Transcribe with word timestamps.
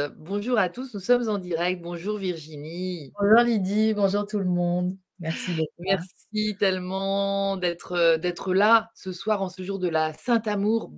Heu, 0.00 0.08
bonjour 0.16 0.58
à 0.58 0.68
tous, 0.68 0.92
nous 0.94 0.98
sommes 1.00 1.28
en 1.28 1.38
direct. 1.38 1.80
Bonjour 1.80 2.18
Virginie. 2.18 3.12
Bonjour 3.20 3.44
Lydie, 3.44 3.94
bonjour 3.94 4.26
tout 4.26 4.40
le 4.40 4.44
monde. 4.44 4.96
Merci 5.20 5.54
là. 5.54 5.62
Merci 5.78 6.56
tellement 6.58 7.56
d'être, 7.56 7.96
heu, 7.96 8.18
d'être 8.18 8.54
là 8.54 8.90
ce 8.96 9.12
soir 9.12 9.40
en 9.40 9.48
ce 9.48 9.62
jour 9.62 9.78
de 9.78 9.86
la 9.86 10.12
Saint-Amour. 10.14 10.90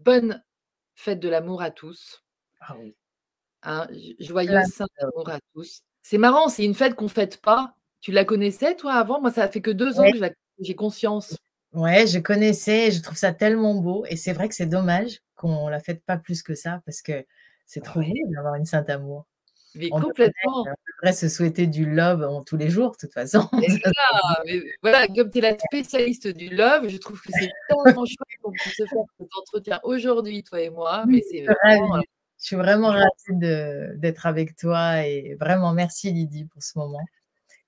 Bonne 0.00 0.42
fête 0.96 1.20
de 1.20 1.28
l'amour 1.28 1.62
à 1.62 1.70
tous. 1.70 2.24
Ah 2.60 2.74
oui. 2.80 2.96
Hein, 3.62 3.86
j 3.92 4.16
joyeuse 4.18 4.66
Saint-Amour 4.66 5.28
à 5.28 5.38
tous. 5.54 5.82
C'est 6.02 6.18
marrant, 6.18 6.48
c'est 6.48 6.64
une 6.64 6.74
fête 6.74 6.96
qu'on 6.96 7.06
fête 7.06 7.40
pas. 7.40 7.76
Tu 8.00 8.10
la 8.10 8.24
connaissais 8.24 8.74
toi 8.74 8.94
avant? 8.94 9.20
Moi, 9.20 9.30
ça 9.30 9.48
fait 9.48 9.60
que 9.60 9.70
2 9.70 10.00
ans 10.00 10.10
que 10.10 10.18
j'ai 10.58 10.74
conscience. 10.74 11.36
Ouais, 11.72 12.08
je 12.08 12.18
connaissais, 12.18 12.90
je 12.90 13.00
trouve 13.00 13.16
ça 13.16 13.32
tellement 13.32 13.76
beau 13.76 14.04
et 14.08 14.16
c'est 14.16 14.32
vrai 14.32 14.48
que 14.48 14.56
c'est 14.56 14.66
dommage 14.66 15.20
qu'on 15.36 15.68
la 15.68 15.78
fête 15.78 16.04
pas 16.04 16.16
plus 16.16 16.42
que 16.42 16.56
ça 16.56 16.80
parce 16.84 17.00
que 17.00 17.24
c'est 17.70 17.80
trop 17.84 18.00
beau 18.00 18.06
Ouais. 18.06 18.34
d'avoir 18.34 18.56
une 18.56 18.64
Saint-Amour. 18.64 19.26
Mais 19.76 19.88
On 19.92 19.98
devrait 20.00 20.08
complètement. 20.08 20.62
on 20.66 20.74
devrait 21.02 21.12
se 21.12 21.28
souhaiter 21.28 21.68
du 21.68 21.86
love 21.88 22.22
en 22.24 22.42
tous 22.42 22.56
les 22.56 22.68
jours, 22.68 22.90
de 22.90 22.96
toute 22.96 23.12
façon. 23.12 23.48
Voilà, 23.52 23.62
mais 24.44 24.60
voilà, 24.82 25.06
comme 25.06 25.30
tu 25.30 25.38
es 25.38 25.40
la 25.42 25.56
spécialiste 25.56 26.26
du 26.26 26.48
love, 26.48 26.88
je 26.88 26.96
trouve 26.96 27.20
que 27.20 27.28
c'est 27.32 27.48
tellement 27.68 28.04
chouette 28.04 28.38
qu'on 28.42 28.50
puisse 28.50 28.74
se 28.76 28.82
faire 28.86 29.04
cet 29.20 29.28
entretien 29.38 29.80
aujourd'hui, 29.84 30.42
toi 30.42 30.60
et 30.60 30.70
moi, 30.70 31.04
Oui, 31.06 31.12
mais 31.14 31.22
c'est 31.30 31.44
vraiment, 31.44 31.88
ravie. 31.92 32.04
Je 32.40 32.44
suis 32.46 32.56
vraiment 32.56 32.88
ravie 32.88 33.94
d'être 33.98 34.26
avec 34.26 34.56
toi 34.56 35.06
et 35.06 35.36
vraiment 35.38 35.72
merci 35.72 36.10
Lydie 36.10 36.46
pour 36.46 36.62
ce 36.64 36.76
moment 36.76 36.98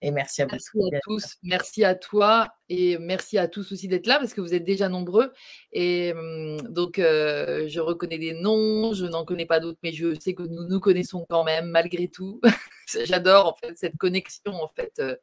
et 0.02 0.10
merci 0.10 0.42
à 0.42 0.46
vous 0.46 0.50
Merci 0.52 0.94
à 0.94 1.00
tous, 1.00 1.36
merci 1.42 1.84
à 1.84 1.94
toi 1.94 2.48
et 2.68 2.98
merci 2.98 3.38
à 3.38 3.46
tous 3.46 3.72
aussi 3.72 3.86
d'être 3.86 4.06
là 4.06 4.18
parce 4.18 4.34
que 4.34 4.40
vous 4.40 4.52
êtes 4.52 4.64
déjà 4.64 4.88
nombreux 4.88 5.32
et 5.72 6.12
mmh, 6.12 6.68
donc 6.68 6.98
heu, 6.98 7.66
je 7.68 7.80
reconnais 7.80 8.18
des 8.18 8.34
noms, 8.34 8.92
je 8.92 9.06
n'en 9.06 9.24
connais 9.24 9.46
pas 9.46 9.60
d'autres, 9.60 9.78
mais 9.82 9.92
je 9.92 10.18
sais 10.18 10.34
que 10.34 10.42
nous 10.42 10.64
nous 10.68 10.80
connaissons 10.80 11.24
quand 11.30 11.44
même 11.44 11.66
malgré 11.66 12.08
tout. 12.08 12.40
J'adore 13.04 13.46
en 13.46 13.54
fait 13.54 13.78
cette 13.78 13.96
connexion 13.96 14.52
en 14.52 14.68
fait, 14.68 14.92
heu 14.98 15.16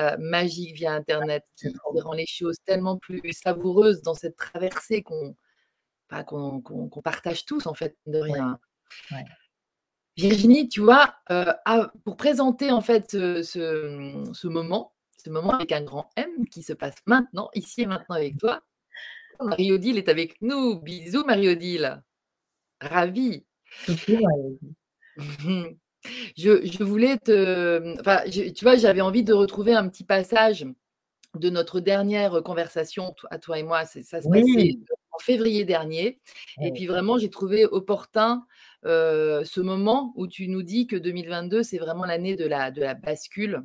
heu, 0.00 0.16
magique 0.18 0.74
via 0.74 0.92
internet 0.92 1.44
C'est 1.54 1.72
qui 1.72 2.00
rend 2.00 2.14
les 2.14 2.26
choses 2.26 2.56
tellement 2.64 2.96
plus 2.96 3.20
savoureuses 3.32 4.00
dans 4.02 4.14
cette 4.14 4.36
traversée 4.36 5.02
qu'on 5.02 5.36
bah, 6.08 6.24
partage 7.04 7.44
tous 7.44 7.66
en 7.66 7.74
fait, 7.74 7.96
de 8.06 8.20
Ouais, 8.20 8.32
rien. 8.32 8.58
ouais. 9.12 9.24
Virginie, 10.16 10.68
tu 10.68 10.80
vois, 10.80 11.14
heu, 11.30 11.44
a 11.66 11.92
pour 12.04 12.16
présenter 12.16 12.70
en 12.70 12.80
fait, 12.80 13.14
heu, 13.14 13.42
ce, 13.42 14.24
ce 14.32 14.46
moment 14.48 14.92
ce 15.22 15.28
moment 15.30 15.50
avec 15.54 15.72
un 15.72 15.82
grand 15.82 16.08
M 16.16 16.30
qui 16.50 16.62
se 16.62 16.72
passe 16.72 16.94
maintenant, 17.04 17.50
ici 17.54 17.82
et 17.82 17.86
maintenant 17.86 18.14
avec 18.14 18.38
toi. 18.38 18.60
Marie-Odile 19.40 19.98
est 19.98 20.08
avec 20.08 20.40
nous. 20.42 20.80
Bisous 20.80 21.24
Marie-Odile. 21.26 22.02
Ravie. 22.80 23.46
Marie-Odile. 23.88 24.58
Je 26.36 26.64
je 26.66 26.84
voulais 26.84 27.18
te, 27.18 27.98
enfin, 28.00 28.20
je 28.26 28.50
tu 28.50 28.64
vois, 28.64 28.76
j'avais 28.76 29.00
envie 29.02 29.24
de 29.24 29.32
retrouver 29.34 29.74
un 29.74 29.88
petit 29.88 30.04
passage 30.04 30.66
de 31.36 31.50
notre 31.50 31.80
dernière 31.80 32.42
conversation, 32.44 33.14
à 33.30 33.38
toi 33.38 33.58
et 33.58 33.64
moi. 33.64 33.86
Ça 33.86 34.02
se 34.02 34.10
passait, 34.12 34.28
Oui. 34.30 34.84
en 35.12 35.18
février 35.20 35.64
dernier 35.64 36.20
et 36.62 36.72
puis 36.72 36.86
vraiment 36.86 37.18
j'ai 37.18 37.30
trouvé 37.30 37.66
opportun, 37.66 38.46
heu, 38.86 39.44
ce 39.44 39.60
moment 39.60 40.12
où 40.16 40.26
tu 40.28 40.48
nous 40.48 40.62
dis 40.62 40.86
que 40.86 40.96
2022, 40.96 41.62
c'est 41.64 41.78
vraiment 41.78 42.04
l'année 42.06 42.36
de 42.36 42.46
la 42.46 42.70
de 42.70 42.82
la 42.82 42.94
bascule. 42.94 43.64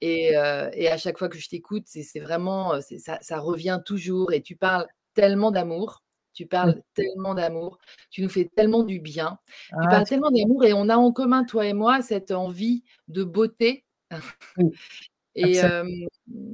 Et 0.00 0.36
heu 0.36 0.70
et 0.74 0.88
à 0.88 0.96
chaque 0.98 1.18
fois 1.18 1.28
que 1.28 1.38
je 1.38 1.48
t'écoute, 1.48 1.84
c'est 1.86 2.20
vraiment, 2.20 2.80
c'est 2.80 2.98
ça 2.98 3.18
ça 3.22 3.38
revient 3.40 3.80
toujours 3.84 4.32
et 4.32 4.42
tu 4.42 4.56
parles 4.56 4.86
tellement 5.14 5.50
d'amour, 5.50 6.04
tu 6.34 6.46
Mmh. 6.62 6.72
parles 6.72 6.82
tellement 6.94 7.34
d'amour, 7.34 7.78
tu 8.10 8.22
nous 8.22 8.28
fais 8.28 8.48
tellement 8.56 8.84
du 8.84 9.00
bien. 9.00 9.38
Tu 9.80 9.88
Ah, 9.88 9.88
parles 9.88 10.06
tellement 10.06 10.30
d'amour 10.30 10.64
et 10.64 10.72
on 10.74 10.88
a 10.88 10.96
en 10.96 11.12
commun, 11.12 11.44
toi 11.44 11.66
et 11.66 11.72
moi, 11.74 12.02
cette 12.02 12.30
envie 12.32 12.84
de 13.08 13.24
beauté. 13.24 13.86
Et 15.34 15.60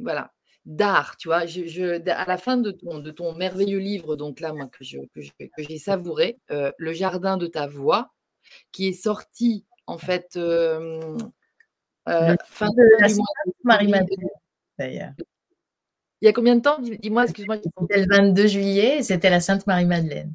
voilà, 0.03 0.33
d'art, 0.66 1.16
tu 1.18 1.28
vois? 1.28 1.46
Je 1.46 1.66
je 1.66 1.98
d 1.98 2.10
à 2.10 2.25
la 2.26 2.38
fin 2.38 2.56
de 2.58 2.70
ton 2.72 2.98
de 3.00 3.10
ton 3.10 3.34
merveilleux 3.34 3.78
livre, 3.78 4.16
donc 4.16 4.41
là, 4.41 4.52
moi, 4.54 4.69
que 4.69 4.84
je 4.84 4.98
que 5.14 5.20
je 5.22 5.32
que 5.38 5.62
j'ai 5.62 5.78
savouré, 5.78 6.38
heu, 6.52 6.72
Le 6.78 6.92
jardin 6.94 7.36
de 7.38 7.47
ta 7.48 7.66
voix, 7.66 8.12
qui 8.72 8.88
est 8.88 8.92
sorti 8.94 9.66
en 9.86 9.98
fait, 9.98 10.36
hem, 10.36 11.16
heu, 12.08 12.32
Le 12.32 12.36
fin 12.47 12.69
de 12.70 13.00
la 13.00 13.08
du 13.08 13.14
mois 13.14 13.26
d'ailleurs. 14.78 15.12
Il 16.22 16.26
y 16.26 16.28
a 16.28 16.32
combien 16.34 16.56
de 16.56 16.62
temps? 16.62 16.80
Dis 16.80 16.98
dis-moi, 16.98 17.24
excuse-moi, 17.24 17.56
C'était 17.80 17.98
le 17.98 18.06
entendu. 18.06 18.08
22 18.10 18.47
juillet 18.47 18.98
et 18.98 19.03
c'était 19.03 19.30
la 19.30 19.41
Sainte 19.41 19.66
Marie-Madeleine. 19.66 20.34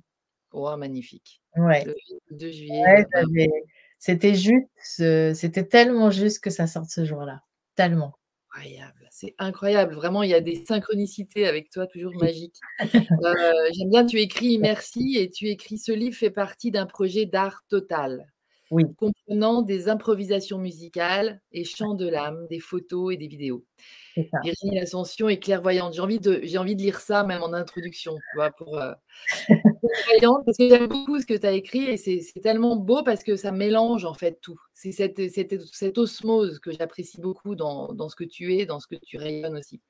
Oh 0.51 0.75
magnifique. 0.78 1.41
Ouais. 1.56 1.85
Le 1.85 1.94
22 2.31 2.51
juillet, 2.51 2.84
Ouais, 2.84 3.06
c'était 4.00 4.35
juste, 4.35 4.68
heu, 5.01 5.34
c'était 5.34 5.66
tellement 5.66 6.09
juste 6.12 6.39
que 6.44 6.50
ça 6.50 6.68
sorte 6.68 6.89
ce 6.89 7.06
jour-là, 7.06 7.44
tellement. 7.75 8.19
Incroyable, 8.52 9.08
c'est 9.12 9.36
incroyable, 9.38 9.94
vraiment, 9.94 10.24
il 10.24 10.32
y 10.32 10.34
a 10.34 10.42
des 10.42 10.66
synchronicités 10.66 11.46
avec 11.48 11.70
toi, 11.70 11.86
toujours 11.86 12.16
magiques. 12.16 12.58
Heu, 12.82 13.34
j'aime 13.74 13.90
bien, 13.92 14.06
tu 14.06 14.20
écris: 14.20 14.58
«Merci» 14.58 15.18
et 15.18 15.30
tu 15.30 15.48
écris: 15.50 15.78
«Ce 15.78 15.92
livre 15.92 16.16
fait 16.18 16.32
partie 16.32 16.72
d'un 16.72 16.88
projet 16.88 17.26
d'art 17.28 17.62
total, 17.70 18.32
Oui. 18.72 18.84
comprenant 18.97 19.62
des 19.63 19.90
improvisations 19.90 20.57
musicales 20.59 21.41
et 21.52 21.63
chants 21.63 21.96
de 21.96 22.07
l'âme, 22.07 22.47
des 22.50 22.59
photos 22.59 23.13
et 23.13 23.18
des 23.18 23.28
vidéos. 23.28 23.66
Virginie 24.44 24.75
L'Ascension 24.80 25.30
est 25.30 25.40
clairvoyante». 25.40 25.94
J'ai 25.96 26.02
envie 26.02 26.19
de 26.19 26.41
j'ai 26.44 26.57
envie 26.59 26.75
de 26.75 26.81
lire 26.84 27.00
ça 27.02 27.24
même 27.24 27.44
en 27.44 27.53
introduction, 27.53 28.22
tu 28.30 28.38
vois? 28.38 28.52
Pour, 28.52 28.78
heu, 28.80 28.94
clairvoyante 30.06 30.44
parce 30.46 30.57
que 30.57 30.69
j'aime 30.69 30.88
beaucoup 30.88 31.19
ce 31.22 31.25
que 31.28 31.35
tu 31.35 31.47
as 31.47 31.53
écrit 31.53 31.85
et 31.85 31.97
c'est 31.97 32.22
c'est 32.22 32.41
tellement 32.41 32.75
beau 32.78 33.03
parce 33.03 33.24
que 33.24 33.35
ça 33.38 33.52
mélange 33.52 34.06
en 34.06 34.13
fait 34.16 34.40
tout. 34.41 34.59
C'est 34.74 34.91
cette 34.94 35.30
cette 35.31 35.62
cette 35.74 35.97
osmose 36.00 36.59
que 36.59 36.72
j'apprécie 36.72 37.22
beaucoup 37.22 37.56
dans 37.56 37.94
dans 37.94 38.09
ce 38.09 38.16
que 38.18 38.25
tu 38.25 38.56
es, 38.56 38.66
dans 38.68 38.80
ce 38.81 38.88
que 38.88 38.96
tu 38.97 39.18
rayonnes 39.18 39.57
aussi. 39.57 39.81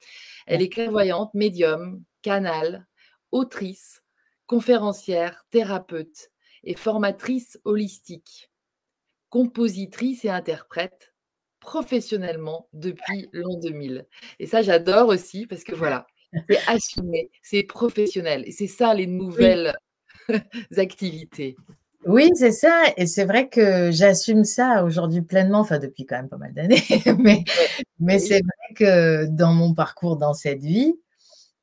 Elle 0.47 0.61
est 0.63 0.69
clairvoyante, 0.69 1.33
médium, 1.35 2.03
canal, 2.23 2.87
autrice, 3.31 4.03
conférencière, 4.47 5.45
thérapeute 5.51 6.31
et 6.65 6.75
formatrice 6.75 7.59
holistique. 7.65 8.48
Compositrice 9.29 10.25
et 10.25 10.29
interprète, 10.29 11.13
professionnellement 11.59 12.67
depuis 12.73 13.29
l'an 13.31 13.59
2000 13.59 14.07
et 14.39 14.47
ça 14.47 14.63
j'adore 14.63 15.09
aussi 15.09 15.45
parce 15.45 15.63
que 15.63 15.75
voilà, 15.75 16.07
c'est 16.49 16.63
assumé, 16.65 17.29
c'est 17.43 17.61
professionnel 17.63 18.43
et 18.47 18.51
c'est 18.51 18.65
ça 18.67 18.93
les 18.95 19.05
Oui. 19.05 19.15
nouvelles 19.17 19.73
activités. 20.77 21.59
Oui, 22.05 22.29
c'est 22.35 22.53
ça 22.53 22.85
et 22.97 23.05
c'est 23.07 23.25
vrai 23.25 23.49
que 23.49 23.91
j'assume 23.91 24.45
ça 24.45 24.83
aujourd'hui 24.85 25.21
pleinement, 25.21 25.59
enfin 25.59 25.79
depuis 25.79 26.05
quand 26.05 26.15
même 26.15 26.29
pas 26.29 26.37
mal 26.37 26.53
d'années, 26.53 26.81
mais 27.19 27.43
mais 27.99 28.19
c'est 28.19 28.41
vrai 28.41 28.73
que 28.75 29.25
dans 29.27 29.53
mon 29.53 29.73
parcours 29.73 30.17
dans 30.17 30.33
cette 30.33 30.61
vie, 30.63 30.95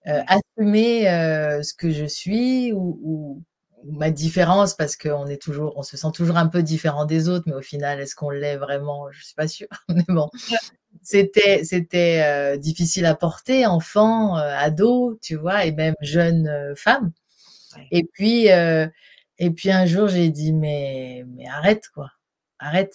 heu, 0.09 0.12
Mmh. 0.12 0.27
assumer, 0.28 1.09
heu, 1.10 1.62
ce 1.62 1.75
que 1.75 1.91
je 1.91 2.06
suis 2.06 2.72
ou 2.72 2.98
ou 3.03 3.43
ma 3.92 4.10
différence 4.10 4.74
parce 4.74 4.97
qu'on 4.97 5.26
est 5.26 5.41
toujours 5.41 5.74
on 5.76 5.82
se 5.82 5.97
sent 5.97 6.08
toujours 6.14 6.36
un 6.38 6.47
peu 6.48 6.62
différent 6.62 7.04
des 7.06 7.28
autres, 7.28 7.44
mais 7.47 7.54
au 7.54 7.62
final, 7.62 8.00
est-ce 8.00 8.14
qu'on 8.16 8.30
l'est 8.30 8.56
vraiment? 8.56 9.10
Je 9.12 9.24
suis 9.24 9.34
pas 9.34 9.48
sûre, 9.48 9.69
mais 9.88 10.04
bon. 10.08 10.30
C'était 11.02 11.64
c'était, 11.64 12.54
heu, 12.56 12.58
difficile 12.58 13.06
à 13.06 13.14
porter 13.14 13.66
enfant, 13.66 14.38
heu, 14.38 14.42
ado, 14.42 15.19
tu 15.22 15.36
vois? 15.36 15.64
Et 15.66 15.72
même 15.72 15.94
jeune, 16.02 16.48
heu, 16.48 16.74
femme 16.76 17.12
Ouais. 17.76 17.86
et 17.91 18.04
puis, 18.04 18.48
et 19.38 19.50
puis 19.50 19.70
un 19.70 19.86
jour 19.86 20.08
j'ai 20.08 20.30
dit: 20.30 20.53
«Mais 20.53 21.24
mais 21.36 21.47
arrête 21.48 21.88
quoi, 21.94 22.10
arrête 22.58 22.94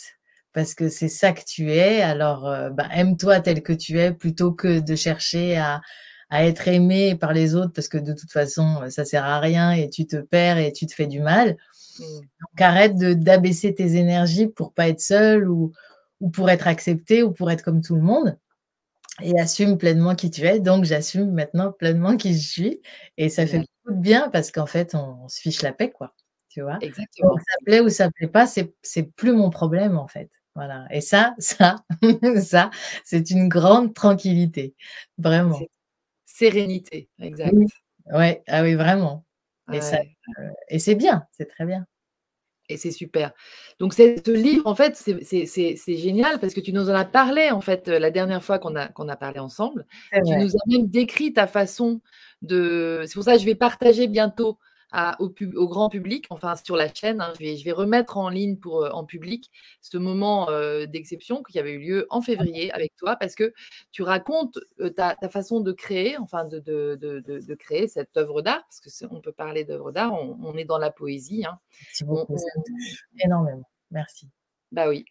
parce 0.54 0.74
que 0.76 0.90
c'est 0.90 1.08
ça 1.10 1.32
que 1.34 1.42
tu 1.46 1.72
es 1.72 2.02
alors, 2.02 2.44
bah, 2.72 2.88
aime-toi 2.94 3.40
tel 3.42 3.64
que 3.64 3.74
tu 3.74 4.00
es 4.00 4.12
plutôt 4.14 4.52
que 4.54 4.80
de 4.80 4.96
chercher 4.96 5.58
à 5.58 5.82
à 6.32 6.46
être 6.46 6.68
aimé 6.70 7.16
par 7.16 7.34
les 7.34 7.56
autres 7.56 7.74
parce 7.74 7.90
que 7.90 8.00
de 8.00 8.14
toute 8.14 8.32
façon, 8.32 8.82
heu, 8.84 8.90
ça 8.92 9.06
sert 9.06 9.26
à 9.26 9.40
rien 9.42 9.74
et 9.74 9.90
tu 9.90 10.08
te 10.08 10.18
perds 10.18 10.60
et 10.60 10.74
tu 10.74 10.88
te 10.88 10.96
fais 10.96 11.08
du 11.08 11.22
mal. 11.22 11.58
Mmh. 12.00 12.04
Donc 12.06 12.62
arrête 12.62 12.96
d'abaisser 12.98 13.76
tes 13.76 13.98
énergies 13.98 14.48
pour 14.48 14.74
pas 14.74 14.90
être 14.90 15.02
seule 15.02 15.50
ou 15.50 15.74
ou 16.22 16.30
pour 16.32 16.50
être 16.52 16.68
acceptée 16.68 17.24
ou 17.24 17.32
pour 17.34 17.52
être 17.52 17.64
comme 17.64 17.82
tout 17.84 17.96
le 17.96 18.02
monde 18.04 18.38
et 19.24 19.40
assume 19.40 19.78
pleinement 19.78 20.16
qui 20.16 20.32
tu 20.32 20.44
es». 20.46 20.60
Donc 20.62 20.86
j'assume 20.86 21.32
maintenant 21.34 21.72
pleinement 21.74 22.18
qui 22.18 22.34
je 22.36 22.48
suis 22.48 22.82
et 23.18 23.30
ça 23.30 23.48
fait 23.48 23.60
beaucoup 23.60 23.98
de 23.98 24.02
bien 24.04 24.30
parce 24.32 24.52
qu'en 24.52 24.68
fait, 24.68 24.96
on 24.96 25.28
se 25.30 25.42
fiche 25.42 25.62
la 25.64 25.74
paix 25.74 25.92
quoi, 25.92 26.14
tu 26.50 26.62
vois? 26.62 26.76
Donc 26.76 26.84
Exactement. 26.86 27.36
ça 27.38 27.56
plaît 27.66 27.82
ou 27.82 27.90
ça 27.90 28.12
plaît 28.12 28.28
pas, 28.30 28.48
c'est 28.48 28.74
c'est 28.84 29.04
plus 29.04 29.34
mon 29.34 29.50
problème 29.52 29.98
en 29.98 30.08
fait. 30.08 30.30
Voilà 30.56 30.86
et 30.92 31.02
ça 31.02 31.36
ça 31.40 31.78
ça, 32.44 32.72
c'est 33.06 33.32
une 33.32 33.50
grande 33.50 33.94
tranquillité, 33.96 34.76
vraiment. 35.20 35.60
Sérénité, 36.42 37.10
Oui, 37.20 37.28
exact. 37.28 37.54
ouais, 38.14 38.44
ah 38.48 38.64
oui 38.64 38.74
vraiment 38.76 39.26
et 39.72 39.80
ça, 39.82 39.98
Ouais. 39.98 40.16
heu 40.40 40.50
et 40.70 40.80
c'est 40.80 40.96
bien, 40.96 41.24
c'est 41.32 41.46
très 41.46 41.66
bien. 41.66 41.86
Et 42.70 42.78
c'est 42.78 42.92
super. 42.92 43.32
Donc 43.80 43.94
ce 43.94 44.32
livre, 44.32 44.66
en 44.66 44.76
fait, 44.76 44.96
c'est 44.96 45.98
génial 45.98 46.40
parce 46.40 46.54
que 46.54 46.62
tu 46.62 46.74
nous 46.74 46.90
en 46.90 46.94
as 46.96 47.06
parlé, 47.06 47.52
en 47.52 47.62
fait, 47.62 47.88
heu, 47.90 48.00
la 48.00 48.12
dernière 48.12 48.44
fois 48.44 48.60
qu'on 48.60 48.76
a 48.76 48.88
qu'on 48.88 49.10
a 49.10 49.18
parlé 49.18 49.40
ensemble. 49.40 49.86
Tu 50.26 50.36
nous 50.36 50.56
as 50.56 50.60
même 50.68 50.88
décrit 50.88 51.34
ta 51.34 51.48
façon 51.48 52.02
de 52.42 53.04
c'est 53.08 53.14
pour 53.16 53.24
ça 53.24 53.34
que 53.36 53.40
je 53.42 53.46
vais 53.46 53.56
partager 53.56 54.08
bientôt 54.08 54.58
au, 55.20 55.68
grand 55.68 55.90
public, 55.90 56.26
enfin 56.30 56.56
sur 56.56 56.76
la 56.76 56.94
chaîne. 56.94 57.22
Hein. 57.22 57.34
je, 57.40 57.64
vais, 57.64 57.72
remettre 57.72 58.18
en 58.18 58.30
ligne 58.30 58.58
pour, 58.58 58.88
en 58.94 59.06
public 59.06 59.50
ce 59.82 59.98
moment 59.98 60.48
d'exception 60.86 61.44
qui 61.44 61.60
avait 61.60 61.74
eu 61.74 61.80
lieu 61.80 62.08
en 62.10 62.22
février 62.22 62.72
avec 62.72 62.96
toi 62.96 63.16
parce 63.16 63.36
que 63.36 63.54
tu 63.92 64.04
racontes 64.04 64.60
ta, 64.96 65.16
façon 65.30 65.62
de 65.62 65.72
créer, 65.72 66.18
enfin 66.18 66.46
de, 66.46 67.56
créer 67.56 67.88
cette 67.88 68.16
œuvre 68.18 68.42
d'art, 68.42 68.64
parce 68.68 69.06
qu'on 69.08 69.22
peut 69.22 69.32
parler 69.32 69.64
d'œuvre 69.64 69.92
d'art, 69.92 70.14
on, 70.14 70.56
est 70.58 70.66
dans 70.66 70.78
la 70.78 70.92
poésie. 70.92 71.46
Hein. 71.46 71.60
Merci 71.88 72.04
beaucoup, 72.04 72.36
énormément. 73.24 73.68
Merci. 73.92 74.28
Bah 74.72 74.88
oui, 74.88 75.06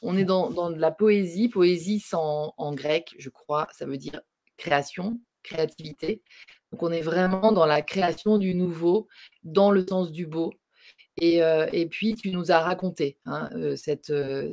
on 0.00 0.16
est 0.16 0.24
dans, 0.24 0.50
dans 0.50 0.70
la 0.70 0.90
poésie. 0.90 1.48
Poésie, 1.48 2.02
en, 2.12 2.54
en 2.56 2.74
grec, 2.74 3.14
je 3.18 3.28
crois, 3.28 3.68
ça 3.72 3.84
veut 3.84 3.98
dire 3.98 4.22
création, 4.56 5.20
créativité. 5.42 6.22
Donc 6.70 6.82
on 6.82 6.90
est 6.90 7.02
vraiment 7.02 7.52
dans 7.52 7.66
la 7.66 7.82
création 7.82 8.38
du 8.38 8.54
nouveau, 8.54 9.08
dans 9.42 9.70
le 9.70 9.86
sens 9.86 10.10
du 10.10 10.26
beau. 10.26 10.52
Et, 11.18 11.42
euh, 11.42 11.66
puis 11.90 12.14
tu 12.14 12.30
nous 12.30 12.50
as 12.50 12.60
raconté 12.60 13.18
hein, 13.26 13.50
euh, 13.54 13.76
cette, 13.76 14.10
euh, 14.10 14.52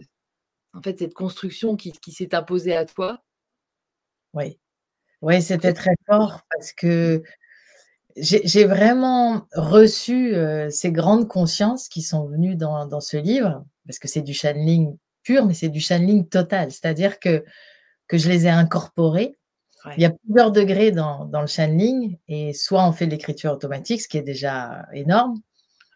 en 0.73 0.81
fait, 0.81 0.99
cette 0.99 1.13
construction 1.13 1.75
qui, 1.75 1.93
s'est 2.11 2.35
imposée 2.35 2.75
à 2.75 2.85
toi. 2.85 3.23
Oui, 4.33 4.59
oui 5.21 5.41
c'était 5.41 5.73
très 5.73 5.95
fort 6.05 6.41
parce 6.53 6.73
que 6.73 7.23
j'ai 8.17 8.65
vraiment 8.65 9.47
reçu 9.53 10.35
ces 10.71 10.91
grandes 10.91 11.29
consciences 11.29 11.87
qui 11.87 12.01
sont 12.01 12.27
venues 12.27 12.55
dans, 12.55 12.99
ce 12.99 13.15
livre, 13.15 13.63
parce 13.85 13.97
que 13.97 14.09
c'est 14.09 14.21
du 14.21 14.33
channeling 14.33 14.97
pur, 15.23 15.45
mais 15.45 15.53
c'est 15.53 15.69
du 15.69 15.79
channeling 15.79 16.27
total. 16.27 16.71
C'est-à-dire 16.71 17.19
que, 17.19 17.45
que 18.07 18.17
je 18.17 18.27
les 18.27 18.45
ai 18.45 18.49
il 19.95 20.01
y 20.01 20.05
a 20.05 20.11
plusieurs 20.11 20.51
degrés 20.51 20.91
dans, 20.91 21.25
dans, 21.25 21.41
le 21.41 21.47
channeling, 21.47 22.17
et 22.27 22.53
soit 22.53 22.85
on 22.85 22.91
fait 22.91 23.05
l'écriture 23.05 23.51
automatique, 23.51 24.01
ce 24.01 24.07
qui 24.07 24.17
est 24.17 24.23
déjà 24.23 24.85
énorme, 24.93 25.41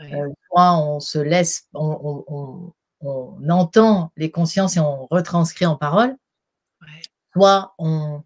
euh, 0.02 0.30
soit 0.48 0.78
on 0.78 1.00
se 1.00 1.20
laisse, 1.20 1.68
on, 1.74 2.24
on, 2.28 2.74
on, 3.02 3.50
entend 3.50 4.12
les 4.16 4.32
consciences 4.32 4.78
et 4.78 4.80
on 4.80 5.08
retranscrit 5.08 5.66
en 5.66 5.76
parole, 5.76 6.16
soit 7.34 7.74
on, 7.78 8.24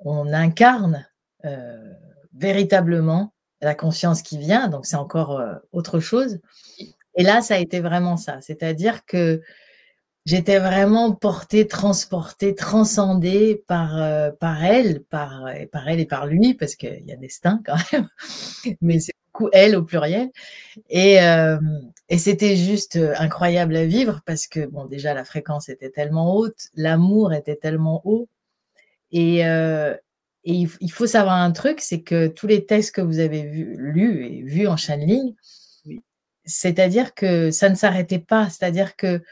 on 0.00 0.32
incarne 0.32 1.06
euh, 1.44 1.92
véritablement 2.34 3.32
la 3.60 3.74
conscience 3.74 4.22
qui 4.22 4.38
vient, 4.38 4.68
donc 4.68 4.86
c'est 4.86 4.96
encore 4.96 5.40
euh, 5.40 5.54
autre 5.72 5.98
chose. 6.00 6.40
Et 7.16 7.24
là, 7.24 7.42
ça 7.42 7.54
a 7.54 7.58
été 7.58 7.80
vraiment 7.80 8.16
ça, 8.16 8.40
c'est-à-dire 8.40 9.04
que 9.06 9.42
j'étais 10.28 10.58
vraiment 10.58 11.14
portée, 11.14 11.66
transportée, 11.66 12.54
transcendée 12.54 13.64
par, 13.66 13.96
euh, 13.96 14.30
par 14.30 14.62
elle, 14.62 15.02
par, 15.04 15.46
par 15.72 15.88
elle 15.88 16.00
et 16.00 16.06
par 16.06 16.26
lui, 16.26 16.52
parce 16.52 16.74
qu'il 16.74 17.02
y 17.06 17.12
a 17.12 17.16
destin 17.16 17.62
quand 17.64 17.76
même, 17.92 18.08
mais 18.82 19.00
c'est 19.00 19.14
beaucoup 19.32 19.48
elle 19.54 19.74
au 19.74 19.82
pluriel. 19.82 20.30
Et, 20.90 21.22
euh, 21.22 21.58
et 22.10 22.18
c'était 22.18 22.56
juste 22.56 22.96
euh, 22.96 23.14
incroyable 23.18 23.74
à 23.74 23.86
vivre 23.86 24.20
parce 24.26 24.46
que, 24.46 24.66
bon, 24.66 24.84
déjà, 24.84 25.14
la 25.14 25.24
fréquence 25.24 25.70
était 25.70 25.90
tellement 25.90 26.36
haute, 26.36 26.68
l'amour 26.74 27.32
était 27.32 27.56
tellement 27.56 28.02
haut. 28.04 28.28
Et, 29.10 29.38
et 29.38 30.66
il 30.80 30.92
faut 30.92 31.06
savoir 31.06 31.36
un 31.36 31.50
truc, 31.50 31.80
c'est 31.80 32.02
que 32.02 32.26
tous 32.26 32.46
les 32.46 32.66
textes 32.66 32.94
que 32.94 33.00
vous 33.00 33.20
avez 33.20 33.44
vu, 33.44 33.74
lus 33.78 34.26
et 34.26 34.42
vus 34.42 34.66
en 34.66 34.76
channeling, 34.76 35.34
c'est-à-dire 36.44 37.14
que 37.14 37.50
ça 37.50 37.70
ne 37.70 37.74
s'arrêtait 37.74 38.18
pas, 38.18 38.50
c'est-à-dire 38.50 38.94
que 38.96 39.22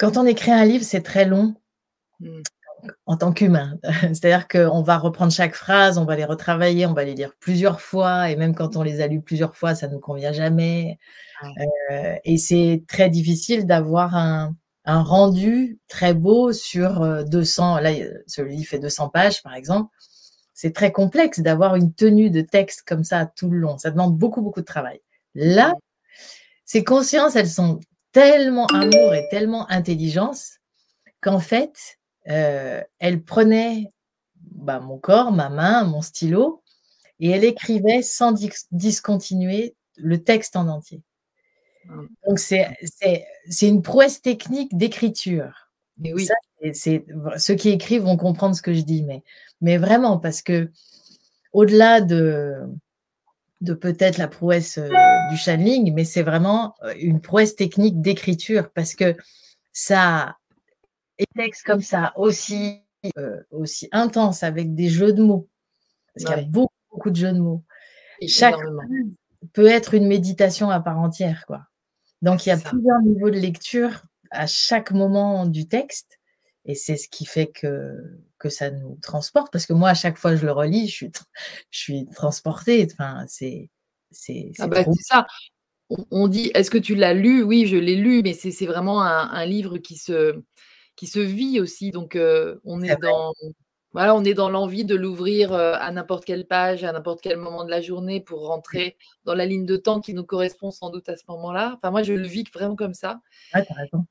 quand 0.00 0.16
on 0.16 0.24
écrit 0.24 0.50
un 0.50 0.64
livre, 0.64 0.82
c'est 0.82 1.02
très 1.02 1.26
long 1.26 1.54
mmh. 2.20 2.40
en 3.04 3.18
tant 3.18 3.32
qu'humain. 3.32 3.78
C'est-à-dire 4.00 4.48
qu'on 4.48 4.82
va 4.82 4.96
reprendre 4.96 5.30
chaque 5.30 5.54
phrase, 5.54 5.98
on 5.98 6.06
va 6.06 6.16
les 6.16 6.24
retravailler, 6.24 6.86
on 6.86 6.94
va 6.94 7.04
les 7.04 7.14
lire 7.14 7.34
plusieurs 7.38 7.82
fois, 7.82 8.30
et 8.30 8.36
même 8.36 8.54
quand 8.54 8.76
on 8.76 8.82
les 8.82 9.02
a 9.02 9.06
lus 9.06 9.20
plusieurs 9.20 9.54
fois, 9.54 9.74
ça 9.74 9.88
ne 9.88 9.92
nous 9.92 10.00
convient 10.00 10.32
jamais. 10.32 10.98
Euh, 11.90 12.14
et 12.24 12.38
c'est 12.38 12.82
très 12.88 13.10
difficile 13.10 13.66
d'avoir 13.66 14.16
un, 14.16 14.54
rendu 14.86 15.78
très 15.86 16.14
beau 16.14 16.52
sur 16.52 17.24
200, 17.26 17.76
euh, 17.76 17.80
là, 17.80 17.90
ce 18.26 18.42
livre 18.42 18.68
fait 18.68 18.78
200 18.78 19.10
pages, 19.10 19.42
par 19.42 19.54
exemple. 19.54 19.94
C'est 20.54 20.74
très 20.74 20.92
complexe 20.92 21.40
d'avoir 21.40 21.76
une 21.76 21.92
tenue 21.92 22.30
de 22.30 22.40
texte 22.40 22.82
comme 22.86 23.04
ça 23.04 23.26
tout 23.36 23.50
le 23.50 23.58
long. 23.58 23.78
Ça 23.78 23.90
demande 23.90 24.16
beaucoup, 24.16 24.40
beaucoup 24.40 24.60
de 24.60 24.66
travail. 24.66 25.00
Là, 25.34 25.74
ces 26.64 26.84
consciences, 26.84 27.36
elles 27.36 27.48
sont 27.48 27.80
tellement 28.12 28.66
amour 28.66 29.14
et 29.14 29.28
tellement 29.30 29.70
intelligence 29.70 30.58
qu'en 31.20 31.38
fait, 31.40 31.98
euh, 32.28 32.82
elle 32.98 33.22
prenait 33.22 33.92
bah, 34.36 34.80
mon 34.80 34.98
corps, 34.98 35.32
ma 35.32 35.48
main, 35.48 35.84
mon 35.84 36.02
stylo, 36.02 36.62
et 37.18 37.30
elle 37.30 37.44
écrivait 37.44 38.02
sans 38.02 38.32
discontinuer 38.70 39.74
le 39.96 40.22
texte 40.22 40.56
en 40.56 40.68
entier. 40.68 41.02
Mmh. 41.84 42.06
Donc, 42.28 42.38
c'est 42.38 43.68
une 43.68 43.82
prouesse 43.82 44.22
technique 44.22 44.76
d'écriture. 44.76 45.70
Mais 45.98 46.14
oui. 46.14 46.26
c'est 46.72 47.04
ceux 47.36 47.54
qui 47.54 47.68
écrivent 47.68 48.02
vont 48.02 48.16
comprendre 48.16 48.56
ce 48.56 48.62
que 48.62 48.72
je 48.72 48.80
dis, 48.80 49.02
mais, 49.02 49.22
mais 49.60 49.76
vraiment, 49.76 50.18
parce 50.18 50.40
que 50.40 50.70
au-delà 51.52 52.00
de, 52.00 52.54
de 53.60 53.74
peut-être 53.74 54.18
la 54.18 54.28
prouesse 54.28 54.78
euh, 54.78 54.88
du 55.30 55.36
channeling, 55.36 55.92
mais 55.94 56.04
c'est 56.04 56.22
vraiment 56.22 56.74
euh, 56.82 56.94
une 56.98 57.20
prouesse 57.20 57.56
technique 57.56 58.00
d'écriture 58.00 58.70
parce 58.72 58.94
que 58.94 59.16
ça, 59.72 60.36
est 61.18 61.26
texte 61.36 61.64
comme 61.66 61.82
ça, 61.82 62.12
aussi, 62.16 62.80
euh, 63.18 63.42
aussi 63.50 63.88
intense 63.92 64.42
avec 64.42 64.74
des 64.74 64.88
jeux 64.88 65.12
de 65.12 65.22
mots, 65.22 65.48
parce 66.14 66.24
qu'il 66.24 66.42
y 66.42 66.46
a 66.46 66.48
beaucoup, 66.48 66.74
beaucoup 66.90 67.10
de 67.10 67.16
jeux 67.16 67.32
de 67.32 67.38
mots. 67.38 67.62
Chaque 68.26 68.56
peut 69.52 69.66
être 69.66 69.94
une 69.94 70.06
méditation 70.06 70.70
à 70.70 70.80
part 70.80 70.98
entière, 70.98 71.44
quoi. 71.46 71.62
Donc, 72.22 72.44
il 72.44 72.50
y 72.50 72.52
a 72.52 72.58
plusieurs 72.58 73.00
niveaux 73.00 73.30
de 73.30 73.38
lecture 73.38 74.02
à 74.30 74.46
chaque 74.46 74.90
moment 74.90 75.46
du 75.46 75.66
texte. 75.68 76.18
Et 76.66 76.74
c'est 76.74 76.96
ce 76.96 77.08
qui 77.08 77.24
fait 77.24 77.46
que, 77.46 77.96
que 78.40 78.48
ça 78.48 78.70
nous 78.70 78.98
transporte. 79.02 79.52
Parce 79.52 79.66
que 79.66 79.72
moi, 79.72 79.90
à 79.90 79.94
chaque 79.94 80.18
fois 80.18 80.32
que 80.32 80.38
je 80.38 80.46
le 80.46 80.52
relis, 80.52 80.88
je 80.88 80.94
suis, 80.94 81.12
je 81.70 81.78
suis 81.78 82.06
transportée. 82.14 82.88
Enfin, 82.90 83.24
c'est. 83.28 83.70
C'est 84.12 84.50
ah 84.58 84.66
bah, 84.66 84.84
ça. 85.02 85.24
On, 85.88 86.26
dit, 86.26 86.50
est-ce 86.54 86.70
que 86.70 86.78
tu 86.78 86.96
l'as 86.96 87.14
lu? 87.14 87.44
Oui, 87.44 87.66
je 87.66 87.76
l'ai 87.76 87.94
lu, 87.94 88.22
mais 88.24 88.32
c'est 88.32 88.66
vraiment 88.66 89.02
un, 89.02 89.46
livre 89.46 89.78
qui 89.78 89.96
se, 89.96 90.40
qui 90.96 91.06
se 91.06 91.20
vit 91.20 91.60
aussi. 91.60 91.92
Donc, 91.92 92.16
euh, 92.16 92.56
on 92.64 92.82
est, 92.82 92.96
dans. 93.00 93.32
Voilà, 93.92 94.14
on 94.16 94.24
est 94.24 94.34
dans 94.34 94.50
l'envie 94.50 94.84
de 94.84 94.94
l'ouvrir 94.94 95.52
euh, 95.52 95.74
à 95.78 95.90
n'importe 95.92 96.24
quelle 96.24 96.46
page, 96.46 96.82
à 96.84 96.92
n'importe 96.92 97.20
quel 97.20 97.36
moment 97.36 97.64
de 97.64 97.70
la 97.70 97.80
journée 97.80 98.20
pour 98.20 98.46
rentrer 98.46 98.96
dans 99.24 99.34
la 99.34 99.46
ligne 99.46 99.66
de 99.66 99.76
temps 99.76 100.00
qui 100.00 100.14
nous 100.14 100.24
correspond 100.24 100.70
sans 100.70 100.90
doute 100.90 101.08
à 101.08 101.16
ce 101.16 101.24
moment-là. 101.28 101.74
Enfin, 101.76 101.90
moi, 101.90 102.02
je 102.02 102.14
le 102.14 102.26
vis 102.26 102.44
vraiment 102.52 102.76
comme 102.76 102.94
ça. 102.94 103.20
Ouais, 103.54 103.64
as 103.68 103.74
raison. 103.74 104.06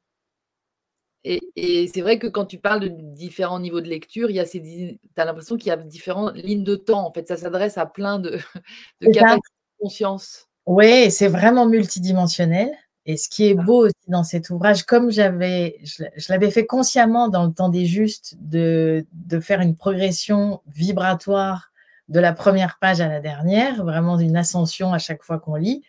Et, 1.26 1.90
c'est 1.94 2.02
vrai 2.02 2.18
que 2.18 2.28
quand 2.28 2.46
tu 2.46 2.58
parles 2.58 2.80
de 2.80 2.88
différents 2.88 3.60
niveaux 3.60 3.82
de 3.82 3.90
lecture, 3.90 4.30
il 4.30 4.36
y 4.36 4.40
a 4.40 4.46
ces, 4.46 4.62
tu 4.62 5.22
as 5.22 5.26
l'impression 5.26 5.58
qu'il 5.58 5.68
y 5.68 5.72
a 5.72 5.78
différentes 5.78 6.36
lignes 6.36 6.64
de 6.64 6.76
temps. 6.76 7.06
En 7.06 7.12
fait, 7.12 7.28
ça 7.28 7.38
s'adresse 7.38 7.78
à 7.78 7.86
plein 7.86 8.20
de, 8.20 8.38
de 9.02 9.12
capacités 9.12 9.42
de 9.80 9.84
conscience. 9.84 10.48
Oui, 10.66 11.12
c'est 11.12 11.28
vraiment 11.28 11.66
multidimensionnel. 11.66 12.72
Et 13.06 13.18
ce 13.18 13.28
qui 13.28 13.48
est 13.48 13.56
ah. 13.58 13.64
beau 13.64 13.86
aussi 13.86 13.96
dans 14.08 14.24
cet 14.24 14.50
ouvrage, 14.50 14.84
comme 14.84 15.12
j'avais, 15.12 15.80
je, 15.84 16.04
l'avais 16.30 16.52
fait 16.52 16.66
consciemment 16.66 17.28
dans 17.28 17.46
le 17.46 17.54
temps 17.54 17.70
des 17.70 17.86
justes, 17.86 18.36
de, 18.40 19.06
de 19.12 19.40
faire 19.40 19.62
une 19.62 19.76
progression 19.76 20.62
vibratoire 20.68 21.72
de 22.08 22.20
la 22.20 22.34
première 22.34 22.78
page 22.80 23.02
à 23.02 23.08
la 23.08 23.20
dernière, 23.20 23.84
vraiment 23.84 24.18
d'une 24.18 24.36
ascension 24.36 24.94
à 24.94 25.00
chaque 25.00 25.24
fois 25.24 25.40
qu'on 25.40 25.56
lit. 25.56 25.84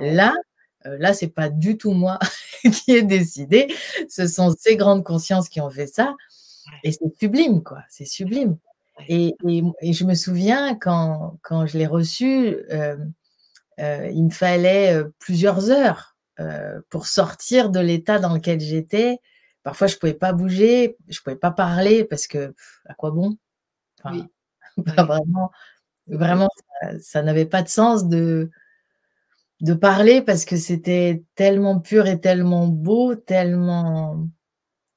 Là, 0.00 0.34
là, 0.84 1.12
c'est 1.12 1.28
pas 1.28 1.48
du 1.48 1.76
tout 1.76 1.92
moi 1.92 2.18
qui 2.62 2.92
ai 2.92 3.02
décidé. 3.02 3.74
Ce 4.08 4.26
sont 4.26 4.54
ces 4.58 4.76
grandes 4.76 5.04
consciences 5.04 5.48
qui 5.48 5.60
ont 5.60 5.70
fait 5.70 5.86
ça. 5.86 6.14
Et 6.84 6.92
c'est 6.92 7.18
sublime, 7.18 7.62
quoi. 7.62 7.82
C'est 7.88 8.04
sublime. 8.04 8.58
Et, 9.08 9.36
je 9.42 10.04
me 10.04 10.14
souviens 10.14 10.74
quand, 10.74 11.38
quand 11.42 11.66
je 11.66 11.78
l'ai 11.78 11.86
reçu, 11.86 12.56
euh, 12.70 12.96
euh, 13.80 14.10
il 14.12 14.24
me 14.24 14.30
fallait 14.30 15.02
plusieurs 15.18 15.70
heures 15.70 16.16
pour 16.90 17.06
sortir 17.06 17.70
de 17.70 17.80
l'état 17.80 18.18
dans 18.18 18.34
lequel 18.34 18.60
j'étais. 18.60 19.18
Parfois, 19.62 19.86
je 19.88 19.96
pouvais 19.96 20.14
pas 20.14 20.32
bouger, 20.32 20.96
je 21.08 21.20
pouvais 21.20 21.36
pas 21.36 21.50
parler 21.50 22.04
parce 22.04 22.26
que 22.26 22.54
à 22.86 22.94
quoi 22.94 23.10
bon? 23.10 23.36
Vraiment. 24.76 25.50
Vraiment, 26.06 26.48
ça 27.00 27.22
n'avait 27.22 27.44
pas 27.44 27.62
de 27.62 27.68
sens 27.68 28.08
de 28.08 28.50
de 29.60 29.74
parler 29.74 30.22
parce 30.22 30.44
que 30.44 30.56
c'était 30.56 31.24
tellement 31.34 31.80
pur 31.80 32.06
et 32.06 32.20
tellement 32.20 32.68
beau, 32.68 33.14
tellement 33.16 34.26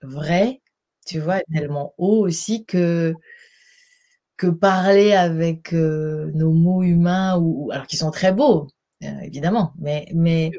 vrai, 0.04 0.62
tu 1.08 1.20
vois, 1.20 1.42
tellement 1.54 1.94
haut 1.98 2.26
aussi 2.28 2.66
que 2.66 3.14
que 4.38 4.48
parler 4.48 5.14
avec 5.14 5.74
euh, 5.74 6.32
nos 6.34 6.52
mots 6.52 6.84
humains 6.84 7.38
ou 7.40 7.70
alors 7.72 7.88
qui 7.88 7.98
sont 7.98 8.12
très 8.12 8.32
beaux 8.34 8.68
euh, 9.04 9.20
évidemment, 9.22 9.74
mais 9.80 10.08
mais 10.14 10.52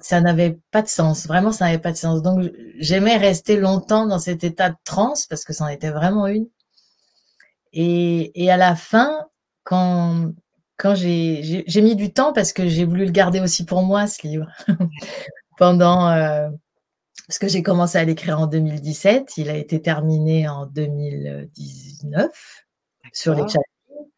ça 0.00 0.20
n'avait 0.20 0.58
pas 0.72 0.82
de 0.82 0.88
sens, 0.88 1.26
vraiment 1.26 1.52
ça 1.52 1.66
n'avait 1.66 1.78
pas 1.78 1.92
de 1.92 1.96
sens. 1.96 2.20
Donc 2.22 2.50
j'aimais 2.78 3.16
rester 3.16 3.56
longtemps 3.56 4.06
dans 4.06 4.18
cet 4.18 4.42
état 4.44 4.70
de 4.70 4.76
transe 4.84 5.26
parce 5.26 5.44
que 5.44 5.52
c'en 5.52 5.68
était 5.68 5.90
vraiment 5.90 6.26
une. 6.26 6.48
Et, 7.72 8.32
et 8.44 8.50
à 8.50 8.56
la 8.56 8.74
fin, 8.76 9.26
quand 9.64 10.32
quand 10.76 10.94
j'ai 10.94 11.66
mis 11.82 11.96
du 11.96 12.12
temps 12.12 12.32
parce 12.32 12.52
que 12.52 12.68
j'ai 12.68 12.84
voulu 12.84 13.06
le 13.06 13.12
garder 13.12 13.40
aussi 13.40 13.64
pour 13.64 13.82
moi, 13.82 14.06
ce 14.06 14.26
livre. 14.26 14.46
Pendant. 15.58 16.08
Euh, 16.10 16.48
parce 17.26 17.38
que 17.38 17.48
j'ai 17.48 17.62
commencé 17.62 17.98
à 17.98 18.04
l'écrire 18.04 18.38
en 18.38 18.46
2017, 18.46 19.36
il 19.36 19.50
a 19.50 19.56
été 19.56 19.82
terminé 19.82 20.48
en 20.48 20.66
2019 20.66 22.30
sur 23.12 23.34
les 23.34 23.40
challenges. 23.40 24.10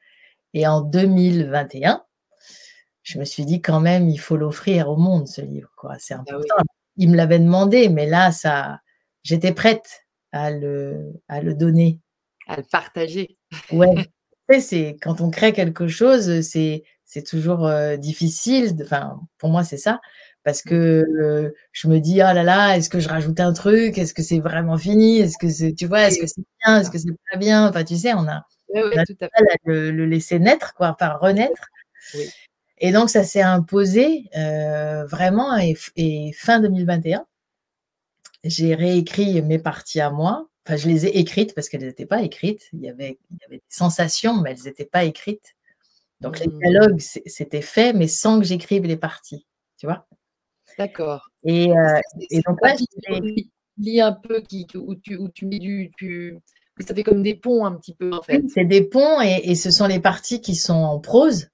Et 0.53 0.67
en 0.67 0.83
2021, 0.83 2.05
je 3.03 3.19
me 3.19 3.25
suis 3.25 3.47
dit 3.47 3.63
quand 3.63 3.81
même, 3.81 4.11
il 4.11 4.19
faut 4.19 4.37
l'offrir 4.37 4.91
au 4.91 4.97
monde, 4.97 5.27
ce 5.27 5.41
livre. 5.41 5.71
C'est 5.99 6.15
ah 6.15 6.21
important. 6.21 6.57
Il 6.97 7.11
me 7.11 7.17
l'avait 7.17 7.39
demandé, 7.39 7.89
mais 7.89 8.07
là, 8.07 8.31
ça, 8.31 8.81
j'étais 9.23 9.55
prête 9.55 10.05
à 10.33 10.51
le, 10.51 11.15
à 11.29 11.41
le 11.41 11.55
donner. 11.55 12.01
À 12.47 12.57
le 12.57 12.65
partager. 12.71 13.39
Ouais. 13.73 14.07
c'est 14.61 14.97
quand 15.03 15.21
on 15.21 15.31
crée 15.31 15.53
quelque 15.53 15.89
chose, 15.89 16.41
c'est 16.43 16.85
c'est 17.05 17.23
toujours 17.23 17.67
euh, 17.67 17.97
difficile. 17.97 18.77
Enfin, 18.83 19.21
pour 19.39 19.51
moi, 19.51 19.65
c'est 19.65 19.79
ça. 19.79 20.01
Parce 20.45 20.63
que 20.63 20.75
euh, 21.21 21.55
je 21.73 21.89
me 21.89 21.99
dis, 22.01 22.17
oh 22.17 22.33
là 22.35 22.43
là, 22.43 22.77
est-ce 22.77 22.91
que 22.91 23.01
je 23.01 23.09
rajoute 23.09 23.41
un 23.41 23.53
truc? 23.53 23.99
Est-ce 23.99 24.15
que 24.15 24.23
c'est 24.23 24.41
vraiment 24.41 24.79
fini? 24.79 25.19
Est-ce 25.19 25.39
que 25.39 25.49
c'est, 25.49 25.75
tu 25.75 25.87
vois, 25.87 26.09
est-ce 26.09 26.21
que 26.21 26.27
c'est 26.27 26.43
bien? 26.65 26.81
Est-ce 26.81 26.91
que 26.91 26.99
c'est 26.99 27.13
pas 27.31 27.39
bien? 27.39 27.69
Enfin, 27.69 27.85
tu 27.85 27.97
sais, 27.97 28.15
on 28.15 28.27
a, 28.29 28.45
oui, 28.75 28.81
tout 29.07 29.17
à 29.21 29.29
fait. 29.29 29.59
Le, 29.65 29.91
le, 29.91 30.07
laisser 30.07 30.39
naître, 30.39 30.75
quoi, 30.75 30.91
enfin 30.99 31.15
renaître. 31.21 31.69
Oui. 32.15 32.31
Et 32.79 32.93
donc, 32.93 33.11
ça 33.11 33.25
s'est 33.25 33.43
imposé 33.43 34.29
euh, 34.37 35.05
vraiment. 35.07 35.57
Et, 35.57 35.77
et, 35.97 36.33
fin 36.35 36.61
2021, 36.61 37.27
j'ai 38.45 38.75
réécrit 38.75 39.43
mes 39.43 39.59
parties 39.59 40.01
à 40.01 40.11
moi. 40.11 40.49
Enfin, 40.69 40.77
je 40.77 40.87
les 40.87 41.07
ai 41.07 41.19
écrites 41.19 41.55
parce 41.55 41.71
qu'elles 41.71 41.87
n'étaient 41.87 42.05
pas 42.05 42.21
écrites. 42.21 42.69
Il 42.75 42.81
y, 42.81 42.91
avait, 42.91 43.19
il 43.31 43.39
y 43.41 43.45
avait 43.47 43.57
des 43.57 43.63
sensations, 43.71 44.39
mais 44.43 44.51
elles 44.51 44.65
n'étaient 44.67 44.85
pas 44.85 45.05
écrites. 45.05 45.57
Donc, 46.21 46.39
les 46.41 46.47
mmh. 46.47 46.59
dialogues, 46.59 46.99
c'était 46.99 47.63
fait, 47.63 47.95
mais 47.95 48.07
sans 48.07 48.39
que 48.39 48.45
j'écrive 48.45 48.85
les 48.85 48.99
parties. 48.99 49.47
Tu 49.79 49.87
vois? 49.87 50.07
D'accord. 50.79 51.31
Et, 51.43 51.71
euh, 51.73 52.01
et, 52.29 52.43
donc 52.43 52.59
là, 52.63 52.75
je 52.77 53.45
lis 53.79 54.01
un 54.03 54.13
peu 54.13 54.43
qui, 54.43 54.67
où, 54.75 54.95
tu, 54.95 55.17
où 55.17 55.31
tu 55.31 55.47
mets 55.47 55.59
du. 55.59 55.91
Tu... 55.97 56.37
Ça 56.81 56.95
fait 56.95 57.03
comme 57.03 57.23
des 57.23 57.35
ponts 57.35 57.65
un 57.65 57.73
petit 57.73 57.95
peu, 57.95 58.13
en 58.13 58.21
fait. 58.21 58.43
c'est 58.53 58.67
des 58.67 58.83
ponts 58.83 59.23
et, 59.23 59.41
et, 59.45 59.55
ce 59.55 59.71
sont 59.71 59.87
les 59.87 60.01
parties 60.01 60.43
qui 60.43 60.55
sont 60.55 60.75
en 60.75 60.99
prose. 61.01 61.49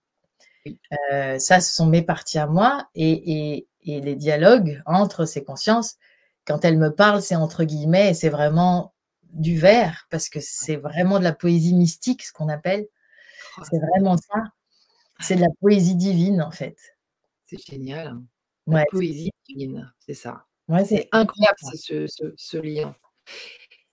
Euh, 1.13 1.39
ça, 1.39 1.61
ce 1.61 1.73
sont 1.73 1.87
mes 1.87 2.03
parties 2.03 2.39
à 2.39 2.49
moi. 2.49 2.89
Et, 2.97 3.13
et, 3.53 3.69
et 3.83 4.01
les 4.01 4.17
dialogues 4.17 4.83
entre 4.87 5.25
ces 5.25 5.45
consciences, 5.45 5.99
quand 6.47 6.65
elles 6.65 6.79
me 6.79 6.91
parlent, 6.91 7.23
c'est 7.23 7.37
entre 7.37 7.63
guillemets, 7.63 8.13
c'est 8.13 8.29
vraiment 8.29 8.94
du 9.35 9.59
vers, 9.59 10.07
parce 10.11 10.29
que 10.29 10.39
c'est 10.41 10.77
vraiment 10.77 11.19
de 11.19 11.25
la 11.25 11.33
poésie 11.33 11.75
mystique, 11.75 12.23
ce 12.23 12.33
qu'on 12.33 12.49
appelle. 12.49 12.87
Oh, 13.59 13.63
c'est 13.71 13.79
vraiment 13.79 14.17
ça. 14.17 14.43
C'est 15.21 15.37
de 15.37 15.41
la 15.41 15.51
poésie 15.61 15.97
divine, 15.97 16.43
en 16.43 16.51
fait. 16.51 16.77
C'est 17.47 17.61
génial. 17.61 18.09
Hein. 18.09 18.25
La 18.67 18.85
poésie 18.91 19.31
divine, 19.49 19.93
c'est 19.99 20.15
ça. 20.15 20.47
c'est 20.87 21.09
incroyable 21.13 21.59
ce, 21.75 22.07
ce, 22.37 22.57
lien. 22.57 22.95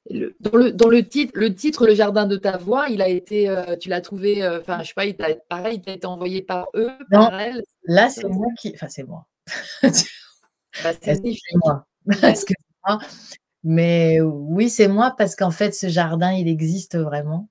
dans, 0.09 0.57
le, 0.57 0.71
dans 0.71 0.87
le, 0.87 1.07
titre, 1.07 1.33
le 1.35 1.53
titre 1.53 1.85
Le 1.85 1.93
jardin 1.93 2.25
de 2.25 2.37
ta 2.37 2.57
voix, 2.57 2.87
il 2.89 3.01
a 3.01 3.09
été, 3.09 3.49
euh, 3.49 3.75
tu 3.75 3.89
l'as 3.89 4.01
trouvé, 4.01 4.43
euh, 4.43 4.61
enfin, 4.61 4.81
je 4.81 4.89
sais 4.89 4.93
pas, 4.93 5.05
il 5.05 5.15
t'a, 5.15 5.35
pareil, 5.49 5.77
il 5.77 5.81
t'a 5.81 5.91
été 5.93 6.07
envoyé 6.07 6.41
par 6.41 6.67
eux, 6.75 6.91
par 7.09 7.37
elles. 7.39 7.63
Là, 7.83 8.09
c'est 8.09 8.27
moi 8.27 8.47
qui, 8.57 8.71
enfin, 8.73 8.87
c'est 8.87 9.03
moi. 9.03 9.27
bah, 9.83 10.93
c'est 11.01 11.21
moi. 11.55 11.85
Mais 13.63 14.19
oui, 14.21 14.69
c'est 14.69 14.87
moi 14.87 15.13
parce 15.17 15.35
qu'en 15.35 15.51
fait, 15.51 15.73
ce 15.73 15.87
jardin, 15.87 16.31
il 16.31 16.47
existe 16.47 16.97
vraiment 16.97 17.49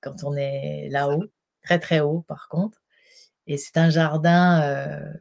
quand 0.00 0.24
on 0.24 0.36
est 0.36 0.88
là-haut, 0.90 1.24
très 1.62 1.78
très 1.78 2.00
haut 2.00 2.24
par 2.28 2.48
contre. 2.48 2.82
Et 3.46 3.56
c'est 3.58 3.76
un 3.76 3.90
jardin 3.90 4.62
euh, 4.62 5.12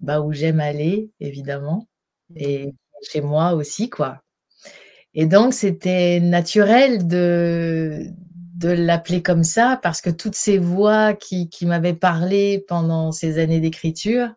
bah, 0.00 0.20
où 0.20 0.32
j'aime 0.32 0.60
aller, 0.60 1.10
évidemment, 1.20 1.88
et 2.34 2.66
mmh. 2.66 2.72
chez 3.10 3.20
moi 3.20 3.54
aussi, 3.54 3.90
quoi. 3.90 4.22
Et 5.14 5.26
donc, 5.26 5.54
c'était 5.54 6.20
naturel 6.20 7.06
de, 7.08 8.06
de 8.56 8.68
l'appeler 8.68 9.22
comme 9.22 9.44
ça 9.44 9.80
parce 9.82 10.02
que 10.02 10.10
toutes 10.10 10.34
ces 10.34 10.58
voix 10.58 11.14
qui, 11.14 11.48
qui 11.48 11.64
m'avaient 11.66 11.94
parlé 11.94 12.64
pendant 12.68 13.12
ces 13.12 13.38
années 13.38 13.60
d'écriture 13.60 14.34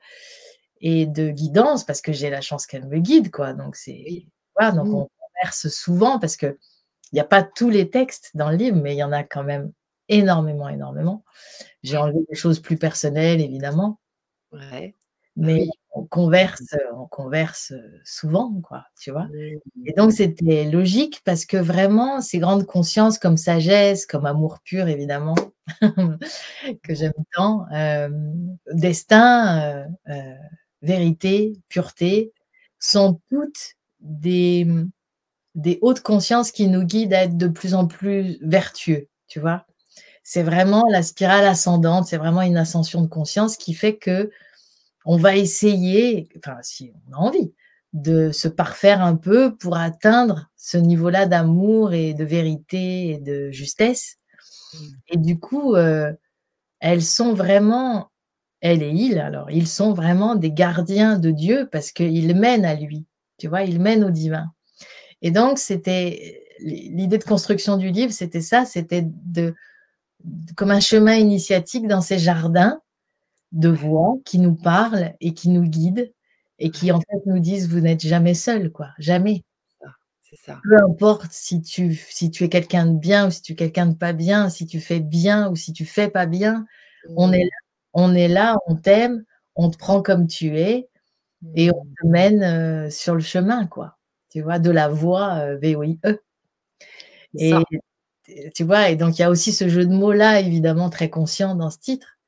et 0.81 1.05
de 1.05 1.29
guidance, 1.29 1.83
parce 1.85 2.01
que 2.01 2.13
j'ai 2.13 2.29
la 2.29 2.41
chance 2.41 2.65
qu'elle 2.65 2.87
me 2.87 2.99
guide, 2.99 3.31
quoi. 3.31 3.53
Donc, 3.53 3.75
c'est 3.75 4.27
donc 4.71 4.87
mmh. 4.87 4.95
on 4.95 5.09
converse 5.33 5.67
souvent 5.69 6.19
parce 6.19 6.37
que 6.37 6.57
il 7.11 7.15
n'y 7.15 7.21
a 7.21 7.25
pas 7.25 7.43
tous 7.43 7.69
les 7.69 7.89
textes 7.89 8.31
dans 8.35 8.51
le 8.51 8.55
livre, 8.55 8.77
mais 8.77 8.93
il 8.93 8.97
y 8.97 9.03
en 9.03 9.11
a 9.11 9.23
quand 9.23 9.43
même 9.43 9.71
énormément, 10.09 10.69
énormément. 10.69 11.23
J'ai 11.83 11.97
enlevé 11.97 12.19
des 12.29 12.35
choses 12.35 12.59
plus 12.59 12.77
personnelles, 12.77 13.41
évidemment. 13.41 13.99
Ouais. 14.51 14.95
Mais 15.35 15.67
on 15.93 16.05
converse, 16.05 16.75
on 16.93 17.07
converse 17.07 17.73
souvent, 18.03 18.59
quoi, 18.61 18.85
tu 18.99 19.11
vois. 19.11 19.27
Et 19.85 19.93
donc, 19.93 20.11
c'était 20.11 20.65
logique 20.65 21.21
parce 21.23 21.45
que 21.45 21.57
vraiment, 21.57 22.21
ces 22.21 22.39
grandes 22.39 22.65
consciences 22.65 23.17
comme 23.17 23.37
sagesse, 23.37 24.05
comme 24.05 24.25
amour 24.25 24.59
pur, 24.63 24.87
évidemment, 24.87 25.35
que 26.83 26.93
j'aime 26.93 27.13
tant, 27.33 27.65
euh, 27.73 28.09
destin, 28.73 29.61
euh, 29.61 29.85
euh, 30.09 30.35
vérité, 30.81 31.53
pureté, 31.69 32.33
sont 32.79 33.19
toutes 33.31 33.75
des, 33.99 34.67
des 35.55 35.79
hautes 35.81 36.01
consciences 36.01 36.51
qui 36.51 36.67
nous 36.67 36.83
guident 36.83 37.13
à 37.13 37.23
être 37.23 37.37
de 37.37 37.47
plus 37.47 37.73
en 37.73 37.87
plus 37.87 38.37
vertueux, 38.41 39.07
tu 39.27 39.39
vois. 39.39 39.65
C'est 40.23 40.43
vraiment 40.43 40.85
la 40.91 41.01
spirale 41.01 41.45
ascendante, 41.45 42.07
c'est 42.07 42.17
vraiment 42.17 42.41
une 42.41 42.57
ascension 42.57 43.01
de 43.01 43.07
conscience 43.07 43.57
qui 43.57 43.73
fait 43.73 43.97
que 43.97 44.29
on 45.05 45.17
va 45.17 45.35
essayer, 45.35 46.29
enfin 46.37 46.57
si 46.61 46.93
on 47.09 47.13
a 47.13 47.17
envie, 47.17 47.53
de 47.93 48.31
se 48.31 48.47
parfaire 48.47 49.01
un 49.01 49.15
peu 49.15 49.55
pour 49.55 49.77
atteindre 49.77 50.49
ce 50.55 50.77
niveau-là 50.77 51.25
d'amour 51.25 51.93
et 51.93 52.13
de 52.13 52.23
vérité 52.23 53.09
et 53.09 53.17
de 53.17 53.49
justesse. 53.49 54.17
Mmh. 54.73 54.77
Et 55.09 55.17
du 55.17 55.39
coup, 55.39 55.75
euh, 55.75 56.13
elles 56.79 57.03
sont 57.03 57.33
vraiment, 57.33 58.11
elle 58.61 58.83
et 58.83 58.91
il, 58.91 59.19
alors, 59.19 59.49
ils 59.49 59.67
sont 59.67 59.93
vraiment 59.93 60.35
des 60.35 60.51
gardiens 60.51 61.17
de 61.17 61.31
Dieu 61.31 61.67
parce 61.71 61.91
qu'ils 61.91 62.35
mènent 62.35 62.65
à 62.65 62.75
lui. 62.75 63.05
Tu 63.39 63.47
vois, 63.47 63.63
il 63.63 63.79
mène 63.79 64.03
au 64.03 64.11
divin. 64.11 64.51
Et 65.21 65.31
donc, 65.31 65.57
c'était 65.57 66.43
l'idée 66.59 67.17
de 67.17 67.23
construction 67.23 67.77
du 67.77 67.89
livre, 67.89 68.11
c'était 68.11 68.41
ça, 68.41 68.65
c'était 68.65 69.03
de, 69.05 69.55
comme 70.55 70.71
un 70.71 70.79
chemin 70.79 71.15
initiatique 71.15 71.87
dans 71.87 72.01
ces 72.01 72.19
jardins 72.19 72.81
de 73.51 73.69
voix 73.69 74.17
qui 74.25 74.39
nous 74.39 74.55
parlent 74.55 75.13
et 75.21 75.33
qui 75.33 75.49
nous 75.49 75.63
guident 75.63 76.11
et 76.59 76.71
qui 76.71 76.91
en 76.91 76.99
fait 76.99 77.25
nous 77.25 77.39
disent 77.39 77.69
vous 77.69 77.79
n'êtes 77.79 78.01
jamais 78.05 78.33
seul, 78.33 78.71
quoi, 78.71 78.89
jamais. 78.99 79.43
C'est 80.21 80.39
ça. 80.39 80.59
Peu 80.63 80.77
importe 80.83 81.31
si 81.31 81.61
tu, 81.61 81.95
si 81.95 82.29
tu 82.29 82.43
es 82.43 82.49
quelqu'un 82.49 82.85
de 82.85 82.99
bien 82.99 83.27
ou 83.27 83.31
si 83.31 83.41
tu 83.41 83.53
es 83.53 83.55
quelqu'un 83.55 83.87
de 83.87 83.95
pas 83.95 84.13
bien, 84.13 84.49
si 84.49 84.67
tu 84.67 84.79
fais 84.79 84.99
bien 84.99 85.49
ou 85.49 85.55
si 85.55 85.73
tu 85.73 85.85
fais 85.85 86.09
pas 86.09 86.27
bien, 86.27 86.67
on 87.15 87.31
est 87.31 87.45
là, 87.45 87.57
on 87.93 88.13
est 88.13 88.27
là, 88.27 88.57
on 88.67 88.75
t'aime, 88.75 89.23
on 89.55 89.71
te 89.71 89.77
prend 89.77 90.03
comme 90.03 90.27
tu 90.27 90.59
es 90.59 90.88
et 91.55 91.71
on 91.71 91.85
te 91.85 92.07
mène 92.07 92.89
sur 92.91 93.15
le 93.15 93.21
chemin, 93.21 93.65
quoi. 93.67 93.97
Tu 94.29 94.41
vois, 94.41 94.59
de 94.59 94.71
la 94.71 94.87
voix 94.87 95.55
V-O-I-E. 95.55 96.19
Et 97.37 97.53
tu 98.53 98.63
vois, 98.63 98.89
et 98.89 98.95
donc 98.95 99.17
il 99.17 99.21
y 99.21 99.25
a 99.25 99.29
aussi 99.29 99.51
ce 99.51 99.69
jeu 99.69 99.85
de 99.85 99.91
mots 99.91 100.13
là, 100.13 100.39
évidemment 100.39 100.89
très 100.89 101.09
conscient 101.09 101.55
dans 101.55 101.71
ce 101.71 101.79
titre, 101.79 102.19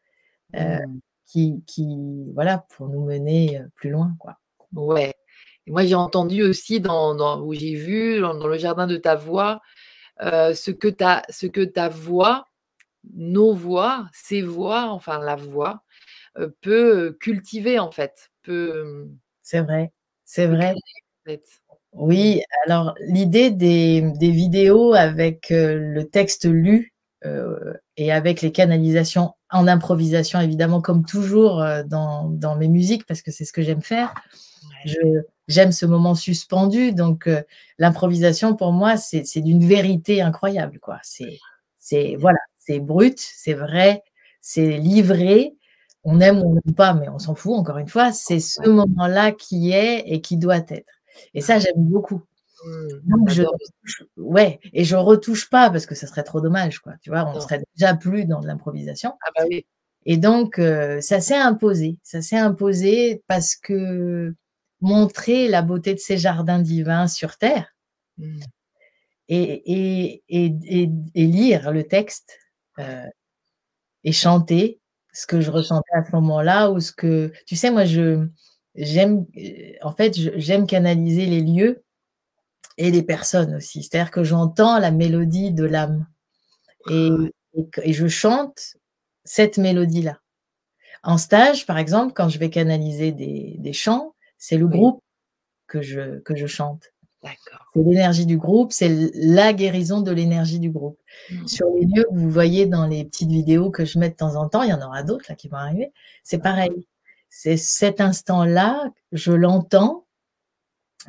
euh, 0.56 0.78
mmh. 0.80 1.00
qui, 1.28 1.64
qui, 1.68 1.88
voilà, 2.34 2.66
pour 2.76 2.90
nous 2.90 3.06
mener 3.06 3.62
plus 3.76 3.92
loin, 3.92 4.16
quoi. 4.20 4.38
Ouais. 4.74 5.14
moi 5.68 5.86
j'ai 5.86 5.96
entendu 5.96 6.44
aussi 6.44 6.80
dans, 6.80 7.14
dans 7.14 7.42
où 7.42 7.54
j'ai 7.54 7.76
vu 7.76 8.22
dans, 8.22 8.48
le 8.48 8.58
jardin 8.58 8.88
de 8.88 8.96
ta 8.96 9.16
voix 9.16 9.62
ce 10.22 10.72
que 10.72 10.88
ta 10.88 11.24
ce 11.30 11.46
que 11.46 11.62
ta 11.62 11.90
voix, 11.90 12.48
nos 13.14 13.54
voix, 13.54 14.08
ces 14.14 14.42
voix, 14.42 14.90
enfin 14.92 15.20
la 15.20 15.36
voix 15.36 15.84
peut 16.62 17.18
cultiver 17.20 17.80
en 17.80 17.92
fait 17.92 18.31
c'est 18.46 19.62
vrai, 19.62 19.92
c'est 20.26 20.48
vrai. 20.48 20.76
Oui, 21.94 22.42
alors 22.66 22.96
l'idée 23.02 23.52
des, 23.52 24.02
vidéos 24.20 24.94
avec 24.94 25.48
le 25.50 26.04
texte 26.04 26.46
lu 26.46 26.94
et 27.98 28.12
avec 28.12 28.42
les 28.42 28.52
canalisations 28.52 29.34
en 29.50 29.68
improvisation, 29.68 30.40
évidemment, 30.40 30.82
comme 30.82 31.06
toujours 31.06 31.64
dans, 31.86 32.56
mes 32.58 32.70
musiques, 32.70 33.06
parce 33.06 33.22
que 33.22 33.32
c'est 33.32 33.46
ce 33.46 33.54
que 33.54 33.62
j'aime 33.62 33.82
faire. 33.82 34.14
j'aime 35.48 35.72
ce 35.72 35.86
moment 35.86 36.16
suspendu, 36.16 36.94
donc 36.94 37.30
l'improvisation 37.78 38.56
pour 38.56 38.72
moi, 38.72 38.98
c'est, 38.98 39.42
d'une 39.42 39.66
vérité 39.66 40.22
incroyable, 40.22 40.80
quoi. 40.80 41.00
C'est, 41.04 41.38
c'est 41.78 42.16
voilà, 42.18 42.40
c'est 42.58 42.80
brut, 42.80 43.20
c'est 43.20 43.54
vrai, 43.54 44.04
c'est 44.40 44.78
livré, 44.78 45.56
on 46.04 46.20
aime 46.20 46.40
ou 46.40 46.52
on 46.52 46.54
n'aime 46.54 46.76
pas, 46.76 46.94
mais 46.94 47.10
on 47.10 47.20
s'en 47.20 47.36
fout, 47.36 47.54
encore 47.54 47.78
une 47.78 47.88
fois, 47.88 48.12
c'est 48.12 48.40
ce 48.40 48.68
moment-là 48.68 49.32
qui 49.32 49.72
est 49.72 50.04
et 50.08 50.22
qui 50.22 50.38
doit 50.38 50.58
être. 50.58 50.90
Et 51.34 51.42
ça, 51.42 51.60
j'aime 51.60 51.74
beaucoup. 51.78 52.24
Donc, 53.06 53.30
je, 53.30 53.44
ouais, 54.18 54.60
et 54.74 54.84
je 54.84 54.96
retouche 54.96 55.50
pas 55.50 55.70
parce 55.72 55.86
que 55.86 55.96
ça 55.96 56.06
serait 56.06 56.24
trop 56.24 56.42
dommage, 56.42 56.80
quoi. 56.80 56.94
Tu 57.02 57.10
vois, 57.10 57.26
on 57.26 57.40
serait 57.40 57.64
déjà 57.76 57.96
plus 57.96 58.26
dans 58.26 58.40
l'improvisation. 58.40 59.14
Ah 59.26 59.30
bah 59.36 59.46
oui. 59.50 59.66
Et 60.06 60.18
donc, 60.18 60.60
euh, 60.60 61.02
ça 61.02 61.22
s'est 61.22 61.38
imposé. 61.38 61.98
Ça 62.04 62.22
s'est 62.22 62.38
imposé 62.38 63.24
parce 63.28 63.56
que 63.56 64.36
montrer 64.80 65.48
la 65.48 65.62
beauté 65.62 65.94
de 65.94 66.00
ces 66.00 66.18
jardins 66.18 66.60
divins 66.60 67.08
sur 67.08 67.38
Terre 67.38 67.76
mmh. 68.18 68.40
et, 69.30 70.24
et, 70.28 70.52
et, 71.14 71.26
lire 71.28 71.72
le 71.72 71.84
texte 71.84 72.40
euh, 72.80 73.06
et 74.04 74.12
chanter 74.12 74.81
ce 75.14 75.28
que 75.28 75.42
je 75.42 75.52
ressentais 75.52 75.94
à 75.94 76.06
ce 76.06 76.12
moment-là 76.14 76.72
ou 76.72 76.80
ce 76.80 76.92
que, 76.92 77.32
tu 77.46 77.56
sais, 77.56 77.72
moi, 77.72 77.86
je, 77.86 78.28
j'aime, 78.76 79.26
euh, 79.38 79.74
en 79.82 79.92
fait, 79.92 80.14
j'aime 80.14 80.68
canaliser 80.68 81.26
les 81.26 81.42
lieux 81.42 81.84
et 82.78 82.92
les 82.92 83.04
personnes 83.04 83.56
aussi. 83.56 83.84
C'est-à-dire 83.84 84.12
que 84.12 84.24
j'entends 84.24 84.80
la 84.80 84.92
mélodie 84.92 85.52
de 85.52 85.66
l'âme 85.66 86.08
et, 86.90 87.10
ah 87.56 87.82
et, 87.84 87.94
je 87.94 88.08
chante 88.08 88.78
cette 89.24 89.58
mélodie-là. 89.58 90.20
En 91.04 91.18
stage, 91.18 91.66
par 91.66 91.78
exemple, 91.78 92.14
quand 92.14 92.30
je 92.30 92.40
vais 92.40 92.50
canaliser 92.50 93.12
des, 93.12 93.56
des 93.60 93.74
chants, 93.74 94.16
c'est 94.38 94.58
le 94.58 94.68
groupe 94.68 95.04
que 95.68 95.82
je, 95.82 96.20
que 96.20 96.36
je 96.36 96.48
chante. 96.48 96.92
C'est 97.24 97.84
l'énergie 97.84 98.26
du 98.26 98.38
groupe, 98.38 98.72
c'est 98.72 99.12
la 99.14 99.54
guérison 99.54 100.02
de 100.02 100.12
l'énergie 100.12 100.60
du 100.60 100.72
groupe. 100.72 101.00
Mmh. 101.30 101.48
Sur 101.48 101.68
les 101.76 101.86
lieux 101.86 102.04
que 102.04 102.16
vous 102.16 102.30
voyez 102.30 102.66
dans 102.66 102.88
les 102.88 103.06
petites 103.06 103.30
vidéos 103.30 103.70
que 103.70 103.86
je 103.86 104.00
mets 104.00 104.10
de 104.10 104.16
temps 104.16 104.36
en 104.36 104.50
temps, 104.50 104.64
il 104.64 104.70
y 104.70 104.74
en 104.74 104.82
aura 104.82 105.04
d'autres 105.04 105.26
là 105.30 105.36
qui 105.36 105.48
vont 105.48 105.58
arriver, 105.58 105.92
c'est 106.24 106.40
pareil. 106.40 106.88
C'est 107.30 107.58
cet 107.58 108.02
instant-là, 108.02 108.92
je 109.12 109.32
l'entends 109.32 110.06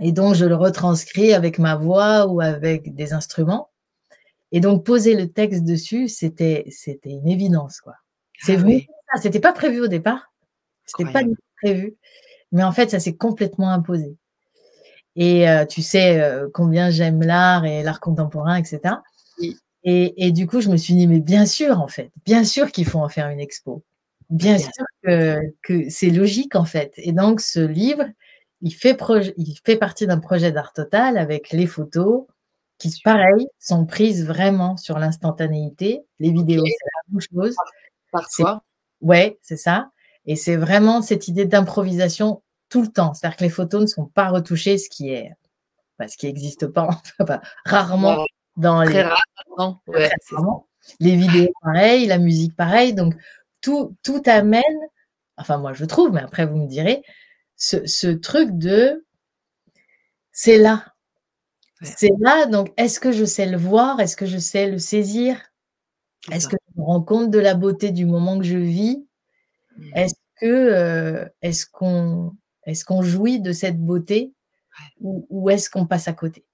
et 0.00 0.12
donc 0.12 0.34
je 0.34 0.44
le 0.44 0.54
retranscris 0.54 1.32
avec 1.32 1.58
ma 1.58 1.76
voix 1.76 2.26
ou 2.26 2.40
avec 2.40 2.94
des 2.94 3.12
instruments. 3.12 3.70
Et 4.52 4.60
donc 4.60 4.84
poser 4.84 5.14
le 5.14 5.28
texte 5.28 5.64
dessus, 5.64 6.08
c'était 6.08 6.64
c'était 6.70 7.10
une 7.10 7.28
évidence 7.28 7.80
quoi. 7.80 7.94
C'est 8.38 8.58
ah 9.14 9.20
c'était 9.20 9.40
pas 9.40 9.52
prévu 9.52 9.80
au 9.80 9.88
départ. 9.88 10.32
C'était 10.86 11.10
pas 11.10 11.22
prévu. 11.62 11.96
Mais 12.50 12.62
en 12.62 12.72
fait, 12.72 12.90
ça 12.90 13.00
s'est 13.00 13.16
complètement 13.16 13.70
imposé. 13.70 14.16
Et 15.16 15.48
euh, 15.48 15.66
tu 15.66 15.82
sais 15.82 16.20
euh, 16.20 16.48
combien 16.52 16.90
j'aime 16.90 17.22
l'art 17.22 17.64
et 17.64 17.82
l'art 17.82 18.00
contemporain, 18.00 18.56
etc. 18.56 18.96
Et, 19.84 20.26
et, 20.26 20.30
du 20.30 20.46
coup, 20.46 20.60
je 20.60 20.68
me 20.68 20.76
suis 20.76 20.94
dit, 20.94 21.08
mais 21.08 21.18
bien 21.18 21.44
sûr, 21.44 21.80
en 21.80 21.88
fait, 21.88 22.12
bien 22.24 22.44
sûr 22.44 22.70
qu'il 22.70 22.86
faut 22.86 23.00
en 23.00 23.08
faire 23.08 23.28
une 23.28 23.40
expo. 23.40 23.82
Bien, 24.30 24.56
sûr 24.56 24.70
que, 25.02 25.40
que 25.60 25.90
c'est 25.90 26.10
logique, 26.10 26.54
en 26.54 26.64
fait. 26.64 26.92
Et 26.98 27.12
donc, 27.12 27.40
ce 27.40 27.58
livre, 27.58 28.04
il 28.60 28.72
fait, 28.72 28.96
il 29.36 29.56
fait 29.64 29.76
partie 29.76 30.06
d'un 30.06 30.20
projet 30.20 30.52
d'art 30.52 30.72
total 30.72 31.18
avec 31.18 31.50
les 31.50 31.66
photos 31.66 32.26
qui, 32.78 32.92
pareil, 33.02 33.48
sont 33.58 33.84
prises 33.84 34.24
vraiment 34.24 34.76
sur 34.76 34.98
l'instantanéité. 34.98 36.02
Les 36.20 36.30
vidéos, 36.30 36.64
c'est 36.64 36.86
la 36.94 37.12
même 37.12 37.20
chose. 37.20 37.56
Parfois. 38.12 38.62
Ouais, 39.00 39.38
c'est 39.42 39.56
ça. 39.56 39.90
Et 40.26 40.36
c'est 40.36 40.56
vraiment 40.56 41.02
cette 41.02 41.26
idée 41.26 41.44
d'improvisation 41.44 42.42
tout 42.72 42.80
le 42.80 42.88
temps. 42.88 43.12
C'est-à-dire 43.12 43.36
que 43.36 43.44
les 43.44 43.50
photos 43.50 43.82
ne 43.82 43.86
sont 43.86 44.06
pas 44.06 44.30
retouchées, 44.30 44.78
ce 44.78 44.88
qui 44.88 45.10
est, 45.10 45.30
bah, 45.98 46.08
ce 46.08 46.16
qui 46.16 46.26
n'existe 46.26 46.66
pas, 46.68 46.88
rarement 47.66 48.24
dans 48.56 48.82
les. 48.82 49.02
Rarement. 49.02 49.82
Les 50.98 51.14
vidéos, 51.14 51.52
pareil, 51.60 52.06
la 52.06 52.18
musique, 52.18 52.56
pareil. 52.56 52.94
Donc, 52.94 53.14
tout, 53.60 53.94
tout 54.02 54.22
amène, 54.26 54.62
enfin, 55.36 55.58
moi, 55.58 55.74
je 55.74 55.84
trouve, 55.84 56.12
mais 56.12 56.22
après, 56.22 56.46
vous 56.46 56.56
me 56.56 56.66
direz, 56.66 57.02
ce, 57.56 57.86
ce 57.86 58.08
truc 58.08 58.50
de 58.52 59.04
c'est 60.32 60.58
là. 60.58 60.86
C'est 61.82 62.12
là, 62.20 62.46
donc 62.46 62.72
est-ce 62.76 62.98
que 63.00 63.12
je 63.12 63.24
sais 63.24 63.46
le 63.46 63.58
voir? 63.58 64.00
Est-ce 64.00 64.16
que 64.16 64.24
je 64.26 64.38
sais 64.38 64.70
le 64.70 64.78
saisir? 64.78 65.36
Est-ce 66.30 66.48
que 66.48 66.56
je 66.74 66.80
me 66.80 66.86
rends 66.86 67.02
compte 67.02 67.30
de 67.30 67.38
la 67.38 67.54
beauté 67.54 67.90
du 67.90 68.06
moment 68.06 68.38
que 68.38 68.44
je 68.44 68.56
vis? 68.56 69.04
Mmh. 69.76 69.96
Est-ce 69.96 70.14
que 70.40 70.46
euh, 70.46 71.28
est-ce 71.42 71.66
qu'on 71.66 72.34
est-ce 72.66 72.84
qu'on 72.84 73.02
jouit 73.02 73.40
de 73.40 73.52
cette 73.52 73.78
beauté 73.78 74.32
ou, 75.00 75.50
est-ce 75.50 75.68
qu'on 75.68 75.86
passe 75.86 76.08
à 76.08 76.12
côté? 76.12 76.44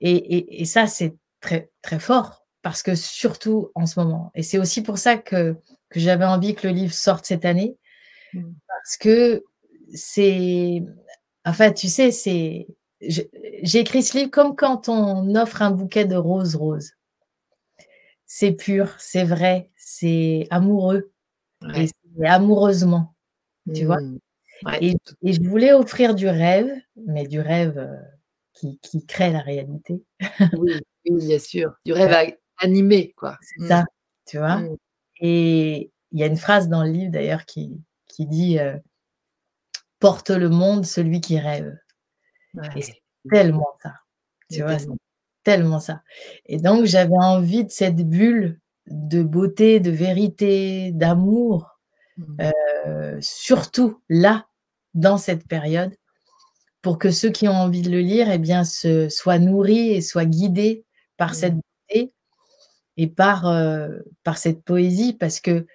Et, 0.00 0.64
ça, 0.64 0.86
c'est 0.86 1.14
très, 1.40 1.70
très 1.82 1.98
fort 1.98 2.46
parce 2.62 2.82
que 2.82 2.94
surtout 2.94 3.70
en 3.74 3.86
ce 3.86 4.00
moment, 4.00 4.32
et 4.34 4.42
c'est 4.42 4.58
aussi 4.58 4.82
pour 4.82 4.98
ça 4.98 5.16
que, 5.16 5.56
j'avais 5.94 6.24
envie 6.24 6.54
que 6.54 6.66
le 6.66 6.72
livre 6.72 6.92
sorte 6.92 7.24
cette 7.26 7.44
année, 7.44 7.76
mmh. 8.34 8.42
parce 8.66 8.96
que 8.96 9.44
c'est, 9.94 10.82
enfin, 11.44 11.72
tu 11.72 11.88
sais, 11.88 12.10
c'est, 12.10 12.66
j'ai 13.00 13.78
écrit 13.78 14.02
ce 14.02 14.18
livre 14.18 14.30
comme 14.30 14.56
quand 14.56 14.88
on 14.88 15.34
offre 15.36 15.62
un 15.62 15.70
bouquet 15.70 16.04
de 16.04 16.16
roses 16.16 16.56
roses. 16.56 16.92
C'est 18.26 18.52
pur, 18.52 18.94
c'est 18.98 19.24
vrai, 19.24 19.70
c'est 19.76 20.48
amoureux, 20.50 21.12
et 21.74 21.86
c'est 21.86 22.26
amoureusement, 22.26 23.14
tu 23.72 23.84
vois. 23.84 24.00
Et, 24.80 24.94
je 25.22 25.40
voulais 25.42 25.72
offrir 25.72 26.14
du 26.14 26.28
rêve, 26.28 26.70
mais 27.06 27.26
du 27.26 27.40
rêve 27.40 27.78
euh, 27.78 27.96
qui, 28.52 28.78
qui 28.80 29.04
crée 29.04 29.32
la 29.32 29.40
réalité. 29.40 30.02
oui, 30.58 30.80
bien 31.04 31.38
sûr. 31.38 31.74
Du 31.84 31.92
rêve 31.92 32.34
animé, 32.58 33.12
quoi. 33.16 33.38
C'est 33.42 33.64
mmh. 33.64 33.68
ça, 33.68 33.84
tu 34.26 34.38
vois? 34.38 34.56
Mmh. 34.58 34.76
Et 35.20 35.90
il 36.12 36.20
y 36.20 36.22
a 36.22 36.26
une 36.26 36.36
phrase 36.36 36.68
dans 36.68 36.82
le 36.82 36.90
livre, 36.90 37.12
d'ailleurs, 37.12 37.44
qui, 37.44 37.80
qui 38.08 38.26
dit 38.26 38.58
euh, 38.58 38.76
Porte 39.98 40.30
le 40.30 40.48
monde 40.48 40.84
celui 40.84 41.20
qui 41.20 41.38
rêve. 41.38 41.76
Et 42.74 42.82
c'est 42.82 43.02
tellement 43.30 43.76
ça. 43.82 43.94
Tu 44.50 44.62
vois, 44.62 44.78
c'est 44.78 44.88
tellement 45.42 45.80
ça. 45.80 46.02
Et 46.46 46.58
donc, 46.58 46.86
j'avais 46.86 47.16
envie 47.16 47.64
de 47.64 47.70
cette 47.70 47.96
bulle 47.96 48.58
de 48.86 49.22
beauté, 49.22 49.80
de 49.80 49.90
vérité, 49.90 50.92
d'amour 50.92 51.76
Mmh. 52.16 52.50
Euh, 52.86 53.18
surtout 53.20 54.00
là, 54.08 54.46
dans 54.94 55.18
cette 55.18 55.46
période, 55.46 55.94
pour 56.82 56.98
que 56.98 57.10
ceux 57.10 57.30
qui 57.30 57.48
ont 57.48 57.54
envie 57.54 57.82
de 57.82 57.90
le 57.90 58.00
lire 58.00 58.30
eh 58.30 58.38
bien, 58.38 58.64
se, 58.64 59.08
soient 59.08 59.38
nourris 59.38 59.90
et 59.90 60.00
soient 60.00 60.24
guidés 60.24 60.84
par 61.16 61.32
mmh. 61.32 61.34
cette 61.34 61.54
beauté 61.54 62.12
et 62.96 63.08
par, 63.08 63.46
euh, 63.46 63.98
par 64.22 64.38
cette 64.38 64.62
poésie, 64.62 65.12
parce 65.12 65.40
que, 65.40 65.66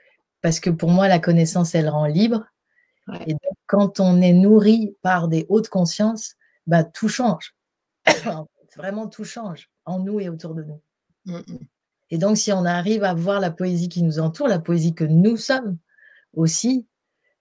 parce 0.41 0.59
que 0.59 0.69
pour 0.69 0.89
moi, 0.89 1.07
la 1.07 1.19
connaissance, 1.19 1.75
elle 1.75 1.89
rend 1.89 2.05
libre. 2.05 2.45
Et 3.27 3.33
donc, 3.33 3.57
quand 3.67 3.99
on 3.99 4.21
est 4.21 4.33
nourri 4.33 4.95
par 5.01 5.27
des 5.27 5.45
hautes 5.49 5.67
consciences, 5.67 6.35
bah, 6.65 6.83
tout 6.83 7.09
change. 7.09 7.55
Vraiment, 8.77 9.07
tout 9.07 9.25
change 9.25 9.69
en 9.83 9.99
nous 9.99 10.19
et 10.21 10.29
autour 10.29 10.55
de 10.55 10.63
nous. 10.63 10.81
Mmh, 11.25 11.41
et 12.11 12.17
donc, 12.17 12.37
si 12.37 12.51
on 12.53 12.63
arrive 12.63 13.03
à 13.03 13.13
voir 13.13 13.39
la 13.39 13.51
poésie 13.51 13.89
qui 13.89 14.01
nous 14.01 14.19
entoure, 14.19 14.47
la 14.47 14.59
poésie 14.59 14.93
que 14.93 15.03
nous 15.03 15.35
sommes, 15.37 15.77
aussi, 16.33 16.87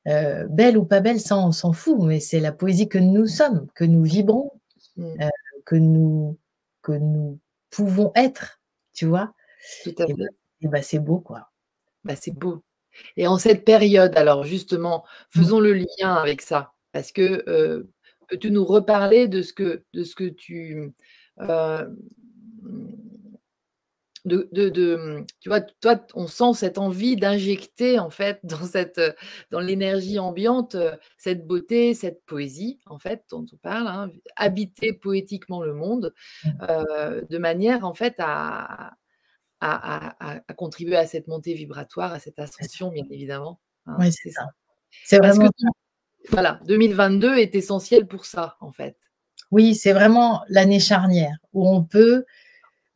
euh, 0.09 0.47
belle 0.49 0.79
ou 0.79 0.85
pas 0.85 1.01
belle, 1.01 1.21
ça 1.21 1.37
on 1.37 1.53
s'en 1.53 1.73
fout, 1.73 1.99
mais 2.03 2.21
c'est 2.21 2.41
la 2.41 2.53
poésie 2.53 2.89
que 2.89 2.99
nous 2.99 3.27
sommes, 3.27 3.67
que 3.75 3.85
nous 3.85 4.03
vibrons, 4.03 4.53
mmh. 4.97 5.05
euh, 5.21 5.29
que, 5.65 5.77
nous, 5.77 6.39
que 6.83 6.93
nous 6.93 7.39
pouvons 7.71 8.13
être, 8.15 8.61
tu 8.95 9.07
vois. 9.07 9.35
Tout 9.85 9.95
à 9.99 10.07
fait. 10.07 10.15
Et, 10.63 10.69
bah, 10.69 10.83
c'est 10.83 10.99
beau, 10.99 11.21
quoi. 11.21 11.51
Bah, 12.05 12.15
c'est 12.17 12.35
beau. 12.35 12.63
Et 13.17 13.27
en 13.27 13.39
cette 13.39 13.65
période, 13.65 14.17
alors 14.17 14.45
justement, 14.45 15.05
mmh. 15.35 15.39
faisons 15.39 15.61
le 15.61 15.75
lien 15.75 16.15
avec 16.15 16.41
ça, 16.41 16.73
parce 16.93 17.13
que 17.13 17.45
euh, 17.49 17.89
peux-tu 18.29 18.51
nous 18.51 18.65
reparler 18.65 19.29
de 19.29 19.43
ce 19.43 19.53
que, 19.53 19.85
de 19.93 20.03
ce 20.03 20.15
que 20.15 20.29
tu 20.29 20.93
de, 24.25 25.25
tu 25.41 25.49
vois, 25.49 25.61
toi, 25.61 26.01
on 26.15 26.27
sent 26.27 26.55
cette 26.55 26.79
envie 26.79 27.17
d'injecter 27.17 27.99
en 27.99 28.11
fait 28.11 28.41
dans 28.45 28.65
cette, 28.65 29.01
dans 29.51 29.61
l'énergie 29.61 30.19
ambiante, 30.19 30.77
cette 31.19 31.47
beauté, 31.47 31.95
cette 31.95 32.25
poésie 32.25 32.81
en 32.87 32.99
fait 32.99 33.25
dont 33.31 33.47
on 33.53 33.57
parle, 33.57 33.89
hein, 33.89 34.11
habiter 34.37 34.93
poétiquement 34.93 35.63
le 35.63 35.75
monde, 35.75 36.15
mmh. 36.45 36.51
de 37.29 37.39
manière 37.39 37.85
en 37.85 37.95
fait 37.95 38.15
à, 38.19 38.93
à, 39.61 40.55
contribuer 40.57 40.97
à 40.97 41.07
cette 41.07 41.27
montée 41.27 41.55
vibratoire, 41.55 42.13
à 42.13 42.19
cette 42.19 42.39
ascension 42.39 42.91
bien 42.91 43.05
évidemment. 43.11 43.61
Hein, 43.87 43.97
oui, 43.99 44.13
c'est 44.13 44.31
ça. 44.31 44.47
C'est 45.05 45.19
vraiment. 45.19 45.49
voilà, 46.31 46.61
2022 46.67 47.37
est 47.37 47.55
essentiel 47.55 48.07
pour 48.07 48.25
ça 48.25 48.57
en 48.61 48.73
fait. 48.73 48.97
Oui, 49.51 49.75
c'est 49.75 49.93
vraiment 49.93 50.43
l'année 50.49 50.81
charnière 50.81 51.37
où 51.53 51.69
on 51.69 51.83
peut 51.83 52.25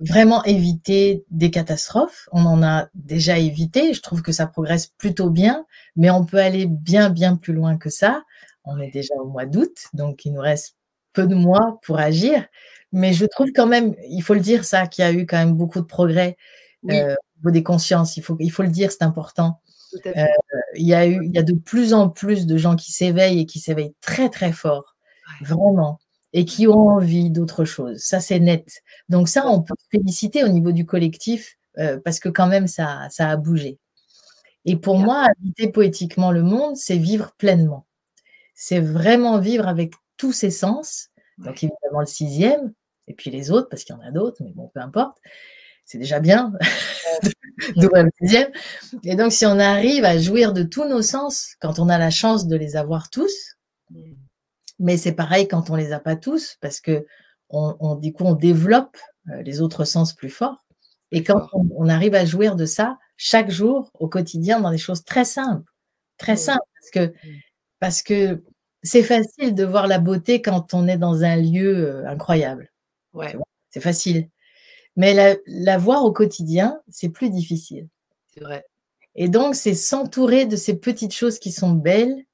vraiment 0.07 0.45
éviter 0.45 1.25
des 1.31 1.51
catastrophes. 1.51 2.29
On 2.33 2.45
en 2.45 2.63
a 2.63 2.89
déjà 2.95 3.39
évité. 3.39 3.95
Je 3.95 4.03
trouve 4.03 4.23
que 4.23 4.33
ça 4.33 4.47
progresse 4.47 4.87
plutôt 4.87 5.31
bien, 5.31 5.67
mais 5.97 6.11
on 6.11 6.25
peut 6.25 6.39
aller 6.39 6.67
bien, 6.67 7.11
bien 7.11 7.37
plus 7.37 7.53
loin 7.53 7.77
que 7.77 7.91
ça. 7.91 8.23
On 8.65 8.81
est 8.81 8.91
déjà 8.91 9.15
au 9.17 9.27
mois 9.27 9.47
d'août, 9.47 9.89
donc 9.93 10.25
il 10.25 10.33
nous 10.33 10.41
reste 10.41 10.77
peu 11.13 11.27
de 11.27 11.35
mois 11.35 11.79
pour 11.83 11.99
agir. 11.99 12.47
Mais 12.93 13.13
je 13.13 13.27
trouve 13.27 13.49
quand 13.55 13.67
même, 13.67 13.95
il 14.09 14.23
faut 14.23 14.35
le 14.35 14.41
dire 14.41 14.65
ça, 14.65 14.87
qu'il 14.87 15.05
y 15.05 15.09
a 15.09 15.13
eu 15.13 15.27
quand 15.27 15.39
même 15.39 15.55
beaucoup 15.55 15.81
de 15.81 15.87
progrès 15.87 16.37
euh, 16.91 17.15
au 17.15 17.39
niveau 17.39 17.51
des 17.51 17.63
consciences. 17.63 18.17
Il 18.17 18.23
faut, 18.23 18.37
il 18.41 18.51
faut 18.51 18.63
le 18.63 18.69
dire, 18.69 18.93
c'est 18.93 19.03
important. 19.03 19.61
Euh, 20.07 20.25
il 20.75 20.87
y 20.87 20.95
a 20.95 21.07
eu, 21.07 21.21
il 21.25 21.33
y 21.33 21.39
a 21.39 21.43
de 21.43 21.55
plus 21.55 21.95
en 21.95 22.09
plus 22.09 22.47
de 22.47 22.57
gens 22.57 22.77
qui 22.77 22.93
s'éveillent 22.93 23.41
et 23.41 23.47
qui 23.47 23.61
s'éveillent 23.61 23.95
très 24.01 24.29
très 24.29 24.53
fort, 24.53 24.97
vraiment 25.41 25.99
et 26.35 26.45
qui 26.45 26.67
ont 26.67 26.89
envie 26.89 27.31
d'autre 27.31 27.65
chose. 27.65 27.99
Ça, 27.99 28.19
c'est 28.19 28.41
net. 28.41 28.83
Donc 29.09 29.29
ça, 29.29 29.47
on 29.49 29.63
peut 29.63 29.75
féliciter 29.91 30.45
au 30.45 30.49
niveau 30.49 30.73
du 30.73 30.85
collectif 30.85 31.57
euh, 31.79 31.99
parce 32.05 32.19
que 32.19 32.29
quand 32.29 32.49
même, 32.49 32.67
ça, 32.67 33.07
ça 33.09 33.31
a 33.31 33.37
bougé. 33.37 33.79
Et 34.65 34.77
pour 34.77 34.99
moi, 34.99 35.29
habiter 35.31 35.69
poétiquement 35.71 36.33
le 36.33 36.43
monde, 36.43 36.77
c'est 36.77 36.97
vivre 36.97 37.33
pleinement. 37.39 37.87
C'est 38.55 38.81
vraiment 38.81 39.39
vivre 39.39 39.69
avec 39.69 39.95
tous 40.17 40.33
ses 40.33 40.51
sens. 40.51 41.11
Donc 41.39 41.63
évidemment 41.63 42.01
le 42.01 42.07
sixième, 42.07 42.73
et 43.07 43.15
puis 43.15 43.31
les 43.31 43.51
autres, 43.53 43.69
parce 43.69 43.85
qu'il 43.85 43.95
y 43.95 43.99
en 43.99 44.03
a 44.03 44.11
d'autres, 44.11 44.43
mais 44.43 44.51
bon, 44.51 44.71
peu 44.75 44.81
importe. 44.81 45.19
C'est 45.85 45.99
déjà 45.99 46.19
bien 46.19 46.53
d'ouvrir 47.77 48.05
le 48.05 48.11
sixième. 48.21 48.51
Et 49.05 49.15
donc 49.15 49.33
si 49.33 49.47
on 49.47 49.59
arrive 49.61 50.05
à 50.05 50.19
jouir 50.19 50.53
de 50.53 50.65
tous 50.65 50.89
nos 50.89 51.03
sens, 51.03 51.55
quand 51.61 51.79
on 51.79 51.89
a 51.89 51.99
la 51.99 52.11
chance 52.11 52.49
de 52.49 52.57
les 52.57 52.75
avoir 52.75 53.11
tous, 53.11 53.57
mm. 53.91 54.15
Mais 54.79 54.97
c'est 54.97 55.13
pareil 55.13 55.49
quand 55.49 55.71
on 55.71 55.77
les 55.77 55.93
a 55.93 56.01
pas 56.01 56.17
tous, 56.17 56.57
parce 56.61 56.81
que 56.81 57.07
on, 57.51 57.95
du 57.97 58.13
coup 58.13 58.25
on 58.25 58.35
développe 58.35 58.97
euh, 59.31 59.43
les 59.43 59.61
autres 59.61 59.85
sens 59.85 60.13
plus 60.13 60.31
forts. 60.31 60.65
Et 61.13 61.23
quand 61.23 61.49
on, 61.53 61.89
arrive 61.89 62.15
à 62.15 62.25
jouir 62.25 62.57
de 62.57 62.67
ça 62.67 62.99
chaque 63.17 63.51
jour, 63.51 63.91
au 63.95 64.09
quotidien, 64.09 64.61
dans 64.61 64.73
des 64.73 64.79
choses 64.79 65.05
très 65.05 65.25
simples, 65.25 65.71
très 66.19 66.37
simples, 66.37 66.67
parce 66.81 66.91
que, 66.91 67.13
mmh. 67.13 67.41
parce 67.79 68.03
que 68.03 68.43
c'est 68.83 69.03
facile 69.03 69.55
de 69.55 69.65
voir 69.65 69.87
la 69.87 69.99
beauté 69.99 70.43
quand 70.43 70.75
on 70.75 70.89
est 70.89 70.99
dans 70.99 71.23
un 71.23 71.37
lieu 71.37 71.87
euh, 71.87 72.09
incroyable. 72.09 72.71
Ouais. 73.13 73.35
C'est 73.71 73.81
facile. 73.81 74.29
Mais 74.97 75.39
la, 75.47 75.79
voir 75.79 76.05
au 76.05 76.13
quotidien, 76.13 76.81
c'est 76.89 77.09
plus 77.09 77.31
difficile. 77.31 77.89
C'est 78.33 78.41
vrai. 78.41 78.65
Et 79.17 79.29
donc, 79.29 79.55
c'est 79.55 79.75
s'entourer 79.75 80.47
de 80.47 80.57
ces 80.57 80.79
petites 80.79 81.15
choses 81.15 81.39
qui 81.39 81.51
sont 81.51 81.73
belles, 81.73 82.25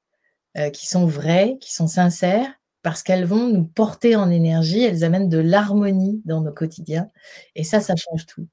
euh, 0.57 0.69
qui 0.69 0.87
sont 0.87 1.05
vraies, 1.05 1.57
qui 1.61 1.73
sont 1.73 1.87
sincères, 1.87 2.51
parce 2.83 3.03
qu'elles 3.03 3.25
vont 3.25 3.47
nous 3.47 3.63
porter 3.63 4.15
en 4.15 4.29
énergie, 4.29 4.83
elles 4.83 5.03
amènent 5.03 5.29
de 5.29 5.37
l'harmonie 5.37 6.21
dans 6.25 6.41
nos 6.41 6.51
quotidiens. 6.51 7.09
Et 7.55 7.63
ça, 7.63 7.79
ça 7.79 7.95
change 7.95 8.25
tout. 8.25 8.47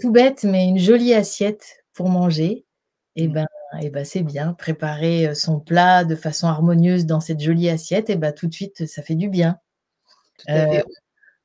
Tout 0.00 0.12
bête, 0.12 0.44
mais 0.44 0.68
une 0.68 0.78
jolie 0.78 1.14
assiette 1.14 1.84
pour 1.94 2.08
manger, 2.08 2.64
et 3.16 3.24
eh 3.24 3.28
mmh. 3.28 3.32
ben, 3.32 3.46
et 3.80 3.86
eh 3.86 3.90
ben 3.90 4.04
c'est 4.04 4.22
bien. 4.22 4.54
Préparer 4.54 5.28
euh, 5.28 5.34
son 5.34 5.58
plat 5.58 6.04
de 6.04 6.14
façon 6.14 6.46
harmonieuse 6.46 7.06
dans 7.06 7.20
cette 7.20 7.40
jolie 7.40 7.68
assiette, 7.68 8.10
et 8.10 8.14
eh 8.14 8.16
ben 8.16 8.32
tout 8.32 8.46
de 8.46 8.54
suite, 8.54 8.86
ça 8.86 9.02
fait 9.02 9.14
du 9.14 9.28
bien. 9.28 9.58
Euh, 10.48 10.82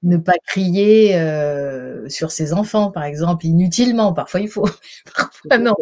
ne 0.03 0.17
pas 0.17 0.37
crier 0.45 1.15
euh, 1.15 2.07
sur 2.07 2.31
ses 2.31 2.53
enfants, 2.53 2.91
par 2.91 3.03
exemple, 3.03 3.45
inutilement. 3.45 4.13
Parfois, 4.13 4.39
il 4.39 4.49
faut. 4.49 4.67
Parfois, 5.15 5.57
non. 5.57 5.73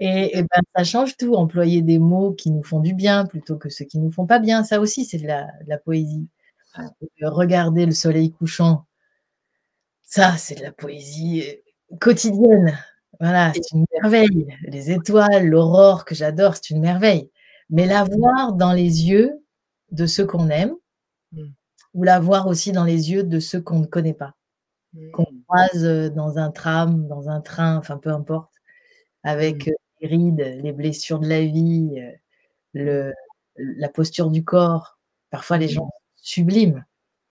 Et, 0.00 0.42
ben, 0.42 0.62
ça 0.76 0.84
change 0.84 1.16
tout. 1.16 1.34
Employer 1.34 1.82
des 1.82 1.98
mots 1.98 2.32
qui 2.32 2.50
nous 2.50 2.62
font 2.62 2.80
du 2.80 2.94
bien 2.94 3.26
plutôt 3.26 3.56
que 3.56 3.68
ceux 3.68 3.84
qui 3.84 3.98
nous 3.98 4.10
font 4.10 4.26
pas 4.26 4.38
bien. 4.38 4.64
Ça 4.64 4.80
aussi, 4.80 5.04
c'est 5.04 5.18
de 5.18 5.26
la, 5.26 5.44
de 5.64 5.68
la 5.68 5.78
poésie. 5.78 6.28
Regarder 7.22 7.86
le 7.86 7.92
soleil 7.92 8.32
couchant 8.32 8.86
ça, 10.06 10.36
c'est 10.38 10.54
de 10.54 10.62
la 10.62 10.72
poésie 10.72 11.42
euh, 11.42 11.96
quotidienne. 12.00 12.78
Voilà, 13.20 13.52
c'est 13.54 13.72
une 13.72 13.84
merveille. 14.00 14.46
Les 14.62 14.90
étoiles, 14.90 15.46
l'aurore 15.46 16.04
que 16.04 16.14
j'adore, 16.14 16.54
c'est 16.54 16.70
une 16.70 16.80
merveille. 16.80 17.30
Mais 17.70 17.86
la 17.86 18.04
voir 18.04 18.52
dans 18.52 18.72
les 18.72 19.08
yeux 19.08 19.42
de 19.90 20.06
ceux 20.06 20.24
qu'on 20.24 20.48
aime, 20.48 20.74
mmh. 21.32 21.42
ou 21.94 22.04
la 22.04 22.20
voir 22.20 22.46
aussi 22.46 22.72
dans 22.72 22.84
les 22.84 23.10
yeux 23.10 23.24
de 23.24 23.40
ceux 23.40 23.60
qu'on 23.60 23.80
ne 23.80 23.86
connaît 23.86 24.14
pas, 24.14 24.34
qu'on 25.12 25.22
mmh. 25.22 25.42
croise 25.48 25.84
euh, 25.84 26.08
dans 26.08 26.38
un 26.38 26.50
tram, 26.50 27.08
dans 27.08 27.28
un 27.28 27.40
train, 27.40 27.76
enfin 27.76 27.96
peu 27.96 28.10
importe, 28.10 28.52
avec 29.24 29.66
mmh. 29.66 29.72
Euh, 30.02 30.08
les 30.08 30.08
rides, 30.08 30.60
les 30.62 30.72
blessures 30.72 31.18
de 31.18 31.28
la 31.28 31.40
vie, 31.40 32.00
le, 32.74 33.12
la 33.56 33.88
posture 33.88 34.30
du 34.30 34.44
corps. 34.44 34.98
Parfois, 35.30 35.58
les 35.58 35.68
gens 35.68 35.90
sublimes, 36.16 36.84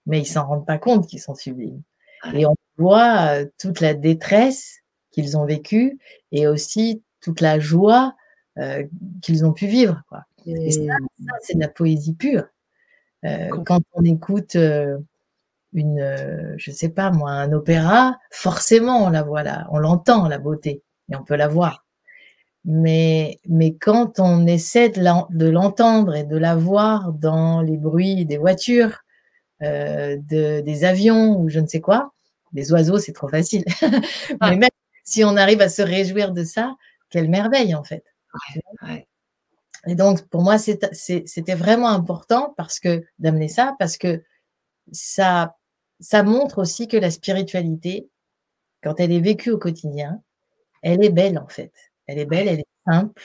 mais 0.06 0.20
ils 0.20 0.26
s'en 0.26 0.46
rendent 0.46 0.66
pas 0.66 0.78
compte 0.78 1.06
qu'ils 1.06 1.20
sont 1.20 1.34
sublimes. 1.34 1.82
Et 2.34 2.46
on 2.46 2.54
voit 2.76 3.44
toute 3.58 3.80
la 3.80 3.94
détresse 3.94 4.80
qu'ils 5.10 5.36
ont 5.36 5.44
vécue 5.44 5.98
et 6.32 6.46
aussi 6.46 7.02
toute 7.20 7.40
la 7.40 7.58
joie 7.60 8.16
qu'ils 9.22 9.44
ont 9.44 9.52
pu 9.52 9.66
vivre. 9.66 10.02
Quoi. 10.08 10.24
Et 10.46 10.70
ça, 10.72 10.80
mmh. 10.80 11.26
c'est 11.42 11.54
de 11.54 11.60
la 11.60 11.68
poésie 11.68 12.14
pure. 12.14 12.46
quand 13.22 13.80
on 13.92 14.04
écoute 14.04 14.56
une, 15.72 16.54
je 16.56 16.70
sais 16.70 16.88
pas 16.88 17.10
moi, 17.10 17.30
un 17.30 17.52
opéra, 17.52 18.18
forcément 18.30 19.04
on 19.04 19.10
la 19.10 19.22
voit 19.22 19.42
là, 19.42 19.68
on 19.70 19.78
l'entend 19.78 20.26
la 20.28 20.38
beauté 20.38 20.82
et 21.10 21.16
on 21.16 21.22
peut 21.22 21.36
la 21.36 21.48
voir. 21.48 21.85
Mais, 22.68 23.38
mais 23.48 23.74
quand 23.74 24.18
on 24.18 24.46
essaie 24.46 24.88
de 24.88 25.48
l'entendre 25.48 26.16
et 26.16 26.24
de 26.24 26.36
la 26.36 26.56
voir 26.56 27.12
dans 27.12 27.62
les 27.62 27.76
bruits 27.76 28.26
des 28.26 28.38
voitures, 28.38 28.98
euh, 29.62 30.16
de, 30.16 30.60
des 30.60 30.84
avions 30.84 31.38
ou 31.38 31.48
je 31.48 31.60
ne 31.60 31.66
sais 31.66 31.80
quoi, 31.80 32.12
les 32.52 32.72
oiseaux, 32.72 32.98
c'est 32.98 33.12
trop 33.12 33.28
facile. 33.28 33.64
Mais 34.42 34.56
même 34.56 34.70
si 35.04 35.24
on 35.24 35.36
arrive 35.36 35.60
à 35.60 35.68
se 35.68 35.80
réjouir 35.80 36.32
de 36.32 36.42
ça, 36.42 36.74
quelle 37.08 37.30
merveille 37.30 37.74
en 37.74 37.84
fait. 37.84 38.04
Et 39.86 39.94
donc, 39.94 40.26
pour 40.28 40.42
moi, 40.42 40.58
c'était 40.58 41.54
vraiment 41.54 41.88
important 41.88 42.52
parce 42.56 42.80
que 42.80 43.04
d'amener 43.20 43.48
ça, 43.48 43.76
parce 43.78 43.96
que 43.96 44.24
ça, 44.90 45.56
ça 46.00 46.22
montre 46.24 46.58
aussi 46.58 46.88
que 46.88 46.96
la 46.96 47.10
spiritualité, 47.10 48.08
quand 48.82 48.98
elle 48.98 49.12
est 49.12 49.20
vécue 49.20 49.50
au 49.50 49.58
quotidien, 49.58 50.20
elle 50.82 51.04
est 51.04 51.10
belle 51.10 51.38
en 51.38 51.48
fait. 51.48 51.72
Elle 52.06 52.18
est 52.18 52.26
belle, 52.26 52.48
elle 52.48 52.60
est 52.60 52.66
simple, 52.86 53.22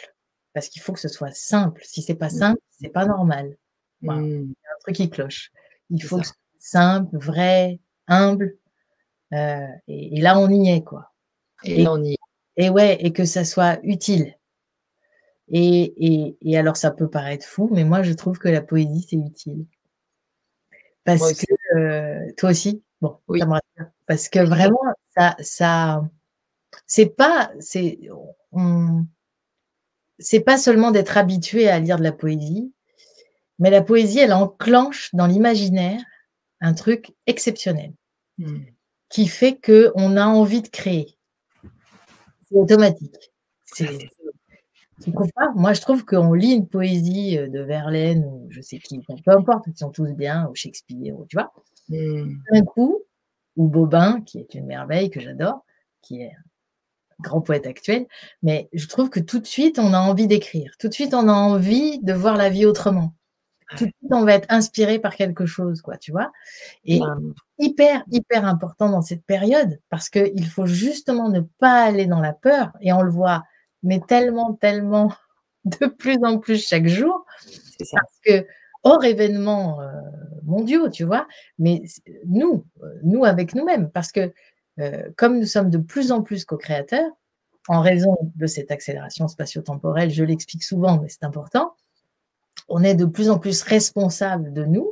parce 0.54 0.70
qu'il 0.70 0.82
faut 0.82 0.94
que 0.94 1.00
ce 1.00 1.10
soit 1.10 1.34
simple. 1.34 1.82
Si 1.84 2.02
c'est 2.02 2.15
pas 2.15 2.28
mmh. 2.28 2.38
simple, 2.38 2.62
c'est 2.70 2.89
pas 2.89 3.06
normal. 3.06 3.56
Mmh. 4.02 4.26
Il 4.26 4.50
y 4.50 4.67
a 4.67 4.76
un 4.76 4.80
truc 4.82 4.96
qui 4.96 5.10
cloche. 5.10 5.52
Il 5.89 6.04
faut 6.04 6.17
que 6.17 6.26
ce 6.26 6.30
soit 6.30 6.38
simple, 6.60 7.17
vrai, 7.17 7.80
humble, 8.08 8.58
euh, 9.34 9.67
et, 9.88 10.22
là, 10.22 10.38
on 10.38 10.50
y 10.50 10.70
est, 10.70 10.84
quoi. 10.84 11.12
Et, 11.63 11.88
on 11.88 12.04
y 12.04 12.13
est. 12.13 12.17
Et 12.58 12.70
ouais, 12.70 12.98
et 13.00 13.13
que 13.13 13.26
ça 13.26 13.46
soit 13.46 13.80
utile. 13.84 14.38
Et, 15.50 16.36
et, 16.41 16.58
alors, 16.58 16.78
ça 16.78 16.91
peut 16.91 17.10
paraître 17.10 17.46
fou, 17.46 17.70
mais 17.72 17.84
moi, 17.84 18.04
je 18.04 18.13
trouve 18.13 18.38
que 18.38 18.50
la 18.50 18.62
poésie, 18.62 19.06
c'est 19.10 19.15
utile. 19.15 19.65
Parce 21.04 21.34
que 21.34 21.78
euh, 21.78 22.32
toi 22.38 22.52
aussi, 22.52 22.84
bon, 23.02 23.17
oui. 23.28 23.41
parce 24.06 24.30
que 24.30 24.39
vraiment, 24.39 24.80
ça, 25.17 25.36
ça, 25.39 26.04
c'est 26.88 27.16
pas, 27.16 27.52
c'est, 27.60 28.00
c'est 30.20 30.40
pas 30.42 30.58
seulement 30.58 30.92
d'être 30.92 31.18
habitué 31.18 31.70
à 31.70 31.80
lire 31.80 31.98
de 31.98 32.04
la 32.04 32.12
poésie, 32.12 32.74
mais 33.60 33.70
la 33.70 33.82
poésie, 33.82 34.20
elle 34.20 34.34
enclenche 34.34 35.14
dans 35.14 35.28
l'imaginaire 35.28 36.02
un 36.62 36.74
truc 36.74 37.14
exceptionnel. 37.28 37.94
Hmm 38.38 38.60
qui 39.12 39.28
fait 39.28 39.60
qu'on 39.60 40.18
a 40.18 40.26
envie 40.26 40.62
de 40.62 40.70
créer. 40.70 41.18
C'est 42.50 42.56
automatique. 42.56 43.32
Tu 43.76 45.12
pas? 45.12 45.52
Moi, 45.56 45.74
je 45.74 45.82
trouve 45.82 46.06
qu'on 46.06 46.34
lit 46.34 46.54
une 46.54 46.68
poésie 46.68 47.38
euh, 47.38 47.50
de 47.50 47.60
Verlaine 47.60 48.24
ou 48.24 48.48
je 48.50 48.62
sais 48.62 48.78
qui, 48.78 49.00
peu 49.00 49.32
importe, 49.32 49.66
ils 49.68 49.78
sont 49.78 49.90
tous 49.90 50.14
bien, 50.14 50.48
ou 50.48 50.56
Shakespeare, 50.56 51.18
ou, 51.18 51.26
tu 51.26 51.38
vois? 51.38 51.52
Hmm. 51.90 52.36
Un 52.52 52.62
coup, 52.62 53.02
ou 53.56 53.68
Bobin, 53.68 54.22
qui 54.22 54.38
est 54.38 54.54
une 54.54 54.68
merveille 54.68 55.10
que 55.10 55.20
j'adore, 55.20 55.66
qui 56.02 56.22
est 56.22 56.32
grand 57.22 57.42
poète 57.42 57.68
actuel, 57.68 58.08
mais 58.44 58.70
je 58.74 58.88
trouve 58.88 59.10
que 59.10 59.20
tout 59.20 59.40
de 59.40 59.48
suite, 59.48 59.80
on 59.80 59.94
a 59.94 60.00
envie 60.00 60.28
d'écrire. 60.28 60.74
Tout 60.80 60.88
de 60.88 60.94
suite, 60.94 61.14
on 61.14 61.28
a 61.28 61.34
envie 61.34 62.00
de 62.00 62.14
voir 62.14 62.38
la 62.38 62.50
vie 62.50 62.66
autrement 62.66 63.14
tout 63.78 63.86
de 63.86 63.92
suite, 64.00 64.12
on 64.12 64.26
va 64.26 64.34
être 64.34 64.48
inspiré 64.50 65.00
par 65.00 65.16
quelque 65.16 65.46
chose, 65.46 65.82
quoi, 65.82 65.98
tu 65.98 66.12
vois. 66.12 66.32
Et 66.86 67.00
hyper, 67.58 68.04
hyper 68.12 68.46
important 68.46 68.90
dans 68.90 69.02
cette 69.02 69.26
période, 69.26 69.80
parce 69.90 70.10
qu'il 70.10 70.46
faut 70.48 70.66
justement 70.66 71.30
ne 71.30 71.42
pas 71.60 71.84
aller 71.84 72.06
dans 72.06 72.20
la 72.20 72.34
peur, 72.34 72.72
et 72.82 72.94
on 72.94 73.02
le 73.02 73.12
voit, 73.12 73.44
mais 73.84 74.00
tellement, 74.00 74.54
tellement 74.54 75.14
de 75.66 75.88
plus 75.88 76.18
en 76.24 76.40
plus 76.40 76.66
chaque 76.68 76.88
jour, 76.88 77.26
parce 77.92 78.20
que 78.26 78.46
hors 78.84 79.04
événements 79.04 79.80
euh, 79.82 79.92
mondiaux, 80.44 80.90
tu 80.90 81.04
vois, 81.04 81.28
mais 81.60 81.84
nous, 82.26 82.66
euh, 82.84 82.88
nous 83.04 83.26
avec 83.26 83.54
nous-mêmes, 83.54 83.90
parce 83.92 84.12
que 84.12 84.34
euh, 84.82 85.10
comme 85.17 85.39
nous 85.39 85.46
sommes 85.46 85.70
de 85.70 85.78
plus 85.78 86.12
en 86.12 86.22
plus 86.22 86.46
co-créateurs, 86.46 87.12
en 87.67 87.82
raison 87.82 88.17
de 88.36 88.48
cette 88.48 88.72
accélération 88.72 89.28
spatio-temporelle, 89.28 90.10
je 90.10 90.24
l'explique 90.24 90.63
souvent, 90.63 91.00
mais 91.00 91.10
c'est 91.10 91.24
important, 91.24 91.76
on 92.67 92.84
est 92.84 92.96
de 92.96 93.06
plus 93.06 93.30
en 93.30 93.39
plus 93.39 93.62
responsable 93.63 94.54
de 94.54 94.65
nous. 94.65 94.91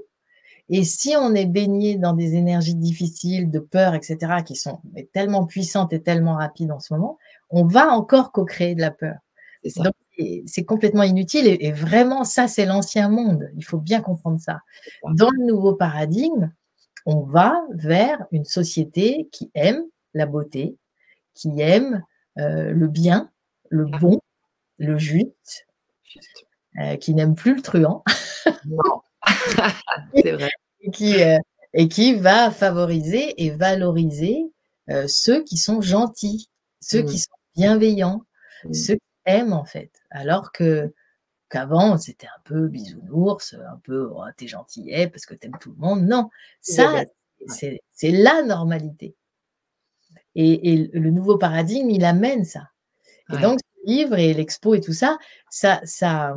Et 0.69 0.83
si 0.83 1.15
on 1.17 1.33
est 1.33 1.47
baigné 1.47 1.97
dans 1.97 2.13
des 2.13 2.35
énergies 2.35 2.75
difficiles, 2.75 3.49
de 3.49 3.59
peur, 3.59 3.95
etc., 3.95 4.43
qui 4.45 4.55
sont 4.55 4.81
tellement 5.13 5.45
puissantes 5.45 5.93
et 5.93 6.01
tellement 6.01 6.35
rapides 6.35 6.71
en 6.71 6.79
ce 6.79 6.93
moment, 6.93 7.17
on 7.49 7.65
va 7.65 7.87
encore 7.87 8.31
co-créer 8.31 8.75
de 8.75 8.81
la 8.81 8.91
peur. 8.91 9.15
C'est 10.45 10.65
complètement 10.65 11.03
inutile. 11.03 11.47
Et, 11.59 11.71
vraiment, 11.71 12.23
ça, 12.23 12.47
c'est 12.47 12.65
l'ancien 12.65 13.09
monde. 13.09 13.49
Il 13.57 13.65
faut 13.65 13.79
bien 13.79 14.01
comprendre 14.01 14.39
ça. 14.39 14.59
Dans 15.15 15.29
le 15.31 15.45
nouveau 15.45 15.73
paradigme, 15.73 16.51
on 17.09 17.21
va 17.21 17.59
vers 17.73 18.23
une 18.31 18.45
société 18.45 19.29
qui 19.31 19.49
aime 19.55 19.83
la 20.13 20.27
beauté, 20.27 20.77
qui 21.33 21.59
aime 21.59 22.03
euh, 22.37 22.71
le 22.71 22.87
bien, 22.87 23.31
le 23.69 23.87
ah. 23.91 23.97
bon, 23.97 24.19
le 24.77 24.97
juste. 24.99 25.65
Euh, 26.79 26.97
qui 26.97 27.15
n'aime 27.15 27.33
plus 27.33 27.55
le 27.55 27.61
truand. 27.63 28.03
Non, 28.65 29.01
c'est 30.15 30.31
vrai. 30.33 30.51
Et 30.81 30.91
qui, 30.91 31.21
euh, 31.21 31.37
et 31.73 31.87
qui 31.87 32.13
va 32.13 32.51
favoriser 32.51 33.43
et 33.43 33.49
valoriser 33.49 34.43
ceux 35.07 35.43
qui 35.43 35.57
sont 35.57 35.81
gentils, 35.81 36.49
ceux 36.79 37.03
qui 37.03 37.15
mmh. 37.15 37.19
sont 37.19 37.37
bienveillants, 37.55 38.23
mmh. 38.63 38.73
ceux 38.73 38.95
qui 38.95 39.01
aime 39.25 39.53
en 39.53 39.65
fait. 39.65 39.91
Alors 40.09 40.51
que 40.51 40.93
qu'avant, 41.49 41.97
c'était 41.97 42.27
un 42.27 42.41
peu 42.43 42.67
bisounours, 42.67 43.53
un 43.53 43.79
peu 43.83 44.09
oh, 44.13 44.23
t'es 44.37 44.47
gentillet 44.47 45.07
parce 45.07 45.25
que 45.25 45.33
t'aimes 45.33 45.57
tout 45.59 45.71
le 45.71 45.77
monde. 45.77 46.03
Non, 46.03 46.29
ça, 46.61 47.03
c'est 47.47 48.11
la 48.11 48.43
normalité. 48.43 49.15
Et, 50.35 50.89
le 50.93 51.09
nouveau 51.11 51.37
paradigme, 51.37 51.89
il 51.89 52.05
amène 52.05 52.45
ça. 52.45 52.69
Et 53.31 53.37
donc, 53.37 53.59
ce 53.59 53.91
livre 53.91 54.17
et 54.17 54.33
l'expo 54.33 54.73
et 54.73 54.81
tout 54.81 54.93
ça, 54.93 55.17
ça, 55.49 55.81
ça, 55.83 56.35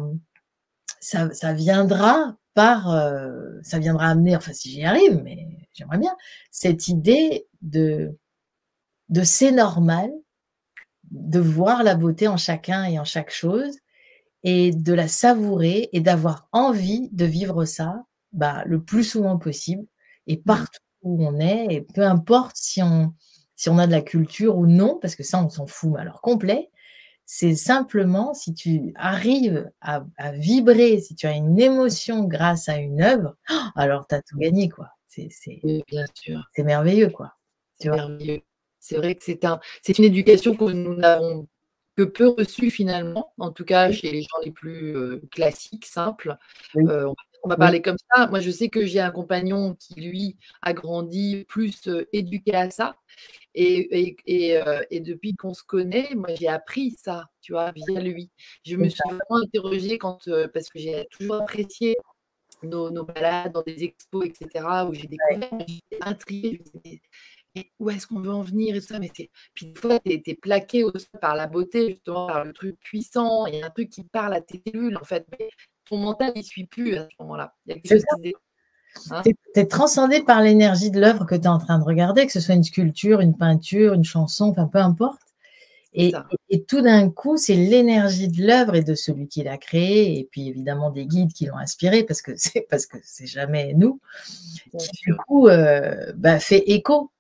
ça, 1.01 1.53
viendra 1.53 2.37
par, 2.55 2.91
euh, 2.91 3.61
ça 3.63 3.79
viendra 3.79 4.09
amener, 4.09 4.37
enfin 4.37 4.53
si 4.53 4.71
j'y 4.71 4.85
arrive, 4.85 5.23
mais 5.23 5.47
j'aimerais 5.73 5.99
bien, 5.99 6.15
cette 6.51 6.89
idée 6.89 7.47
de, 7.63 8.19
de 9.09 9.23
c'est 9.23 9.53
normal, 9.53 10.11
de 11.11 11.41
voir 11.41 11.83
la 11.83 11.95
beauté 11.95 12.29
en 12.29 12.37
chacun 12.37 12.85
et 12.85 12.99
en 12.99 13.05
chaque 13.05 13.31
chose, 13.31 13.79
et 14.45 14.73
de 14.73 14.93
la 14.93 15.09
savourer 15.09 15.89
et 15.93 16.01
d'avoir 16.01 16.49
envie 16.53 17.09
de 17.13 17.25
vivre 17.25 17.65
ça 17.65 18.05
bah, 18.33 18.63
le 18.67 18.83
plus 18.83 19.05
souvent 19.05 19.39
possible 19.39 19.87
et 20.27 20.37
mmh. 20.37 20.43
partout 20.43 20.81
où 21.03 21.27
on 21.27 21.39
est, 21.41 21.67
et 21.71 21.81
peu 21.81 22.03
importe 22.03 22.57
si 22.57 22.83
on, 22.83 23.13
si 23.57 23.69
on 23.69 23.79
a 23.79 23.87
de 23.87 23.93
la 23.93 24.03
culture 24.03 24.57
ou 24.57 24.67
non, 24.67 24.99
parce 25.01 25.15
que 25.17 25.23
ça, 25.23 25.43
on 25.43 25.49
s'en 25.49 25.67
fout, 25.67 25.95
alors 25.99 26.21
complet. 26.21 26.71
C'est 27.25 27.55
simplement 27.55 28.35
si 28.35 28.55
tu 28.55 28.93
arrives 28.97 29.71
à, 29.81 30.05
vibrer, 30.33 31.01
si 31.01 31.15
tu 31.15 31.27
as 31.27 31.33
une 31.33 31.59
émotion 31.59 32.25
grâce 32.25 32.69
à 32.69 32.77
une 32.77 33.01
œuvre, 33.03 33.37
alors 33.77 34.07
tu 34.07 34.15
as 34.15 34.23
tout 34.23 34.39
gagné, 34.39 34.69
quoi. 34.69 34.89
C'est 35.07 35.29
merveilleux, 36.59 37.11
quoi. 37.11 37.33
C'est 37.79 37.91
merveilleux. 37.91 38.43
C'est 38.81 38.97
vrai 38.97 39.15
que 39.15 39.23
c'est 39.23 39.45
un, 39.45 39.61
c'est 39.83 39.99
une 39.99 40.05
éducation 40.05 40.57
que 40.57 40.65
nous 40.65 40.97
n'avons 40.97 41.47
que 41.97 42.03
peu 42.03 42.29
reçue 42.29 42.71
finalement, 42.71 43.33
en 43.39 43.51
tout 43.51 43.65
cas 43.65 43.93
chez 43.93 44.11
les 44.11 44.23
gens 44.23 44.39
les 44.45 44.51
plus 44.51 44.97
euh, 44.97 45.23
classiques, 45.31 45.87
simples. 45.87 46.37
Euh, 46.77 47.13
on 47.45 47.49
va 47.49 47.57
parler 47.57 47.83
comme 47.83 47.97
ça. 48.15 48.29
Moi, 48.29 48.41
je 48.41 48.51
sais 48.51 48.69
que 48.69 48.87
j'ai 48.87 49.01
un 49.01 49.11
compagnon 49.11 49.75
qui, 49.75 50.01
lui, 50.01 50.37
a 50.63 50.73
grandi 50.73 51.45
plus 51.49 51.89
euh, 51.89 52.09
éduqué 52.13 52.55
à 52.55 52.71
ça. 52.71 52.97
Et, 53.55 54.17
euh, 54.29 54.83
et, 54.91 55.01
depuis 55.01 55.35
qu'on 55.35 55.53
se 55.53 55.63
connaît, 55.65 56.15
moi, 56.15 56.31
j'ai 56.39 56.49
appris 56.49 56.97
ça, 57.03 57.29
tu 57.43 57.53
vois, 57.53 57.73
via 57.73 58.01
lui. 58.01 58.31
Je 58.65 58.77
me 58.77 58.89
suis 58.89 59.01
vraiment 59.05 59.43
interrogée 59.45 59.99
quand, 59.99 60.29
parce 60.55 60.71
que 60.71 60.79
j'ai 60.79 61.07
toujours 61.11 61.43
apprécié 61.43 61.97
nos, 62.63 63.05
balades 63.05 63.53
dans 63.53 63.63
des 63.63 63.85
expos, 63.85 64.25
etc., 64.25 64.65
où 64.89 64.95
j'ai 64.95 65.09
découvert, 65.09 65.51
j'étais 65.67 65.99
intriguée, 66.01 66.63
où 67.79 67.91
est-ce 67.91 68.07
qu'on 68.07 68.21
veut 68.21 68.33
en 68.33 68.43
venir 68.43 68.75
et 68.75 68.81
tout 68.81 68.87
ça, 68.87 68.99
mais 68.99 69.11
c'est. 69.15 69.31
Puis 69.55 69.67
des 69.67 69.81
fois, 69.81 69.99
tu 70.01 70.23
es, 70.25 70.35
plaqué 70.35 70.85
aussi 70.85 71.07
par 71.21 71.35
la 71.35 71.47
beauté, 71.47 71.91
justement, 71.91 72.27
par 72.27 72.45
le 72.45 72.53
truc 72.53 72.79
puissant, 72.81 73.47
il 73.47 73.57
y 73.57 73.63
a 73.63 73.67
un 73.67 73.71
truc 73.71 73.91
qui 73.91 74.05
parle 74.05 74.35
à 74.35 74.41
tes 74.41 74.63
cellules, 74.67 74.97
en 74.97 75.05
fait. 75.05 75.27
Mais 75.39 75.51
ton 75.89 75.99
mental 75.99 76.33
n'y 76.35 76.45
suit 76.45 76.67
plus 76.67 76.97
à 76.97 77.05
ce 77.05 77.17
moment-là. 77.21 77.55
Il 77.67 77.71
y 77.71 77.73
a 77.73 77.81
quelque 77.81 77.93
chose 77.93 78.05
qui 78.23 78.35
Hein? 79.11 79.23
Tu 79.25 79.35
es, 79.55 79.67
transcendé 79.67 80.23
par 80.23 80.43
l'énergie 80.43 80.91
de 80.91 81.01
l'œuvre 81.01 81.25
que 81.25 81.35
tu 81.35 81.43
es 81.43 81.49
en 81.49 81.59
train 81.59 81.79
de 81.79 81.85
regarder, 81.85 82.27
que 82.27 82.33
ce 82.33 82.41
soit 82.41 82.55
une 82.55 82.65
sculpture, 82.65 83.21
une 83.21 83.37
peinture, 83.37 83.95
une 83.95 84.05
chanson, 84.05 84.47
enfin 84.47 84.67
peu 84.67 84.79
importe. 84.79 85.21
Et, 85.95 86.15
tout 86.69 86.81
d'un 86.81 87.11
coup, 87.11 87.37
c'est 87.37 87.55
l'énergie 87.55 88.29
de 88.29 88.47
l'œuvre 88.47 88.75
et 88.77 88.83
de 88.83 88.95
celui 88.95 89.29
qui 89.29 89.43
l'a 89.43 89.59
créé, 89.59 90.19
et 90.19 90.25
puis 90.31 90.49
évidemment 90.49 90.91
des 90.91 91.05
guides 91.05 91.35
qui 91.35 91.45
l'ont 91.45 91.59
inspiré, 91.59 92.03
parce 92.05 92.23
que 92.23 92.33
c'est 92.37 92.67
parce 92.71 92.87
que 92.87 92.97
c'est 93.03 93.27
jamais 93.27 93.75
nous, 93.75 94.01
qui 94.79 94.89
du 95.05 95.15
coup 95.17 95.49
euh, 95.49 96.13
bah, 96.17 96.39
fait 96.39 96.63
écho. 96.71 97.11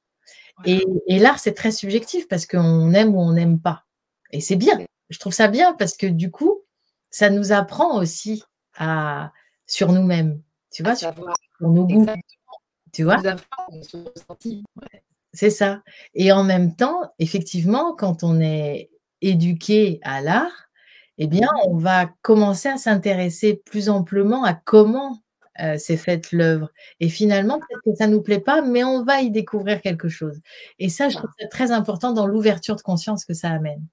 Et, 0.64 0.84
et 1.06 1.18
l'art, 1.18 1.38
c'est 1.38 1.54
très 1.54 1.72
subjectif 1.72 2.28
parce 2.28 2.46
qu'on 2.46 2.92
aime 2.92 3.14
ou 3.14 3.20
on 3.20 3.32
n'aime 3.32 3.60
pas. 3.60 3.84
Et 4.30 4.40
c'est 4.40 4.56
bien. 4.56 4.78
Je 5.10 5.18
trouve 5.18 5.32
ça 5.32 5.48
bien 5.48 5.74
parce 5.74 5.96
que 5.96 6.06
du 6.06 6.30
coup, 6.30 6.62
ça 7.10 7.30
nous 7.30 7.52
apprend 7.52 7.98
aussi 7.98 8.42
à, 8.76 9.32
sur 9.66 9.92
nous-mêmes. 9.92 10.40
Tu 10.70 10.82
vois, 10.82 10.96
sur, 10.96 11.12
nos 11.60 11.86
goûts. 11.86 12.06
Tu 12.92 13.04
vois? 13.04 13.16
C'est 15.32 15.50
ça. 15.50 15.82
Et 16.14 16.32
en 16.32 16.44
même 16.44 16.74
temps, 16.74 17.12
effectivement, 17.18 17.94
quand 17.94 18.22
on 18.22 18.40
est 18.40 18.90
éduqué 19.20 20.00
à 20.02 20.20
l'art, 20.20 20.68
eh 21.18 21.26
bien, 21.26 21.48
on 21.66 21.76
va 21.76 22.10
commencer 22.22 22.68
à 22.68 22.78
s'intéresser 22.78 23.62
plus 23.64 23.88
amplement 23.88 24.44
à 24.44 24.54
comment 24.54 25.22
euh, 25.60 25.76
s'est 25.76 25.96
faite 25.96 26.32
l'œuvre. 26.32 26.70
Et 27.00 27.08
finalement, 27.08 27.58
peut-être 27.58 27.82
que 27.84 27.94
ça 27.96 28.06
ne 28.06 28.12
nous 28.12 28.22
plaît 28.22 28.40
pas, 28.40 28.62
mais 28.62 28.84
on 28.84 29.04
va 29.04 29.20
y 29.20 29.30
découvrir 29.30 29.80
quelque 29.80 30.08
chose. 30.08 30.40
Et 30.78 30.88
ça, 30.88 31.08
je 31.08 31.16
trouve 31.16 31.30
ça 31.38 31.46
très 31.48 31.70
important 31.72 32.12
dans 32.12 32.26
l'ouverture 32.26 32.76
de 32.76 32.82
conscience 32.82 33.24
que 33.24 33.34
ça 33.34 33.50
amène. 33.50 33.84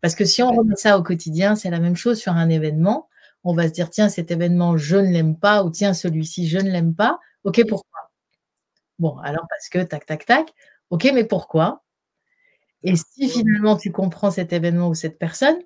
Parce 0.00 0.14
que 0.14 0.24
si 0.24 0.42
on 0.42 0.50
remet 0.50 0.76
ça 0.76 0.98
au 0.98 1.02
quotidien, 1.02 1.54
c'est 1.54 1.70
la 1.70 1.80
même 1.80 1.96
chose 1.96 2.18
sur 2.18 2.32
un 2.32 2.48
événement 2.48 3.08
on 3.44 3.54
va 3.54 3.68
se 3.68 3.72
dire, 3.72 3.90
tiens, 3.90 4.08
cet 4.08 4.30
événement, 4.30 4.76
je 4.76 4.96
ne 4.96 5.10
l'aime 5.10 5.36
pas, 5.36 5.64
ou 5.64 5.70
tiens, 5.70 5.94
celui-ci, 5.94 6.48
je 6.48 6.58
ne 6.58 6.70
l'aime 6.70 6.94
pas. 6.94 7.18
OK, 7.44 7.60
pourquoi? 7.68 8.10
Bon, 8.98 9.18
alors 9.18 9.46
parce 9.48 9.68
que, 9.68 9.82
tac, 9.82 10.06
tac, 10.06 10.26
tac. 10.26 10.52
OK, 10.90 11.10
mais 11.14 11.24
pourquoi? 11.24 11.82
Et 12.84 12.94
si 12.96 13.28
finalement 13.28 13.76
tu 13.76 13.92
comprends 13.92 14.30
cet 14.30 14.52
événement 14.52 14.88
ou 14.88 14.94
cette 14.94 15.18
personne, 15.18 15.56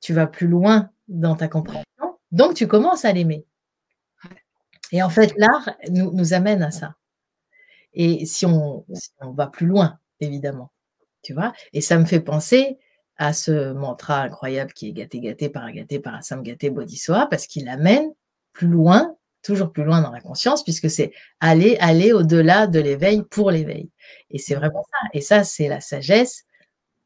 tu 0.00 0.12
vas 0.12 0.26
plus 0.26 0.48
loin 0.48 0.90
dans 1.08 1.36
ta 1.36 1.48
compréhension, 1.48 1.84
donc 2.32 2.54
tu 2.54 2.66
commences 2.66 3.04
à 3.04 3.12
l'aimer. 3.12 3.46
Et 4.92 5.02
en 5.02 5.10
fait, 5.10 5.34
l'art 5.36 5.70
nous, 5.90 6.34
amène 6.34 6.62
à 6.62 6.70
ça. 6.70 6.94
Et 7.92 8.26
si 8.26 8.46
on, 8.46 8.84
va 9.20 9.46
plus 9.46 9.66
loin, 9.66 9.98
évidemment, 10.20 10.70
tu 11.22 11.32
vois, 11.32 11.52
et 11.72 11.80
ça 11.80 11.98
me 11.98 12.04
fait 12.04 12.20
penser 12.20 12.78
à 13.16 13.32
ce 13.32 13.72
mantra 13.72 14.22
incroyable 14.22 14.72
qui 14.74 14.88
est 14.88 14.92
gâté, 14.92 15.20
gâté, 15.20 15.48
paragaté, 15.48 15.98
parasam, 15.98 16.42
gâté, 16.42 16.70
bodhisattva, 16.70 17.26
parce 17.26 17.46
qu'il 17.46 17.68
amène 17.68 18.12
plus 18.52 18.68
loin, 18.68 19.16
toujours 19.42 19.72
plus 19.72 19.84
loin 19.84 20.02
dans 20.02 20.10
la 20.10 20.20
conscience, 20.20 20.62
puisque 20.62 20.90
c'est 20.90 21.12
aller, 21.40 21.78
aller 21.80 22.12
au-delà 22.12 22.66
de 22.66 22.78
l'éveil 22.78 23.22
pour 23.22 23.50
l'éveil. 23.50 23.90
Et 24.30 24.38
c'est 24.38 24.54
vraiment 24.54 24.84
ça. 24.84 25.08
Et 25.14 25.22
ça, 25.22 25.44
c'est 25.44 25.68
la 25.68 25.80
sagesse 25.80 26.44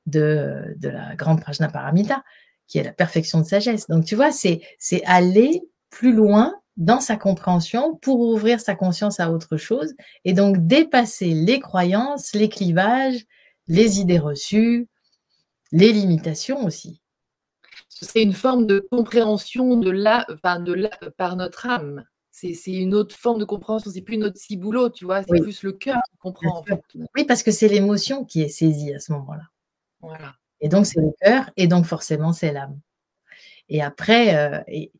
de, 0.06 0.74
de 0.76 0.88
la 0.88 1.14
grande 1.14 1.40
Prajnaparamita, 1.40 2.24
qui 2.66 2.78
est 2.78 2.84
la 2.84 2.92
perfection 2.92 3.40
de 3.40 3.44
sagesse. 3.44 3.86
Donc, 3.88 4.04
tu 4.04 4.16
vois, 4.16 4.32
c'est 4.32 4.62
aller 5.04 5.62
plus 5.90 6.12
loin 6.12 6.59
dans 6.80 7.00
sa 7.00 7.16
compréhension 7.16 7.94
pour 7.96 8.20
ouvrir 8.20 8.58
sa 8.58 8.74
conscience 8.74 9.20
à 9.20 9.30
autre 9.30 9.58
chose 9.58 9.94
et 10.24 10.32
donc 10.32 10.66
dépasser 10.66 11.34
les 11.34 11.60
croyances, 11.60 12.32
les 12.34 12.48
clivages, 12.48 13.26
les 13.68 14.00
idées 14.00 14.18
reçues, 14.18 14.88
les 15.70 15.92
limitations 15.92 16.64
aussi. 16.64 17.00
C'est 17.88 18.22
une 18.22 18.32
forme 18.32 18.66
de 18.66 18.86
compréhension 18.90 19.76
de 19.76 19.90
la, 19.90 20.26
de 20.26 20.72
la, 20.72 20.88
par 21.18 21.36
notre 21.36 21.66
âme. 21.66 22.04
C'est 22.30 22.54
une 22.66 22.94
autre 22.94 23.14
forme 23.14 23.38
de 23.38 23.44
compréhension. 23.44 23.90
C'est 23.90 24.00
plus 24.00 24.16
notre 24.16 24.38
ciboulot, 24.38 24.88
tu 24.88 25.04
vois. 25.04 25.22
C'est 25.22 25.38
plus 25.38 25.62
le 25.62 25.72
cœur 25.72 25.98
qui 26.10 26.16
comprend. 26.16 26.64
Oui, 27.14 27.24
parce 27.26 27.42
que 27.42 27.50
c'est 27.50 27.68
l'émotion 27.68 28.24
qui 28.24 28.40
est 28.40 28.48
saisie 28.48 28.94
à 28.94 28.98
ce 28.98 29.12
moment-là. 29.12 29.42
Voilà. 30.00 30.34
Et 30.62 30.70
donc 30.70 30.86
c'est 30.86 31.00
le 31.00 31.12
cœur, 31.20 31.50
et 31.58 31.66
donc 31.66 31.84
forcément 31.84 32.32
c'est 32.32 32.52
l'âme. 32.52 32.80
Et 33.68 33.82
après, 33.82 34.34
euh, 34.34 34.62
et, 34.66 34.90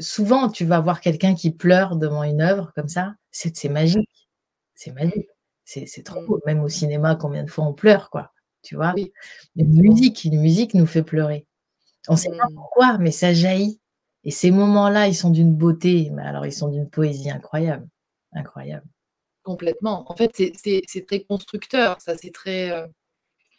souvent 0.00 0.48
tu 0.48 0.64
vas 0.64 0.80
voir 0.80 1.00
quelqu'un 1.00 1.34
qui 1.34 1.50
pleure 1.50 1.96
devant 1.96 2.22
une 2.22 2.40
œuvre 2.40 2.72
comme 2.74 2.88
ça. 2.88 3.14
C'est 3.30 3.68
magique. 3.68 4.28
C'est 4.74 4.92
magique. 4.92 5.28
C'est 5.64 6.04
trop 6.04 6.20
mm. 6.20 6.26
beau. 6.26 6.40
Même 6.46 6.60
au 6.60 6.68
cinéma, 6.68 7.16
combien 7.16 7.44
de 7.44 7.50
fois 7.50 7.64
on 7.64 7.72
pleure, 7.72 8.10
quoi 8.10 8.34
tu 8.64 8.74
vois? 8.74 8.94
Une 9.54 9.80
musique, 9.80 10.24
une 10.24 10.40
musique 10.40 10.74
nous 10.74 10.86
fait 10.86 11.04
pleurer. 11.04 11.46
On 12.08 12.14
ne 12.14 12.18
sait 12.18 12.30
pas 12.30 12.48
mmh. 12.48 12.54
pourquoi, 12.54 12.98
mais 12.98 13.12
ça 13.12 13.32
jaillit. 13.32 13.80
Et 14.24 14.30
ces 14.30 14.50
moments-là, 14.50 15.06
ils 15.06 15.14
sont 15.14 15.30
d'une 15.30 15.54
beauté, 15.54 16.10
mais 16.12 16.22
alors 16.22 16.46
ils 16.46 16.52
sont 16.52 16.68
d'une 16.68 16.88
poésie 16.88 17.30
incroyable. 17.30 17.86
Incroyable. 18.32 18.86
Complètement. 19.42 20.10
En 20.10 20.16
fait, 20.16 20.32
c'est 20.34 21.06
très 21.06 21.20
constructeur, 21.20 22.00
ça, 22.00 22.16
c'est 22.16 22.32
très. 22.32 22.72
Euh 22.72 22.86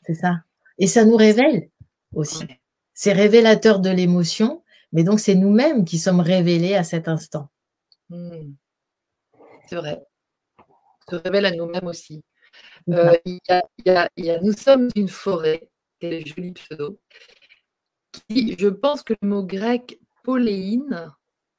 c'est 0.02 0.16
ça. 0.16 0.42
Et 0.78 0.88
ça 0.88 1.06
nous 1.06 1.16
révèle 1.16 1.70
aussi. 2.14 2.46
C'est 2.94 3.14
révélateur 3.14 3.80
de 3.80 3.90
l'émotion, 3.90 4.64
mais 4.92 5.04
donc 5.04 5.20
c'est 5.20 5.36
nous-mêmes 5.36 5.86
qui 5.86 5.98
sommes 5.98 6.20
révélés 6.20 6.76
à 6.76 6.84
cet 6.84 7.08
instant. 7.08 7.50
Mmh. 8.10 8.54
C'est 9.68 9.76
vrai. 9.76 10.04
Se 11.10 11.16
révèle 11.16 11.46
à 11.46 11.52
nous-mêmes 11.52 11.88
aussi. 11.88 12.24
Euh, 12.90 13.16
il, 13.26 13.40
y 13.86 13.90
a, 13.92 14.10
Nous 14.42 14.54
sommes 14.54 14.90
une 14.96 15.08
forêt, 15.08 15.70
quel 16.00 16.26
joli 16.26 16.52
pseudo, 16.52 17.00
qui, 18.12 18.56
je 18.58 18.68
pense 18.68 19.04
que 19.04 19.14
le 19.22 19.28
mot 19.28 19.44
grec 19.44 20.00
poléine 20.24 21.12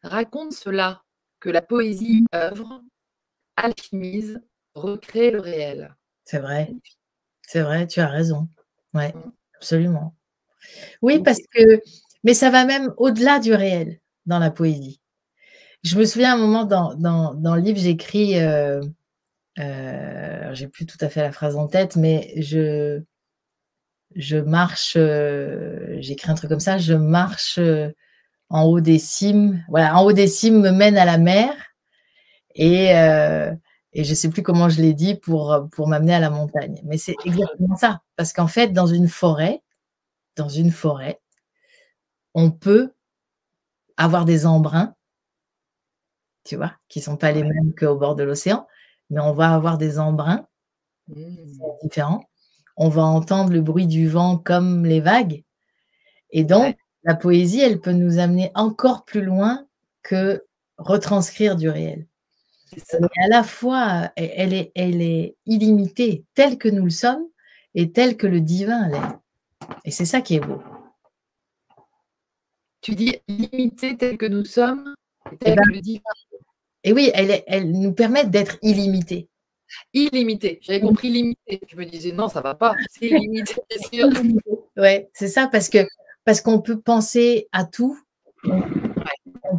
raconte 0.03 0.53
cela, 0.53 1.03
que 1.41 1.51
la 1.51 1.63
poésie 1.63 2.25
œuvre, 2.35 2.83
alchimise, 3.57 4.41
recrée 4.75 5.31
le 5.31 5.41
réel. 5.41 5.95
C'est 6.25 6.39
vrai, 6.39 6.73
c'est 7.43 7.63
vrai, 7.63 7.87
tu 7.87 8.01
as 8.01 8.09
raison. 8.09 8.49
Ouais, 8.95 9.13
mm. 9.13 9.33
absolument. 9.57 10.17
Oui, 11.03 11.23
parce 11.23 11.41
que, 11.51 11.81
mais 12.27 12.35
ça 12.35 12.51
va 12.51 12.65
même 12.65 12.93
au-delà 12.97 13.39
du 13.39 13.55
réel 13.55 14.01
dans 14.27 14.41
la 14.41 14.51
poésie. 14.51 15.01
Je 15.85 15.97
me 15.97 16.05
souviens 16.05 16.35
un 16.35 16.37
moment 16.37 16.65
dans, 16.65 16.93
dans, 16.95 17.55
le 17.55 17.61
livre, 17.61 17.79
j'écris 17.79 18.41
euh, 18.41 18.83
euh, 19.61 20.51
j'ai 20.53 20.67
plus 20.67 20.87
tout 20.87 20.99
à 21.01 21.09
fait 21.09 21.23
la 21.23 21.31
phrase 21.31 21.57
en 21.57 21.69
tête, 21.69 21.95
mais 21.95 22.33
je, 22.37 23.01
je 24.17 24.39
marche, 24.39 24.95
euh, 24.97 25.99
j'écris 26.01 26.29
un 26.29 26.35
truc 26.35 26.51
comme 26.51 26.59
ça, 26.59 26.79
je 26.79 26.95
marche 26.95 27.61
en 28.49 28.65
haut 28.65 28.81
des 28.81 28.99
cimes. 28.99 29.65
Voilà, 29.69 29.97
en 29.97 30.05
haut 30.05 30.13
des 30.13 30.27
cimes 30.27 30.61
me 30.61 30.73
mène 30.73 30.99
à 30.99 31.05
la 31.05 31.19
mer 31.19 31.53
et, 32.57 32.87
et 33.93 34.05
je 34.05 34.15
sais 34.15 34.31
plus 34.31 34.43
comment 34.43 34.69
je 34.69 34.83
l'ai 34.83 34.95
dit 34.95 35.15
pour, 35.15 35.69
pour 35.71 35.87
m'amener 35.87 36.15
à 36.15 36.21
la 36.21 36.31
montagne. 36.31 36.81
Mais 36.83 36.99
c'est 36.99 37.15
exactement 37.25 37.77
ça. 37.77 38.01
Parce 38.17 38.33
qu'en 38.33 38.49
fait, 38.49 38.73
dans 38.73 38.87
une 38.87 39.07
forêt, 39.07 39.63
dans 40.35 40.49
une 40.49 40.73
forêt, 40.73 41.21
on 42.37 42.53
peut 42.53 42.93
avoir 43.97 44.25
des 44.25 44.47
embruns, 44.47 44.95
tu 46.45 46.55
vois, 46.55 46.75
qui 46.89 47.01
sont 47.01 47.17
pas 47.17 47.33
les 47.33 47.43
mêmes 47.43 47.75
qu'au 47.75 47.97
bord 47.97 48.15
de 48.15 48.23
l'océan, 48.23 48.69
mais 49.11 49.21
on 49.21 49.33
va 49.33 49.53
avoir 49.53 49.79
des 49.79 49.99
embruns 49.99 50.47
mmh. 51.09 51.37
différents 51.83 52.29
on 52.77 52.89
va 52.89 53.03
entendre 53.03 53.53
le 53.53 53.63
bruit 53.63 53.87
du 53.87 54.09
vent 54.09 54.37
comme 54.37 54.85
les 54.85 55.01
vagues. 55.01 55.43
Et 56.31 56.45
donc, 56.45 56.77
la 57.05 57.15
poésie, 57.15 57.61
elle 57.61 57.81
peut 57.81 57.93
nous 57.93 58.19
amener 58.19 58.51
encore 58.55 59.05
plus 59.05 59.23
loin 59.23 59.67
que 60.03 60.45
retranscrire 60.77 61.57
du 61.57 61.71
réel. 61.71 62.07
Et 62.77 63.23
à 63.25 63.29
la 63.29 63.43
fois, 63.43 64.11
elle 64.17 64.53
est, 64.53 64.73
elle 64.75 65.01
est 65.01 65.37
illimitée, 65.47 66.25
telle 66.35 66.59
que 66.59 66.69
nous 66.69 66.85
le 66.85 66.91
sommes 66.91 67.25
et 67.75 67.93
telle 67.93 68.17
que 68.17 68.27
le 68.27 68.41
divin 68.41 68.89
l'est. 68.89 68.99
Et 69.85 69.91
c'est 69.91 70.05
ça 70.05 70.21
qui 70.21 70.35
est 70.35 70.41
beau. 70.41 70.61
Tu 72.81 72.95
dis 72.95 73.17
illimitée 73.29 73.97
telle 73.97 74.19
que 74.19 74.27
nous 74.27 74.45
sommes, 74.45 74.95
et 75.33 75.37
telle 75.39 75.55
eh 75.55 75.57
ben 75.57 75.63
que 75.63 75.73
le 75.73 75.81
divin. 75.81 76.01
Et 76.85 76.93
oui, 76.93 77.11
elle, 77.15 77.43
elle 77.47 77.73
nous 77.73 77.93
permet 77.93 78.27
d'être 78.27 78.59
illimitée. 78.63 79.29
Illimité. 79.93 80.61
J'avais 80.63 80.81
compris 80.81 81.11
limité. 81.11 81.61
Je 81.67 81.77
me 81.77 81.85
disais 81.85 82.13
non, 82.13 82.29
ça 82.29 82.41
va 82.41 82.55
pas. 82.55 82.77
C'est 82.91 83.07
illimité, 83.09 83.55
c'est 83.71 83.97
sûr. 83.97 84.09
Ouais, 84.77 85.09
c'est 85.15 85.29
ça 85.29 85.49
parce 85.51 85.71
que 85.71 85.79
parce 86.27 86.43
qu'on 86.43 86.61
peut 86.61 86.79
penser 86.79 87.49
à 87.51 87.65
tout. 87.65 87.99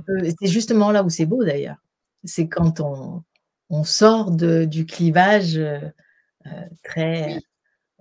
C'est 0.05 0.47
justement 0.47 0.91
là 0.91 1.01
où 1.01 1.09
c'est 1.09 1.25
beau 1.25 1.43
d'ailleurs. 1.43 1.77
C'est 2.23 2.47
quand 2.47 2.81
on, 2.81 3.23
on 3.71 3.83
sort 3.83 4.29
de, 4.29 4.65
du 4.65 4.85
clivage 4.85 5.57
euh, 5.57 5.79
très 6.83 7.39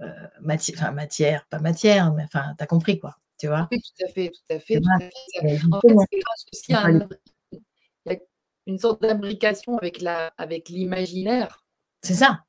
euh, 0.01 0.07
matière, 0.41 0.77
enfin 0.79 0.91
matière, 0.93 1.47
pas 1.49 1.59
matière, 1.59 2.13
mais 2.13 2.25
enfin, 2.25 2.55
tu 2.59 2.63
as 2.63 2.67
compris 2.67 2.99
quoi, 2.99 3.17
tu 3.39 3.49
vois? 3.49 3.69
Oui, 3.71 3.81
tout 3.81 4.05
à 4.05 4.09
fait, 4.09 4.31
tout 4.31 4.55
à 4.55 4.59
fait. 4.59 4.81
Tout 4.81 4.89
à 4.97 4.99
fait. 5.01 5.61
En 5.71 5.81
fait, 5.81 5.95
c'est 6.11 6.19
grâce 6.21 6.45
aussi 6.53 6.73
à 6.73 6.87
un, 6.87 7.09
il 7.53 7.61
y 8.07 8.15
a 8.15 8.19
une 8.67 8.79
sorte 8.79 9.03
d'imbrication 9.03 9.77
avec 9.79 10.69
l'imaginaire. 10.69 11.45
Avec 11.45 11.63
c'est 12.03 12.15
ça. 12.15 12.45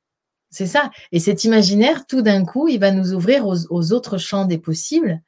C'est 0.49 0.67
ça. 0.67 0.91
Et 1.11 1.19
cet 1.19 1.43
imaginaire, 1.43 2.05
tout 2.07 2.21
d'un 2.21 2.45
coup, 2.45 2.67
il 2.67 2.79
va 2.79 2.91
nous 2.91 3.13
ouvrir 3.13 3.45
aux, 3.45 3.91
autres 3.91 4.17
champs 4.17 4.45
des 4.45 4.57
possibles 4.57 5.21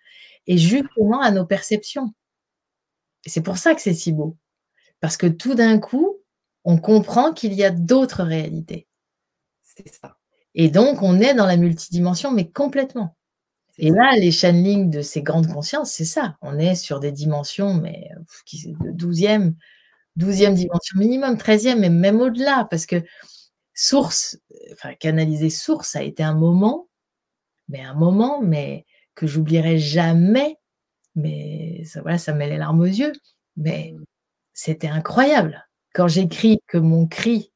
et 0.48 0.58
justement 0.58 1.22
à 1.22 1.32
nos 1.32 1.45
perceptions. 1.45 2.13
Et 3.26 3.30
c'est 3.30 3.41
pour 3.41 3.58
ça 3.58 3.76
que 3.76 3.82
c'est 3.82 3.93
si 3.93 4.13
beau. 4.13 4.38
Parce 5.02 5.17
que 5.17 5.28
tout 5.28 5.56
d'un 5.56 5.80
coup, 5.80 6.17
on 6.63 6.78
comprend 6.78 7.34
qu'il 7.34 7.54
y 7.54 7.63
a 7.63 7.69
d'autres 7.69 8.24
réalités. 8.24 8.88
C'est 9.62 9.93
ça. 9.93 10.17
Et 10.56 10.69
donc, 10.69 11.02
on 11.02 11.19
est 11.19 11.34
dans 11.34 11.45
la 11.45 11.58
multidimension, 11.58 12.32
mais 12.32 12.50
complètement. 12.50 13.15
Et 13.81 13.91
là, 13.91 14.11
les 14.17 14.31
channelings 14.31 14.89
de 14.89 15.01
ces 15.01 15.21
grandes 15.21 15.47
consciences, 15.47 15.93
c'est 15.93 16.05
ça. 16.05 16.35
On 16.41 16.59
est 16.59 16.75
sur 16.75 16.99
des 16.99 17.13
dimensions, 17.13 17.73
mais 17.73 18.09
de 18.53 18.91
12e, 18.91 19.53
12e 20.17 20.53
dimension 20.53 20.99
minimum, 20.99 21.35
13e, 21.35 21.79
mais 21.79 21.89
même 21.89 22.19
au-delà, 22.19 22.67
parce 22.69 22.85
que 22.85 23.01
source, 23.73 24.37
enfin 24.73 24.93
canaliser 24.95 25.49
source, 25.49 25.95
a 25.95 26.03
été 26.03 26.23
un 26.23 26.35
moment, 26.35 26.89
mais 27.69 27.81
un 27.81 27.93
moment, 27.93 28.41
mais 28.41 28.85
que 29.15 29.27
j'oublierai 29.27 29.79
jamais. 29.79 30.57
Mais 31.15 31.83
ça, 31.85 32.01
voilà, 32.01 32.17
ça 32.17 32.33
met 32.33 32.49
les 32.49 32.57
larmes 32.57 32.81
aux 32.81 32.85
yeux. 32.85 33.13
Mais 33.57 33.95
c'était 34.53 34.87
incroyable. 34.89 35.65
Quand 35.93 36.07
j'écris 36.09 36.59
que 36.67 36.77
mon 36.77 37.07
cri 37.07 37.53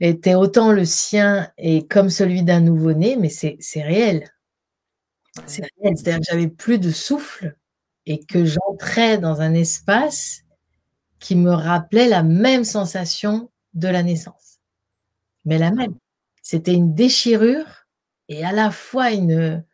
était 0.00 0.34
autant 0.34 0.72
le 0.72 0.84
sien 0.84 1.50
et 1.58 1.86
comme 1.86 2.10
celui 2.10 2.42
d'un 2.42 2.60
nouveau-né, 2.60 3.16
mais 3.16 3.28
c'est 3.28 3.82
réel. 3.82 4.33
C'est 5.46 5.62
réel. 5.80 5.96
C'est-à-dire 5.96 6.20
que 6.20 6.26
j'avais 6.30 6.48
plus 6.48 6.78
de 6.78 6.90
souffle 6.90 7.56
et 8.06 8.24
que 8.24 8.44
j'entrais 8.44 9.18
dans 9.18 9.40
un 9.40 9.54
espace 9.54 10.42
qui 11.20 11.36
me 11.36 11.52
rappelait 11.52 12.08
la 12.08 12.22
même 12.22 12.64
sensation 12.64 13.50
de 13.74 13.88
la 13.88 14.02
naissance 14.02 14.44
mais 15.44 15.58
la 15.58 15.70
même. 15.70 15.94
C'était 16.42 16.74
une 16.74 16.94
déchirure 16.94 17.86
et 18.28 18.44
à 18.44 18.52
la 18.52 18.70
fois 18.70 19.10
une, 19.12 19.64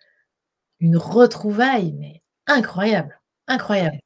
une 0.80 0.96
retrouvaille, 0.96 1.92
mais 1.92 2.22
incroyable, 2.46 3.20
incroyable. 3.46 3.98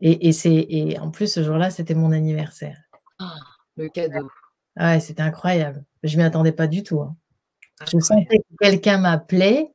Et, 0.00 0.28
et, 0.28 0.90
et 0.92 0.98
en 0.98 1.10
plus, 1.10 1.32
ce 1.32 1.42
jour-là, 1.42 1.70
c'était 1.70 1.94
mon 1.94 2.12
anniversaire. 2.12 2.78
Ah, 3.18 3.34
le 3.76 3.88
cadeau. 3.88 4.30
Ouais, 4.76 5.00
c'était 5.00 5.22
incroyable. 5.22 5.84
Je 6.04 6.16
ne 6.16 6.22
m'y 6.22 6.26
attendais 6.26 6.52
pas 6.52 6.68
du 6.68 6.84
tout. 6.84 7.00
Hein. 7.00 7.16
Je 7.92 7.98
sentais 7.98 8.38
que 8.38 8.56
quelqu'un 8.60 8.98
m'appelait 8.98 9.72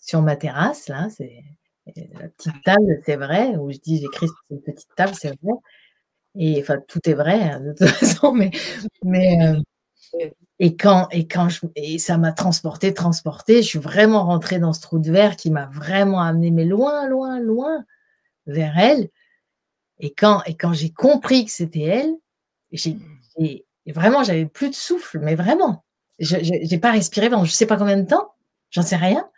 sur 0.00 0.22
ma 0.22 0.36
terrasse, 0.36 0.88
là, 0.88 1.08
c'est 1.10 1.42
la 1.86 2.28
petite 2.28 2.62
table, 2.64 3.00
c'est 3.06 3.16
vrai, 3.16 3.56
où 3.56 3.70
je 3.72 3.78
dis 3.78 3.98
j'écris 3.98 4.26
sur 4.28 4.36
une 4.50 4.62
petite 4.62 4.94
table, 4.96 5.14
c'est 5.18 5.28
vrai. 5.28 5.52
Et 6.36 6.60
enfin, 6.62 6.78
tout 6.88 7.00
est 7.08 7.14
vrai, 7.14 7.40
hein, 7.42 7.60
de 7.60 7.72
toute 7.74 7.88
façon, 7.88 8.32
mais, 8.32 8.50
mais, 9.04 9.38
euh, 9.42 9.60
et 10.58 10.76
quand, 10.76 11.08
et 11.10 11.26
quand 11.28 11.48
je, 11.48 11.60
et 11.76 11.98
ça 11.98 12.18
m'a 12.18 12.32
transporté, 12.32 12.92
transporté, 12.94 13.62
je 13.62 13.68
suis 13.68 13.78
vraiment 13.78 14.24
rentrée 14.24 14.58
dans 14.58 14.72
ce 14.72 14.80
trou 14.80 14.98
de 14.98 15.10
verre 15.10 15.36
qui 15.36 15.50
m'a 15.50 15.66
vraiment 15.66 16.20
amené, 16.20 16.50
mais 16.50 16.64
loin, 16.64 17.08
loin, 17.08 17.40
loin 17.40 17.84
vers 18.46 18.78
elle. 18.78 19.08
Et 20.00 20.12
quand, 20.14 20.42
et 20.46 20.54
quand 20.56 20.72
j'ai 20.72 20.90
compris 20.90 21.44
que 21.44 21.52
c'était 21.52 21.82
elle, 21.82 22.14
j'ai, 22.72 22.96
vraiment, 23.86 24.24
j'avais 24.24 24.46
plus 24.46 24.70
de 24.70 24.74
souffle, 24.74 25.20
mais 25.20 25.34
vraiment. 25.34 25.84
Je 26.18 26.36
n'ai 26.36 26.78
pas 26.78 26.92
respiré 26.92 27.30
pendant 27.30 27.44
je 27.44 27.52
ne 27.52 27.54
sais 27.54 27.66
pas 27.66 27.76
combien 27.76 27.96
de 27.96 28.06
temps, 28.06 28.32
j'en 28.70 28.82
sais 28.82 28.96
rien, 28.96 29.28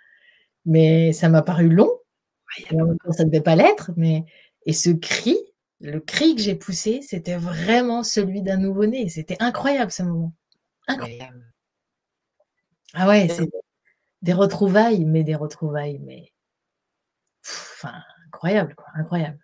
mais 0.64 1.12
ça 1.12 1.28
m'a 1.28 1.42
paru 1.42 1.68
long. 1.68 1.90
Ça 2.68 2.74
ne 2.74 3.24
devait 3.24 3.40
pas 3.40 3.56
l'être, 3.56 3.92
mais 3.96 4.24
et 4.66 4.72
ce 4.72 4.90
cri, 4.90 5.38
le 5.80 6.00
cri 6.00 6.34
que 6.34 6.42
j'ai 6.42 6.54
poussé, 6.54 7.00
c'était 7.02 7.36
vraiment 7.36 8.02
celui 8.02 8.42
d'un 8.42 8.56
nouveau-né. 8.56 9.08
C'était 9.08 9.36
incroyable 9.40 9.92
ce 9.92 10.02
moment. 10.02 10.34
Incroyable. 10.88 11.52
Ah 12.92 13.08
ouais, 13.08 13.28
c'est 13.28 13.48
des 14.22 14.32
retrouvailles, 14.32 15.04
mais 15.04 15.22
des 15.22 15.36
retrouvailles, 15.36 16.00
mais 16.00 16.32
enfin 17.44 18.02
incroyable, 18.26 18.74
quoi, 18.74 18.86
incroyable. 18.94 19.38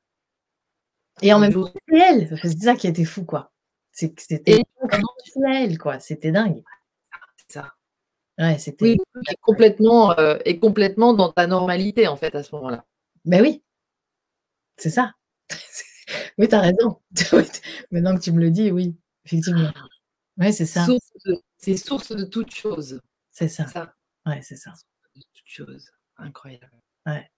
Et 1.22 1.33
en 1.33 1.38
même 1.38 1.52
temps, 1.52 1.72
elle, 1.88 2.29
c'est 2.42 2.62
ça 2.62 2.74
qui 2.74 2.88
était 2.88 3.05
fou, 3.05 3.24
quoi. 3.24 3.52
C'était 3.92 4.62
elle, 5.46 5.79
quoi, 5.79 5.98
c'était 6.00 6.33
dingue. 6.33 6.62
Ouais, 8.38 8.59
c'était. 8.59 8.96
complètement, 9.40 10.18
euh, 10.18 10.37
et 10.44 10.59
complètement 10.59 11.14
dans 11.14 11.33
ta 11.33 11.46
normalité, 11.46 12.07
en 12.07 12.16
fait, 12.16 12.35
à 12.35 12.42
ce 12.42 12.55
moment-là. 12.55 12.85
Ben 13.25 13.40
oui, 13.42 13.62
c'est 14.77 14.90
ça. 14.90 15.12
oui, 16.38 16.49
tu 16.49 16.55
as 16.55 16.61
raison. 16.61 17.01
Maintenant 17.90 18.14
que 18.16 18.20
tu 18.20 18.33
me 18.33 18.40
le 18.40 18.51
dis, 18.51 18.70
oui, 18.70 18.96
effectivement. 19.25 19.72
Oui, 20.38 20.53
c'est 20.53 20.66
ça. 20.66 20.87
C'est 21.57 21.77
source 21.77 22.12
de 22.12 22.25
toute 22.25 22.55
chose. 22.55 23.01
C'est 23.31 23.49
ça. 23.49 23.66
ça. 23.66 23.94
Ouais, 24.27 24.40
c'est 24.42 24.57
ça. 24.57 24.72
De 25.14 25.22
toute 25.35 25.46
chose. 25.46 25.90
Incroyable. 26.18 26.70
Ouais. 27.07 27.31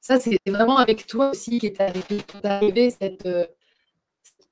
Ça, 0.00 0.18
c'est 0.18 0.38
vraiment 0.46 0.78
avec 0.78 1.06
toi 1.06 1.30
aussi 1.30 1.58
qui 1.58 1.66
est 1.66 1.80
arrivé, 1.80 2.90
cette, 2.90 3.28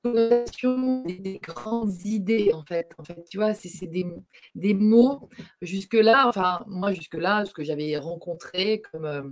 des, 0.04 1.40
grandes 1.42 2.04
idées, 2.04 2.52
en 2.54 2.64
fait. 2.64 2.92
En 2.98 3.04
fait, 3.04 3.22
tu 3.28 3.38
vois, 3.38 3.54
c'est 3.54 3.86
des, 3.86 4.06
des, 4.54 4.74
mots. 4.74 5.28
Jusque-là, 5.62 6.26
enfin, 6.28 6.64
moi, 6.66 6.92
jusque-là, 6.92 7.44
ce 7.44 7.52
que 7.52 7.64
j'avais 7.64 7.96
rencontré 7.98 8.82
comme, 8.82 9.04
euh, 9.04 9.22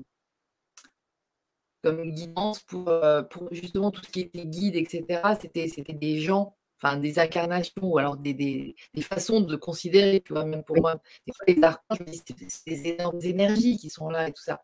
comme 1.83 2.11
guidance 2.13 2.61
pour, 2.61 2.89
euh, 2.89 3.23
pour 3.23 3.53
justement 3.53 3.91
tout 3.91 4.03
ce 4.05 4.11
qui 4.11 4.21
était 4.21 4.47
guide, 4.47 4.77
etc., 4.77 5.23
c'était 5.41 5.69
des 5.95 6.21
gens 6.21 6.59
enfin 6.81 6.97
des 6.97 7.19
incarnations 7.19 7.83
ou 7.83 7.99
alors 7.99 8.17
des, 8.17 8.35
des, 8.35 8.77
façons 9.03 9.41
de 9.41 9.57
considérer, 9.57 10.21
tu 10.21 10.33
vois, 10.33 10.45
même 10.45 10.63
pour 10.63 10.81
moi, 10.81 11.01
des 11.27 11.33
fois 11.33 11.45
les 11.49 11.63
archanges, 11.63 12.21
c'est 12.49 12.69
des 12.69 12.89
énormes 12.89 13.21
énergies 13.23 13.77
qui 13.79 13.91
sont 13.91 14.11
là 14.11 14.29
et 14.29 14.33
tout 14.33 14.43
ça. 14.43 14.63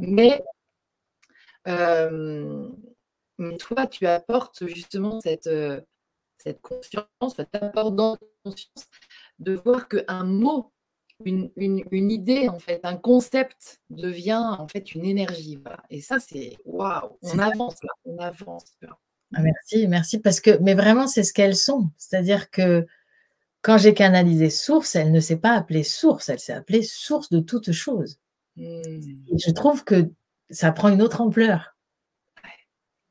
Mais, 0.00 0.42
euh, 1.68 2.68
mais 3.38 3.56
toi, 3.56 3.86
tu 3.86 4.06
apportes 4.06 4.66
justement 4.66 5.20
cette, 5.20 5.46
euh, 5.46 5.80
cette 6.38 6.60
conscience, 6.60 7.06
enfin, 7.20 7.44
tu 7.44 7.58
apportes 7.58 7.94
dans 7.94 8.12
la 8.12 8.28
conscience 8.44 8.88
de 9.38 9.54
voir 9.54 9.88
qu'un 9.88 10.24
mot, 10.24 10.72
une, 11.24 11.50
une, 11.56 11.82
une, 11.90 12.10
idée, 12.10 12.48
en 12.48 12.58
fait, 12.58 12.80
un 12.84 12.96
concept 12.96 13.80
devient 13.90 14.42
en 14.58 14.68
fait 14.68 14.94
une 14.94 15.04
énergie. 15.04 15.58
Voilà. 15.62 15.82
Et 15.90 16.00
ça, 16.00 16.18
c'est 16.18 16.56
waouh, 16.64 17.18
on 17.22 17.38
avance 17.38 17.82
là, 17.82 17.90
on 18.04 18.18
avance. 18.18 18.76
Ah, 19.34 19.42
merci, 19.42 19.88
merci, 19.88 20.18
parce 20.18 20.40
que, 20.40 20.58
mais 20.62 20.74
vraiment, 20.74 21.06
c'est 21.06 21.22
ce 21.22 21.32
qu'elles 21.32 21.56
sont. 21.56 21.90
C'est-à-dire 21.96 22.50
que 22.50 22.86
quand 23.62 23.78
j'ai 23.78 23.94
canalisé 23.94 24.50
source, 24.50 24.94
elle 24.94 25.10
ne 25.10 25.20
s'est 25.20 25.38
pas 25.38 25.52
appelée 25.52 25.82
source, 25.82 26.28
elle 26.28 26.38
s'est 26.38 26.52
appelée 26.52 26.82
source 26.82 27.30
de 27.30 27.40
toute 27.40 27.72
chose. 27.72 28.18
Et 28.56 29.00
je 29.36 29.50
trouve 29.50 29.84
que 29.84 30.10
ça 30.50 30.70
prend 30.72 30.88
une 30.88 31.02
autre 31.02 31.20
ampleur. 31.20 31.75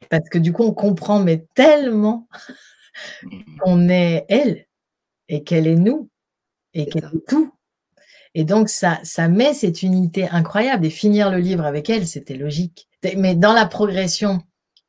Parce 0.09 0.27
que 0.29 0.37
du 0.37 0.53
coup, 0.53 0.63
on 0.63 0.73
comprend, 0.73 1.19
mais 1.19 1.45
tellement 1.55 2.27
qu'on 3.59 3.89
est 3.89 4.25
elle 4.29 4.65
et 5.27 5.43
qu'elle 5.43 5.67
est 5.67 5.75
nous 5.75 6.09
et 6.73 6.87
qu'elle 6.87 7.05
est 7.05 7.27
tout. 7.27 7.53
Et 8.33 8.43
donc, 8.43 8.69
ça, 8.69 8.99
ça 9.03 9.27
met 9.29 9.53
cette 9.53 9.81
unité 9.81 10.27
incroyable. 10.29 10.85
Et 10.85 10.89
finir 10.89 11.31
le 11.31 11.37
livre 11.37 11.65
avec 11.65 11.89
elle, 11.89 12.05
c'était 12.05 12.35
logique. 12.35 12.89
Mais 13.17 13.35
dans 13.35 13.53
la 13.53 13.65
progression 13.65 14.41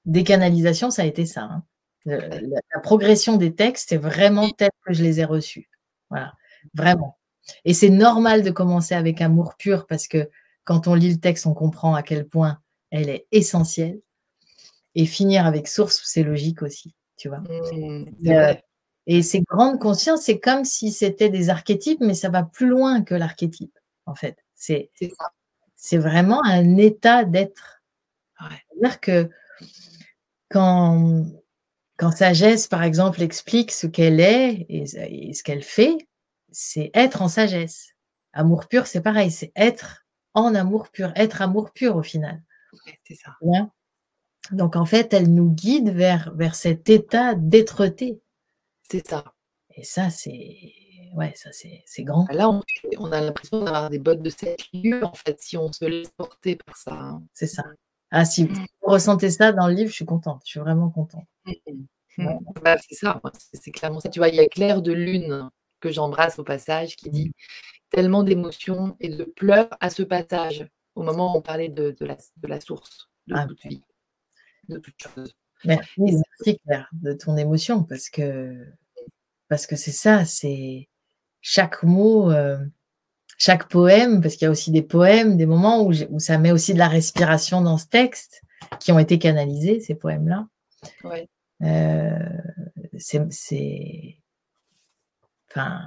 des 0.04 0.24
canalisations, 0.24 0.90
ça 0.90 1.02
a 1.02 1.06
été 1.06 1.26
ça. 1.26 1.42
Hein. 1.42 1.62
La, 2.06 2.80
progression 2.82 3.36
des 3.36 3.54
textes, 3.54 3.88
c'est 3.88 3.96
vraiment 3.96 4.48
tel 4.50 4.70
que 4.84 4.92
je 4.92 5.02
les 5.02 5.20
ai 5.20 5.24
reçus. 5.24 5.68
Voilà, 6.10 6.32
vraiment. 6.74 7.18
Et 7.64 7.74
c'est 7.74 7.90
normal 7.90 8.42
de 8.42 8.50
commencer 8.50 8.94
avec 8.94 9.20
amour 9.20 9.54
pur 9.56 9.86
parce 9.86 10.06
que 10.08 10.30
quand 10.64 10.86
on 10.86 10.94
lit 10.94 11.12
le 11.12 11.20
texte, 11.20 11.46
on 11.46 11.54
comprend 11.54 11.94
à 11.94 12.02
quel 12.02 12.26
point 12.26 12.58
elle 12.90 13.08
est 13.08 13.26
essentielle. 13.32 14.00
Et 14.98 15.04
finir 15.04 15.46
avec 15.46 15.68
source, 15.68 16.00
c'est 16.04 16.22
logique 16.22 16.62
aussi, 16.62 16.94
tu 17.18 17.28
vois. 17.28 17.40
Mmh, 17.40 18.06
euh, 18.28 18.54
et 19.06 19.22
ces 19.22 19.42
grandes 19.42 19.78
consciences, 19.78 20.22
c'est 20.22 20.40
comme 20.40 20.64
si 20.64 20.90
c'était 20.90 21.28
des 21.28 21.50
archétypes, 21.50 22.00
mais 22.00 22.14
ça 22.14 22.30
va 22.30 22.42
plus 22.42 22.66
loin 22.66 23.02
que 23.02 23.14
l'archétype, 23.14 23.78
en 24.06 24.14
fait. 24.14 24.38
C'est 24.54 24.90
c'est 25.76 25.98
vraiment 25.98 26.42
un 26.44 26.76
état 26.78 27.24
d'être. 27.24 27.82
C'est-à-dire 28.40 29.00
que 29.00 29.30
quand, 30.50 31.26
quand 31.96 32.10
Sagesse, 32.10 32.66
par 32.66 32.82
exemple, 32.82 33.22
explique 33.22 33.70
ce 33.70 33.86
qu'elle 33.86 34.18
est 34.18 34.66
et, 34.68 34.86
ce 34.86 35.42
qu'elle 35.42 35.62
fait, 35.62 35.96
c'est 36.50 36.90
être 36.94 37.22
en 37.22 37.28
sagesse. 37.28 37.92
Amour 38.32 38.66
pur, 38.66 38.86
c'est 38.86 39.00
pareil, 39.00 39.30
c'est 39.30 39.52
être 39.54 40.06
en 40.34 40.54
amour 40.54 40.88
pur, 40.90 41.12
être 41.14 41.42
amour 41.42 41.72
pur 41.72 41.96
au 41.96 42.02
final. 42.02 42.42
c'est 43.04 43.14
ça. 43.14 43.36
Donc 44.52 44.76
en 44.76 44.84
fait, 44.84 45.12
elle 45.12 45.32
nous 45.32 45.50
guide 45.50 45.90
vers, 45.90 46.32
vers 46.34 46.54
cet 46.54 46.88
état 46.90 47.34
d'être-té. 47.34 48.20
C'est 48.90 49.06
ça. 49.06 49.24
Et 49.74 49.84
ça, 49.84 50.10
c'est 50.10 50.72
ouais, 51.14 51.32
ça 51.34 51.50
c'est 51.52 52.04
grand. 52.04 52.26
Là, 52.30 52.48
on, 52.98 53.12
a 53.12 53.20
l'impression 53.20 53.64
d'avoir 53.64 53.90
des 53.90 53.98
bottes 53.98 54.22
de 54.22 54.30
cette 54.30 54.72
lieu, 54.72 55.04
en 55.04 55.14
fait, 55.14 55.40
si 55.40 55.56
on 55.56 55.72
se 55.72 55.84
laisse 55.84 56.10
porter 56.10 56.56
par 56.56 56.76
ça. 56.76 56.92
Hein. 56.94 57.22
C'est 57.32 57.46
ça. 57.46 57.64
Ah, 58.10 58.24
si 58.24 58.46
vous 58.46 58.54
mmh. 58.54 58.66
ressentez 58.82 59.30
ça 59.30 59.52
dans 59.52 59.66
le 59.66 59.74
livre, 59.74 59.90
je 59.90 59.94
suis 59.94 60.04
contente. 60.04 60.42
Je 60.44 60.50
suis 60.50 60.60
vraiment 60.60 60.90
contente. 60.90 61.26
Mmh, 61.46 61.52
mmh. 62.18 62.38
Bah, 62.62 62.76
c'est 62.78 62.94
ça, 62.94 63.20
c'est 63.52 63.72
clairement 63.72 64.00
ça. 64.00 64.08
Tu 64.08 64.20
vois, 64.20 64.28
il 64.28 64.36
y 64.36 64.40
a 64.40 64.46
Claire 64.46 64.82
de 64.82 64.92
Lune 64.92 65.50
que 65.80 65.90
j'embrasse 65.90 66.38
au 66.38 66.44
passage 66.44 66.96
qui 66.96 67.10
dit 67.10 67.32
tellement 67.90 68.22
d'émotions 68.22 68.96
et 69.00 69.08
de 69.08 69.24
pleurs 69.24 69.68
à 69.80 69.90
ce 69.90 70.02
passage, 70.02 70.66
au 70.94 71.02
moment 71.02 71.34
où 71.34 71.38
on 71.38 71.42
parlait 71.42 71.68
de, 71.68 71.94
la, 72.00 72.16
de 72.36 72.48
la, 72.48 72.60
source 72.60 73.10
de 73.26 73.34
ah, 73.36 73.46
toute 73.46 73.62
vie, 73.64 73.82
de 74.68 74.78
toute 74.78 74.94
chose. 74.98 75.34
Merci, 75.64 76.58
Claire 76.64 76.88
de 76.92 77.12
ton 77.12 77.36
émotion 77.36 77.82
parce 77.82 78.10
que 78.10 78.54
parce 79.48 79.66
que 79.66 79.76
c'est 79.76 79.92
ça, 79.92 80.24
c'est 80.24 80.88
chaque 81.40 81.82
mot, 81.82 82.30
euh, 82.30 82.58
chaque 83.38 83.68
poème, 83.68 84.20
parce 84.20 84.34
qu'il 84.34 84.46
y 84.46 84.48
a 84.48 84.50
aussi 84.50 84.72
des 84.72 84.82
poèmes, 84.82 85.36
des 85.36 85.46
moments 85.46 85.82
où, 85.82 85.92
où, 86.10 86.18
ça 86.18 86.38
met 86.38 86.50
aussi 86.50 86.74
de 86.74 86.78
la 86.78 86.88
respiration 86.88 87.60
dans 87.60 87.78
ce 87.78 87.86
texte, 87.86 88.42
qui 88.80 88.92
ont 88.92 88.98
été 88.98 89.18
canalisés, 89.18 89.80
ces 89.80 89.94
poèmes-là. 89.94 90.48
Euh, 91.62 92.18
c'est 92.98 93.20
enfin, 95.50 95.80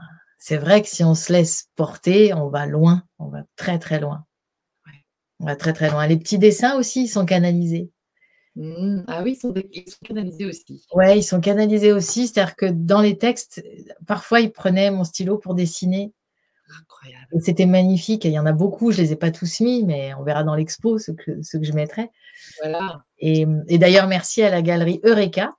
vrai 0.51 0.81
que 0.81 0.87
si 0.87 1.03
on 1.03 1.15
se 1.15 1.33
laisse 1.33 1.69
porter, 1.75 2.33
on 2.33 2.49
va 2.49 2.65
loin, 2.65 3.03
on 3.19 3.27
va 3.27 3.43
très 3.55 3.79
très 3.79 3.99
loin. 3.99 4.25
On 5.41 5.45
va 5.45 5.55
très 5.55 5.73
très 5.73 5.89
loin. 5.89 6.05
Les 6.07 6.17
petits 6.17 6.39
dessins 6.39 6.75
aussi 6.75 7.07
sont 7.07 7.25
canalisés. 7.25 7.91
Mmh. 8.55 9.03
Ah 9.07 9.21
oui, 9.23 9.33
ils 9.33 9.39
sont, 9.39 9.53
canalisés 10.03 10.45
aussi. 10.45 10.85
Oui, 10.93 11.17
ils 11.17 11.23
sont 11.23 11.39
canalisés 11.39 11.93
aussi. 11.93 12.27
C'est-à-dire 12.27 12.55
que 12.55 12.65
dans 12.65 13.01
les 13.01 13.17
textes, 13.17 13.63
parfois, 14.05 14.41
ils 14.41 14.51
prenaient 14.51 14.91
mon 14.91 15.03
stylo 15.03 15.37
pour 15.37 15.55
dessiner. 15.55 16.13
Incroyable. 16.81 17.27
C'était 17.41 17.65
magnifique. 17.65 18.25
il 18.25 18.31
y 18.31 18.39
en 18.39 18.45
a 18.45 18.51
beaucoup. 18.51 18.91
Je 18.91 19.01
ne 19.01 19.07
les 19.07 19.13
ai 19.13 19.15
pas 19.15 19.31
tous 19.31 19.61
mis, 19.61 19.83
mais 19.83 20.13
on 20.15 20.23
verra 20.23 20.43
dans 20.43 20.55
l'expo 20.55 20.99
ce 20.99 21.11
que, 21.11 21.41
ce 21.41 21.57
que 21.57 21.63
je 21.63 21.73
mettrai. 21.73 22.09
Voilà. 22.61 23.03
Et, 23.19 23.45
d'ailleurs, 23.77 24.07
merci 24.07 24.43
à 24.43 24.49
la 24.49 24.61
galerie 24.61 24.99
Eureka, 25.03 25.55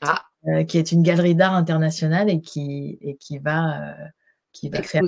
ah. 0.00 0.22
Euh, 0.48 0.64
qui 0.64 0.78
est 0.78 0.92
une 0.92 1.02
galerie 1.02 1.34
d'art 1.34 1.54
internationale 1.54 2.30
et 2.30 2.40
qui, 2.40 2.98
et 3.02 3.16
qui 3.16 3.38
va, 3.38 3.90
euh, 3.90 4.06
qui 4.52 4.70
va 4.70 4.82
faire 4.82 5.02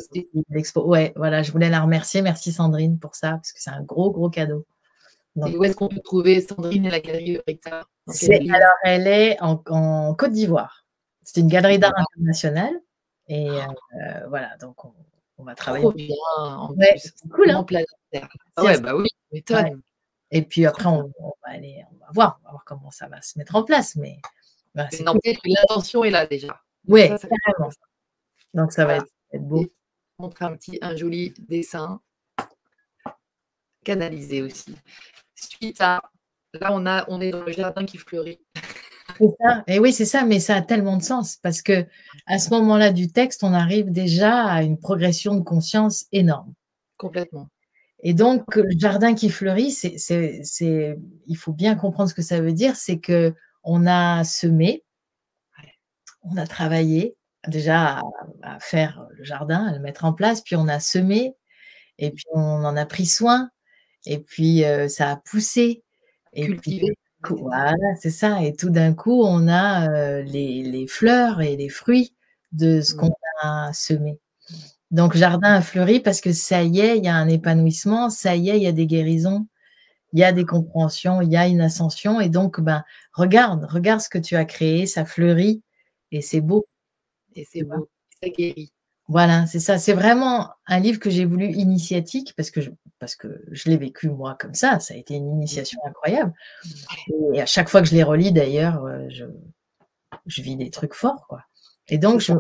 l'expo. 0.51 0.87
Ouais, 0.87 1.13
voilà, 1.17 1.43
je 1.43 1.53
voulais 1.53 1.71
la 1.71 1.81
remercier. 1.81 2.23
Merci 2.23 2.53
Sandrine 2.53 2.99
pour 2.99 3.15
ça, 3.15 3.33
parce 3.33 3.53
que 3.53 3.61
c'est 3.61 3.71
un 3.71 3.83
gros, 3.83 4.11
gros 4.11 4.29
cadeau. 4.29 4.67
Et 5.37 5.57
où 5.57 5.65
est-ce 5.65 5.77
qu'on 5.77 5.89
peut 5.89 6.01
trouver 6.01 6.41
Sandrine 6.41 6.87
et 6.87 6.91
la 6.91 7.01
galerie 7.01 7.37
Eureka 7.37 7.87
Alors, 8.07 8.73
elle 8.85 9.07
est 9.07 9.41
en, 9.41 10.15
Côte 10.15 10.33
d'Ivoire. 10.33 10.85
C'est 11.23 11.41
une 11.41 11.49
galerie 11.49 11.79
d'art 11.79 11.95
internationale. 11.97 12.75
Et 13.29 13.49
ah. 13.49 13.69
euh, 13.95 14.27
voilà, 14.29 14.57
donc 14.59 14.85
on, 14.85 15.45
va 15.45 15.55
travailler. 15.55 15.85
Trop 15.85 15.93
bien, 15.93 16.17
en 16.37 16.75
plus. 16.75 17.13
C'est 17.17 17.29
cool, 17.31 17.51
hein 17.51 17.65
ah 18.57 18.65
ouais, 18.65 18.79
bah 18.81 18.95
oui, 18.95 19.09
m'étonne. 19.33 19.81
Et 20.31 20.43
puis 20.43 20.67
après, 20.67 20.87
on, 20.87 21.13
va 21.19 21.33
aller, 21.45 21.83
on 21.93 21.97
va 21.97 22.11
voir, 22.13 22.41
on 22.43 22.45
va 22.45 22.51
voir 22.51 22.65
comment 22.65 22.91
ça 22.91 23.09
va 23.09 23.23
se 23.23 23.39
mettre 23.39 23.57
en 23.57 23.63
place. 23.63 23.97
Mais 23.97 24.19
bah, 24.75 24.89
l'intention 25.45 26.05
est 26.05 26.11
là 26.11 26.27
déjà. 26.27 26.61
Oui. 26.89 27.09
Donc 28.53 28.73
ça 28.73 28.85
va 28.85 28.97
être, 28.97 29.43
beau. 29.43 29.65
montre 30.19 30.43
un 30.43 30.55
petit, 30.57 30.79
un 30.83 30.95
joli 30.95 31.33
dessin 31.39 32.01
canalisé 33.85 34.43
aussi 34.43 34.77
suite 35.43 35.81
à 35.81 36.03
là 36.55 36.71
on 36.73 36.87
a 36.87 37.05
on 37.09 37.21
est 37.21 37.31
dans 37.31 37.45
le 37.45 37.53
jardin 37.53 37.85
qui 37.85 37.99
fleurit. 37.99 38.41
Et 39.67 39.79
oui, 39.79 39.93
c'est 39.93 40.05
ça, 40.05 40.25
mais 40.25 40.41
ça 40.41 40.57
a 40.57 40.63
tellement 40.63 40.97
de 40.97 41.03
sens 41.03 41.37
parce 41.37 41.63
que 41.63 41.87
à 42.27 42.39
ce 42.39 42.51
moment-là 42.51 42.93
du 42.93 43.11
texte, 43.11 43.45
on 43.45 43.53
arrive 43.53 43.91
déjà 43.91 44.45
à 44.45 44.63
une 44.63 44.79
progression 44.79 45.35
de 45.35 45.43
conscience 45.43 46.07
énorme. 46.13 46.55
Complètement. 46.97 47.49
Et 48.03 48.15
donc, 48.15 48.57
le 48.57 48.77
jardin 48.79 49.15
qui 49.15 49.29
fleurit, 49.29 49.71
c'est, 49.71 49.97
c'est, 49.99 50.99
il 51.27 51.37
faut 51.37 51.53
bien 51.53 51.77
comprendre 51.77 52.11
ce 52.11 52.15
que 52.15 52.23
ça 52.23 52.41
veut 52.41 52.53
dire, 52.53 52.75
c'est 52.75 52.99
que 52.99 53.35
on 53.63 53.87
a 53.87 54.25
semé, 54.25 54.85
on 56.23 56.37
a 56.37 56.47
travaillé 56.47 57.17
déjà 57.47 57.99
à, 57.99 58.03
à, 58.43 58.59
faire 58.61 59.07
le 59.11 59.23
jardin, 59.23 59.67
à 59.67 59.73
le 59.73 59.79
mettre 59.79 60.05
en 60.05 60.13
place, 60.13 60.41
puis 60.41 60.57
on 60.57 60.67
a 60.67 60.81
semé, 60.81 61.37
et 61.99 62.11
puis 62.11 62.25
on 62.33 62.41
en 62.41 62.77
a 62.77 62.87
pris 62.87 63.07
soin, 63.07 63.51
et 64.07 64.19
puis 64.19 64.65
ça 64.89 65.11
a 65.11 65.17
poussé. 65.17 65.83
Et 66.33 66.55
puis, 66.55 66.83
voilà, 67.29 67.75
c'est 68.01 68.11
ça. 68.11 68.43
Et 68.43 68.55
tout 68.55 68.71
d'un 68.71 68.95
coup, 68.95 69.23
on 69.23 69.49
a 69.49 70.23
les, 70.23 70.87
fleurs 70.89 71.41
et 71.41 71.57
les 71.57 71.69
fruits 71.69 72.15
de 72.53 72.81
ce 72.81 72.95
qu'on 72.95 73.09
mmh. 73.09 73.47
a 73.47 73.73
semé. 73.73 74.19
Donc, 74.93 75.17
jardin 75.17 75.55
a 75.55 75.63
fleuri 75.63 76.01
parce 76.01 76.21
que 76.21 76.33
ça 76.33 76.63
y 76.63 76.81
est, 76.81 76.99
il 76.99 77.05
y 77.05 77.09
a 77.09 77.17
un 77.17 77.29
épanouissement, 77.29 78.11
ça 78.11 78.37
y 78.37 78.51
est, 78.51 78.59
il 78.59 78.63
y 78.63 78.67
a 78.67 78.73
des 78.73 78.87
guérisons, 78.87 79.47
il 80.13 80.21
y 80.21 80.25
a 80.25 80.33
des 80.33 80.45
compréhensions, 80.45 81.23
il 81.23 81.31
y 81.31 81.37
a 81.37 81.49
une 81.49 81.63
ascension. 81.63 82.21
Et 82.21 82.29
donc, 82.29 82.61
ben, 82.61 82.85
regarde, 83.15 83.65
regarde 83.71 84.01
ce 84.01 84.11
que 84.11 84.19
tu 84.19 84.37
as 84.37 84.45
créé, 84.45 84.87
ça 84.87 85.07
fleurit 85.07 85.63
et 86.11 86.21
c'est 86.21 86.43
beau. 86.43 86.67
Et 87.35 87.47
c'est 87.51 87.63
beau, 87.63 87.89
ça 88.23 88.29
guérit. 88.29 88.71
Voilà, 89.09 89.47
c'est 89.47 89.61
ça. 89.61 89.79
C'est 89.79 89.95
vraiment 89.95 90.51
un 90.67 90.79
livre 90.79 91.01
que 91.01 91.11
j'ai 91.11 91.25
voulu 91.25 91.47
initiatique 91.47 92.35
parce 92.37 92.51
que 92.51 92.61
je, 92.61 92.71
parce 93.03 93.17
que 93.17 93.43
je 93.51 93.69
l'ai 93.69 93.77
vécu 93.77 94.11
moi 94.11 94.37
comme 94.39 94.55
ça. 94.55 94.79
Ça 94.79 94.95
a 94.95 94.97
été 94.97 95.15
une 95.15 95.27
initiation 95.27 95.81
incroyable. 95.85 96.33
Et 97.35 97.43
à 97.43 97.47
chaque 97.47 97.69
fois 97.69 97.83
que 97.83 97.89
je 97.89 97.97
les 97.97 98.05
relis, 98.05 98.31
d'ailleurs, 98.31 98.85
euh, 98.85 99.09
je, 99.09 99.25
je 100.27 100.41
vis 100.41 100.55
des 100.55 100.71
trucs 100.71 100.95
forts, 100.95 101.27
quoi. 101.27 101.43
Et 101.89 101.99
donc, 101.99 102.21
je, 102.21 102.33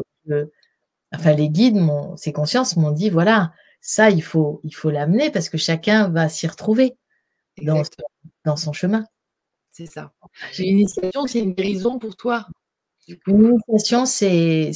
enfin, 1.13 1.33
les 1.33 1.49
guides, 1.49 1.75
mon, 1.75 2.17
ces 2.17 2.33
consciences 2.33 2.77
m'ont 2.77 2.93
dit, 2.93 3.11
voilà, 3.11 3.53
ça, 3.81 4.11
il 4.11 4.23
faut, 4.23 4.61
il 4.63 4.73
faut 4.73 4.91
l'amener 4.91 5.33
parce 5.33 5.49
que 5.49 5.59
chacun 5.59 6.09
va 6.11 6.29
s'y 6.29 6.47
retrouver 6.47 6.97
dans, 7.61 7.83
dans 8.45 8.57
son 8.57 8.73
chemin. 8.73 9.05
C'est 9.73 9.87
ça. 9.87 10.13
L'initiation, 10.59 11.27
c'est 11.27 11.41
une 11.41 11.55
guérison 11.55 11.99
pour 11.99 12.15
toi. 12.15 12.47
L'initiation, 13.27 14.07
c'est 14.07 14.73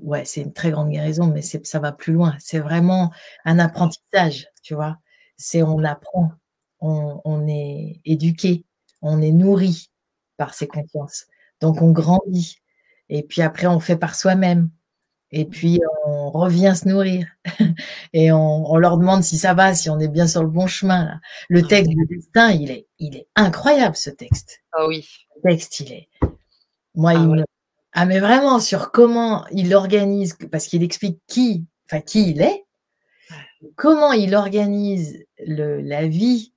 ouais, 0.00 0.24
une 0.36 0.52
très 0.52 0.70
grande 0.70 0.90
guérison, 0.90 1.26
mais 1.26 1.42
ça 1.42 1.78
va 1.80 1.92
plus 1.92 2.12
loin. 2.12 2.36
C'est 2.38 2.60
vraiment 2.60 3.10
un 3.44 3.58
apprentissage, 3.58 4.46
tu 4.62 4.74
vois. 4.74 4.98
C'est 5.36 5.62
on 5.62 5.82
apprend, 5.82 6.32
on, 6.80 7.20
on, 7.24 7.48
est 7.48 8.00
éduqué, 8.04 8.64
on 9.00 9.20
est 9.20 9.32
nourri 9.32 9.90
par 10.36 10.54
ces 10.54 10.68
consciences. 10.68 11.26
Donc 11.60 11.82
on 11.82 11.90
grandit. 11.90 12.58
Et 13.08 13.22
puis 13.24 13.42
après, 13.42 13.66
on 13.66 13.80
fait 13.80 13.96
par 13.96 14.14
soi-même. 14.14 14.70
Et 15.32 15.46
puis 15.46 15.80
on 16.06 16.30
revient 16.30 16.74
se 16.76 16.88
nourrir. 16.88 17.26
Et 18.12 18.30
on, 18.30 18.70
on, 18.70 18.76
leur 18.76 18.98
demande 18.98 19.24
si 19.24 19.38
ça 19.38 19.54
va, 19.54 19.74
si 19.74 19.90
on 19.90 19.98
est 19.98 20.08
bien 20.08 20.28
sur 20.28 20.42
le 20.42 20.48
bon 20.48 20.66
chemin. 20.66 21.18
Le 21.48 21.62
texte 21.62 21.90
du 21.90 22.06
destin, 22.06 22.50
il 22.50 22.70
est, 22.70 22.86
il 22.98 23.16
est 23.16 23.26
incroyable, 23.34 23.96
ce 23.96 24.10
texte. 24.10 24.60
Ah 24.72 24.86
oui. 24.86 25.08
Le 25.36 25.50
texte, 25.50 25.80
il 25.80 25.92
est 25.92 26.08
moi, 26.94 27.12
ah, 27.14 27.20
il 27.20 27.28
me... 27.28 27.44
ah, 27.92 28.06
mais 28.06 28.20
vraiment 28.20 28.60
sur 28.60 28.90
comment 28.90 29.46
il 29.52 29.74
organise, 29.74 30.36
parce 30.50 30.66
qu'il 30.66 30.82
explique 30.82 31.20
qui, 31.26 31.66
enfin 31.86 32.00
qui 32.00 32.30
il 32.30 32.42
est. 32.42 32.64
comment 33.76 34.12
il 34.12 34.34
organise 34.34 35.24
le, 35.46 35.80
la 35.80 36.06
vie, 36.06 36.52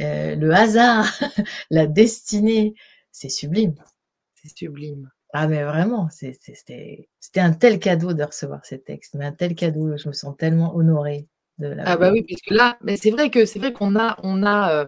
euh, 0.00 0.36
le 0.36 0.52
hasard, 0.52 1.06
la 1.70 1.86
destinée, 1.86 2.74
c'est 3.10 3.28
sublime. 3.28 3.74
C'est 4.34 4.56
sublime. 4.56 5.10
Ah, 5.34 5.46
mais 5.46 5.62
vraiment, 5.62 6.08
c'était 6.10 7.06
un 7.36 7.52
tel 7.52 7.78
cadeau 7.78 8.14
de 8.14 8.22
recevoir 8.22 8.64
ces 8.64 8.80
textes, 8.80 9.14
mais 9.14 9.26
un 9.26 9.32
tel 9.32 9.54
cadeau, 9.54 9.96
je 9.96 10.08
me 10.08 10.14
sens 10.14 10.34
tellement 10.38 10.74
honorée 10.74 11.28
de 11.58 11.68
la. 11.68 11.82
Ah, 11.86 11.96
bah 11.96 12.10
oui, 12.12 12.22
puisque 12.22 12.50
là, 12.50 12.78
mais 12.82 12.96
c'est 12.96 13.10
vrai 13.10 13.30
que 13.30 13.44
c'est 13.44 13.58
vrai 13.58 13.72
qu'on 13.72 13.96
a, 13.96 14.18
on 14.22 14.42
a 14.42 14.72
euh, 14.72 14.86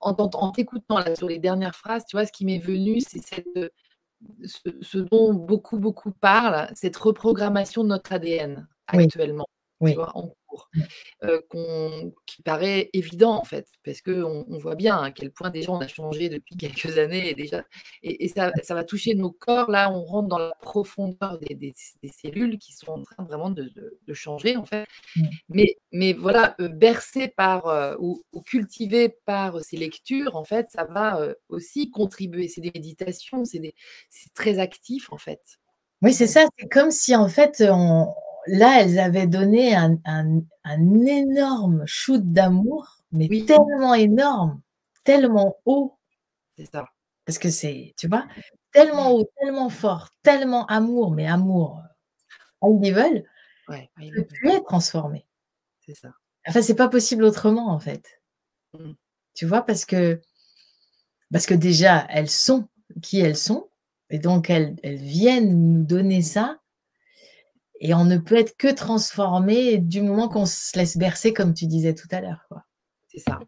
en, 0.00 0.12
en 0.12 0.52
t'écoutant 0.52 1.02
sur 1.14 1.28
les 1.28 1.38
dernières 1.38 1.76
phrases, 1.76 2.04
tu 2.06 2.16
vois, 2.16 2.26
ce 2.26 2.32
qui 2.32 2.44
m'est 2.44 2.58
venu, 2.58 3.00
c'est 3.00 3.22
cette 3.22 3.72
ce, 4.44 4.98
dont 4.98 5.32
beaucoup, 5.34 5.78
beaucoup 5.78 6.12
parlent, 6.12 6.70
cette 6.74 6.96
reprogrammation 6.96 7.84
de 7.84 7.88
notre 7.88 8.12
ADN 8.12 8.66
actuellement, 8.86 9.46
oui. 9.80 9.96
Euh, 11.24 11.40
qui 12.26 12.42
paraît 12.42 12.90
évident 12.92 13.38
en 13.38 13.44
fait, 13.44 13.68
parce 13.84 14.00
qu'on 14.00 14.44
on 14.48 14.58
voit 14.58 14.74
bien 14.74 14.96
à 14.96 15.10
quel 15.10 15.30
point 15.30 15.50
déjà 15.50 15.72
on 15.72 15.80
a 15.80 15.88
changé 15.88 16.28
depuis 16.28 16.56
quelques 16.56 16.98
années 16.98 17.30
et 17.30 17.34
déjà, 17.34 17.64
et, 18.02 18.28
ça, 18.28 18.52
ça, 18.62 18.74
va 18.74 18.84
toucher 18.84 19.14
nos 19.14 19.30
corps. 19.30 19.70
Là, 19.70 19.90
on 19.92 20.02
rentre 20.02 20.28
dans 20.28 20.38
la 20.38 20.52
profondeur 20.60 21.38
des, 21.38 21.54
des, 21.54 21.74
cellules 22.10 22.58
qui 22.58 22.72
sont 22.72 22.92
en 22.92 23.02
train 23.02 23.24
vraiment 23.24 23.50
de, 23.50 23.70
de, 24.06 24.14
changer 24.14 24.56
en 24.56 24.64
fait. 24.64 24.86
Mmh. 25.16 25.22
Mais, 25.48 25.76
mais 25.92 26.12
voilà, 26.12 26.54
euh, 26.60 26.68
bercé 26.68 27.28
par 27.28 27.66
euh, 27.66 27.96
ou, 27.98 28.22
ou, 28.32 28.40
cultivé 28.40 29.08
par 29.24 29.60
ces 29.60 29.76
lectures, 29.76 30.36
en 30.36 30.44
fait, 30.44 30.68
ça 30.70 30.84
va 30.84 31.34
aussi 31.48 31.90
contribuer. 31.90 32.48
C'est 32.48 32.60
des 32.60 32.72
méditations, 32.74 33.44
c'est 33.44 33.72
très 34.34 34.58
actif 34.58 35.12
en 35.12 35.18
fait. 35.18 35.40
Oui, 36.02 36.14
c'est 36.14 36.26
ça. 36.26 36.46
C'est 36.58 36.68
comme 36.68 36.90
si 36.90 37.14
en 37.14 37.28
fait 37.28 37.62
on, 37.68 38.08
là, 38.50 38.82
elles 38.82 38.98
avaient 38.98 39.26
donné 39.26 39.74
un, 39.74 39.98
énorme 40.64 41.84
shoot 41.86 42.22
d'amour, 42.22 42.98
mais 43.12 43.28
tellement 43.46 43.94
énorme, 43.94 44.60
tellement 45.04 45.56
haut. 45.64 45.98
C'est 46.56 46.66
ça. 46.66 46.86
Parce 47.24 47.38
que 47.38 47.50
c'est, 47.50 47.94
tu 47.96 48.08
vois, 48.08 48.26
tellement 48.72 49.12
haut, 49.12 49.28
tellement 49.40 49.68
fort, 49.68 50.10
tellement 50.22 50.66
amour, 50.66 51.12
mais 51.12 51.26
amour 51.26 51.82
à 52.62 52.66
level, 52.68 53.24
ouais, 53.68 53.90
que 53.96 54.20
tu 54.20 54.48
es 54.48 54.60
transformé. 54.62 55.26
C'est 55.86 55.94
ça. 55.94 56.10
Enfin, 56.46 56.62
c'est 56.62 56.74
pas 56.74 56.88
possible 56.88 57.24
autrement, 57.24 57.68
en 57.70 57.78
fait. 57.78 58.20
Mmh. 58.74 58.92
Tu 59.34 59.46
vois, 59.46 59.62
parce 59.62 59.84
que, 59.84 60.20
parce 61.32 61.46
que 61.46 61.54
déjà, 61.54 62.06
elles 62.10 62.30
sont 62.30 62.68
qui 63.02 63.20
elles 63.20 63.36
sont, 63.36 63.70
et 64.10 64.18
donc 64.18 64.50
elles, 64.50 64.76
elles 64.82 64.96
viennent 64.96 65.72
nous 65.72 65.84
donner 65.84 66.22
ça 66.22 66.59
et 67.80 67.94
on 67.94 68.04
ne 68.04 68.18
peut 68.18 68.36
être 68.36 68.56
que 68.56 68.72
transformé 68.72 69.78
du 69.78 70.02
moment 70.02 70.28
qu'on 70.28 70.46
se 70.46 70.76
laisse 70.78 70.96
bercer, 70.98 71.32
comme 71.32 71.54
tu 71.54 71.66
disais 71.66 71.94
tout 71.94 72.08
à 72.10 72.20
l'heure. 72.20 72.46
C'est 73.08 73.20
ça. 73.20 73.40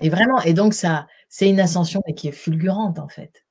Et 0.00 0.10
vraiment, 0.10 0.40
et 0.42 0.52
donc 0.52 0.74
ça, 0.74 1.06
c'est 1.28 1.48
une 1.48 1.60
ascension 1.60 2.02
mais 2.06 2.14
qui 2.14 2.28
est 2.28 2.32
fulgurante 2.32 2.98
en 2.98 3.08
fait. 3.08 3.44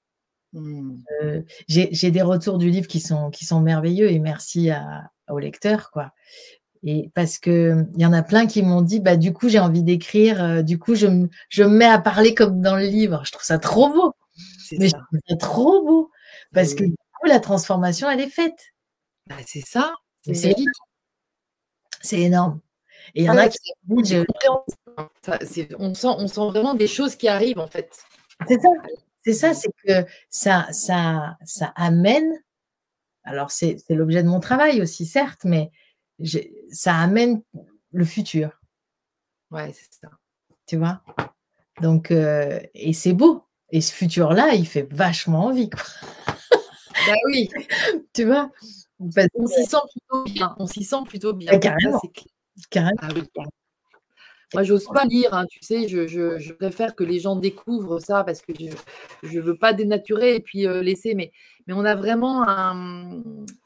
Mmh. 0.53 0.97
Euh, 1.23 1.41
j'ai 1.67 2.11
des 2.11 2.21
retours 2.21 2.57
du 2.57 2.69
livre 2.69 2.87
qui 2.87 2.99
sont, 2.99 3.29
qui 3.29 3.45
sont 3.45 3.59
merveilleux 3.59 4.11
et 4.11 4.19
merci 4.19 4.69
à, 4.69 5.11
aux 5.29 5.39
lecteurs. 5.39 5.91
Quoi. 5.91 6.11
Et 6.83 7.09
parce 7.15 7.37
que 7.37 7.85
il 7.95 8.01
y 8.01 8.05
en 8.05 8.13
a 8.13 8.23
plein 8.23 8.47
qui 8.47 8.63
m'ont 8.63 8.81
dit, 8.81 8.99
bah 8.99 9.17
du 9.17 9.33
coup 9.33 9.49
j'ai 9.49 9.59
envie 9.59 9.83
d'écrire, 9.83 10.43
euh, 10.43 10.61
du 10.61 10.77
coup 10.77 10.95
je, 10.95 11.07
je 11.49 11.63
me 11.63 11.69
mets 11.77 11.85
à 11.85 11.99
parler 11.99 12.33
comme 12.33 12.61
dans 12.61 12.75
le 12.75 12.85
livre. 12.85 13.21
Je 13.25 13.31
trouve 13.31 13.43
ça 13.45 13.59
trop 13.59 13.89
beau. 13.89 14.13
Mais 14.73 14.89
ça. 14.89 14.97
je 14.97 15.03
trouve 15.05 15.19
ça 15.29 15.35
trop 15.37 15.85
beau 15.85 16.11
parce 16.53 16.73
que 16.73 16.83
du 16.83 16.95
coup 16.95 17.27
la 17.27 17.39
transformation 17.39 18.09
elle 18.09 18.19
est 18.19 18.29
faite. 18.29 18.73
Bah, 19.27 19.35
c'est 19.45 19.65
ça. 19.65 19.93
C'est 20.33 22.21
énorme. 22.21 22.59
Et 23.15 23.23
il 23.23 23.25
y 23.25 23.29
en 23.29 23.37
a 23.37 23.47
qui 23.49 23.59
on 23.87 24.03
sent, 25.93 26.07
on 26.07 26.27
sent 26.27 26.47
vraiment 26.47 26.73
des 26.73 26.87
choses 26.87 27.15
qui 27.15 27.27
arrivent 27.27 27.59
en 27.59 27.67
fait. 27.67 27.89
C'est 28.47 28.59
ça. 28.59 28.69
C'est 29.23 29.33
ça, 29.33 29.53
c'est 29.53 29.71
que 29.85 30.09
ça, 30.29 30.67
ça, 30.71 31.37
ça 31.43 31.73
amène. 31.75 32.31
Alors 33.23 33.51
c'est 33.51 33.77
l'objet 33.89 34.23
de 34.23 34.29
mon 34.29 34.39
travail 34.39 34.81
aussi, 34.81 35.05
certes, 35.05 35.41
mais 35.43 35.69
ça 36.71 36.95
amène 36.95 37.41
le 37.91 38.05
futur. 38.05 38.61
Ouais, 39.51 39.73
c'est 39.73 39.99
ça. 40.01 40.09
Tu 40.65 40.77
vois? 40.77 41.01
Donc 41.81 42.11
euh, 42.11 42.59
et 42.73 42.93
c'est 42.93 43.13
beau. 43.13 43.43
Et 43.69 43.81
ce 43.81 43.91
futur-là, 43.91 44.53
il 44.53 44.65
fait 44.65 44.87
vachement 44.93 45.45
envie. 45.45 45.69
Quoi. 45.69 45.83
Bah 47.05 47.15
oui. 47.25 47.49
tu 48.13 48.23
vois? 48.23 48.49
On 48.99 49.47
s'y 49.47 49.65
sent 49.65 49.77
plutôt 49.91 50.23
bien. 50.23 50.55
On 50.59 50.67
s'y 50.67 50.83
sent 50.83 51.03
plutôt 51.05 51.33
bien. 51.33 51.57
Carrément. 51.59 52.01
carrément. 52.69 52.97
Ah 53.01 53.09
Moi, 54.53 54.63
j'ose 54.63 54.85
pas 54.85 55.05
lire, 55.05 55.33
hein, 55.33 55.45
tu 55.49 55.59
sais, 55.61 55.87
je, 55.87 56.53
préfère 56.53 56.95
que 56.95 57.03
les 57.03 57.19
gens 57.19 57.35
découvrent 57.35 57.99
ça 57.99 58.23
parce 58.23 58.41
que 58.41 58.53
je 59.23 59.37
ne 59.37 59.41
veux 59.41 59.57
pas 59.57 59.73
dénaturer 59.73 60.35
et 60.35 60.39
puis 60.39 60.65
euh, 60.65 60.81
laisser, 60.81 61.13
mais, 61.15 61.31
mais 61.67 61.73
on 61.73 61.85
a 61.85 61.95
vraiment 61.95 62.47
un. 62.47 63.21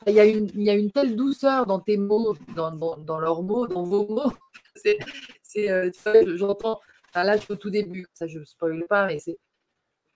Il 0.07 0.13
y, 0.13 0.19
a 0.19 0.25
une, 0.25 0.49
il 0.55 0.63
y 0.63 0.69
a 0.69 0.75
une 0.75 0.91
telle 0.91 1.15
douceur 1.15 1.65
dans 1.65 1.79
tes 1.79 1.97
mots, 1.97 2.35
dans, 2.55 2.71
dans, 2.71 3.19
leurs 3.19 3.43
mots, 3.43 3.67
dans 3.67 3.83
vos 3.83 4.07
mots. 4.07 4.33
C'est, 5.43 5.69
euh, 5.69 5.91
j'entends, 6.37 6.79
là, 7.13 7.35
je 7.35 7.41
suis 7.41 7.53
au 7.53 7.57
tout 7.57 7.69
début, 7.69 8.07
ça 8.13 8.25
je 8.25 8.39
ne 8.39 8.45
spoil 8.45 8.85
pas, 8.87 9.05
mais 9.05 9.19
c'est 9.19 9.37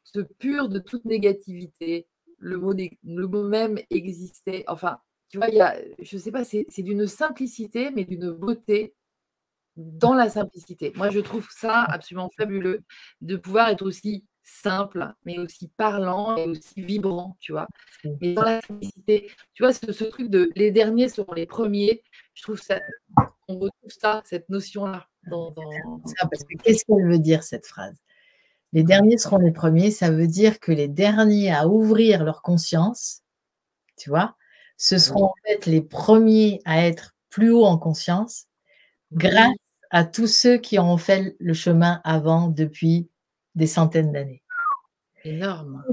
ce 0.03 0.21
pur 0.21 0.69
de 0.69 0.79
toute 0.79 1.03
négativité, 1.03 2.07
le 2.37 2.57
mot, 2.57 2.73
le 2.73 3.27
mot 3.27 3.43
même 3.43 3.77
existait. 3.89 4.63
Enfin, 4.67 4.97
tu 5.35 5.39
vois, 5.39 5.49
il 5.49 5.55
y 5.55 5.61
a, 5.61 5.75
je 5.99 6.15
ne 6.15 6.21
sais 6.21 6.31
pas, 6.31 6.45
c'est 6.45 6.65
d'une 6.77 7.07
simplicité, 7.07 7.91
mais 7.91 8.05
d'une 8.05 8.31
beauté 8.31 8.95
dans 9.75 10.13
la 10.13 10.29
simplicité. 10.29 10.93
Moi, 10.95 11.09
je 11.09 11.19
trouve 11.19 11.45
ça 11.51 11.83
absolument 11.83 12.29
fabuleux 12.37 12.85
de 13.19 13.35
pouvoir 13.35 13.67
être 13.67 13.81
aussi 13.81 14.23
simple, 14.43 15.13
mais 15.25 15.37
aussi 15.37 15.67
parlant 15.75 16.37
et 16.37 16.47
aussi 16.47 16.81
vibrant, 16.81 17.35
tu 17.41 17.51
vois. 17.51 17.67
Mais 18.21 18.33
dans 18.33 18.43
la 18.43 18.61
simplicité, 18.61 19.29
tu 19.53 19.63
vois, 19.63 19.73
ce, 19.73 20.05
truc 20.05 20.29
de 20.29 20.49
les 20.55 20.71
derniers 20.71 21.09
seront 21.09 21.33
les 21.33 21.45
premiers, 21.45 22.01
je 22.33 22.43
trouve 22.43 22.61
ça, 22.61 22.79
on 23.49 23.55
retrouve 23.55 23.91
ça, 23.91 24.21
cette 24.23 24.47
notion-là. 24.47 25.05
Dans, 25.29 25.53
qu'est-ce 26.63 26.85
qu'elle 26.85 27.09
veut 27.09 27.19
dire, 27.19 27.43
cette 27.43 27.67
phrase? 27.67 27.97
Les 28.71 28.83
derniers 28.83 29.17
seront 29.17 29.39
les 29.39 29.51
premiers, 29.51 29.91
ça 29.91 30.11
veut 30.11 30.27
dire 30.27 30.61
que 30.61 30.71
les 30.71 30.87
derniers 30.87 31.51
à 31.51 31.67
ouvrir 31.67 32.23
leur 32.23 32.41
conscience, 32.41 33.23
tu 33.97 34.09
vois, 34.09 34.37
ce 34.77 34.97
seront 34.97 35.25
en 35.25 35.33
fait 35.45 35.65
les 35.65 35.81
premiers 35.81 36.61
à 36.65 36.85
être 36.85 37.15
plus 37.29 37.51
haut 37.51 37.65
en 37.65 37.77
conscience 37.77 38.45
grâce 39.11 39.55
à 39.91 40.03
tous 40.03 40.27
ceux 40.27 40.57
qui 40.57 40.79
ont 40.79 40.97
fait 40.97 41.35
le 41.39 41.53
chemin 41.53 42.01
avant 42.03 42.47
depuis 42.47 43.09
des 43.55 43.67
centaines 43.67 44.11
d'années. 44.11 44.43
Énorme. 45.23 45.83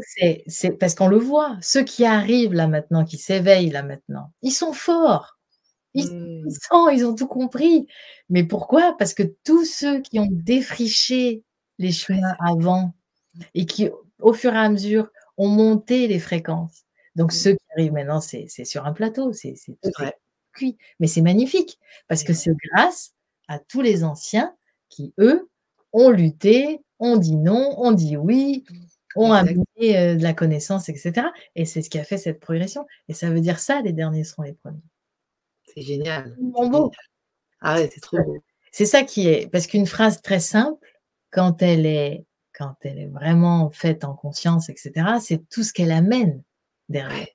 C'est 0.47 0.73
parce 0.73 0.95
qu'on 0.95 1.09
le 1.09 1.17
voit, 1.17 1.57
ceux 1.63 1.85
qui 1.85 2.05
arrivent 2.05 2.53
là 2.53 2.69
maintenant, 2.69 3.05
qui 3.05 3.17
s'éveillent 3.17 3.71
là 3.71 3.83
maintenant, 3.83 4.33
ils 4.43 4.53
sont 4.53 4.73
forts. 4.73 5.39
Ils, 5.95 6.07
mmh. 6.07 6.45
ils, 6.49 6.57
sont, 6.61 6.89
ils 6.89 7.05
ont 7.05 7.15
tout 7.15 7.27
compris. 7.27 7.87
Mais 8.29 8.45
pourquoi? 8.45 8.97
Parce 8.99 9.15
que 9.15 9.23
tous 9.45 9.65
ceux 9.65 10.01
qui 10.01 10.19
ont 10.19 10.29
défriché 10.31 11.45
les 11.79 11.93
chemins 11.93 12.35
avant 12.41 12.95
et 13.55 13.67
qui, 13.67 13.91
au 14.21 14.33
fur 14.33 14.53
et 14.53 14.59
à 14.59 14.69
mesure, 14.69 15.09
ont 15.39 15.49
monté 15.49 16.09
les 16.09 16.19
fréquences. 16.19 16.85
Donc, 17.17 17.33
mmh. 17.33 17.37
ceux 17.37 17.53
qui 17.53 17.73
arrivent 17.77 17.93
maintenant, 17.93 18.21
c'est 18.21 18.49
sur 18.65 18.87
un 18.87 18.93
plateau, 18.93 19.33
c'est 19.33 19.55
cuit. 20.53 20.77
Mais 21.01 21.07
c'est 21.07 21.23
magnifique 21.23 21.79
parce 22.09 22.25
que 22.25 22.33
c'est 22.33 22.53
grâce 22.73 23.15
à 23.49 23.59
tous 23.59 23.81
les 23.81 24.05
anciens 24.05 24.55
qui, 24.89 25.15
eux, 25.19 25.49
ont 25.93 26.11
lutté, 26.11 26.81
ont 26.99 27.17
dit 27.17 27.37
non, 27.37 27.75
ont 27.79 27.93
dit 27.93 28.17
oui, 28.17 28.65
ont 29.17 29.33
amené 29.33 29.65
euh, 29.83 30.15
de 30.15 30.23
la 30.23 30.33
connaissance, 30.35 30.89
etc. 30.89 31.27
Et 31.55 31.65
c'est 31.65 31.83
ce 31.83 31.91
qui 31.91 31.99
a 31.99 32.05
fait 32.05 32.19
cette 32.19 32.41
progression. 32.41 32.87
Et 33.09 33.15
ça 33.15 33.31
veut 33.31 33.41
dire 33.41 33.59
ça, 33.59 33.81
les 33.83 33.93
derniers 33.93 34.25
seront 34.25 34.43
les 34.43 34.55
premiers. 34.55 34.81
C'est 35.75 35.83
génial. 35.83 36.37
Bon, 36.39 36.91
Ah 37.61 37.77
ouais, 37.77 37.91
c'est 37.93 38.01
trop 38.01 38.23
beau. 38.23 38.43
C'est 38.71 38.87
ça 38.87 39.03
qui 39.03 39.29
est, 39.29 39.51
parce 39.51 39.67
qu'une 39.67 39.87
phrase 39.87 40.23
très 40.23 40.41
simple, 40.41 40.87
quand 41.31 41.61
elle 41.63 41.85
est, 41.85 42.25
quand 42.55 42.75
elle 42.83 42.99
est 42.99 43.07
vraiment 43.07 43.71
faite 43.71 44.05
en 44.05 44.15
conscience, 44.15 44.69
etc., 44.71 44.93
c'est 45.21 45.47
tout 45.51 45.63
ce 45.63 45.73
qu'elle 45.73 45.93
amène 45.93 46.43
derrière. 46.93 47.27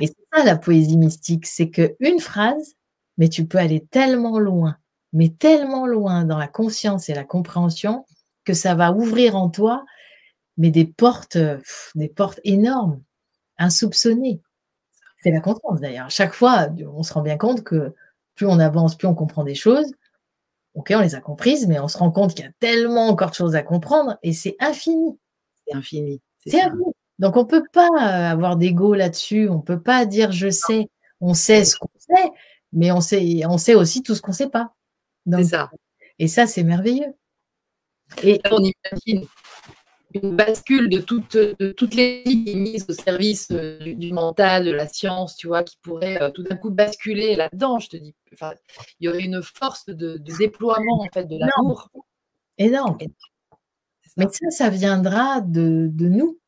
Et 0.00 0.06
c'est 0.06 0.26
ça 0.32 0.44
la 0.44 0.56
poésie 0.56 0.96
mystique, 0.96 1.46
c'est 1.46 1.70
qu'une 1.70 2.20
phrase, 2.20 2.74
mais 3.18 3.28
tu 3.28 3.46
peux 3.46 3.58
aller 3.58 3.86
tellement 3.90 4.38
loin, 4.38 4.76
mais 5.12 5.28
tellement 5.28 5.86
loin 5.86 6.24
dans 6.24 6.38
la 6.38 6.48
conscience 6.48 7.08
et 7.08 7.14
la 7.14 7.24
compréhension 7.24 8.06
que 8.44 8.52
ça 8.52 8.74
va 8.74 8.92
ouvrir 8.92 9.36
en 9.36 9.48
toi, 9.48 9.84
mais 10.56 10.70
des 10.70 10.84
portes, 10.84 11.38
des 11.94 12.08
portes 12.08 12.40
énormes, 12.44 13.02
insoupçonnées. 13.58 14.40
C'est 15.22 15.30
la 15.30 15.40
conscience 15.40 15.80
d'ailleurs. 15.80 16.10
Chaque 16.10 16.34
fois, 16.34 16.68
on 16.92 17.02
se 17.02 17.12
rend 17.12 17.22
bien 17.22 17.38
compte 17.38 17.64
que 17.64 17.94
plus 18.34 18.46
on 18.46 18.58
avance, 18.58 18.96
plus 18.96 19.08
on 19.08 19.14
comprend 19.14 19.44
des 19.44 19.54
choses, 19.54 19.90
ok, 20.74 20.92
on 20.94 21.00
les 21.00 21.14
a 21.14 21.20
comprises, 21.20 21.66
mais 21.66 21.78
on 21.78 21.88
se 21.88 21.96
rend 21.96 22.10
compte 22.10 22.34
qu'il 22.34 22.44
y 22.44 22.48
a 22.48 22.52
tellement 22.58 23.08
encore 23.08 23.30
de 23.30 23.34
choses 23.34 23.54
à 23.54 23.62
comprendre 23.62 24.18
et 24.22 24.32
c'est 24.32 24.56
infini. 24.58 25.18
C'est 25.66 25.74
infini. 25.74 26.20
C'est 26.44 26.60
infini. 26.60 26.84
Donc 27.18 27.36
on 27.36 27.42
ne 27.42 27.48
peut 27.48 27.64
pas 27.72 27.88
euh, 27.88 28.32
avoir 28.32 28.56
d'ego 28.56 28.94
là-dessus, 28.94 29.48
on 29.48 29.56
ne 29.56 29.62
peut 29.62 29.80
pas 29.80 30.06
dire 30.06 30.32
je 30.32 30.50
sais, 30.50 30.88
on 31.20 31.34
sait 31.34 31.64
ce 31.64 31.76
qu'on 31.76 31.88
sait, 31.98 32.30
mais 32.72 32.90
on 32.92 33.00
sait, 33.00 33.42
on 33.46 33.58
sait 33.58 33.74
aussi 33.74 34.02
tout 34.02 34.14
ce 34.14 34.22
qu'on 34.22 34.32
ne 34.32 34.36
sait 34.36 34.50
pas. 34.50 34.74
C'est 35.30 35.44
ça. 35.44 35.70
Et 36.18 36.28
ça, 36.28 36.46
c'est 36.46 36.64
merveilleux. 36.64 37.14
Et 38.22 38.40
on 38.50 38.58
imagine 38.58 39.26
une 40.14 40.36
bascule 40.36 40.88
de 40.88 41.00
toutes, 41.00 41.36
de 41.36 41.72
toutes 41.72 41.94
les 41.94 42.22
mises 42.26 42.86
au 42.88 42.92
service 42.92 43.48
euh, 43.50 43.78
du, 43.80 44.12
mental, 44.12 44.64
de 44.64 44.70
la 44.70 44.86
science, 44.86 45.36
tu 45.36 45.48
vois, 45.48 45.64
qui 45.64 45.76
pourrait 45.82 46.22
euh, 46.22 46.30
tout 46.30 46.44
d'un 46.44 46.56
coup 46.56 46.70
basculer 46.70 47.34
là-dedans, 47.34 47.80
je 47.80 47.88
te 47.88 47.96
dis. 47.96 48.14
Enfin, 48.32 48.52
il 49.00 49.06
y 49.06 49.08
aurait 49.08 49.24
une 49.24 49.42
force 49.42 49.86
de, 49.86 50.16
déploiement 50.38 51.00
en 51.00 51.08
fait 51.12 51.24
de 51.24 51.36
l'amour. 51.36 51.90
Énorme. 52.58 52.96
Mais 54.16 54.26
ça, 54.30 54.50
ça 54.50 54.70
viendra 54.70 55.40
de, 55.40 55.88
de, 55.90 56.08
nous. 56.08 56.38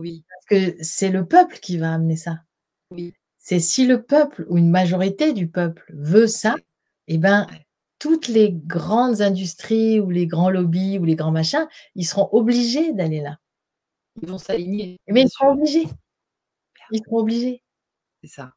Oui. 0.00 0.24
Parce 0.28 0.46
que 0.46 0.76
c'est 0.82 1.10
le 1.10 1.26
peuple 1.26 1.58
qui 1.60 1.76
va 1.76 1.92
amener 1.92 2.16
ça. 2.16 2.40
Oui. 2.90 3.12
C'est 3.38 3.60
si 3.60 3.86
le 3.86 4.02
peuple 4.02 4.46
ou 4.48 4.56
une 4.58 4.70
majorité 4.70 5.32
du 5.32 5.48
peuple 5.48 5.92
veut 5.94 6.26
ça, 6.26 6.54
eh 7.06 7.18
ben, 7.18 7.46
toutes 7.98 8.28
les 8.28 8.52
grandes 8.52 9.20
industries 9.20 10.00
ou 10.00 10.10
les 10.10 10.26
grands 10.26 10.50
lobbies 10.50 10.98
ou 10.98 11.04
les 11.04 11.16
grands 11.16 11.30
machins, 11.30 11.68
ils 11.94 12.06
seront 12.06 12.28
obligés 12.32 12.92
d'aller 12.92 13.20
là. 13.20 13.38
Ils 14.22 14.28
vont 14.28 14.38
s'aligner. 14.38 14.98
Mais 15.08 15.22
ils 15.22 15.30
seront 15.30 15.52
obligés. 15.52 15.86
Ils 16.90 17.02
seront 17.04 17.18
obligés. 17.18 17.62
C'est 18.22 18.30
ça. 18.30 18.54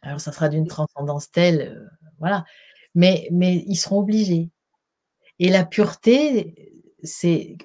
Alors, 0.00 0.20
ça 0.20 0.32
sera 0.32 0.48
d'une 0.48 0.66
transcendance 0.66 1.30
telle, 1.30 1.76
euh, 1.76 1.88
voilà. 2.18 2.44
Mais, 2.94 3.28
mais 3.30 3.64
ils 3.66 3.76
seront 3.76 4.00
obligés. 4.00 4.50
Et 5.38 5.48
la 5.48 5.64
pureté, 5.64 6.72
c'est. 7.02 7.56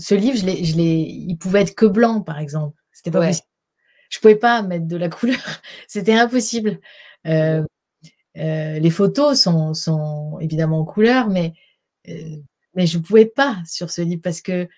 Ce 0.00 0.14
livre, 0.14 0.36
je 0.38 0.46
l'ai, 0.46 0.64
je 0.64 0.76
il 0.78 1.36
pouvait 1.36 1.62
être 1.62 1.74
que 1.74 1.86
blanc, 1.86 2.22
par 2.22 2.38
exemple. 2.38 2.76
C'était 2.92 3.10
pas 3.10 3.26
possible. 3.26 3.46
Je 4.08 4.18
pouvais 4.18 4.36
pas 4.36 4.62
mettre 4.62 4.86
de 4.86 4.96
la 4.96 5.08
couleur. 5.10 5.60
C'était 5.86 6.14
impossible. 6.14 6.80
Euh, 7.26 7.62
euh, 8.36 8.78
les 8.78 8.90
photos 8.90 9.40
sont, 9.40 9.74
sont, 9.74 10.38
évidemment 10.40 10.80
en 10.80 10.84
couleur, 10.84 11.28
mais, 11.28 11.52
euh, 12.08 12.36
mais 12.74 12.86
je 12.86 12.98
ne 12.98 13.02
pouvais 13.02 13.26
pas 13.26 13.58
sur 13.66 13.90
ce 13.90 14.02
livre 14.02 14.22
parce 14.22 14.40
que, 14.40 14.68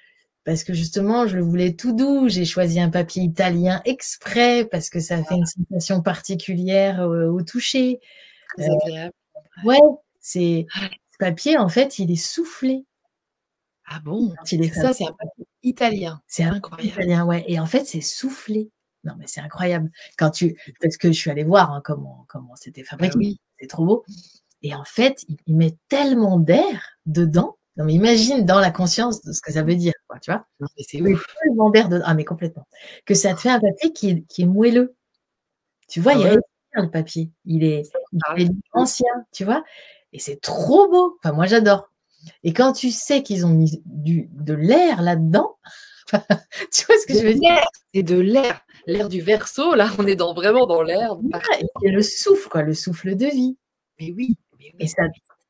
parce 0.45 0.65
que 0.65 0.75
justement, 0.75 1.27
je 1.29 1.37
le 1.37 1.43
voulais 1.43 1.75
tout 1.75 1.93
doux. 1.93 2.29
J'ai 2.29 2.45
choisi 2.45 2.81
un 2.81 2.91
papier 2.91 3.23
italien 3.23 3.81
exprès 3.85 4.65
parce 4.65 4.91
que 4.91 5.01
ça 5.01 5.23
fait 5.23 5.37
une 5.37 5.47
sensation 5.47 6.03
particulière 6.03 7.01
au, 7.01 7.43
toucher. 7.43 8.01
C'est 8.59 8.69
agréable. 8.69 9.15
Ouais, 9.65 9.79
c'est 10.21 10.67
ce 10.73 11.19
papier, 11.19 11.59
en 11.59 11.69
fait, 11.69 11.99
il 11.99 12.11
est 12.11 12.17
soufflé. 12.17 12.85
Ah 13.87 14.01
bon? 14.01 14.35
Ça, 14.45 14.93
c'est 14.93 15.05
un 15.05 15.13
papier 15.13 15.47
italien. 15.63 16.21
C'est 16.27 16.45
incroyable. 16.45 16.89
Italien, 16.89 17.27
ouais. 17.27 17.45
Et 17.49 17.59
en 17.59 17.67
fait, 17.67 17.85
c'est 17.85 18.01
soufflé. 18.01 18.71
Non, 19.05 19.15
mais 19.19 19.27
c'est 19.27 19.41
incroyable. 19.41 19.91
Quand 20.17 20.31
tu, 20.31 20.57
parce 20.81 20.97
que 20.97 21.09
je 21.09 21.19
suis 21.19 21.31
allée 21.31 21.45
voir 21.45 21.73
hein, 21.73 21.83
comment 21.85 22.25
comment 22.29 22.55
c'était 22.55 22.85
fabriqué. 22.85 23.17
oui. 23.17 23.41
C'est 23.59 23.67
trop 23.67 23.85
beau. 23.85 24.05
Et 24.63 24.75
en 24.75 24.85
fait, 24.85 25.25
il, 25.47 25.57
met 25.57 25.77
tellement 25.89 26.39
d'air 26.39 26.99
dedans. 27.07 27.57
Non, 27.77 27.85
mais 27.85 27.95
imagine 27.95 28.45
dans 28.45 28.61
la 28.61 28.71
conscience 28.71 29.23
de 29.23 29.33
ce 29.33 29.41
que 29.41 29.53
ça 29.53 29.63
veut 29.63 29.75
dire, 29.75 29.95
quoi, 30.07 30.19
tu 30.21 30.31
vois? 30.31 30.47
C'est 30.77 30.99
tellement 30.99 31.71
d'air 31.71 31.89
dedans. 31.89 32.05
Ah, 32.07 32.15
mais 32.15 32.25
complètement. 32.25 32.67
Que 33.07 33.15
ça 33.15 33.35
te 33.35 33.41
fait 33.41 33.51
un 33.51 33.61
papier 33.61 33.93
qui 33.93 34.11
est, 34.11 34.23
qui 34.29 34.43
est 34.43 34.47
moelleux. 34.47 34.95
Tu 35.89 36.01
vois, 36.01 36.15
il 36.15 36.27
ah 36.27 36.35
il 36.35 36.83
le 36.83 36.91
papier. 36.91 37.31
Il 37.45 37.65
est, 37.65 37.83
il 38.37 38.43
est 38.43 38.51
ancien, 38.73 39.27
tu 39.33 39.45
vois? 39.45 39.65
Et 40.13 40.19
c'est 40.19 40.41
trop 40.41 40.89
beau. 40.91 41.19
Enfin, 41.19 41.33
moi, 41.33 41.47
j'adore. 41.47 41.92
Et 42.43 42.53
quand 42.53 42.73
tu 42.73 42.91
sais 42.91 43.23
qu'ils 43.23 43.47
ont 43.47 43.51
mis 43.51 43.83
du, 43.85 44.29
de 44.33 44.55
l'air 44.55 45.03
là-dedans, 45.03 45.57
tu 46.13 46.87
vois 46.87 46.97
ce 46.99 47.07
que 47.07 47.15
je 47.15 47.27
veux 47.27 47.35
dire? 47.35 47.61
C'est 47.95 48.03
de 48.03 48.19
l'air 48.19 48.63
l'air 48.87 49.09
du 49.09 49.21
verso, 49.21 49.75
là, 49.75 49.91
on 49.99 50.07
est 50.07 50.17
dans, 50.17 50.35
vraiment 50.35 50.67
dans 50.67 50.83
l'air. 50.83 51.17
et 51.83 51.91
le 51.91 52.03
souffle, 52.03 52.49
quoi, 52.49 52.63
le 52.63 52.75
souffle 52.75 53.15
de 53.17 53.27
vie. 53.27 53.57
Mais 54.01 54.13
oui. 54.13 54.37
Et 54.79 54.87
ça 54.87 55.03
a 55.03 55.09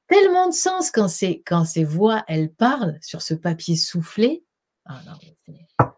tellement 0.09 0.49
de 0.49 0.55
sens 0.55 0.91
quand, 0.91 1.09
quand 1.47 1.65
ces 1.65 1.85
voix, 1.85 2.25
elles 2.29 2.53
parlent 2.53 2.99
sur 3.01 3.23
ce 3.23 3.35
papier 3.35 3.77
soufflé. 3.77 4.45
Ah 4.85 5.01
non, 5.07 5.89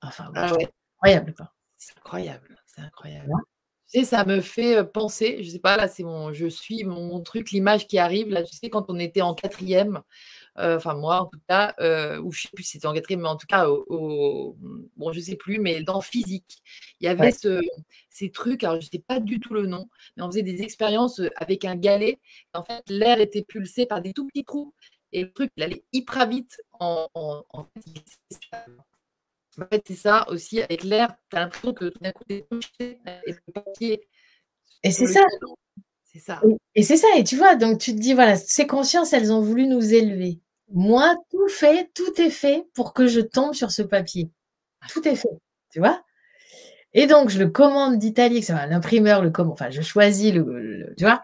enfin, 0.00 0.30
ah 0.34 0.52
incroyable. 0.96 1.34
C'est 1.76 1.96
incroyable, 1.98 2.56
c'est 2.66 2.80
incroyable. 2.80 3.30
Sais, 4.00 4.04
ça 4.04 4.24
me 4.24 4.40
fait 4.40 4.78
euh, 4.78 4.84
penser, 4.84 5.42
je 5.42 5.50
sais 5.50 5.58
pas, 5.58 5.76
là, 5.76 5.88
c'est 5.88 6.02
mon, 6.02 6.32
je 6.32 6.46
suis 6.46 6.84
mon 6.84 7.20
truc, 7.20 7.50
l'image 7.50 7.86
qui 7.86 7.98
arrive, 7.98 8.28
là, 8.28 8.42
tu 8.42 8.54
sais, 8.54 8.70
quand 8.70 8.86
on 8.88 8.98
était 8.98 9.22
en 9.22 9.34
quatrième, 9.34 10.02
euh, 10.58 10.76
enfin 10.76 10.94
moi 10.94 11.20
en 11.22 11.26
tout 11.26 11.40
cas, 11.48 11.74
euh, 11.80 12.18
ou 12.20 12.32
je 12.32 12.42
sais 12.42 12.48
plus 12.54 12.64
si 12.64 12.72
c'était 12.72 12.86
en 12.86 12.94
quatrième, 12.94 13.22
mais 13.22 13.28
en 13.28 13.36
tout 13.36 13.46
cas, 13.46 13.68
au, 13.68 14.56
bon, 14.96 15.12
je 15.12 15.20
sais 15.20 15.36
plus, 15.36 15.58
mais 15.58 15.82
dans 15.82 16.00
physique, 16.00 16.62
il 17.00 17.06
y 17.06 17.08
avait 17.08 17.32
ces 18.10 18.30
trucs, 18.30 18.64
alors 18.64 18.80
je 18.80 18.86
ne 18.86 18.90
sais 18.90 19.04
pas 19.06 19.20
du 19.20 19.40
tout 19.40 19.54
le 19.54 19.66
nom, 19.66 19.88
mais 20.16 20.22
on 20.22 20.28
faisait 20.28 20.42
des 20.42 20.62
expériences 20.62 21.20
avec 21.36 21.64
un 21.64 21.76
galet. 21.76 22.18
En 22.54 22.62
fait, 22.62 22.82
l'air 22.88 23.20
était 23.20 23.42
pulsé 23.42 23.86
par 23.86 24.02
des 24.02 24.12
tout 24.12 24.26
petits 24.26 24.44
trous 24.44 24.74
et 25.12 25.22
le 25.22 25.32
truc, 25.32 25.50
il 25.56 25.62
allait 25.62 25.84
hyper 25.92 26.26
vite 26.26 26.60
en, 26.80 27.08
fait, 29.70 29.82
c'est 29.86 29.94
ça 29.94 30.26
aussi, 30.28 30.62
avec 30.62 30.82
l'air, 30.82 31.14
tu 31.30 31.36
as 31.36 31.40
l'impression 31.40 31.72
que 31.72 31.86
tout 31.86 31.98
d'un 32.00 32.12
coup, 32.12 32.24
tu 32.28 32.36
es 32.36 32.46
touché 32.50 32.98
et 33.26 33.32
le 33.32 33.52
papier. 33.52 34.08
Et 34.82 34.90
c'est 34.90 35.06
ça. 35.06 35.20
C'est 36.04 36.18
ça. 36.18 36.40
Et 36.74 36.82
c'est 36.82 36.96
ça, 36.96 37.06
et 37.16 37.24
tu 37.24 37.36
vois, 37.36 37.54
donc 37.56 37.78
tu 37.78 37.94
te 37.94 38.00
dis, 38.00 38.14
voilà, 38.14 38.36
ces 38.36 38.66
consciences, 38.66 39.12
elles 39.12 39.32
ont 39.32 39.40
voulu 39.40 39.66
nous 39.66 39.94
élever. 39.94 40.40
Moi, 40.70 41.14
tout 41.30 41.48
fait, 41.48 41.90
tout 41.94 42.20
est 42.20 42.30
fait 42.30 42.66
pour 42.74 42.92
que 42.92 43.06
je 43.06 43.20
tombe 43.20 43.54
sur 43.54 43.70
ce 43.70 43.82
papier. 43.82 44.30
Tout 44.88 45.06
est 45.06 45.16
fait, 45.16 45.28
tu 45.70 45.78
vois 45.78 46.02
Et 46.92 47.06
donc, 47.06 47.30
je 47.30 47.38
le 47.38 47.48
commande 47.48 47.98
d'Italie, 47.98 48.44
l'imprimeur 48.68 49.22
le 49.22 49.30
commande, 49.30 49.52
enfin, 49.54 49.70
je 49.70 49.82
choisis 49.82 50.32
le, 50.32 50.94
tu 50.96 51.04
vois 51.04 51.22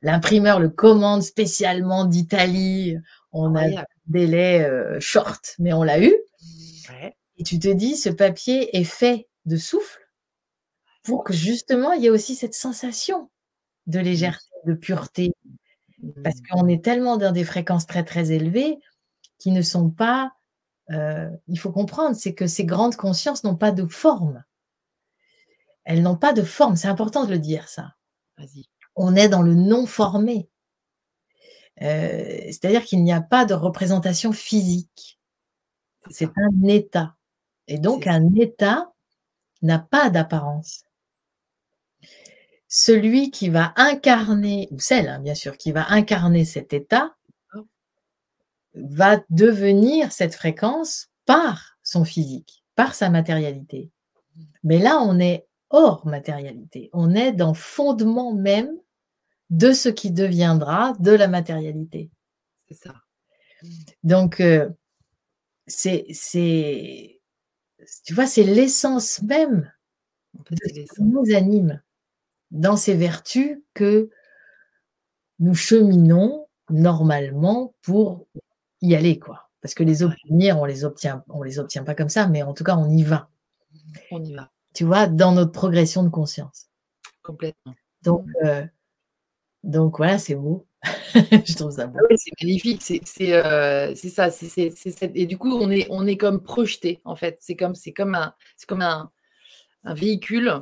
L'imprimeur 0.00 0.60
le 0.60 0.68
commande 0.68 1.22
spécialement 1.22 2.04
d'Italie. 2.04 2.96
On 3.32 3.56
a 3.56 3.64
un 3.64 3.84
délai 4.06 4.62
euh, 4.62 5.00
short, 5.00 5.56
mais 5.58 5.72
on 5.72 5.82
l'a 5.82 6.00
eu. 6.00 6.14
Et 7.38 7.44
tu 7.44 7.58
te 7.58 7.68
dis, 7.68 7.96
ce 7.96 8.08
papier 8.10 8.76
est 8.76 8.84
fait 8.84 9.28
de 9.46 9.56
souffle 9.56 10.08
pour 11.04 11.24
que 11.24 11.32
justement, 11.32 11.92
il 11.92 12.02
y 12.02 12.06
ait 12.06 12.10
aussi 12.10 12.34
cette 12.34 12.54
sensation 12.54 13.30
de 13.86 14.00
légèreté, 14.00 14.44
de 14.66 14.74
pureté. 14.74 15.32
Parce 16.22 16.36
mmh. 16.36 16.42
qu'on 16.50 16.68
est 16.68 16.84
tellement 16.84 17.16
dans 17.16 17.32
des 17.32 17.44
fréquences 17.44 17.86
très 17.86 18.04
très 18.04 18.30
élevées 18.32 18.78
qui 19.38 19.52
ne 19.52 19.62
sont 19.62 19.90
pas. 19.90 20.32
Euh, 20.90 21.30
il 21.46 21.58
faut 21.58 21.72
comprendre, 21.72 22.16
c'est 22.16 22.34
que 22.34 22.46
ces 22.46 22.64
grandes 22.64 22.96
consciences 22.96 23.44
n'ont 23.44 23.56
pas 23.56 23.72
de 23.72 23.86
forme. 23.86 24.44
Elles 25.84 26.02
n'ont 26.02 26.16
pas 26.16 26.32
de 26.32 26.42
forme. 26.42 26.76
C'est 26.76 26.88
important 26.88 27.24
de 27.24 27.30
le 27.30 27.38
dire, 27.38 27.68
ça. 27.68 27.94
On 28.94 29.16
est 29.16 29.28
dans 29.28 29.42
le 29.42 29.54
non 29.54 29.86
formé. 29.86 30.48
Euh, 31.82 32.40
c'est-à-dire 32.46 32.84
qu'il 32.84 33.02
n'y 33.02 33.12
a 33.12 33.20
pas 33.20 33.44
de 33.44 33.54
représentation 33.54 34.32
physique. 34.32 35.18
C'est 36.10 36.30
un 36.36 36.68
état. 36.68 37.17
Et 37.68 37.78
donc, 37.78 38.06
un 38.06 38.34
état 38.34 38.92
n'a 39.62 39.78
pas 39.78 40.10
d'apparence 40.10 40.84
celui 42.68 43.30
qui 43.30 43.48
va 43.48 43.72
incarner, 43.76 44.68
ou 44.70 44.78
celle, 44.78 45.08
hein, 45.08 45.20
bien 45.20 45.34
sûr, 45.34 45.56
qui 45.56 45.72
va 45.72 45.90
incarner 45.90 46.44
cet 46.44 46.74
état, 46.74 47.16
va 48.74 49.20
devenir 49.30 50.12
cette 50.12 50.34
fréquence 50.34 51.08
par 51.24 51.78
son 51.82 52.04
physique, 52.04 52.62
par 52.74 52.94
sa 52.94 53.08
matérialité. 53.08 53.90
Mais 54.62 54.78
là, 54.78 55.00
on 55.00 55.18
est 55.18 55.46
hors 55.70 56.06
matérialité. 56.06 56.90
On 56.92 57.14
est 57.14 57.32
dans 57.32 57.48
le 57.48 57.54
fondement 57.54 58.34
même 58.34 58.70
de 59.50 59.72
ce 59.72 59.88
qui 59.88 60.10
deviendra 60.10 60.92
de 61.00 61.10
la 61.10 61.26
matérialité. 61.26 62.10
C'est 62.68 62.74
ça. 62.74 62.94
Donc, 64.04 64.40
euh, 64.40 64.68
c'est, 65.66 67.17
tu 68.04 68.14
vois, 68.14 68.26
c'est 68.26 68.44
l'essence 68.44 69.22
même 69.22 69.70
de 70.50 70.56
ce 70.66 70.72
qui 70.72 71.02
nous 71.02 71.34
anime 71.34 71.82
dans 72.50 72.76
ces 72.76 72.94
vertus 72.94 73.58
que 73.74 74.10
nous 75.38 75.54
cheminons 75.54 76.46
normalement 76.70 77.74
pour 77.82 78.26
y 78.80 78.94
aller, 78.94 79.18
quoi. 79.18 79.50
Parce 79.60 79.74
que 79.74 79.82
les 79.82 80.02
obtenir, 80.02 80.58
on 80.58 80.64
les 80.64 80.84
obtient, 80.84 81.24
on 81.28 81.42
les 81.42 81.58
obtient 81.58 81.84
pas 81.84 81.94
comme 81.94 82.08
ça, 82.08 82.28
mais 82.28 82.42
en 82.42 82.54
tout 82.54 82.64
cas, 82.64 82.76
on 82.76 82.88
y 82.88 83.02
va. 83.02 83.28
On 84.10 84.22
y 84.22 84.34
va. 84.34 84.50
Tu 84.74 84.84
vois, 84.84 85.06
dans 85.06 85.32
notre 85.32 85.52
progression 85.52 86.02
de 86.02 86.08
conscience. 86.08 86.68
Complètement. 87.22 87.74
Donc, 88.02 88.24
euh, 88.44 88.64
donc 89.64 89.98
voilà, 89.98 90.18
c'est 90.18 90.34
beau. 90.34 90.66
je 91.14 91.54
trouve 91.56 91.72
ça 91.72 91.86
beau. 91.86 91.98
Ah 92.00 92.14
c'est 92.16 92.30
magnifique. 92.42 92.82
C'est 92.82 93.32
euh, 93.32 93.94
ça. 93.94 94.28
et 95.14 95.26
du 95.26 95.38
coup, 95.38 95.52
on 95.52 95.70
est, 95.70 95.86
on 95.90 96.06
est 96.06 96.16
comme 96.16 96.42
projeté, 96.42 97.00
en 97.04 97.16
fait. 97.16 97.38
C'est 97.40 97.56
comme, 97.56 97.74
comme, 97.96 98.14
un, 98.14 98.34
comme 98.66 98.82
un, 98.82 99.10
un 99.84 99.94
véhicule 99.94 100.52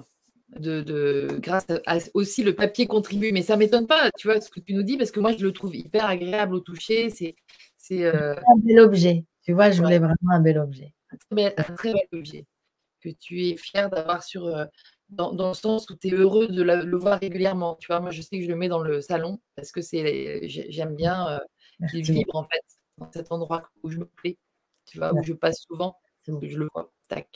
de, 0.59 1.27
grâce 1.41 1.67
à 1.87 1.99
aussi 2.15 2.43
le 2.43 2.55
papier 2.55 2.87
contribue. 2.87 3.33
Mais 3.33 3.43
ça 3.43 3.57
m'étonne 3.57 3.87
pas, 3.87 4.11
tu 4.17 4.29
vois, 4.29 4.41
ce 4.41 4.51
que 4.51 4.61
tu 4.61 4.75
nous 4.75 4.83
dis, 4.83 4.97
parce 4.97 5.11
que 5.11 5.21
moi, 5.21 5.33
je 5.37 5.45
le 5.45 5.53
trouve 5.53 5.77
hyper 5.77 6.07
agréable 6.07 6.55
au 6.55 6.61
toucher. 6.61 7.11
C'est 7.11 8.05
euh... 8.05 8.35
un 8.35 8.57
bel 8.57 8.81
objet. 8.81 9.25
Tu 9.43 9.53
vois, 9.53 9.71
je 9.71 9.83
voulais 9.83 9.99
vraiment 9.99 10.33
un 10.33 10.41
bel 10.41 10.59
objet. 10.59 10.93
Un 11.13 11.53
très 11.77 11.93
bel, 11.93 12.09
objet 12.13 12.47
que 13.01 13.11
tu 13.11 13.47
es 13.47 13.57
fier 13.57 13.89
d'avoir 13.89 14.25
sur, 14.25 14.47
euh, 14.47 14.65
dans, 15.09 15.33
dans, 15.33 15.49
le 15.49 15.55
sens 15.55 15.89
où 15.91 15.97
tu 15.97 16.09
es 16.09 16.11
heureux 16.13 16.49
de 16.49 16.63
le 16.63 16.97
voir 16.97 17.21
régulièrement. 17.21 17.77
Tu 17.77 17.87
vois, 17.87 18.01
moi, 18.01 18.11
je 18.11 18.23
sais 18.23 18.39
que 18.39 18.45
je 18.45 18.49
le 18.49 18.57
mets 18.57 18.69
dans 18.69 18.83
le 18.83 19.01
salon 19.01 19.41
parce 19.55 19.73
que 19.73 19.81
c'est, 19.81 20.49
j'aime 20.49 20.95
bien 20.97 21.29
euh, 21.29 21.39
qu'il 21.91 22.03
vibre 22.03 22.37
en 22.37 22.45
fait 22.45 22.63
dans 22.99 23.11
cet 23.13 23.31
endroit 23.31 23.71
où 23.83 23.91
je 23.91 23.99
me 23.99 24.07
plais, 24.07 24.39
tu 24.87 24.99
vois, 24.99 25.13
où 25.15 25.23
je 25.23 25.33
passe 25.33 25.61
souvent, 25.61 25.97
que 26.27 26.49
je 26.49 26.59
le 26.59 26.69
vois. 26.75 26.93
Tac. 27.09 27.29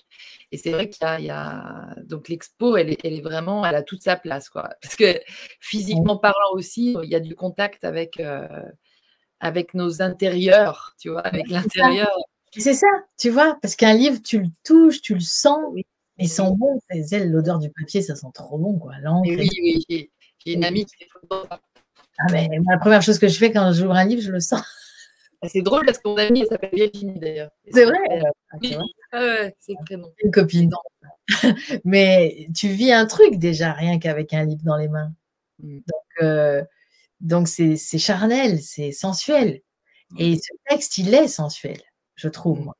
Et 0.51 0.59
c'est 0.59 0.73
vrai 0.73 0.89
qu'il 0.89 1.07
y, 1.21 1.25
y 1.25 1.31
a, 1.31 1.95
donc 2.03 2.29
l'expo, 2.29 2.77
elle 2.77 2.91
est, 2.91 3.05
elle 3.05 3.15
est, 3.15 3.21
vraiment, 3.21 3.65
elle 3.65 3.77
a 3.77 3.85
toute 3.85 4.03
sa 4.03 4.17
place, 4.17 4.49
quoi. 4.49 4.69
Parce 4.83 4.97
que 4.97 5.21
physiquement 5.61 6.17
parlant 6.17 6.53
aussi, 6.55 6.97
il 7.05 7.09
y 7.09 7.15
a 7.15 7.21
du 7.21 7.37
contact 7.37 7.85
avec, 7.85 8.19
euh, 8.19 8.49
avec 9.39 9.75
nos 9.75 10.03
intérieurs, 10.03 10.97
tu 10.99 11.11
vois, 11.11 11.21
avec 11.21 11.49
l'intérieur. 11.49 12.11
C'est 12.57 12.75
ça, 12.75 12.89
tu 13.17 13.31
vois, 13.31 13.59
parce 13.63 13.77
qu'un 13.77 13.95
livre, 13.95 14.21
tu 14.25 14.41
le 14.41 14.49
touches, 14.65 15.01
tu 15.03 15.15
le 15.15 15.21
sens, 15.21 15.61
oui. 15.71 15.87
Ils 16.21 16.29
sont 16.29 16.55
bons. 16.55 16.81
L'odeur 17.13 17.59
du 17.59 17.71
papier, 17.71 18.03
ça 18.03 18.15
sent 18.15 18.27
trop 18.35 18.59
bon, 18.59 18.79
quoi. 18.79 18.93
Oui, 19.23 19.37
oui, 19.37 20.09
j'ai 20.45 20.53
une 20.53 20.65
amie 20.65 20.85
qui 20.85 20.97
fait 20.97 21.09
Ah, 21.51 22.27
mais 22.31 22.49
la 22.69 22.79
première 22.79 23.03
chose 23.03 23.19
que 23.19 23.29
je 23.29 23.39
fais 23.39 23.53
quand 23.53 23.73
j'ouvre 23.73 23.95
un 23.95 24.05
livre, 24.05 24.23
je 24.23 24.31
le 24.31 24.41
sens. 24.41 24.63
Ah, 25.43 25.49
c'est 25.49 25.63
drôle 25.63 25.87
parce 25.87 25.99
que 25.99 26.09
mon 26.09 26.17
amie, 26.17 26.41
elle 26.41 26.49
s'appelle 26.49 26.71
Virginie 26.73 27.19
d'ailleurs. 27.19 27.51
C'est 27.73 27.85
vrai? 27.85 27.99
ah, 29.13 29.19
ouais, 29.19 29.57
c'est 29.59 29.75
prénom. 29.87 30.13
Une 30.23 30.31
copine. 30.31 30.71
mais 31.85 32.49
tu 32.55 32.69
vis 32.69 32.93
un 32.93 33.07
truc 33.07 33.37
déjà, 33.37 33.73
rien 33.73 33.99
qu'avec 33.99 34.35
un 34.35 34.45
livre 34.45 34.63
dans 34.65 34.77
les 34.77 34.89
mains. 34.89 35.13
Mm. 35.63 35.77
Donc, 35.79 36.23
euh, 36.23 36.63
donc 37.21 37.49
c'est 37.49 37.77
charnel, 37.77 38.61
c'est 38.61 38.93
sensuel. 38.93 39.63
Et 40.19 40.37
ce 40.37 40.53
texte, 40.69 40.99
il 40.99 41.15
est 41.15 41.29
sensuel, 41.29 41.81
je 42.17 42.29
trouve, 42.29 42.61
moi. 42.61 42.77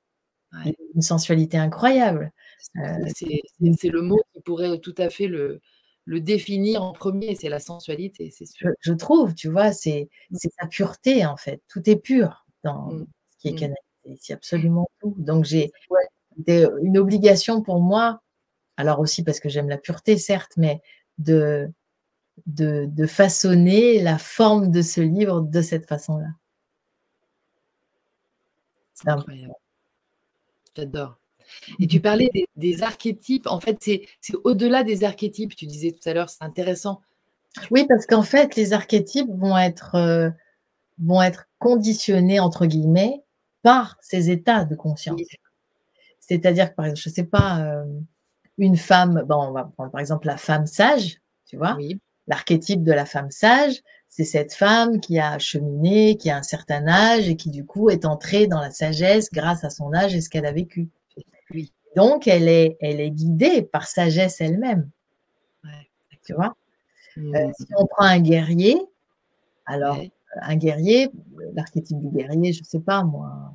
Ouais. 0.53 0.75
Une 0.97 1.03
sensualité 1.03 1.57
incroyable. 1.59 2.33
Euh, 2.77 3.09
c'est 3.15 3.89
le 3.89 4.03
mot 4.03 4.21
qui 4.33 4.41
pourrait 4.41 4.79
tout 4.79 4.95
à 4.99 5.11
fait 5.11 5.27
le, 5.27 5.61
le 6.05 6.21
définir 6.21 6.83
en 6.83 6.93
premier, 6.93 7.35
c'est 7.35 7.49
la 7.49 7.61
sensualité, 7.61 8.31
c'est 8.31 8.47
sûr. 8.47 8.71
Je, 8.81 8.91
je, 8.91 8.95
trouve, 8.95 9.35
tu 9.35 9.49
vois, 9.49 9.73
c'est 9.73 10.09
sa 10.33 10.67
pureté, 10.67 11.25
en 11.27 11.37
fait. 11.37 11.63
Tout 11.69 11.89
est 11.89 11.97
pur 11.97 12.47
dans 12.65 12.93
mmh. 12.93 13.07
ce 13.31 13.39
qui 13.39 13.49
est 13.49 13.55
canalisé. 13.55 14.19
C'est 14.19 14.33
absolument 14.33 14.89
tout. 15.01 15.15
Donc, 15.19 15.45
j'ai 15.45 15.71
ouais. 15.91 16.69
une 16.83 16.99
obligation 16.99 17.63
pour 17.63 17.81
moi, 17.81 18.23
alors 18.77 18.99
aussi 19.01 19.23
parce 19.23 19.41
que 19.41 19.49
j'aime 19.49 19.69
la 19.69 19.79
pureté, 19.79 20.17
certes, 20.17 20.53
mais 20.57 20.81
de, 21.19 21.69
de, 22.47 22.87
de, 22.89 23.07
façonner 23.07 24.03
la 24.03 24.19
forme 24.19 24.71
de 24.71 24.83
ce 24.83 25.01
livre 25.01 25.43
de 25.43 25.63
cette 25.63 25.87
façon-là. 25.87 26.29
C'est 28.95 29.09
incroyable. 29.09 29.55
J'adore. 30.77 31.19
Et 31.79 31.87
tu 31.87 32.01
parlais 32.01 32.31
des, 32.33 32.47
des 32.57 32.83
archétypes. 32.83 33.47
En 33.47 33.61
fait, 33.61 33.77
c'est 33.81 34.07
au-delà 34.45 34.83
des 34.83 35.05
archétypes. 35.05 35.55
Tu 35.55 35.67
disais 35.67 35.93
tout 35.93 36.09
à 36.09 36.15
l'heure, 36.15 36.31
c'est 36.31 36.43
intéressant. 36.43 37.01
Oui, 37.71 37.87
parce 37.89 38.07
qu'en 38.07 38.23
fait, 38.23 38.57
les 38.57 38.73
archétypes 38.73 39.31
vont 39.31 39.59
être, 39.59 39.95
euh, 39.97 40.31
vont 40.99 41.23
être 41.23 41.49
conditionnés, 41.59 42.41
entre 42.41 42.67
guillemets, 42.67 43.23
par 43.63 43.97
ces 44.01 44.31
états 44.31 44.65
de 44.65 44.75
conscience. 44.75 45.21
C'est-à-dire 46.21 46.71
que, 46.71 46.77
par 46.77 46.87
exemple, 46.87 47.01
je 47.03 47.09
ne 47.09 47.15
sais 47.15 47.25
pas, 47.25 47.61
euh, 47.61 47.85
une 48.59 48.77
femme, 48.77 49.25
bon, 49.27 49.49
on 49.49 49.53
va 49.53 49.65
prendre 49.65 49.91
par 49.91 50.01
exemple 50.01 50.27
la 50.27 50.37
femme 50.37 50.67
sage, 50.67 51.21
tu 51.47 51.57
vois, 51.57 51.75
oui. 51.77 51.99
l'archétype 52.27 52.85
de 52.85 52.93
la 52.93 53.07
femme 53.07 53.31
sage, 53.31 53.81
c'est 54.09 54.25
cette 54.25 54.55
femme 54.55 55.01
qui 55.01 55.19
a 55.19 55.39
cheminé, 55.39 56.17
qui 56.17 56.31
a 56.31 56.37
un 56.37 56.43
certain 56.43 56.87
âge 56.87 57.29
et 57.29 57.37
qui 57.37 57.51
du 57.51 57.65
coup 57.65 57.91
est 57.91 58.05
entrée 58.05 58.47
dans 58.47 58.61
la 58.61 58.71
sagesse 58.71 59.31
grâce 59.33 59.65
à 59.65 59.71
son 59.71 59.95
âge 59.95 60.15
et 60.15 60.21
ce 60.21 60.29
qu'elle 60.29 60.47
a 60.47 60.53
vécu. 60.53 60.91
Donc, 61.97 62.29
elle 62.29 62.49
est, 62.49 62.77
elle 62.81 63.01
est 63.01 63.11
guidée 63.11 63.63
par 63.63 63.87
sagesse 63.87 64.41
elle-même. 64.41 64.89
Ouais, 65.65 65.89
tu 66.25 66.35
vois? 66.35 66.55
Mmh. 67.17 67.35
euh, 67.35 67.51
Si 67.59 67.67
on 67.77 67.87
prend 67.87 68.05
un 68.05 68.21
guerrier, 68.21 68.81
alors 69.67 69.99
ouais. 69.99 70.13
un 70.41 70.57
guerrier, 70.57 71.11
l'archétype 71.55 71.99
du 71.99 72.09
guerrier, 72.09 72.53
je 72.53 72.61
ne 72.61 72.65
sais 72.65 72.81
pas 72.81 73.03
moi. 73.03 73.53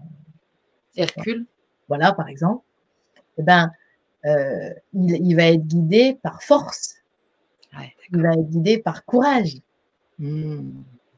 Hercule. 0.97 1.45
Voilà, 1.87 2.13
par 2.13 2.27
exemple. 2.27 2.63
Eh 3.37 3.43
ben, 3.43 3.71
euh, 4.25 4.73
il, 4.93 5.11
il, 5.11 5.35
va 5.35 5.47
être 5.47 5.65
guidé 5.65 6.17
par 6.21 6.41
force. 6.41 6.95
Ouais, 7.77 7.93
il 8.11 8.21
va 8.21 8.33
être 8.33 8.49
guidé 8.49 8.77
par 8.79 9.05
courage. 9.05 9.57
Mmh. 10.19 10.71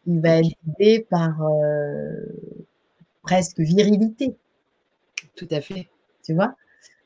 Il 0.08 0.22
va 0.22 0.38
okay. 0.38 0.48
être 0.48 0.58
guidé 0.66 1.08
par 1.10 1.42
euh, 1.42 2.26
presque 3.22 3.60
virilité. 3.60 4.36
Tout 5.36 5.48
à 5.52 5.62
fait. 5.62 5.90
Tu 6.24 6.34
vois? 6.34 6.56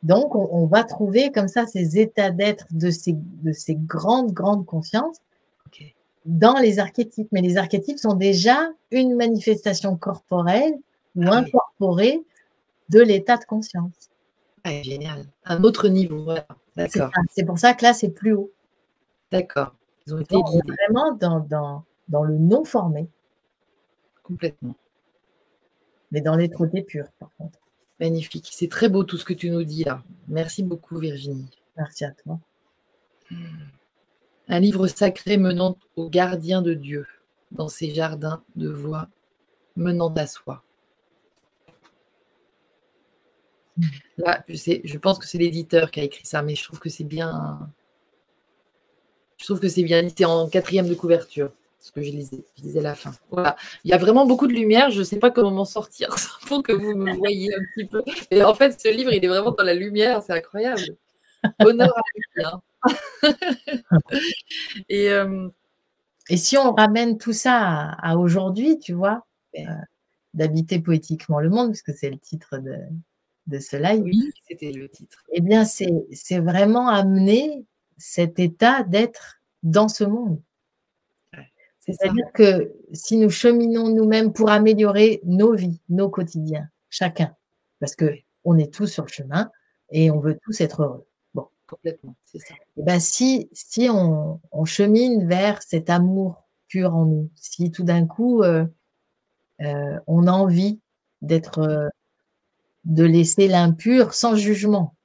Donc, 0.04 0.34
on, 0.36 0.50
on, 0.52 0.66
va 0.66 0.84
trouver 0.84 1.32
comme 1.32 1.48
ça 1.48 1.68
ces 1.68 2.00
états 2.00 2.32
d'être 2.32 2.66
de 2.72 2.90
ces, 2.90 3.14
de 3.14 3.52
ces 3.52 3.76
grandes, 3.76 4.32
grandes 4.32 4.66
consciences 4.66 5.18
okay. 5.68 5.96
dans 6.26 6.58
les 6.58 6.80
archétypes. 6.80 7.28
Mais 7.32 7.42
les 7.42 7.58
archétypes 7.58 8.00
sont 8.00 8.16
déjà 8.16 8.70
une 8.90 9.16
manifestation 9.16 9.96
corporelle 9.96 10.74
ou 11.16 11.24
ah, 11.28 11.36
incorporée 11.36 12.18
oui. 12.18 12.26
de 12.90 13.02
l'état 13.02 13.38
de 13.38 13.46
conscience. 13.46 14.10
Ah, 14.64 14.82
génial. 14.82 15.26
Un 15.46 15.64
autre 15.64 15.88
niveau. 15.88 16.24
Voilà. 16.24 16.48
D'accord. 16.76 17.12
C'est 17.32 17.46
pour 17.46 17.60
ça 17.60 17.74
que 17.74 17.84
là, 17.84 17.94
c'est 17.94 18.10
plus 18.10 18.34
haut. 18.34 18.52
D'accord. 19.32 19.76
Ils 20.08 20.16
ont 20.16 20.20
été 20.20 20.34
Donc, 20.34 20.50
guidés. 20.50 20.74
Vraiment 20.88 21.14
dans, 21.14 21.40
dans, 21.42 21.84
dans 22.08 22.24
le 22.24 22.38
non 22.38 22.64
formé. 22.64 23.08
Complètement. 24.24 24.76
Mais 26.12 26.22
dans 26.22 26.36
l'être 26.36 26.66
pur, 26.88 27.06
par 27.20 27.30
contre. 27.38 27.61
Magnifique. 28.02 28.50
C'est 28.52 28.68
très 28.68 28.90
beau 28.90 29.04
tout 29.04 29.18
ce 29.18 29.24
que 29.24 29.34
tu 29.34 29.52
nous 29.52 29.64
dis 29.64 29.84
là. 29.84 30.04
Merci 30.28 30.64
beaucoup, 30.64 30.98
Virginie. 30.98 31.52
Merci 31.78 32.04
à 32.04 32.12
toi. 32.12 32.40
Un 34.48 34.60
livre 34.60 34.88
sacré 34.88 35.38
menant 35.38 35.78
au 35.96 36.10
gardien 36.10 36.64
de 36.64 36.74
Dieu 36.74 37.06
dans 37.52 37.68
ses 37.68 37.94
jardins 37.94 38.44
de 38.56 38.70
voix 38.70 39.08
menant 39.76 40.12
à 40.16 40.26
soi. 40.26 40.64
Là, 44.18 44.44
je 44.50 44.56
sais, 44.56 44.82
je 44.84 44.98
pense 44.98 45.20
que 45.20 45.28
c'est 45.28 45.38
l'éditeur 45.38 45.92
qui 45.92 46.00
a 46.00 46.04
écrit 46.04 46.26
ça, 46.26 46.42
mais 46.42 46.56
je 46.56 46.64
trouve 46.64 46.80
que 46.80 46.90
c'est 46.90 47.04
bien. 47.04 47.72
Je 49.38 49.46
trouve 49.46 49.60
que 49.60 49.70
c'est 49.70 49.84
bien. 49.84 50.08
C'est 50.10 50.26
en 50.26 50.50
quatrième 50.50 50.90
de 50.90 50.96
couverture 50.96 51.52
ce 51.82 51.92
que 51.92 52.02
je 52.02 52.12
lisais, 52.12 52.46
je 52.58 52.64
lisais 52.64 52.82
la 52.82 52.96
fin. 52.96 53.12
Voilà. 53.30 53.56
Il 53.84 53.92
y 53.92 53.94
a 53.94 53.98
vraiment 53.98 54.26
beaucoup 54.26 54.48
de 54.48 54.54
lumière, 54.54 54.92
je 54.92 55.00
ne 55.00 55.04
sais 55.04 55.20
pas 55.20 55.32
comment 55.32 55.52
m'en 55.52 55.66
sortir 55.66 56.16
pour 56.48 56.64
que 56.64 56.72
vous 56.72 56.96
me 56.96 57.14
voyez 57.16 57.54
un 57.54 57.60
petit 57.76 57.86
peu. 57.86 58.04
Et 58.30 58.44
en 58.44 58.54
fait, 58.54 58.80
ce 58.80 58.88
livre, 58.88 59.12
il 59.12 59.24
est 59.24 59.28
vraiment 59.28 59.52
dans 59.52 59.64
la 59.64 59.74
lumière, 59.74 60.22
c'est 60.24 60.34
incroyable. 60.34 60.82
Honneur 61.60 61.94
à. 61.98 62.02
Hein. 62.46 62.62
Et, 64.90 65.10
euh... 65.10 65.50
Et 66.30 66.38
si 66.38 66.58
on 66.58 66.74
ramène 66.74 67.18
tout 67.18 67.34
ça 67.34 67.58
à, 67.58 68.12
à 68.12 68.16
aujourd'hui, 68.16 68.80
tu 68.80 68.94
vois, 68.94 69.26
euh, 69.58 69.64
d'habiter 70.34 70.80
poétiquement 70.80 71.40
le 71.40 71.50
monde, 71.50 71.72
puisque 71.72 71.94
c'est 71.94 72.10
le 72.10 72.18
titre 72.18 72.58
de, 72.58 72.78
de 73.48 73.60
ce 73.60 73.76
live. 73.76 74.04
Oui, 74.04 74.32
c'était 74.48 74.72
le 74.72 74.88
titre. 74.90 75.24
Eh 75.32 75.42
bien, 75.42 75.66
c'est 75.66 76.40
vraiment 76.40 76.88
amener 76.88 77.66
cet 77.98 78.40
état 78.40 78.84
d'être 78.84 79.42
dans 79.64 79.88
ce 79.88 80.04
monde. 80.04 80.42
C'est-à-dire 81.94 82.32
que 82.34 82.74
si 82.94 83.18
nous 83.18 83.30
cheminons 83.30 83.90
nous-mêmes 83.90 84.34
pour 84.34 84.50
améliorer 84.50 85.22
nos 85.24 85.54
vies, 85.54 85.82
nos 85.90 86.10
quotidiens, 86.10 86.70
chacun, 86.90 87.36
parce 87.80 87.96
que 87.96 88.14
on 88.44 88.58
est 88.58 88.74
tous 88.74 88.88
sur 88.88 89.04
le 89.04 89.10
chemin 89.10 89.52
et 89.92 90.12
on 90.12 90.20
veut 90.20 90.38
tous 90.44 90.62
être 90.62 90.82
heureux. 90.84 91.08
Bon, 91.34 91.48
complètement, 91.68 92.16
c'est 92.26 92.40
ça. 92.40 92.54
Et 92.78 92.84
ben 92.84 93.00
si 93.00 93.50
si 93.54 93.90
on, 93.90 94.40
on, 94.52 94.66
chemine 94.66 95.28
vers 95.28 95.62
cet 95.62 95.90
amour 95.90 96.48
pur 96.68 96.96
en 96.96 97.06
nous, 97.06 97.30
si 97.36 97.72
tout 97.72 97.84
d'un 97.84 98.08
coup 98.08 98.44
euh, 98.44 98.66
euh, 99.62 100.00
on 100.08 100.28
a 100.28 100.32
envie 100.32 100.80
d'être, 101.22 101.60
euh, 101.60 101.90
de 102.86 103.04
laisser 103.04 103.48
l'impur 103.48 104.14
sans 104.14 104.36
jugement, 104.36 104.96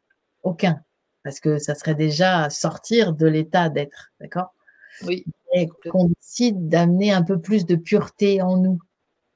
aucun, 0.43 0.83
parce 1.25 1.41
que 1.41 1.59
ça 1.59 1.75
serait 1.75 1.95
déjà 1.95 2.49
sortir 2.51 3.13
de 3.13 3.27
l'état 3.27 3.69
d'être, 3.69 4.13
d'accord? 4.21 4.55
Oui 5.03 5.27
et 5.57 5.69
qu'on 5.91 6.09
décide 6.09 6.69
d'amener 6.69 7.13
un 7.13 7.23
peu 7.23 7.41
plus 7.41 7.65
de 7.65 7.77
pureté 7.77 8.43
en 8.43 8.59
nous, 8.59 8.79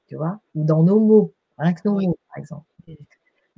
tu 0.07 0.15
vois, 0.15 0.39
ou 0.53 0.63
dans 0.63 0.83
nos 0.83 0.99
mots, 0.99 1.33
rien 1.57 1.73
que 1.73 1.81
nos 1.85 1.95
oui. 1.95 2.07
mots, 2.07 2.19
par 2.27 2.37
exemple. 2.37 2.65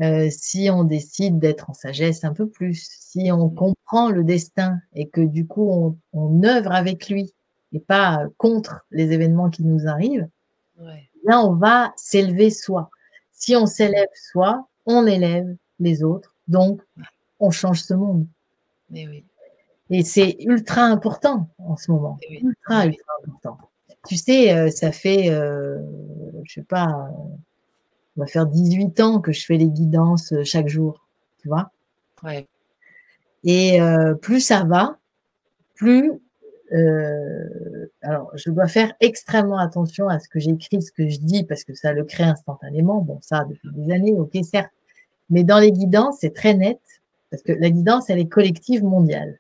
Euh, 0.02 0.30
si 0.32 0.70
on 0.72 0.86
décide 0.86 1.40
d'être 1.40 1.70
en 1.70 1.74
sagesse 1.74 2.24
un 2.24 2.34
peu 2.34 2.48
plus, 2.48 2.88
si 2.90 3.32
on 3.32 3.50
comprend 3.50 4.10
le 4.10 4.24
destin 4.24 4.80
et 4.94 5.08
que 5.08 5.22
du 5.22 5.46
coup 5.46 5.70
on, 5.70 5.98
on 6.14 6.44
œuvre 6.44 6.72
avec 6.72 7.10
lui 7.10 7.34
et 7.74 7.80
pas 7.80 8.26
contre 8.38 8.86
les 8.90 9.12
événements 9.12 9.50
qui 9.50 9.64
nous 9.64 9.88
arrivent, 9.88 10.28
ouais. 10.80 11.10
là 11.26 11.46
on 11.46 11.54
va 11.54 11.94
s'élever 11.96 12.50
soi. 12.50 12.90
Si 13.34 13.56
on 13.56 13.66
s'élève 13.66 14.10
soi, 14.16 14.68
on 14.86 15.06
élève 15.06 15.56
les 15.80 16.04
autres, 16.04 16.36
donc 16.48 16.82
on 17.40 17.52
change 17.52 17.82
ce 17.82 17.94
monde. 17.94 18.26
Mais 18.90 19.08
oui. 19.08 19.26
Et 19.96 20.04
c'est 20.04 20.38
ultra 20.40 20.82
important 20.86 21.50
en 21.60 21.78
ce 21.78 21.92
moment. 21.92 22.18
Oui. 22.28 22.40
Ultra, 22.44 22.88
oui. 22.88 22.98
ultra 22.98 23.14
important. 23.28 23.58
Tu 24.08 24.18
sais, 24.18 24.52
euh, 24.52 24.72
ça 24.72 24.92
fait, 24.92 25.30
euh, 25.30 25.78
je 26.46 26.54
sais 26.56 26.64
pas, 26.64 27.12
on 28.18 28.22
va 28.22 28.26
faire 28.26 28.48
18 28.48 29.00
ans 29.02 29.22
que 29.22 29.32
je 29.32 29.46
fais 29.46 29.56
les 29.56 29.70
guidances 29.70 30.34
euh, 30.34 30.44
chaque 30.44 30.68
jour, 30.68 31.06
tu 31.38 31.48
vois. 31.48 31.72
Ouais. 32.24 32.48
Et 33.44 33.80
euh, 33.82 34.16
plus 34.16 34.42
ça 34.42 34.64
va, 34.64 34.98
plus. 35.76 36.12
euh, 36.72 37.86
alors, 38.02 38.32
je 38.34 38.50
dois 38.50 38.68
faire 38.68 38.94
extrêmement 39.00 39.60
attention 39.60 40.10
à 40.10 40.20
ce 40.20 40.28
que 40.28 40.40
j'écris, 40.40 40.82
ce 40.82 40.92
que 40.92 41.08
je 41.08 41.20
dis, 41.20 41.44
parce 41.44 41.64
que 41.64 41.76
ça 41.76 41.94
le 41.94 42.04
crée 42.04 42.24
instantanément. 42.24 43.00
Bon, 43.00 43.20
ça, 43.22 43.46
depuis 43.46 43.70
des 43.74 43.94
années, 43.94 44.14
ok, 44.14 44.36
certes. 44.44 44.72
Mais 45.30 45.44
dans 45.44 45.60
les 45.60 45.72
guidances, 45.72 46.18
c'est 46.22 46.34
très 46.34 46.56
net, 46.56 46.80
parce 47.30 47.44
que 47.44 47.52
la 47.52 47.70
guidance, 47.70 48.10
elle 48.10 48.20
est 48.20 48.28
collective 48.28 48.84
mondiale. 48.84 49.38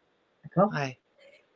D'accord? 0.56 0.72
Ouais. 0.74 0.98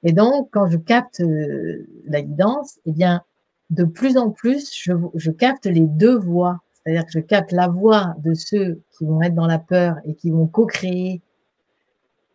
Et 0.03 0.13
donc, 0.13 0.49
quand 0.51 0.67
je 0.67 0.77
capte 0.77 1.21
euh, 1.21 1.87
la 2.05 2.21
guidance, 2.21 2.79
eh 2.85 2.91
bien, 2.91 3.23
de 3.69 3.83
plus 3.83 4.17
en 4.17 4.29
plus, 4.31 4.71
je, 4.73 4.93
je 5.15 5.31
capte 5.31 5.65
les 5.65 5.81
deux 5.81 6.17
voix. 6.17 6.61
C'est-à-dire 6.75 7.05
que 7.05 7.11
je 7.11 7.19
capte 7.19 7.51
la 7.51 7.67
voix 7.67 8.13
de 8.19 8.33
ceux 8.33 8.81
qui 8.91 9.05
vont 9.05 9.21
être 9.21 9.35
dans 9.35 9.47
la 9.47 9.59
peur 9.59 9.97
et 10.05 10.13
qui 10.15 10.31
vont 10.31 10.47
co-créer. 10.47 11.21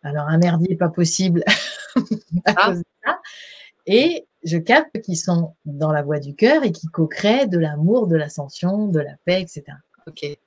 Alors, 0.03 0.27
un 0.27 0.37
merdier 0.37 0.75
pas 0.75 0.89
possible 0.89 1.43
à 2.45 2.53
Ah. 2.55 2.65
cause 2.67 2.79
de 2.79 2.83
ça. 3.05 3.19
Et 3.87 4.27
je 4.43 4.57
capte 4.57 4.99
qui 5.01 5.15
sont 5.15 5.53
dans 5.65 5.91
la 5.91 6.03
voie 6.03 6.19
du 6.19 6.35
cœur 6.35 6.63
et 6.63 6.71
qui 6.71 6.87
co-créent 6.87 7.47
de 7.47 7.57
l'amour, 7.57 8.07
de 8.07 8.15
l'ascension, 8.17 8.87
de 8.87 8.99
la 8.99 9.15
paix, 9.25 9.41
etc. 9.41 9.63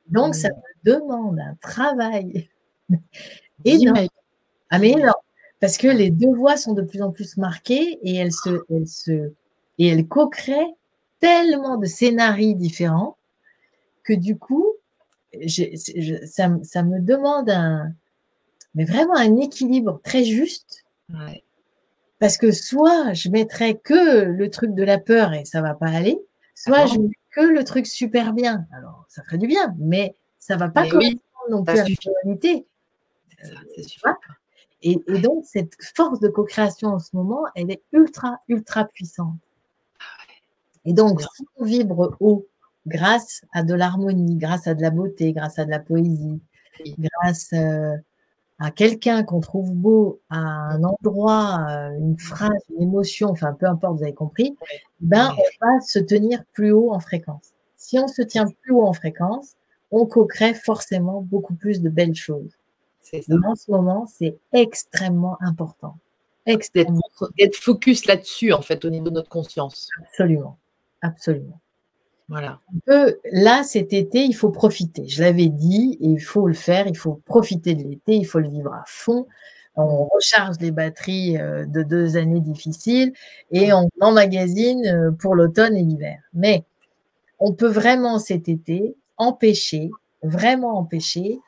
Donc, 0.09 0.35
ça 0.35 0.51
Mm. 0.51 0.53
me 0.85 0.93
demande 0.93 1.41
un 1.41 1.55
travail 1.63 2.49
énorme. 3.65 4.07
Ah 4.71 4.79
mais 4.79 4.91
énorme. 4.91 5.15
Parce 5.61 5.79
que 5.79 5.87
les 5.89 6.11
deux 6.11 6.35
voix 6.35 6.57
sont 6.57 6.75
de 6.75 6.83
plus 6.83 7.03
en 7.03 7.11
plus 7.11 7.37
marquées 7.37 7.99
et 8.03 8.15
elles 8.17 8.33
se, 8.33 8.61
elles 8.71 8.87
se, 8.89 9.33
et 9.79 9.89
elles 9.89 10.07
co-créent 10.07 10.75
tellement 11.19 11.77
de 11.79 11.87
scénarios 11.87 12.55
différents 12.55 13.17
que 14.05 14.13
du 14.13 14.37
coup, 14.37 14.67
je- 15.41 16.25
ça, 16.27 16.49
me- 16.49 16.63
ça 16.63 16.83
me 16.83 17.01
demande 17.01 17.49
un, 17.51 17.93
mais 18.75 18.85
vraiment 18.85 19.17
un 19.17 19.37
équilibre 19.39 20.01
très 20.05 20.25
juste. 20.25 20.85
Ouais. 21.13 21.43
Parce 22.19 22.37
que 22.37 22.53
soit 22.53 23.13
je 23.15 23.29
mettrais 23.31 23.75
que 23.77 24.25
le 24.25 24.51
truc 24.51 24.75
de 24.75 24.83
la 24.83 24.99
peur 24.99 25.33
et 25.35 25.45
ça 25.45 25.61
va 25.63 25.75
pas 25.75 25.89
aller, 25.89 26.19
soit 26.55 26.81
Ah 26.83 26.87
je 26.87 26.99
mets 26.99 27.11
que 27.31 27.41
le 27.43 27.65
truc 27.65 27.87
super 27.87 28.33
bien. 28.33 28.67
Alors, 28.73 29.05
ça 29.09 29.23
ferait 29.25 29.39
du 29.39 29.47
bien, 29.47 29.75
mais 29.79 30.15
ça 30.39 30.57
va 30.57 30.69
pas 30.69 30.83
Mais 30.85 30.89
correspondre 30.91 31.21
oui, 31.47 31.51
non 31.51 31.65
plus 31.65 31.79
à 31.79 31.85
la 31.85 32.13
réalité. 32.23 32.67
c'est 33.39 33.47
ça, 33.99 34.17
Et, 34.87 35.01
et 35.09 35.19
donc, 35.19 35.45
cette 35.45 35.73
force 35.97 36.21
de 36.21 36.29
co-création 36.29 36.91
en 36.91 37.01
ce 37.01 37.17
moment, 37.17 37.43
elle 37.57 37.73
est 37.73 37.83
ultra, 37.93 38.39
ultra 38.47 38.85
puissante. 38.85 39.35
Et 40.85 40.93
donc, 40.93 41.21
si 41.21 41.45
on 41.57 41.65
vibre 41.65 42.17
haut 42.21 42.47
grâce 42.87 43.43
à 43.53 43.65
de 43.65 43.75
l'harmonie, 43.75 44.37
grâce 44.37 44.69
à 44.69 44.75
de 44.75 44.83
la 44.83 44.91
beauté, 44.91 45.33
grâce 45.33 45.59
à 45.59 45.65
de 45.65 45.71
la 45.71 45.81
poésie, 45.81 46.41
grâce 46.99 47.53
euh, 47.53 47.97
à 48.61 48.71
quelqu'un 48.71 49.25
qu'on 49.25 49.41
trouve 49.41 49.73
beau, 49.73 50.21
à 50.31 50.39
un 50.39 50.85
endroit, 50.85 51.67
euh, 51.69 51.99
une 51.99 52.17
phrase, 52.17 52.53
une 52.71 52.85
émotion, 52.85 53.31
enfin, 53.31 53.55
peu 53.55 53.67
importe, 53.67 53.97
vous 53.97 54.05
avez 54.05 54.15
compris, 54.15 54.57
ben, 55.01 55.33
on 55.33 55.67
va 55.67 55.81
se 55.81 55.99
tenir 55.99 56.45
plus 56.53 56.71
haut 56.71 56.93
en 56.93 57.01
fréquence. 57.01 57.55
Si 57.77 57.99
on 57.99 58.07
se 58.07 58.23
tient 58.23 58.47
plus 58.63 58.73
haut 58.73 58.87
en 58.87 58.93
fréquence, 58.93 59.57
on 59.91 60.07
co-crée 60.07 60.55
forcément 60.55 61.23
beaucoup 61.23 61.55
plus 61.55 61.83
de 61.83 61.89
belles 61.89 62.15
choses. 62.15 62.57
Ça. 63.11 63.35
En 63.45 63.55
ce 63.55 63.71
moment, 63.71 64.07
c'est 64.07 64.37
extrêmement 64.53 65.37
important. 65.41 65.99
D'être 66.47 66.57
Extrêmement, 66.57 67.01
d'être 67.39 67.57
focus 67.57 68.07
là-dessus, 68.07 68.53
en 68.53 68.63
fait, 68.63 68.85
au 68.85 68.91
niveau 68.91 69.11
de 69.11 69.15
notre 69.15 69.29
conscience. 69.29 69.89
absolument. 70.01 70.59
Absolument. 71.03 71.61
Voilà. 72.29 72.61
Là, 73.33 73.63
cet 73.63 73.93
été, 73.93 74.25
il 74.25 74.35
faut 74.35 74.51
profiter. 74.51 75.07
Je 75.07 75.23
l'avais 75.23 75.49
dit, 75.49 75.97
et 76.01 76.09
il 76.09 76.21
faut 76.21 76.49
le 76.49 76.55
faire. 76.55 76.89
Il 76.89 76.97
faut 76.97 77.21
profiter 77.25 77.75
de 77.75 77.85
l'été, 77.85 78.17
il 78.17 78.25
faut 78.25 78.41
le 78.41 78.49
vivre 78.49 78.73
à 78.73 78.83
fond. 78.87 79.27
On 79.77 80.07
recharge 80.07 80.57
les 80.61 80.71
batteries 80.71 81.39
euh, 81.39 81.67
de 81.67 81.83
deux 81.83 82.17
années 82.17 82.41
difficiles 82.41 83.13
et 83.51 83.75
on 83.75 83.89
emmagasine 84.01 84.87
euh, 84.87 85.11
pour 85.13 85.35
l'automne 85.35 85.77
et 85.77 85.83
l'hiver. 85.83 86.19
Mais 86.33 86.65
on 87.39 87.53
peut 87.53 87.69
vraiment 87.69 88.19
cet 88.19 88.49
été 88.49 88.97
empêcher, 89.19 89.91
vraiment 90.23 90.79
empêcher 90.79 91.41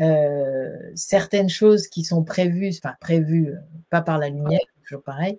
euh, 0.00 0.70
certaines 0.94 1.48
choses 1.48 1.86
qui 1.88 2.04
sont 2.04 2.22
prévues, 2.24 2.70
enfin 2.82 2.94
prévues, 3.00 3.50
euh, 3.50 3.58
pas 3.90 4.00
par 4.02 4.18
la 4.18 4.28
lumière, 4.28 4.60
toujours 4.82 5.02
pareil, 5.02 5.38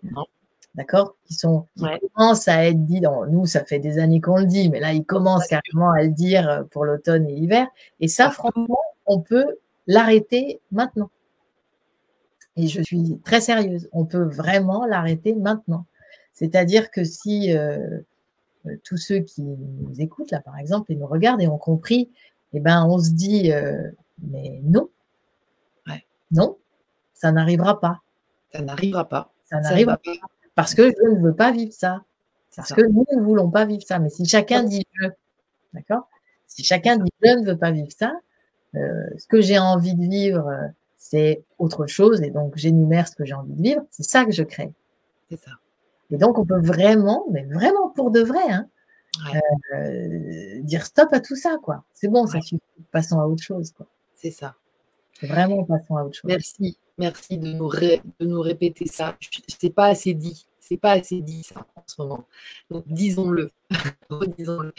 d'accord, 0.76 1.16
qui 1.26 1.34
sont 1.34 1.66
qui 1.76 1.84
Ouais. 1.84 2.00
commencent 2.14 2.48
à 2.48 2.66
être 2.68 2.86
dit. 2.86 3.02
Dans, 3.02 3.26
nous, 3.26 3.46
ça 3.46 3.66
fait 3.66 3.80
des 3.80 3.98
années 4.00 4.22
qu'on 4.22 4.38
le 4.38 4.46
dit, 4.46 4.70
mais 4.70 4.80
là, 4.80 4.94
ils 4.94 5.06
commencent 5.06 5.48
carrément 5.48 5.92
à 5.92 6.04
le 6.04 6.10
dire 6.10 6.48
euh, 6.50 6.64
pour 6.64 6.86
l'automne 6.86 7.28
et 7.28 7.34
l'hiver. 7.36 7.68
Et 8.00 8.08
ça, 8.08 8.30
franchement, 8.32 8.80
on 9.06 9.20
peut 9.20 9.58
l'arrêter 9.88 10.62
maintenant. 10.72 11.10
Et 12.58 12.68
je 12.68 12.82
suis 12.82 13.20
très 13.24 13.42
sérieuse. 13.42 13.90
On 13.94 14.06
peut 14.06 14.24
vraiment 14.24 14.86
l'arrêter 14.86 15.34
maintenant. 15.36 15.86
C'est-à-dire 16.34 16.92
que 16.92 17.04
si 17.04 17.56
euh, 17.56 18.00
tous 18.84 18.98
ceux 18.98 19.20
qui 19.20 19.42
nous 19.42 20.00
écoutent 20.00 20.32
là, 20.32 20.40
par 20.42 20.58
exemple, 20.60 20.92
et 20.92 20.96
nous 20.96 21.08
regardent 21.08 21.42
et 21.42 21.48
ont 21.48 21.58
compris, 21.58 22.10
eh 22.54 22.60
ben, 22.60 22.86
on 22.88 23.00
se 23.00 23.12
dit, 23.12 23.52
euh, 23.52 23.90
mais 24.22 24.60
non, 24.64 24.90
Ouais. 25.88 26.06
non, 26.32 26.58
ça 27.14 27.32
n'arrivera 27.32 27.80
pas. 27.80 28.02
Ça 28.54 28.62
n'arrivera 28.62 29.08
pas. 29.08 29.32
Ça 29.46 29.60
n'arrivera 29.62 29.98
pas 29.98 30.12
parce 30.56 30.76
que 30.76 30.90
je 30.90 31.10
ne 31.16 31.20
veux 31.22 31.34
pas 31.36 31.52
vivre 31.52 31.74
ça. 31.74 32.04
Parce 32.56 32.70
ça. 32.70 32.76
que 32.76 32.82
nous 32.82 33.06
ne 33.16 33.22
voulons 33.22 33.50
pas 33.50 33.66
vivre 33.66 33.84
ça. 33.84 34.00
Mais 34.00 34.10
si 34.10 34.26
chacun 34.26 34.64
dit 34.64 34.86
je, 35.02 35.08
d'accord? 35.74 36.10
Si 36.48 36.64
chacun 36.64 36.98
dit 36.98 37.12
je 37.24 37.30
ne 37.40 37.46
veux 37.46 37.58
pas 37.58 37.72
vivre 37.72 37.92
ça, 37.98 38.14
euh, 38.76 39.06
ce 39.18 39.28
que 39.28 39.42
j'ai 39.42 39.58
envie 39.60 39.96
de 39.96 40.02
vivre, 40.08 40.48
euh, 40.48 40.68
c'est 40.98 41.44
autre 41.60 41.88
chose. 41.88 42.22
Et 42.22 42.30
donc, 42.32 42.54
j'énumère 42.58 43.08
ce 43.08 43.16
que 43.16 43.26
j'ai 43.26 43.34
envie 43.34 43.54
de 43.54 43.62
vivre. 43.64 43.82
C'est 43.92 44.04
ça 44.04 44.26
que 44.26 44.32
je 44.32 44.44
crée. 44.44 44.72
C'est 45.30 45.40
ça. 45.40 45.52
Et 46.12 46.18
donc, 46.18 46.38
on 46.38 46.46
peut 46.46 46.60
vraiment, 46.62 47.26
mais 47.32 47.44
vraiment 47.46 47.90
pour 47.90 48.12
de 48.12 48.20
vrai, 48.22 48.50
hein, 48.52 48.68
Ouais. 49.34 49.42
euh, 49.76 50.62
dire 50.64 50.86
stop 50.86 51.10
à 51.14 51.20
tout 51.22 51.36
ça, 51.36 51.58
quoi. 51.62 51.84
C'est 51.94 52.08
bon, 52.10 52.28
ça 52.28 52.40
suffit. 52.42 52.62
Passons 52.92 53.20
à 53.20 53.26
autre 53.28 53.44
chose, 53.44 53.72
quoi. 53.72 53.88
C'est 54.22 54.32
ça. 54.32 54.56
Vraiment, 55.24 55.64
passons 55.64 55.98
à 55.98 56.04
autre 56.04 56.16
chose. 56.16 56.30
Merci. 56.30 56.78
Merci 56.98 57.38
de 57.38 57.48
nous, 57.54 57.68
ré- 57.68 58.02
de 58.20 58.26
nous 58.26 58.42
répéter 58.42 58.86
ça. 58.86 59.18
C'est 59.48 59.72
pas 59.74 59.88
assez 59.88 60.14
dit. 60.14 60.48
C'est 60.60 60.78
pas 60.78 60.92
assez 60.92 61.22
dit 61.22 61.44
ça 61.44 61.66
en 61.76 61.84
ce 61.88 61.96
moment. 62.02 62.26
Donc 62.70 62.84
disons-le. 62.88 63.50
Redisons-le. 64.10 64.74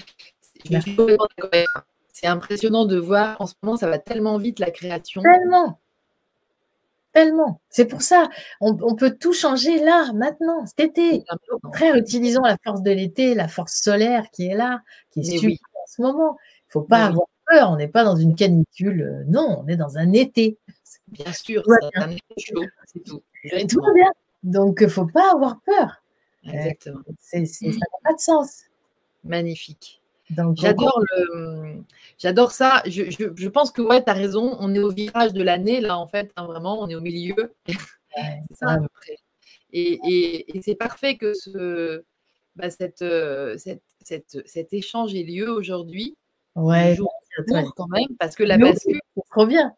Je 0.70 0.78
suis 0.80 0.96
complètement 0.96 1.26
d'accord 1.36 1.50
avec 1.52 1.66
toi. 1.74 1.84
C'est 2.12 2.26
impressionnant 2.26 2.84
de 2.84 2.98
voir 2.98 3.40
en 3.40 3.46
ce 3.46 3.54
moment, 3.62 3.76
ça 3.76 3.88
va 3.88 3.98
tellement 3.98 4.38
vite 4.38 4.58
la 4.60 4.70
création. 4.70 5.22
Tellement. 5.22 5.78
Tellement. 7.12 7.60
C'est 7.68 7.86
pour 7.86 8.02
ça, 8.02 8.30
on, 8.60 8.76
on 8.82 8.94
peut 8.94 9.16
tout 9.18 9.32
changer 9.34 9.78
là, 9.84 10.12
maintenant, 10.14 10.64
cet 10.66 10.80
été. 10.80 11.24
Au 11.50 11.58
contraire, 11.58 11.96
utilisons 11.96 12.42
la 12.42 12.56
force 12.64 12.82
de 12.82 12.90
l'été, 12.90 13.34
la 13.34 13.48
force 13.48 13.74
solaire 13.74 14.30
qui 14.30 14.46
est 14.46 14.54
là, 14.54 14.80
qui 15.10 15.20
est 15.20 15.44
oui. 15.44 15.58
en 15.74 15.86
ce 15.86 16.00
moment. 16.02 16.36
Il 16.68 16.72
faut 16.72 16.82
pas 16.82 17.02
oui. 17.06 17.08
avoir 17.08 17.26
peur. 17.52 17.70
On 17.70 17.76
n'est 17.76 17.88
pas 17.88 18.04
dans 18.04 18.16
une 18.16 18.34
canicule. 18.34 19.02
euh, 19.02 19.24
Non, 19.28 19.62
on 19.64 19.68
est 19.68 19.76
dans 19.76 19.98
un 19.98 20.12
été. 20.12 20.58
Bien 21.08 21.32
sûr, 21.32 21.62
c'est 21.66 21.98
un 21.98 22.10
effet 22.10 22.22
chaud, 22.38 22.64
c'est 22.86 23.04
tout. 23.04 23.22
Va 23.50 23.92
bien. 23.94 24.10
Donc, 24.42 24.78
il 24.80 24.88
faut 24.88 25.06
pas 25.06 25.32
avoir 25.32 25.60
peur. 25.66 26.02
Exactement. 26.44 27.00
C'est, 27.20 27.44
c'est- 27.46 27.72
ça 27.72 27.78
n'a 27.78 27.98
pas 28.10 28.14
de 28.14 28.20
sens. 28.20 28.62
Magnifique. 29.24 30.00
Donc, 30.30 30.56
J'adore 30.56 31.00
le, 31.12 31.82
j'adore 32.18 32.52
ça. 32.52 32.82
Je, 32.86 33.10
je, 33.10 33.24
je 33.36 33.48
pense 33.48 33.70
que 33.70 33.82
ouais, 33.82 34.02
tu 34.02 34.10
as 34.10 34.14
raison. 34.14 34.56
On 34.60 34.74
est 34.74 34.78
au 34.78 34.90
virage 34.90 35.32
de 35.34 35.42
l'année 35.42 35.80
là 35.80 35.98
en 35.98 36.06
fait, 36.06 36.32
hein, 36.36 36.46
vraiment, 36.46 36.80
on 36.80 36.88
est 36.88 36.94
au 36.94 37.00
milieu. 37.02 37.52
c'est 38.16 38.40
ça 38.54 38.70
à 38.70 38.78
peu 38.78 38.88
près. 38.88 39.16
Et, 39.74 39.98
et, 40.08 40.56
et 40.56 40.62
c'est 40.62 40.74
parfait 40.74 41.16
que 41.16 41.34
ce, 41.34 42.02
bah, 42.56 42.70
cette, 42.70 43.02
euh, 43.02 43.56
cette, 43.58 43.82
cette, 44.02 44.38
cet 44.46 44.72
échange 44.72 45.14
ait 45.14 45.22
lieu 45.22 45.50
aujourd'hui. 45.50 46.16
Ouais, 46.56 46.94
jour 46.96 47.12
quand 47.76 47.88
même, 47.88 48.08
parce 48.18 48.36
que 48.36 48.42
la 48.44 48.58
bascule, 48.58 49.00
c'est 49.16 49.22
trop 49.30 49.46
bien. 49.46 49.74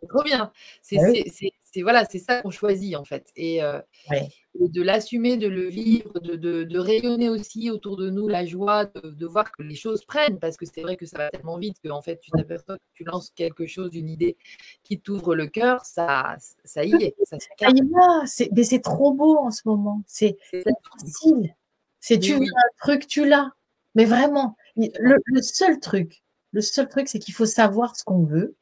c'est 0.00 0.08
trop 0.08 0.22
bien. 0.22 0.52
C'est 0.82 1.82
voilà, 1.82 2.04
c'est 2.04 2.18
ça 2.18 2.42
qu'on 2.42 2.50
choisit 2.50 2.96
en 2.96 3.04
fait. 3.04 3.30
Et, 3.36 3.62
euh, 3.62 3.80
Ouais. 4.10 4.28
et 4.58 4.68
de 4.68 4.82
l'assumer, 4.82 5.36
de 5.36 5.46
le 5.46 5.68
vivre, 5.68 6.18
de, 6.18 6.34
de, 6.34 6.64
de 6.64 6.78
rayonner 6.80 7.28
aussi 7.28 7.70
autour 7.70 7.96
de 7.96 8.10
nous 8.10 8.26
la 8.26 8.44
joie, 8.44 8.86
de, 8.86 9.10
de 9.10 9.26
voir 9.26 9.52
que 9.52 9.62
les 9.62 9.76
choses 9.76 10.04
prennent, 10.04 10.40
parce 10.40 10.56
que 10.56 10.66
c'est 10.66 10.82
vrai 10.82 10.96
que 10.96 11.06
ça 11.06 11.16
va 11.18 11.30
tellement 11.30 11.58
vite 11.58 11.76
que 11.82 11.88
en 11.90 12.02
fait 12.02 12.18
tu 12.18 12.32
t'aperçois 12.32 12.76
que 12.76 12.82
tu 12.94 13.04
lances 13.04 13.30
quelque 13.30 13.66
chose, 13.66 13.94
une 13.94 14.08
idée 14.08 14.36
qui 14.82 14.98
t'ouvre 14.98 15.36
le 15.36 15.46
cœur, 15.46 15.84
ça, 15.84 16.36
ça 16.64 16.84
y 16.84 16.92
est, 16.94 17.14
ça 17.24 17.38
se 17.38 18.44
mais 18.52 18.64
c'est 18.64 18.80
trop 18.80 19.12
beau 19.12 19.36
en 19.38 19.52
ce 19.52 19.62
moment. 19.66 20.02
C'est, 20.06 20.36
facile. 20.50 21.54
C'est 22.00 22.14
Mais 22.16 22.20
tu 22.20 22.34
oui. 22.34 22.46
veux 22.46 22.52
un 22.56 22.76
truc, 22.80 23.06
tu 23.06 23.28
l'as. 23.28 23.52
Mais 23.94 24.06
vraiment, 24.06 24.56
le 24.76 25.42
seul 25.42 25.78
truc, 25.78 26.22
le 26.52 26.60
seul 26.60 26.88
truc, 26.88 27.08
c'est 27.08 27.18
qu'il 27.18 27.34
faut 27.34 27.46
savoir 27.46 27.96
ce 27.96 28.04
qu'on 28.04 28.24
veut. 28.24 28.56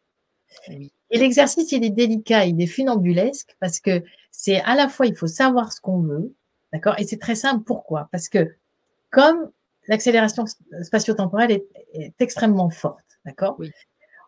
Oui. 0.69 0.93
Et 1.11 1.19
l'exercice, 1.19 1.73
il 1.73 1.85
est 1.85 1.91
délicat, 1.91 2.45
il 2.45 2.61
est 2.61 2.67
funambulesque 2.67 3.57
parce 3.61 3.81
que 3.81 4.03
c'est 4.31 4.61
à 4.61 4.75
la 4.75 4.89
fois, 4.89 5.07
il 5.07 5.17
faut 5.17 5.27
savoir 5.27 5.73
ce 5.73 5.81
qu'on 5.81 6.01
veut, 6.01 6.35
d'accord 6.73 6.99
Et 6.99 7.07
c'est 7.07 7.19
très 7.19 7.35
simple. 7.35 7.65
Pourquoi? 7.65 8.09
Parce 8.13 8.29
que 8.29 8.57
comme 9.11 9.51
l'accélération 9.87 10.45
spatio-temporelle 10.83 11.51
est, 11.51 11.67
est 11.95 12.15
extrêmement 12.21 12.71
forte, 12.71 13.19
d'accord? 13.25 13.57
Oui. 13.59 13.71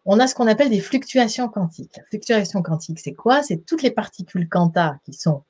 On 0.06 0.18
a 0.18 0.26
ce 0.26 0.34
qu'on 0.34 0.46
appelle 0.46 0.70
des 0.70 0.80
fluctuations 0.80 1.48
quantiques. 1.48 1.98
La 1.98 2.04
fluctuation 2.04 2.62
quantique, 2.62 2.98
c'est 3.00 3.12
quoi? 3.12 3.42
C'est 3.42 3.58
toutes 3.66 3.82
les 3.82 3.90
particules 3.90 4.48
quanta 4.48 4.98
qui 5.04 5.12
sont 5.12 5.44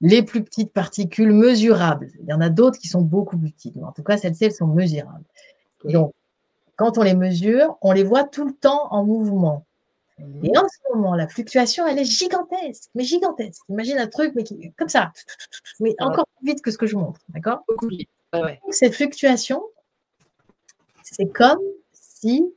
les 0.00 0.22
plus 0.22 0.42
petites 0.42 0.72
particules 0.72 1.32
mesurables. 1.32 2.10
Il 2.20 2.28
y 2.28 2.32
en 2.32 2.40
a 2.40 2.48
d'autres 2.48 2.78
qui 2.78 2.88
sont 2.88 3.02
beaucoup 3.02 3.38
plus 3.38 3.50
petites, 3.50 3.76
mais 3.76 3.84
en 3.84 3.92
tout 3.92 4.02
cas, 4.02 4.16
celles-ci, 4.16 4.44
elles 4.44 4.52
sont 4.52 4.66
mesurables. 4.66 5.24
Donc, 5.84 6.12
quand 6.78 6.96
on 6.96 7.02
les 7.02 7.14
mesure, 7.14 7.76
on 7.82 7.92
les 7.92 8.04
voit 8.04 8.24
tout 8.24 8.46
le 8.46 8.54
temps 8.54 8.86
en 8.92 9.04
mouvement. 9.04 9.66
Et 10.42 10.56
en 10.56 10.66
ce 10.68 10.94
moment, 10.94 11.14
la 11.14 11.28
fluctuation, 11.28 11.86
elle 11.86 11.98
est 11.98 12.04
gigantesque, 12.04 12.88
mais 12.94 13.04
gigantesque. 13.04 13.62
Imagine 13.68 13.98
un 13.98 14.06
truc, 14.06 14.32
mais 14.34 14.44
qui, 14.44 14.72
comme 14.72 14.88
ça, 14.88 15.12
mais 15.80 15.94
encore 16.00 16.26
plus 16.36 16.52
vite 16.52 16.62
que 16.62 16.70
ce 16.70 16.78
que 16.78 16.86
je 16.86 16.96
montre, 16.96 17.20
d'accord? 17.28 17.64
Cette 18.70 18.94
fluctuation, 18.94 19.62
c'est 21.02 21.26
comme 21.26 21.60
si 21.92 22.52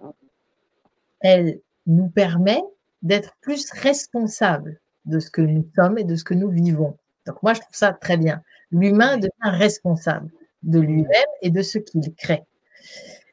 elle 1.19 1.59
nous 1.87 2.09
permet 2.09 2.63
d'être 3.01 3.35
plus 3.41 3.71
responsables 3.71 4.79
de 5.05 5.19
ce 5.19 5.31
que 5.31 5.41
nous 5.41 5.67
sommes 5.75 5.97
et 5.97 6.03
de 6.03 6.15
ce 6.15 6.23
que 6.23 6.35
nous 6.35 6.49
vivons. 6.49 6.97
Donc 7.25 7.41
moi, 7.41 7.53
je 7.53 7.61
trouve 7.61 7.75
ça 7.75 7.91
très 7.93 8.17
bien. 8.17 8.43
L'humain 8.71 9.17
devient 9.17 9.31
responsable 9.57 10.31
de 10.61 10.79
lui-même 10.79 11.31
et 11.41 11.49
de 11.49 11.61
ce 11.63 11.79
qu'il 11.79 12.13
crée. 12.15 12.43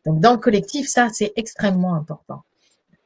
Donc 0.06 0.20
dans 0.20 0.32
le 0.32 0.38
collectif, 0.38 0.88
ça, 0.88 1.08
c'est 1.12 1.32
extrêmement 1.36 1.94
important. 1.94 2.42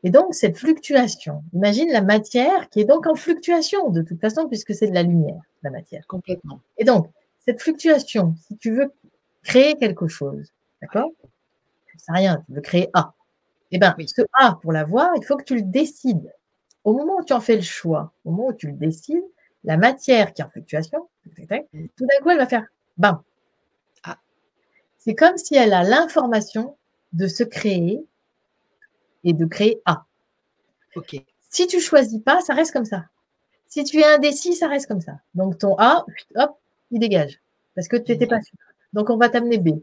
Et 0.05 0.11
donc, 0.11 0.35
cette 0.35 0.59
fluctuation, 0.59 1.45
imagine 1.53 1.91
la 1.93 2.03
matière 2.03 2.69
qui 2.71 2.81
est 2.81 2.85
donc 2.85 3.07
en 3.07 3.15
fluctuation 3.15 3.91
de 3.91 4.03
toute 4.03 4.21
façon, 4.21 4.49
puisque 4.49 4.75
c'est 4.75 4.89
de 4.89 4.95
la 4.95 5.05
lumière, 5.05 5.41
la 5.63 5.71
matière. 5.71 6.07
Complètement. 6.09 6.61
Et 6.77 6.85
donc, 6.85 7.09
cette 7.45 7.63
fluctuation, 7.63 8.35
si 8.49 8.57
tu 8.57 8.73
veux 8.73 8.93
créer 9.45 9.77
quelque 9.77 10.09
chose, 10.09 10.53
d'accord? 10.81 11.11
C'est 11.99 12.13
rien, 12.13 12.43
tu 12.47 12.55
veux 12.55 12.61
créer 12.61 12.91
A. 12.95 13.15
Eh 13.71 13.79
bien, 13.79 13.95
ce 14.07 14.23
A, 14.33 14.59
pour 14.61 14.73
l'avoir, 14.73 15.11
il 15.17 15.25
faut 15.25 15.37
que 15.37 15.45
tu 15.45 15.55
le 15.55 15.63
décides. 15.63 16.33
Au 16.85 16.93
moment 16.95 17.19
où 17.19 17.25
tu 17.25 17.33
en 17.33 17.41
fais 17.41 17.57
le 17.57 17.63
choix, 17.63 18.13
au 18.25 18.33
moment 18.33 18.49
où 18.49 18.53
tu 18.53 18.67
le 18.67 18.73
décides, 18.73 19.25
la 19.63 19.77
matière 19.77 20.33
qui 20.33 20.43
est 20.43 20.45
en 20.45 20.51
fluctuation, 20.51 21.09
tout 21.25 21.47
d'un 21.47 22.23
coup, 22.23 22.31
elle 22.31 22.39
va 22.39 22.47
faire 22.47 22.67
bam. 22.97 23.23
Ah. 24.03 24.19
C'est 24.99 25.15
comme 25.15 25.37
si 25.37 25.55
elle 25.55 25.73
a 25.73 25.85
l'information 25.85 26.77
de 27.13 27.27
se 27.27 27.45
créer 27.45 28.05
et 29.25 29.33
de 29.33 29.45
créer 29.47 29.81
A. 29.85 30.05
Ok. 30.97 31.17
Si 31.51 31.67
tu 31.67 31.81
choisis 31.81 32.21
pas, 32.21 32.41
ça 32.41 32.55
reste 32.55 32.73
comme 32.73 32.85
ça. 32.85 33.05
Si 33.69 33.85
tu 33.85 33.99
es 33.99 34.05
indécis, 34.05 34.55
ça 34.55 34.69
reste 34.69 34.87
comme 34.87 35.01
ça. 35.01 35.21
Donc 35.35 35.59
ton 35.59 35.77
A, 35.79 36.05
hop, 36.37 36.59
il 36.91 37.01
dégage. 37.01 37.41
Parce 37.75 37.89
que 37.89 37.97
tu 37.97 38.13
n'étais 38.13 38.27
pas 38.27 38.41
sûr. 38.41 38.59
Donc 38.93 39.11
on 39.11 39.17
va 39.17 39.29
t'amener 39.29 39.59
B. 39.59 39.81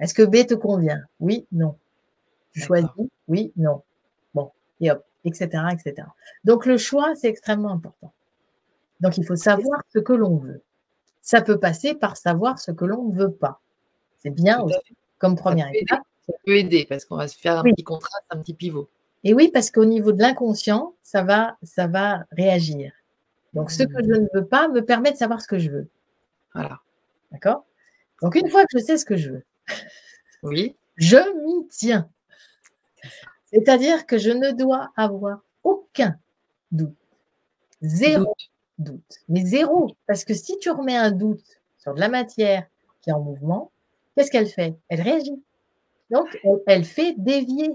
Est-ce 0.00 0.14
que 0.14 0.22
B 0.22 0.46
te 0.46 0.54
convient? 0.54 1.02
Oui, 1.20 1.46
non. 1.52 1.76
Tu 2.52 2.60
choisis? 2.60 2.88
Oui, 3.26 3.52
non. 3.56 3.82
Bon, 4.34 4.50
et 4.80 4.90
hop, 4.90 5.04
etc., 5.24 5.48
etc. 5.72 6.08
Donc 6.44 6.66
le 6.66 6.78
choix, 6.78 7.14
c'est 7.14 7.28
extrêmement 7.28 7.72
important. 7.72 8.12
Donc 9.00 9.18
il 9.18 9.24
faut 9.24 9.36
savoir 9.36 9.82
ce 9.92 9.98
que 9.98 10.12
l'on 10.12 10.36
veut. 10.36 10.62
Ça 11.20 11.42
peut 11.42 11.58
passer 11.58 11.94
par 11.94 12.16
savoir 12.16 12.58
ce 12.58 12.70
que 12.72 12.84
l'on 12.84 13.08
ne 13.08 13.14
veut 13.14 13.32
pas. 13.32 13.60
C'est 14.18 14.30
bien 14.30 14.60
aussi, 14.60 14.96
comme 15.18 15.36
première 15.36 15.70
étape 15.72 16.02
ça 16.28 16.38
peut 16.44 16.56
aider 16.56 16.86
parce 16.88 17.04
qu'on 17.04 17.16
va 17.16 17.28
se 17.28 17.36
faire 17.36 17.58
un 17.58 17.62
petit 17.62 17.84
contraste, 17.84 18.24
un 18.30 18.38
petit 18.38 18.54
pivot. 18.54 18.88
Et 19.24 19.34
oui, 19.34 19.50
parce 19.52 19.70
qu'au 19.70 19.84
niveau 19.84 20.12
de 20.12 20.20
l'inconscient, 20.20 20.94
ça 21.02 21.22
va, 21.22 21.56
ça 21.62 21.86
va 21.86 22.24
réagir. 22.30 22.92
Donc, 23.54 23.70
ce 23.70 23.82
que 23.82 24.04
je 24.04 24.20
ne 24.20 24.26
veux 24.34 24.46
pas 24.46 24.68
me 24.68 24.84
permet 24.84 25.10
de 25.10 25.16
savoir 25.16 25.40
ce 25.40 25.48
que 25.48 25.58
je 25.58 25.70
veux. 25.70 25.88
Voilà. 26.54 26.80
D'accord? 27.32 27.64
Donc, 28.22 28.34
une 28.34 28.48
fois 28.50 28.62
que 28.62 28.78
je 28.78 28.84
sais 28.84 28.98
ce 28.98 29.04
que 29.04 29.16
je 29.16 29.30
veux, 29.30 29.44
oui. 30.42 30.76
je 30.96 31.16
m'y 31.16 31.66
tiens. 31.68 32.08
C'est-à-dire 33.46 34.06
que 34.06 34.18
je 34.18 34.30
ne 34.30 34.52
dois 34.52 34.90
avoir 34.96 35.40
aucun 35.64 36.16
doute. 36.70 36.94
Zéro 37.80 38.24
doute. 38.78 38.92
doute. 38.92 39.18
Mais 39.28 39.44
zéro. 39.44 39.96
Parce 40.06 40.24
que 40.24 40.34
si 40.34 40.58
tu 40.58 40.70
remets 40.70 40.96
un 40.96 41.10
doute 41.10 41.60
sur 41.78 41.94
de 41.94 42.00
la 42.00 42.08
matière 42.08 42.66
qui 43.00 43.10
est 43.10 43.14
en 43.14 43.20
mouvement, 43.20 43.72
qu'est-ce 44.18 44.30
qu'elle 44.32 44.48
fait? 44.48 44.74
Elle 44.88 45.00
réagit. 45.00 45.40
Donc, 46.10 46.26
elle, 46.66 46.84
fait 46.84 47.14
dévier 47.16 47.70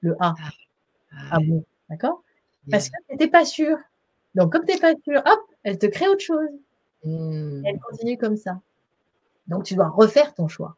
le 0.00 0.16
A. 0.18 0.34
Ah, 1.30 1.38
bon, 1.38 1.64
d'accord? 1.88 2.22
Parce 2.68 2.88
que 2.88 2.96
tu 3.06 3.12
n'étais 3.12 3.28
pas 3.28 3.44
sûr. 3.44 3.78
Donc, 4.34 4.52
comme 4.52 4.64
tu 4.64 4.74
n'es 4.74 4.80
pas 4.80 4.94
sûr, 5.04 5.22
hop, 5.24 5.40
elle 5.62 5.78
te 5.78 5.86
crée 5.86 6.08
autre 6.08 6.22
chose. 6.22 6.48
Hmm. 7.04 7.62
Elle 7.64 7.78
continue 7.78 8.18
comme 8.18 8.36
ça. 8.36 8.60
Donc, 9.46 9.64
tu 9.64 9.74
dois 9.74 9.88
refaire 9.88 10.34
ton 10.34 10.48
choix. 10.48 10.76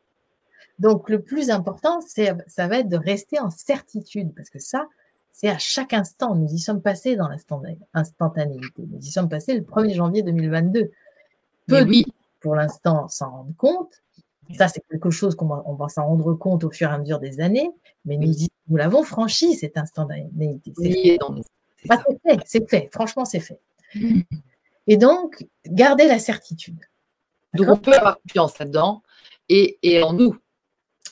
Donc, 0.79 1.09
le 1.09 1.23
plus 1.23 1.49
important, 1.49 2.01
ça 2.03 2.69
va 2.69 2.79
être 2.79 2.89
de 2.89 2.99
rester 2.99 3.41
en 3.41 3.49
certitude, 3.49 4.35
parce 4.35 4.51
que 4.51 4.59
ça, 4.59 4.87
c'est 5.33 5.49
à 5.49 5.57
chaque 5.57 5.95
instant. 5.95 6.35
Nous 6.35 6.53
y 6.53 6.59
sommes 6.59 6.83
passés 6.83 7.17
dans 7.17 7.29
l'instantanéité. 7.29 8.87
Nous 8.91 8.99
y 8.99 9.11
sommes 9.11 9.31
passés 9.31 9.55
le 9.55 9.63
1er 9.63 9.95
janvier 9.95 10.23
2022. 10.23 10.91
Peu 11.69 11.83
oui. 11.83 12.05
pour 12.41 12.57
l'instant, 12.57 13.09
s'en 13.09 13.31
rendre 13.31 13.57
compte, 13.57 14.03
ça, 14.55 14.69
c'est 14.69 14.83
quelque 14.89 15.11
chose 15.11 15.35
qu'on 15.35 15.47
va, 15.47 15.63
on 15.67 15.75
va 15.75 15.89
s'en 15.89 16.07
rendre 16.07 16.35
compte 16.35 16.65
au 16.65 16.71
fur 16.71 16.91
et 16.91 16.93
à 16.93 16.99
mesure 16.99 17.19
des 17.19 17.41
années, 17.41 17.71
mais 18.05 18.17
nous, 18.17 18.33
nous 18.69 18.77
l'avons 18.77 19.03
franchi, 19.03 19.55
cet 19.55 19.77
instantanéité. 19.77 20.73
C'est 20.77 21.19
ah, 21.89 22.03
fait, 22.25 22.41
c'est 22.47 22.69
fait, 22.69 22.89
franchement, 22.93 23.25
c'est 23.25 23.41
fait. 23.41 23.61
Mm. 23.95 24.23
Et 24.89 24.97
donc, 24.97 25.47
garder 25.67 26.07
la 26.07 26.19
certitude. 26.19 26.81
Donc, 27.55 27.69
on 27.69 27.77
peut 27.77 27.95
avoir 27.95 28.21
confiance 28.21 28.59
là-dedans 28.59 29.03
et, 29.49 29.79
et, 29.83 30.03
en 30.03 30.13
nous. 30.13 30.37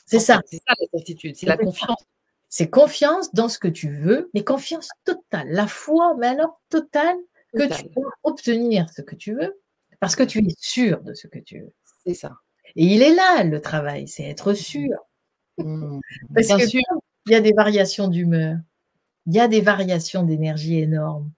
C'est 0.05 0.19
ça. 0.19 0.41
C'est 0.45 0.57
ça 0.57 0.73
la 0.79 0.87
certitude, 0.93 1.35
c'est 1.35 1.45
la 1.45 1.57
confiance. 1.57 2.03
C'est 2.49 2.69
confiance 2.69 3.33
dans 3.33 3.49
ce 3.49 3.59
que 3.59 3.67
tu 3.67 3.89
veux, 3.89 4.29
mais 4.33 4.43
confiance 4.43 4.89
totale. 5.03 5.49
La 5.49 5.67
foi, 5.67 6.15
mais 6.17 6.27
alors 6.27 6.61
totale, 6.69 7.17
que 7.53 7.73
tu 7.73 7.89
peux 7.89 8.01
obtenir 8.23 8.89
ce 8.89 9.01
que 9.01 9.15
tu 9.15 9.33
veux, 9.33 9.59
parce 9.99 10.15
que 10.15 10.23
tu 10.23 10.39
es 10.39 10.55
sûr 10.57 11.01
de 11.01 11.13
ce 11.13 11.27
que 11.27 11.39
tu 11.39 11.59
veux. 11.59 11.73
C'est 12.05 12.13
ça. 12.13 12.37
Et 12.75 12.85
il 12.85 13.01
est 13.01 13.15
là, 13.15 13.43
le 13.43 13.61
travail, 13.61 14.07
c'est 14.07 14.23
être 14.23 14.53
sûr. 14.53 14.97
Mmh. 15.57 15.99
Parce 16.33 16.47
qu'il 16.47 16.81
y 17.29 17.35
a 17.35 17.41
des 17.41 17.53
variations 17.53 18.07
d'humeur, 18.07 18.57
il 19.25 19.33
y 19.33 19.39
a 19.39 19.47
des 19.47 19.61
variations 19.61 20.23
d'énergie 20.23 20.79
énormes. 20.79 21.31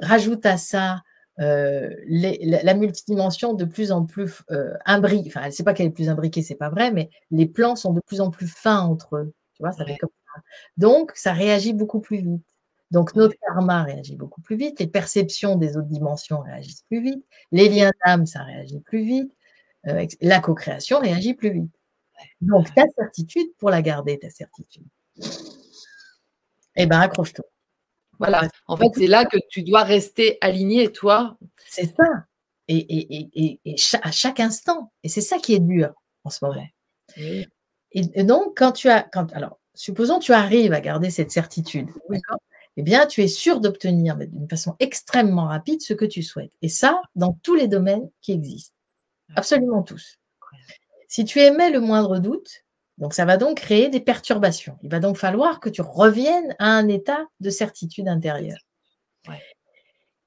Rajoute 0.00 0.44
à 0.44 0.58
ça 0.58 1.02
euh, 1.40 1.94
la, 2.08 2.74
multidimension 2.74 3.54
de 3.54 3.64
plus 3.64 3.92
en 3.92 4.04
plus 4.04 4.42
euh, 4.50 4.74
imbriquée. 4.84 5.28
Enfin, 5.28 5.42
elle 5.44 5.64
pas 5.64 5.72
qu'elle 5.72 5.86
est 5.86 5.90
plus 5.90 6.08
imbriquée, 6.08 6.42
c'est 6.42 6.56
pas 6.56 6.68
vrai, 6.68 6.90
mais 6.90 7.10
les 7.30 7.46
plans 7.46 7.76
sont 7.76 7.92
de 7.92 8.00
plus 8.00 8.20
en 8.20 8.30
plus 8.30 8.48
fins 8.48 8.80
entre 8.80 9.16
eux. 9.16 9.32
Tu 9.54 9.62
vois, 9.62 9.72
ça 9.72 9.84
fait 9.84 9.96
comme 9.98 10.10
ça. 10.34 10.42
Donc, 10.76 11.12
ça 11.14 11.32
réagit 11.32 11.72
beaucoup 11.72 12.00
plus 12.00 12.18
vite. 12.18 12.44
Donc, 12.90 13.14
notre 13.14 13.36
karma 13.40 13.84
réagit 13.84 14.16
beaucoup 14.16 14.40
plus 14.40 14.56
vite, 14.56 14.80
les 14.80 14.86
perceptions 14.86 15.56
des 15.56 15.76
autres 15.76 15.88
dimensions 15.88 16.40
réagissent 16.40 16.84
plus 16.88 17.02
vite, 17.02 17.24
les 17.52 17.68
liens 17.68 17.92
d'âme, 18.04 18.26
ça 18.26 18.42
réagit 18.42 18.80
plus 18.80 19.04
vite, 19.04 19.32
euh, 19.86 20.06
la 20.20 20.40
co-création 20.40 21.00
réagit 21.00 21.34
plus 21.34 21.52
vite. 21.52 21.72
Donc, 22.40 22.72
ta 22.74 22.84
certitude, 22.96 23.48
pour 23.58 23.70
la 23.70 23.82
garder, 23.82 24.18
ta 24.18 24.30
certitude, 24.30 24.86
eh 26.76 26.86
bien, 26.86 27.00
accroche-toi. 27.00 27.44
Voilà. 28.18 28.48
En 28.66 28.76
fait, 28.76 28.88
c'est 28.94 29.06
là 29.06 29.24
que 29.24 29.38
tu 29.50 29.62
dois 29.62 29.84
rester 29.84 30.38
aligné, 30.40 30.90
toi. 30.90 31.38
C'est 31.66 31.94
ça. 31.96 32.24
Et, 32.66 33.60
à 34.02 34.10
chaque 34.12 34.40
instant. 34.40 34.92
Et 35.02 35.08
c'est 35.08 35.20
ça 35.20 35.38
qui 35.38 35.54
est 35.54 35.60
dur 35.60 35.92
en 36.24 36.30
ce 36.30 36.44
moment. 36.44 36.64
Et, 37.92 38.24
donc, 38.24 38.56
quand 38.56 38.72
tu 38.72 38.88
as. 38.88 39.02
Quand, 39.02 39.32
alors, 39.32 39.58
supposons 39.74 40.18
tu 40.18 40.32
arrives 40.32 40.72
à 40.72 40.80
garder 40.80 41.10
cette 41.10 41.30
certitude. 41.30 41.88
Eh 42.76 42.82
bien, 42.82 43.06
tu 43.06 43.22
es 43.22 43.28
sûr 43.28 43.60
d'obtenir 43.60 44.16
d'une 44.16 44.48
façon 44.48 44.76
extrêmement 44.78 45.46
rapide 45.46 45.80
ce 45.80 45.94
que 45.94 46.04
tu 46.04 46.22
souhaites. 46.22 46.52
Et 46.62 46.68
ça, 46.68 47.00
dans 47.16 47.32
tous 47.42 47.56
les 47.56 47.66
domaines 47.66 48.08
qui 48.20 48.32
existent. 48.32 48.77
Absolument 49.36 49.82
tous. 49.82 50.18
Si 51.08 51.24
tu 51.24 51.40
émets 51.40 51.70
le 51.70 51.80
moindre 51.80 52.18
doute, 52.18 52.64
donc 52.98 53.14
ça 53.14 53.24
va 53.24 53.36
donc 53.36 53.58
créer 53.58 53.88
des 53.88 54.00
perturbations. 54.00 54.78
Il 54.82 54.90
va 54.90 55.00
donc 55.00 55.16
falloir 55.16 55.60
que 55.60 55.68
tu 55.68 55.80
reviennes 55.80 56.54
à 56.58 56.66
un 56.66 56.88
état 56.88 57.26
de 57.40 57.50
certitude 57.50 58.08
intérieure. 58.08 58.58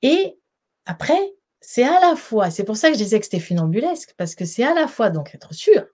Et 0.02 0.38
après, 0.86 1.20
c'est 1.60 1.84
à 1.84 2.00
la 2.00 2.16
fois, 2.16 2.50
c'est 2.50 2.64
pour 2.64 2.78
ça 2.78 2.88
que 2.88 2.96
je 2.96 3.04
disais 3.04 3.20
que 3.20 3.26
c'était 3.26 3.40
funambulesque, 3.40 4.14
parce 4.18 4.36
que 4.36 4.46
c'est 4.46 4.64
à 4.64 4.74
la 4.74 4.88
fois 4.88 5.10
donc 5.10 5.36
être 5.36 5.54
sûr, 5.54 5.86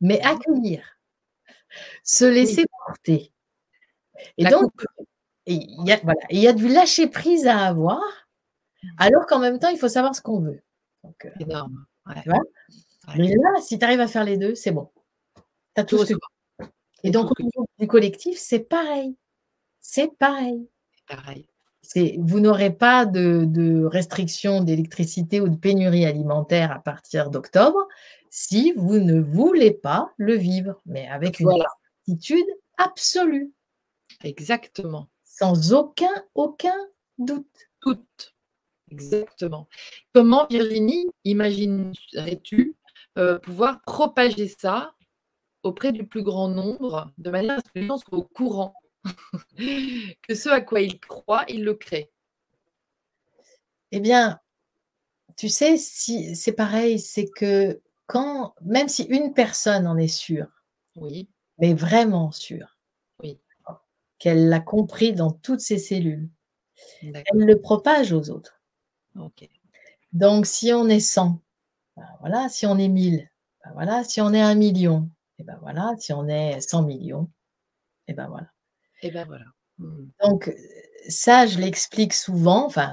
mais 0.00 0.20
accueillir, 0.20 0.82
se 2.04 2.24
laisser 2.26 2.66
porter. 2.86 3.32
Et 4.36 4.44
donc, 4.44 4.72
il 5.46 5.86
y, 5.86 5.92
a, 5.92 6.00
voilà, 6.02 6.20
il 6.30 6.40
y 6.40 6.48
a 6.48 6.52
du 6.52 6.68
lâcher 6.68 7.06
prise 7.06 7.46
à 7.46 7.60
avoir, 7.60 8.02
mmh. 8.82 8.88
alors 8.98 9.26
qu'en 9.26 9.38
même 9.38 9.58
temps, 9.58 9.68
il 9.68 9.78
faut 9.78 9.88
savoir 9.88 10.14
ce 10.14 10.20
qu'on 10.20 10.40
veut. 10.40 10.62
Donc, 11.04 11.24
euh, 11.24 11.30
Énorme. 11.40 11.86
Mais 13.16 13.34
là, 13.34 13.60
si 13.60 13.78
tu 13.78 13.84
arrives 13.84 14.00
à 14.00 14.08
faire 14.08 14.24
les 14.24 14.36
deux, 14.36 14.54
c'est 14.54 14.72
bon. 14.72 14.90
Tu 15.74 15.80
as 15.80 15.84
tout, 15.84 16.04
ce 16.04 16.14
que... 16.14 16.18
Et 17.02 17.10
donc, 17.10 17.30
au 17.38 17.42
niveau 17.42 17.66
du 17.78 17.86
collectif, 17.86 18.38
c'est 18.38 18.60
pareil. 18.60 19.16
C'est 19.80 20.16
pareil. 20.18 20.68
pareil. 21.08 21.46
Vous 22.18 22.40
n'aurez 22.40 22.72
pas 22.72 23.06
de, 23.06 23.44
de 23.46 23.84
restriction 23.84 24.60
d'électricité 24.60 25.40
ou 25.40 25.48
de 25.48 25.56
pénurie 25.56 26.04
alimentaire 26.04 26.72
à 26.72 26.80
partir 26.80 27.30
d'octobre 27.30 27.86
si 28.30 28.72
vous 28.76 28.98
ne 28.98 29.20
voulez 29.20 29.70
pas 29.70 30.12
le 30.16 30.34
vivre, 30.34 30.80
mais 30.84 31.06
avec 31.08 31.40
une 31.40 31.50
attitude 32.06 32.46
absolue. 32.76 33.52
Exactement. 34.24 35.08
Sans 35.24 35.72
aucun, 35.72 36.24
aucun 36.34 36.76
doute. 37.18 37.46
Doute. 37.82 38.35
Exactement. 38.90 39.68
Comment, 40.12 40.46
Virginie, 40.48 41.06
imaginerais-tu 41.24 42.76
euh, 43.18 43.38
pouvoir 43.38 43.80
propager 43.82 44.48
ça 44.48 44.94
auprès 45.62 45.92
du 45.92 46.06
plus 46.06 46.22
grand 46.22 46.48
nombre 46.48 47.10
de 47.18 47.30
manière 47.30 47.58
à 47.58 47.60
ce 47.60 47.72
que 47.72 47.78
les 47.80 47.86
gens 47.86 47.98
soient 47.98 48.18
au 48.18 48.22
courant 48.22 48.74
que 49.56 50.34
ce 50.34 50.48
à 50.48 50.60
quoi 50.60 50.80
ils 50.80 51.00
croient, 51.00 51.44
ils 51.48 51.64
le 51.64 51.74
créent? 51.74 52.10
Eh 53.92 54.00
bien, 54.00 54.40
tu 55.36 55.48
sais, 55.48 55.76
si, 55.76 56.34
c'est 56.34 56.52
pareil, 56.52 56.98
c'est 56.98 57.28
que 57.28 57.80
quand, 58.06 58.54
même 58.62 58.88
si 58.88 59.04
une 59.04 59.34
personne 59.34 59.86
en 59.86 59.96
est 59.96 60.08
sûre, 60.08 60.48
oui. 60.96 61.28
mais 61.58 61.74
vraiment 61.74 62.32
sûre, 62.32 62.78
oui. 63.22 63.38
qu'elle 64.18 64.48
l'a 64.48 64.60
compris 64.60 65.12
dans 65.12 65.30
toutes 65.30 65.60
ses 65.60 65.78
cellules, 65.78 66.28
elle 67.02 67.24
le 67.32 67.60
propage 67.60 68.12
aux 68.12 68.30
autres. 68.30 68.55
Donc, 70.12 70.46
si 70.46 70.72
on 70.72 70.88
est 70.88 71.00
100, 71.00 71.40
ben 71.96 72.06
voilà, 72.20 72.48
si 72.48 72.66
on 72.66 72.78
est 72.78 72.88
1000, 72.88 73.28
ben 73.64 73.70
voilà, 73.74 74.04
si 74.04 74.20
on 74.20 74.32
est 74.32 74.40
un 74.40 74.54
million, 74.54 75.10
et 75.38 75.44
ben 75.44 75.58
voilà, 75.60 75.94
si 75.98 76.12
on 76.12 76.28
est 76.28 76.60
100 76.60 76.84
millions, 76.84 77.30
et 78.08 78.14
ben 78.14 78.28
voilà. 78.28 78.48
Et 79.02 79.10
ben 79.10 79.26
voilà. 79.26 79.44
Mmh. 79.78 80.06
Donc, 80.24 80.54
ça, 81.08 81.46
je 81.46 81.58
l'explique 81.58 82.14
souvent. 82.14 82.66
Enfin, 82.66 82.92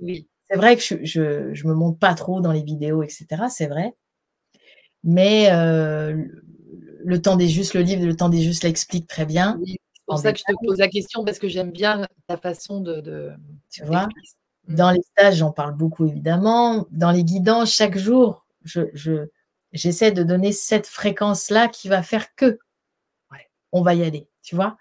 oui. 0.00 0.28
c'est 0.48 0.56
vrai 0.56 0.76
que 0.76 0.82
je 0.82 1.20
ne 1.20 1.68
me 1.68 1.74
montre 1.74 1.98
pas 1.98 2.14
trop 2.14 2.40
dans 2.40 2.52
les 2.52 2.62
vidéos, 2.62 3.02
etc. 3.02 3.26
C'est 3.50 3.66
vrai. 3.66 3.94
Mais 5.02 5.50
euh, 5.52 6.16
le 7.04 7.22
temps 7.22 7.36
des 7.36 7.48
justes, 7.48 7.74
le 7.74 7.82
livre 7.82 8.06
Le 8.06 8.16
temps 8.16 8.30
des 8.30 8.42
justes 8.42 8.64
l'explique 8.64 9.06
très 9.06 9.26
bien. 9.26 9.60
c'est 9.66 9.76
pour 10.06 10.18
ça 10.18 10.32
que 10.32 10.38
je 10.38 10.44
te 10.44 10.66
pose 10.66 10.78
la 10.78 10.88
question, 10.88 11.24
parce 11.24 11.38
que 11.38 11.48
j'aime 11.48 11.70
bien 11.70 12.06
ta 12.26 12.36
façon 12.36 12.80
de. 12.80 13.32
tu 13.70 13.84
vois? 13.84 14.08
Dans 14.68 14.90
les 14.90 15.02
stages, 15.02 15.36
j'en 15.36 15.52
parle 15.52 15.74
beaucoup 15.74 16.06
évidemment. 16.06 16.86
Dans 16.90 17.10
les 17.10 17.24
guidants, 17.24 17.66
chaque 17.66 17.98
jour, 17.98 18.46
je, 18.64 19.28
j'essaie 19.72 20.12
de 20.12 20.22
donner 20.22 20.52
cette 20.52 20.86
fréquence-là 20.86 21.68
qui 21.68 21.88
va 21.88 22.02
faire 22.02 22.34
que 22.34 22.58
on 23.76 23.82
va 23.82 23.94
y 23.94 24.04
aller, 24.04 24.28
tu 24.42 24.54
vois. 24.54 24.76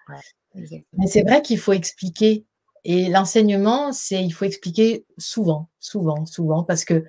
Mais 0.53 1.07
c'est 1.07 1.23
vrai 1.23 1.41
qu'il 1.41 1.57
faut 1.57 1.73
expliquer. 1.73 2.45
Et 2.84 3.09
l'enseignement, 3.09 3.91
c'est 3.91 4.23
il 4.23 4.31
faut 4.31 4.45
expliquer 4.45 5.03
souvent, 5.17 5.69
souvent, 5.79 6.25
souvent, 6.27 6.63
parce 6.63 6.86
que 6.86 7.03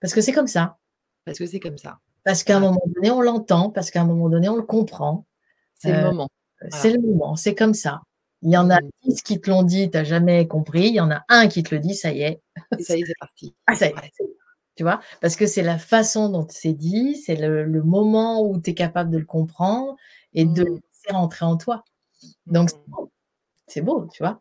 parce 0.00 0.14
que 0.14 0.20
c'est 0.20 0.32
comme 0.32 0.46
ça. 0.46 0.78
Parce 1.24 1.38
que 1.38 1.46
c'est 1.46 1.58
comme 1.58 1.78
ça. 1.78 1.98
Parce 2.24 2.44
qu'à 2.44 2.56
un 2.56 2.60
moment 2.60 2.82
donné, 2.94 3.10
on 3.10 3.20
l'entend, 3.20 3.70
parce 3.70 3.90
qu'à 3.90 4.02
un 4.02 4.04
moment 4.04 4.28
donné, 4.28 4.48
on 4.48 4.56
le 4.56 4.62
comprend. 4.62 5.26
C'est 5.74 5.92
le 5.92 5.98
euh, 5.98 6.04
moment. 6.04 6.28
C'est 6.70 6.92
le 6.92 7.00
moment, 7.00 7.36
c'est 7.36 7.54
comme 7.54 7.74
ça. 7.74 8.02
Il 8.44 8.50
y 8.52 8.58
en 8.58 8.68
a 8.68 8.80
mmh. 8.80 8.90
dix 9.04 9.22
qui 9.22 9.40
te 9.40 9.48
l'ont 9.48 9.62
dit, 9.62 9.90
tu 9.90 9.96
n'as 9.96 10.04
jamais 10.04 10.46
compris. 10.46 10.88
Il 10.88 10.94
y 10.94 11.00
en 11.00 11.10
a 11.10 11.24
un 11.30 11.48
qui 11.48 11.62
te 11.62 11.74
le 11.74 11.80
dit, 11.80 11.94
ça 11.94 12.12
y 12.12 12.22
est. 12.22 12.42
ça 12.78 12.94
y 12.94 13.00
est, 13.00 13.06
c'est 13.06 13.14
parti. 13.18 13.54
Ah, 13.66 13.74
ça 13.74 13.86
y 13.86 13.88
est. 13.88 14.12
Tu 14.76 14.82
vois 14.82 15.00
Parce 15.22 15.36
que 15.36 15.46
c'est 15.46 15.62
la 15.62 15.78
façon 15.78 16.28
dont 16.28 16.46
c'est 16.50 16.74
dit, 16.74 17.16
c'est 17.16 17.36
le, 17.36 17.82
moment 17.82 18.42
où 18.42 18.60
tu 18.60 18.70
es 18.70 18.74
capable 18.74 19.10
de 19.10 19.18
le 19.18 19.24
comprendre 19.24 19.96
et 20.34 20.44
de 20.44 20.62
mmh. 20.62 20.66
le 20.66 20.72
laisser 20.74 21.12
rentrer 21.12 21.46
en 21.46 21.56
toi. 21.56 21.84
Donc, 22.46 22.70
mmh. 22.72 23.06
c'est 23.66 23.80
beau. 23.80 24.08
tu 24.12 24.22
vois 24.22 24.38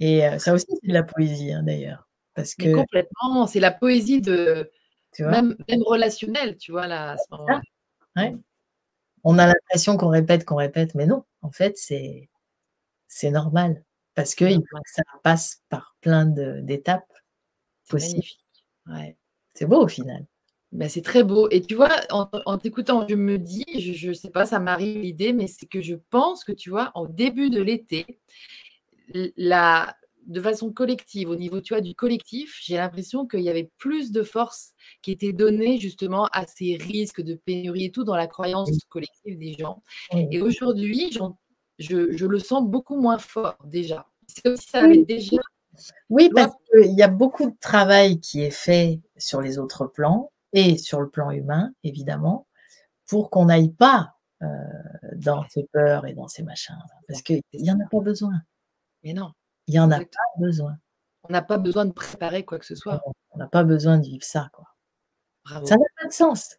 Et 0.00 0.26
euh, 0.26 0.38
ça 0.38 0.54
aussi, 0.54 0.66
c'est 0.68 0.88
de 0.88 0.94
la 0.94 1.02
poésie, 1.02 1.52
hein, 1.52 1.62
d'ailleurs. 1.62 2.08
Parce 2.34 2.54
que... 2.54 2.74
complètement, 2.74 3.46
c'est 3.46 3.60
la 3.60 3.72
poésie 3.72 4.22
de... 4.22 4.70
Tu 5.12 5.24
vois? 5.24 5.42
même, 5.42 5.54
relationnelle, 5.84 6.56
tu 6.56 6.72
vois, 6.72 6.86
là, 6.86 7.10
à 7.10 7.16
ce 7.18 7.24
moment-là. 7.32 7.60
Ouais. 8.16 8.34
On 9.24 9.38
a 9.38 9.46
l'impression 9.46 9.98
qu'on 9.98 10.08
répète, 10.08 10.46
qu'on 10.46 10.56
répète, 10.56 10.94
mais 10.94 11.04
non, 11.04 11.24
en 11.42 11.50
fait, 11.50 11.76
c'est 11.76 12.30
c'est 13.14 13.30
normal 13.30 13.84
parce 14.14 14.34
qu'il 14.34 14.54
faut 14.54 14.82
que 14.82 14.90
ça 14.90 15.02
passe 15.22 15.62
par 15.68 15.96
plein 16.00 16.24
d'étapes 16.24 17.12
possibles. 17.88 18.22
Ouais. 18.86 19.16
C'est 19.52 19.66
beau 19.66 19.82
au 19.82 19.88
final. 19.88 20.26
Ben, 20.72 20.88
c'est 20.88 21.02
très 21.02 21.22
beau. 21.22 21.50
Et 21.50 21.60
tu 21.60 21.74
vois, 21.74 21.90
en, 22.10 22.56
t'écoutant, 22.56 23.06
je 23.06 23.14
me 23.14 23.38
dis, 23.38 23.66
je 23.78 24.08
ne 24.08 24.14
sais 24.14 24.30
pas, 24.30 24.46
ça 24.46 24.58
m'arrive 24.58 24.98
l'idée, 25.00 25.34
mais 25.34 25.46
c'est 25.46 25.66
que 25.66 25.82
je 25.82 25.94
pense 26.08 26.42
que 26.42 26.52
tu 26.52 26.70
vois, 26.70 26.90
en 26.94 27.04
début 27.04 27.50
de 27.50 27.60
l'été, 27.60 28.18
la, 29.36 29.94
de 30.26 30.40
façon 30.40 30.72
collective, 30.72 31.28
au 31.28 31.36
niveau 31.36 31.60
tu 31.60 31.74
vois, 31.74 31.82
du 31.82 31.94
collectif, 31.94 32.58
j'ai 32.62 32.76
l'impression 32.76 33.26
qu'il 33.26 33.40
y 33.40 33.50
avait 33.50 33.70
plus 33.76 34.10
de 34.10 34.22
force 34.22 34.72
qui 35.02 35.12
était 35.12 35.34
donnée 35.34 35.78
justement 35.78 36.28
à 36.32 36.46
ces 36.46 36.76
risques 36.76 37.20
de 37.20 37.34
pénurie 37.34 37.86
et 37.86 37.92
tout 37.92 38.04
dans 38.04 38.16
la 38.16 38.26
croyance 38.26 38.70
collective 38.88 39.38
des 39.38 39.52
gens. 39.52 39.82
Et 40.30 40.40
aujourd'hui, 40.40 41.12
je, 41.82 42.26
le 42.26 42.38
sens 42.38 42.64
beaucoup 42.64 42.96
moins 42.96 43.18
fort 43.18 43.58
déjà. 43.64 44.06
C'est 44.26 44.42
comme 44.42 44.56
si 44.56 44.68
ça 44.68 44.80
avait 44.80 45.04
déjà. 45.04 45.36
Oui, 46.10 46.30
parce 46.34 46.54
qu'il 46.70 46.92
y 46.92 47.02
a 47.02 47.08
beaucoup 47.08 47.50
de 47.50 47.56
travail 47.60 48.20
qui 48.20 48.42
est 48.42 48.50
fait 48.50 49.00
sur 49.16 49.40
les 49.40 49.58
autres 49.58 49.86
plans 49.86 50.30
et 50.52 50.76
sur 50.76 51.00
le 51.00 51.08
plan 51.08 51.30
humain, 51.30 51.72
évidemment, 51.82 52.46
pour 53.06 53.30
qu'on 53.30 53.46
n'aille 53.46 53.72
pas 53.72 54.14
euh, 54.42 54.46
dans 55.16 55.46
ces 55.48 55.64
peurs 55.72 56.06
et 56.06 56.14
dans 56.14 56.28
ces 56.28 56.42
machins. 56.42 56.78
Parce 57.08 57.22
qu'il 57.22 57.42
n'y 57.54 57.70
en 57.70 57.80
a 57.80 57.88
pas 57.90 58.00
besoin. 58.00 58.40
Mais 59.02 59.12
non. 59.12 59.32
Il 59.66 59.72
n'y 59.72 59.80
en 59.80 59.90
a 59.90 59.98
pas 59.98 60.04
besoin. 60.38 60.76
On 61.24 61.32
n'a 61.32 61.42
pas 61.42 61.58
besoin 61.58 61.84
de 61.84 61.92
préparer 61.92 62.44
quoi 62.44 62.58
que 62.58 62.66
ce 62.66 62.74
soit. 62.74 63.00
On 63.30 63.38
n'a 63.38 63.46
pas 63.46 63.64
besoin 63.64 63.98
de 63.98 64.04
vivre 64.04 64.24
ça. 64.24 64.48
Quoi. 64.52 64.66
Ça 65.64 65.76
n'a 65.76 65.86
pas 66.00 66.08
de 66.08 66.12
sens. 66.12 66.56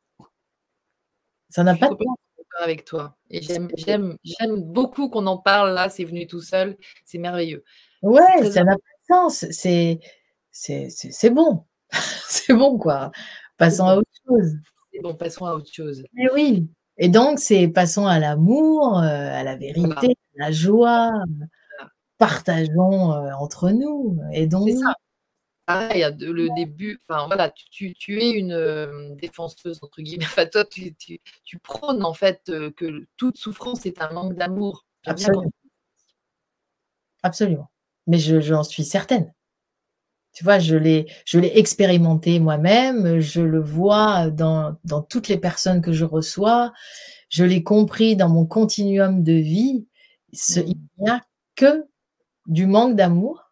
Ça 1.50 1.64
n'a 1.64 1.76
pas 1.76 1.90
de 1.90 1.96
sens 1.96 2.18
avec 2.62 2.86
toi. 2.86 3.16
Et 3.30 3.42
j'aime 3.42 4.18
beaucoup 4.62 5.10
qu'on 5.10 5.28
en 5.28 5.38
parle 5.38 5.74
là, 5.74 5.90
c'est 5.90 6.04
venu 6.04 6.28
tout 6.28 6.42
seul, 6.42 6.78
c'est 7.06 7.18
merveilleux. 7.18 7.64
Ouais, 8.02 8.52
ça 8.52 8.64
n'a 8.64 8.76
pas 8.76 8.78
de 8.78 9.16
sens. 9.16 9.46
C'est 9.52 11.30
bon. 11.30 11.66
c'est 12.28 12.54
bon, 12.54 12.78
quoi. 12.78 13.12
Passons 13.58 13.86
à 13.86 13.96
autre 13.98 14.10
chose. 14.28 14.56
C'est 14.92 15.02
bon, 15.02 15.16
passons 15.16 15.46
à 15.46 15.54
autre 15.54 15.72
chose. 15.72 16.04
Mais 16.14 16.32
oui. 16.34 16.68
Et 16.98 17.10
donc, 17.10 17.40
c'est 17.40 17.68
passons 17.68 18.06
à 18.06 18.20
l'amour, 18.20 19.00
euh, 19.00 19.02
à 19.02 19.44
la 19.44 19.56
vérité, 19.56 20.16
à 20.38 20.46
la 20.46 20.52
joie. 20.52 21.12
Partageons 22.18 23.14
euh, 23.14 23.32
entre 23.40 23.72
nous. 23.72 24.20
Et 24.32 24.48
donc, 24.48 24.70
pareil, 25.80 26.06
le 26.20 26.56
début, 26.56 27.00
enfin 27.08 27.28
voilà, 27.28 27.52
tu, 27.72 27.94
es 28.10 28.32
une 28.32 29.16
défenseuse, 29.16 29.80
entre 29.82 30.02
guillemets. 30.02 30.26
Enfin, 30.26 30.46
toi, 30.46 30.66
tu, 30.66 30.96
tu, 30.96 31.60
prônes 31.60 32.04
en 32.04 32.14
fait 32.14 32.42
que 32.76 33.06
toute 33.18 33.38
souffrance 33.38 33.86
est 33.86 34.02
un 34.02 34.12
manque 34.12 34.36
d'amour. 34.36 34.86
Absolument. 35.06 35.52
Absolument. 37.24 37.70
Mais 38.08 38.20
j'en 38.20 38.64
suis 38.64 38.84
certaine. 38.84 39.34
Tu 40.34 40.44
vois, 40.44 40.60
je 40.60 40.76
l'ai 40.76 41.08
expérimenté 41.58 42.40
moi-même, 42.40 43.20
je 43.20 43.42
le 43.42 43.62
vois 43.62 44.30
dans, 44.32 44.76
dans, 44.84 45.02
toutes 45.02 45.28
les 45.28 45.38
personnes 45.38 45.82
que 45.82 45.94
je 45.94 46.06
reçois, 46.06 46.74
je 47.30 47.44
l'ai 47.44 47.64
compris 47.64 48.16
dans 48.16 48.30
mon 48.30 48.46
continuum 48.46 49.24
de 49.24 49.34
vie. 49.34 49.88
Ce, 50.34 50.60
Il 50.60 50.76
mmh. 50.76 51.04
n'y 51.04 51.10
a 51.10 51.22
que 51.56 51.86
du 52.48 52.66
manque 52.66 52.96
d'amour 52.96 53.43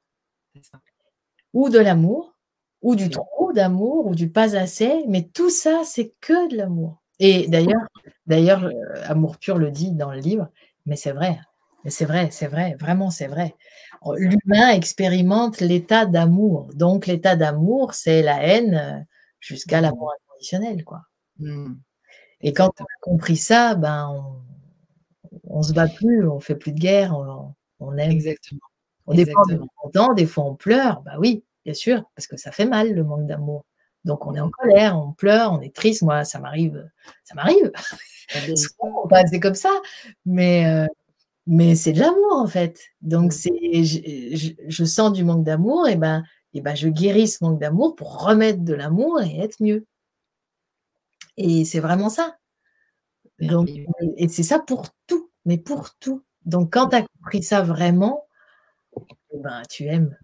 ou 1.53 1.69
de 1.69 1.79
l'amour, 1.79 2.35
ou 2.81 2.95
du 2.95 3.09
trop 3.09 3.53
d'amour, 3.53 4.07
ou 4.07 4.15
du 4.15 4.29
pas 4.29 4.55
assez, 4.55 5.03
mais 5.07 5.23
tout 5.23 5.49
ça, 5.49 5.81
c'est 5.85 6.13
que 6.21 6.49
de 6.49 6.57
l'amour. 6.57 7.01
Et 7.19 7.47
d'ailleurs, 7.47 7.87
d'ailleurs, 8.25 8.65
euh, 8.65 8.71
Amour 9.05 9.37
pur 9.37 9.57
le 9.57 9.71
dit 9.71 9.91
dans 9.91 10.11
le 10.11 10.19
livre, 10.19 10.49
mais 10.85 10.95
c'est 10.95 11.11
vrai, 11.11 11.39
mais 11.83 11.91
c'est 11.91 12.05
vrai, 12.05 12.29
c'est 12.31 12.47
vrai, 12.47 12.75
vraiment 12.79 13.11
c'est 13.11 13.27
vrai. 13.27 13.55
L'humain 14.17 14.69
expérimente 14.69 15.59
l'état 15.61 16.07
d'amour. 16.07 16.69
Donc 16.73 17.05
l'état 17.05 17.35
d'amour, 17.35 17.93
c'est 17.93 18.23
la 18.23 18.43
haine 18.43 18.73
euh, 18.73 18.99
jusqu'à 19.39 19.81
l'amour 19.81 20.11
inconditionnel, 20.15 20.83
quoi. 20.83 21.01
Mmh. 21.39 21.75
Et 22.41 22.53
quand 22.53 22.71
on 22.79 22.83
a 22.83 22.99
compris 23.01 23.37
ça, 23.37 23.75
ben 23.75 24.09
on, 24.09 24.41
on 25.43 25.61
se 25.61 25.73
bat 25.73 25.87
plus, 25.87 26.27
on 26.27 26.39
fait 26.39 26.55
plus 26.55 26.71
de 26.71 26.79
guerre, 26.79 27.15
on, 27.79 27.97
aime. 27.97 28.11
Exactement. 28.11 28.61
Des 29.07 29.29
fois, 29.29 29.43
on 29.47 29.53
est 29.53 29.59
content, 29.75 30.13
des 30.13 30.25
fois, 30.25 30.45
on 30.45 30.55
pleure. 30.55 31.01
Bah 31.01 31.13
oui, 31.19 31.43
bien 31.65 31.73
sûr, 31.73 32.03
parce 32.15 32.27
que 32.27 32.37
ça 32.37 32.51
fait 32.51 32.65
mal, 32.65 32.93
le 32.93 33.03
manque 33.03 33.27
d'amour. 33.27 33.65
Donc, 34.05 34.25
on 34.25 34.33
est 34.33 34.39
en 34.39 34.49
colère, 34.49 34.97
on 34.97 35.11
pleure, 35.11 35.53
on 35.53 35.61
est 35.61 35.75
triste. 35.75 36.01
Moi, 36.01 36.23
ça 36.23 36.39
m'arrive. 36.39 36.89
Ça 37.23 37.35
m'arrive. 37.35 37.71
c'est 38.27 39.39
comme 39.39 39.55
ça. 39.55 39.71
Mais, 40.25 40.65
euh, 40.65 40.87
mais 41.45 41.75
c'est 41.75 41.93
de 41.93 41.99
l'amour, 41.99 42.33
en 42.33 42.47
fait. 42.47 42.79
Donc, 43.01 43.31
mmh. 43.31 43.31
c'est, 43.31 43.83
je, 44.67 44.85
sens 44.85 45.13
du 45.13 45.23
manque 45.23 45.43
d'amour, 45.43 45.87
et 45.87 45.95
ben, 45.95 46.23
et 46.53 46.61
ben, 46.61 46.75
je 46.75 46.87
guéris 46.89 47.27
ce 47.27 47.43
manque 47.43 47.59
d'amour 47.59 47.95
pour 47.95 48.23
remettre 48.23 48.63
de 48.63 48.73
l'amour 48.73 49.21
et 49.21 49.39
être 49.39 49.61
mieux. 49.61 49.85
Et 51.37 51.65
c'est 51.65 51.79
vraiment 51.79 52.09
ça. 52.09 52.37
Donc, 53.39 53.69
et 54.17 54.27
c'est 54.27 54.43
ça 54.43 54.59
pour 54.59 54.89
tout, 55.07 55.31
mais 55.45 55.57
pour 55.57 55.95
tout. 55.95 56.23
Donc, 56.45 56.73
quand 56.73 56.89
tu 56.89 56.95
as 56.97 57.03
compris 57.03 57.43
ça 57.43 57.61
vraiment, 57.61 58.25
ben, 59.39 59.61
tu 59.69 59.85
aimes. 59.85 60.17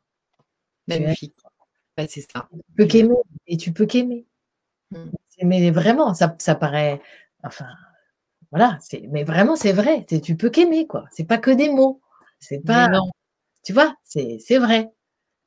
Magnifique. 0.87 1.35
Bah, 1.97 2.05
c'est 2.09 2.21
ça. 2.21 2.47
Tu 2.51 2.73
peux 2.77 2.85
qu'aimer 2.85 3.15
et 3.47 3.57
tu 3.57 3.73
peux 3.73 3.85
qu'aimer. 3.85 4.25
Mmh. 4.91 5.11
Mais 5.43 5.71
vraiment, 5.71 6.13
ça, 6.13 6.35
ça 6.39 6.55
paraît. 6.55 7.01
Enfin, 7.43 7.67
voilà, 8.51 8.79
mais 9.09 9.23
vraiment, 9.23 9.55
c'est 9.55 9.73
vrai. 9.73 10.05
Tu 10.23 10.37
peux 10.37 10.49
qu'aimer, 10.49 10.87
quoi. 10.87 11.05
C'est 11.11 11.25
pas 11.25 11.37
que 11.39 11.51
des 11.51 11.69
mots. 11.69 12.01
C'est 12.39 12.61
pas. 12.65 12.89
Tu 13.63 13.73
vois, 13.73 13.95
c'est 14.05 14.59
vrai. 14.59 14.91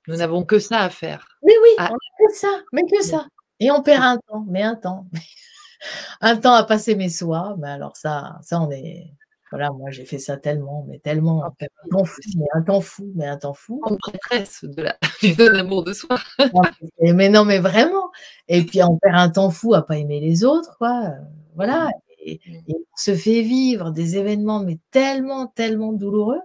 Nous 0.08 0.16
n'avons 0.18 0.44
que 0.44 0.58
ça 0.60 0.80
à 0.80 0.90
faire. 0.90 1.38
Mais 1.44 1.54
oui, 1.62 1.68
Ah. 1.78 1.90
on 1.92 1.96
a 1.96 2.28
que 2.28 2.34
ça, 2.36 2.62
mais 2.72 2.82
que 2.86 3.02
ça. 3.04 3.26
Et 3.60 3.70
on 3.70 3.82
perd 3.82 4.02
un 4.04 4.18
temps, 4.18 4.44
mais 4.48 4.62
un 4.62 4.76
temps. 4.76 5.06
un 6.22 6.36
temps 6.38 6.54
à 6.54 6.64
passer 6.64 6.94
mes 6.96 7.08
soins. 7.10 7.56
Mais 7.60 7.70
alors 7.70 7.96
ça, 7.96 8.38
ça 8.42 8.60
on 8.60 8.70
est. 8.70 9.12
Voilà, 9.50 9.70
moi 9.72 9.90
j'ai 9.90 10.04
fait 10.04 10.18
ça 10.18 10.36
tellement, 10.36 10.84
mais 10.88 10.98
tellement. 11.00 11.42
Ah, 11.44 11.52
bah 11.60 11.66
un 11.84 11.88
temps 11.90 12.04
fou, 12.04 12.20
mais 12.36 12.46
un 12.54 12.62
temps 12.62 12.80
fou, 12.80 13.12
mais 13.16 13.26
un 13.26 13.36
temps 13.38 13.54
fou. 13.54 13.80
En 13.84 13.96
prêtresse 13.96 14.64
de 14.64 14.82
la, 14.82 14.96
du 15.22 15.34
de 15.34 15.92
soi. 15.92 16.18
Et- 17.00 17.12
mais 17.12 17.28
non, 17.28 17.44
mais 17.44 17.58
vraiment. 17.60 18.10
Et 18.48 18.64
puis 18.64 18.82
on 18.82 18.96
perd 18.98 19.16
un 19.16 19.30
temps 19.30 19.50
fou 19.50 19.74
à 19.74 19.86
pas 19.86 19.98
aimer 19.98 20.20
les 20.20 20.44
autres, 20.44 20.76
quoi. 20.78 21.14
Voilà. 21.56 21.90
Et, 22.24 22.40
Mm. 22.46 22.54
et 22.68 22.74
on 22.76 22.96
se 22.96 23.14
fait 23.16 23.42
vivre 23.42 23.90
des 23.92 24.16
événements, 24.18 24.60
mais 24.62 24.78
tellement, 24.90 25.46
tellement 25.48 25.92
douloureux, 25.94 26.40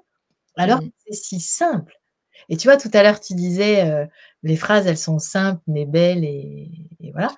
alors 0.57 0.79
Mm. 0.81 0.89
que 0.89 0.93
c'est 1.07 1.13
si 1.15 1.39
simple. 1.41 1.95
Et 2.49 2.57
tu 2.57 2.67
vois, 2.69 2.77
tout 2.77 2.91
à 2.93 3.03
l'heure, 3.03 3.19
tu 3.21 3.35
disais, 3.35 3.89
euh, 3.91 4.05
les 4.43 4.55
phrases, 4.57 4.87
elles 4.87 4.97
sont 4.99 5.19
simples, 5.19 5.61
mais 5.67 5.85
belles, 5.85 6.23
et, 6.25 6.71
et 7.01 7.11
voilà. 7.13 7.29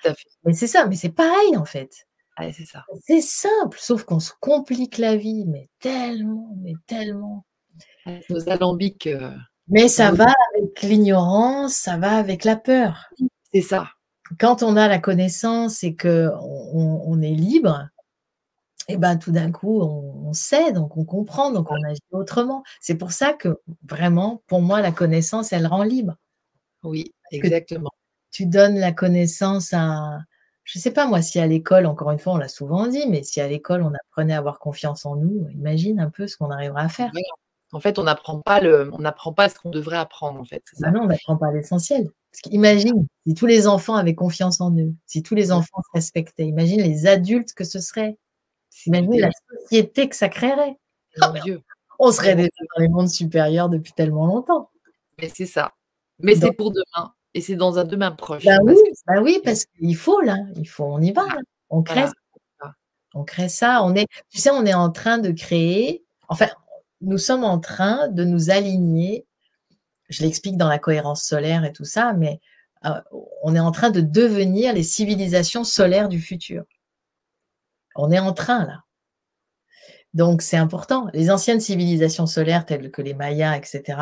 Mais 0.45 0.53
c'est 0.53 0.67
ça, 0.67 0.87
mais 0.87 0.95
c'est 0.97 1.09
pareil, 1.11 1.57
en 1.57 1.65
fait. 1.65 2.06
Ouais, 2.39 2.53
c'est 2.53 2.65
ça. 2.65 2.85
C'est 3.05 3.21
simple, 3.21 3.77
sauf 3.79 4.03
qu'on 4.03 4.19
se 4.19 4.31
complique 4.39 4.97
la 4.97 5.15
vie, 5.15 5.45
mais 5.47 5.69
tellement, 5.79 6.55
mais 6.57 6.73
tellement. 6.85 7.45
Nos 8.29 8.49
alambics, 8.49 9.07
euh, 9.07 9.31
Mais 9.67 9.87
ça 9.87 10.11
va 10.11 10.33
avec 10.53 10.81
l'ignorance, 10.83 11.73
ça 11.73 11.97
va 11.97 12.17
avec 12.17 12.43
la 12.43 12.55
peur. 12.55 13.09
c'est 13.53 13.61
ça. 13.61 13.89
quand 14.39 14.63
on 14.63 14.77
a 14.77 14.87
la 14.87 14.99
connaissance 14.99 15.83
et 15.83 15.95
que 15.95 16.29
on, 16.41 17.01
on 17.05 17.21
est 17.21 17.35
libre, 17.35 17.89
et 18.87 18.97
ben 18.97 19.17
tout 19.17 19.31
d'un 19.31 19.51
coup 19.51 19.81
on, 19.81 20.27
on 20.29 20.33
sait, 20.33 20.71
donc 20.71 20.95
on 20.95 21.03
comprend, 21.03 21.51
donc 21.51 21.69
on 21.71 21.83
agit 21.83 21.99
autrement. 22.11 22.63
C'est 22.79 22.95
pour 22.95 23.11
ça 23.11 23.33
que 23.33 23.59
vraiment, 23.87 24.41
pour 24.47 24.61
moi, 24.61 24.81
la 24.81 24.91
connaissance, 24.91 25.51
elle 25.51 25.67
rend 25.67 25.83
libre. 25.83 26.15
Oui, 26.83 27.13
exactement. 27.31 27.91
Tu 28.31 28.45
donnes 28.45 28.77
la 28.77 28.91
connaissance 28.91 29.73
à, 29.73 30.19
je 30.67 30.79
sais 30.79 30.91
pas 30.91 31.07
moi, 31.07 31.21
si 31.21 31.39
à 31.39 31.47
l'école, 31.47 31.85
encore 31.85 32.11
une 32.11 32.19
fois, 32.19 32.33
on 32.33 32.37
l'a 32.37 32.49
souvent 32.49 32.87
dit, 32.87 33.07
mais 33.07 33.23
si 33.23 33.39
à 33.39 33.47
l'école 33.47 33.83
on 33.83 33.93
apprenait 33.93 34.33
à 34.33 34.39
avoir 34.39 34.59
confiance 34.59 35.05
en 35.05 35.15
nous, 35.15 35.47
imagine 35.51 36.01
un 36.01 36.09
peu 36.09 36.27
ce 36.27 36.35
qu'on 36.35 36.51
arrivera 36.51 36.81
à 36.81 36.89
faire. 36.89 37.11
En 37.71 37.79
fait, 37.79 37.97
on 37.97 38.03
n'apprend 38.03 38.41
pas 38.41 38.59
le, 38.59 38.89
on 38.93 38.99
n'apprend 38.99 39.31
pas 39.31 39.47
ce 39.47 39.55
qu'on 39.55 39.69
devrait 39.69 39.95
apprendre, 39.95 40.39
en 40.41 40.43
fait. 40.43 40.63
Ça. 40.73 40.91
Non, 40.91 41.03
on 41.03 41.05
n'apprend 41.05 41.37
pas 41.37 41.53
l'essentiel. 41.53 42.09
Parce 42.31 42.41
qu'imagine 42.41 43.07
si 43.25 43.33
tous 43.33 43.45
les 43.45 43.65
enfants 43.65 43.95
avaient 43.95 44.13
confiance 44.13 44.59
en 44.59 44.75
eux, 44.77 44.93
si 45.05 45.23
tous 45.23 45.35
les 45.35 45.53
enfants 45.53 45.81
se 45.85 45.89
respectaient, 45.93 46.45
imagine 46.45 46.81
les 46.81 47.07
adultes 47.07 47.53
que 47.53 47.63
ce 47.63 47.79
serait. 47.79 48.17
Imaginez 48.85 49.19
la 49.21 49.31
société 49.49 50.09
que 50.09 50.17
ça 50.17 50.27
créerait. 50.27 50.77
Mon 51.21 51.31
Dieu. 51.43 51.61
On 51.97 52.11
serait 52.11 52.35
déjà 52.35 52.49
dans 52.75 52.81
les 52.81 52.89
mondes 52.89 53.09
supérieurs 53.09 53.69
depuis 53.69 53.93
tellement 53.93 54.27
longtemps. 54.27 54.69
Mais 55.19 55.31
c'est 55.33 55.45
ça. 55.45 55.71
Mais 56.19 56.35
c'est 56.35 56.51
pour 56.51 56.71
demain. 56.71 57.13
Et 57.37 57.41
c'est 57.41 57.55
dans 57.55 57.77
un 57.77 57.83
demain 57.83 58.09
proche. 58.11 58.43
Bah 58.45 58.57
oui, 58.63 58.73
que- 58.73 58.89
bah 59.05 59.21
oui, 59.21 59.39
parce 59.45 59.65
qu'il 59.65 59.95
faut 59.95 60.21
là, 60.21 60.37
il 60.55 60.65
faut, 60.67 60.85
on 60.85 60.99
y 60.99 61.11
va. 61.11 61.23
là. 61.27 61.37
On 61.69 61.83
crée, 61.83 61.93
Voilà. 62.01 62.11
ça. 62.59 62.73
on 63.13 63.23
crée 63.23 63.47
ça. 63.47 63.83
On 63.83 63.93
est, 63.93 64.07
tu 64.29 64.39
sais, 64.39 64.49
on 64.49 64.65
est 64.65 64.73
en 64.73 64.89
train 64.89 65.19
de 65.19 65.29
créer. 65.29 66.03
Enfin, 66.29 66.47
nous 67.01 67.19
sommes 67.19 67.43
en 67.43 67.59
train 67.59 68.07
de 68.07 68.23
nous 68.23 68.49
aligner. 68.49 69.27
Je 70.09 70.23
l'explique 70.23 70.57
dans 70.57 70.67
la 70.67 70.79
cohérence 70.79 71.23
solaire 71.23 71.63
et 71.63 71.73
tout 71.73 71.85
ça, 71.85 72.13
mais 72.13 72.39
euh, 72.85 72.99
on 73.43 73.53
est 73.53 73.59
en 73.59 73.71
train 73.71 73.91
de 73.91 74.01
devenir 74.01 74.73
les 74.73 74.81
civilisations 74.83 75.63
solaires 75.63 76.09
du 76.09 76.19
futur. 76.19 76.63
On 77.95 78.09
est 78.11 78.17
en 78.19 78.33
train 78.33 78.65
là. 78.65 78.83
Donc 80.15 80.41
c'est 80.41 80.57
important. 80.57 81.07
Les 81.13 81.29
anciennes 81.29 81.59
civilisations 81.59 82.25
solaires 82.25 82.65
telles 82.65 82.89
que 82.89 83.03
les 83.03 83.13
Mayas, 83.13 83.55
etc., 83.57 83.99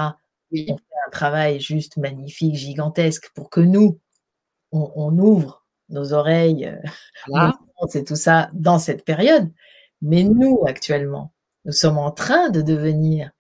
Oui. 0.52 0.68
on 0.70 0.78
fait 0.78 0.84
un 1.08 1.12
travail 1.12 1.60
juste 1.60 1.98
magnifique, 1.98 2.56
gigantesque, 2.56 3.30
pour 3.36 3.50
que 3.50 3.62
nous, 3.62 4.00
on, 4.72 4.92
on 4.96 5.18
ouvre 5.18 5.66
nos 5.90 6.14
oreilles, 6.14 6.66
euh, 6.68 6.78
Voilà. 7.28 7.54
et 7.94 8.04
tout 8.04 8.16
ça 8.16 8.50
dans 8.54 8.80
cette 8.80 9.06
période. 9.06 9.52
Mais 10.02 10.24
nous, 10.24 10.64
actuellement, 10.68 11.34
nous 11.66 11.72
sommes 11.72 11.98
en 11.98 12.12
train 12.12 12.50
de 12.50 12.62
devenir 12.62 13.32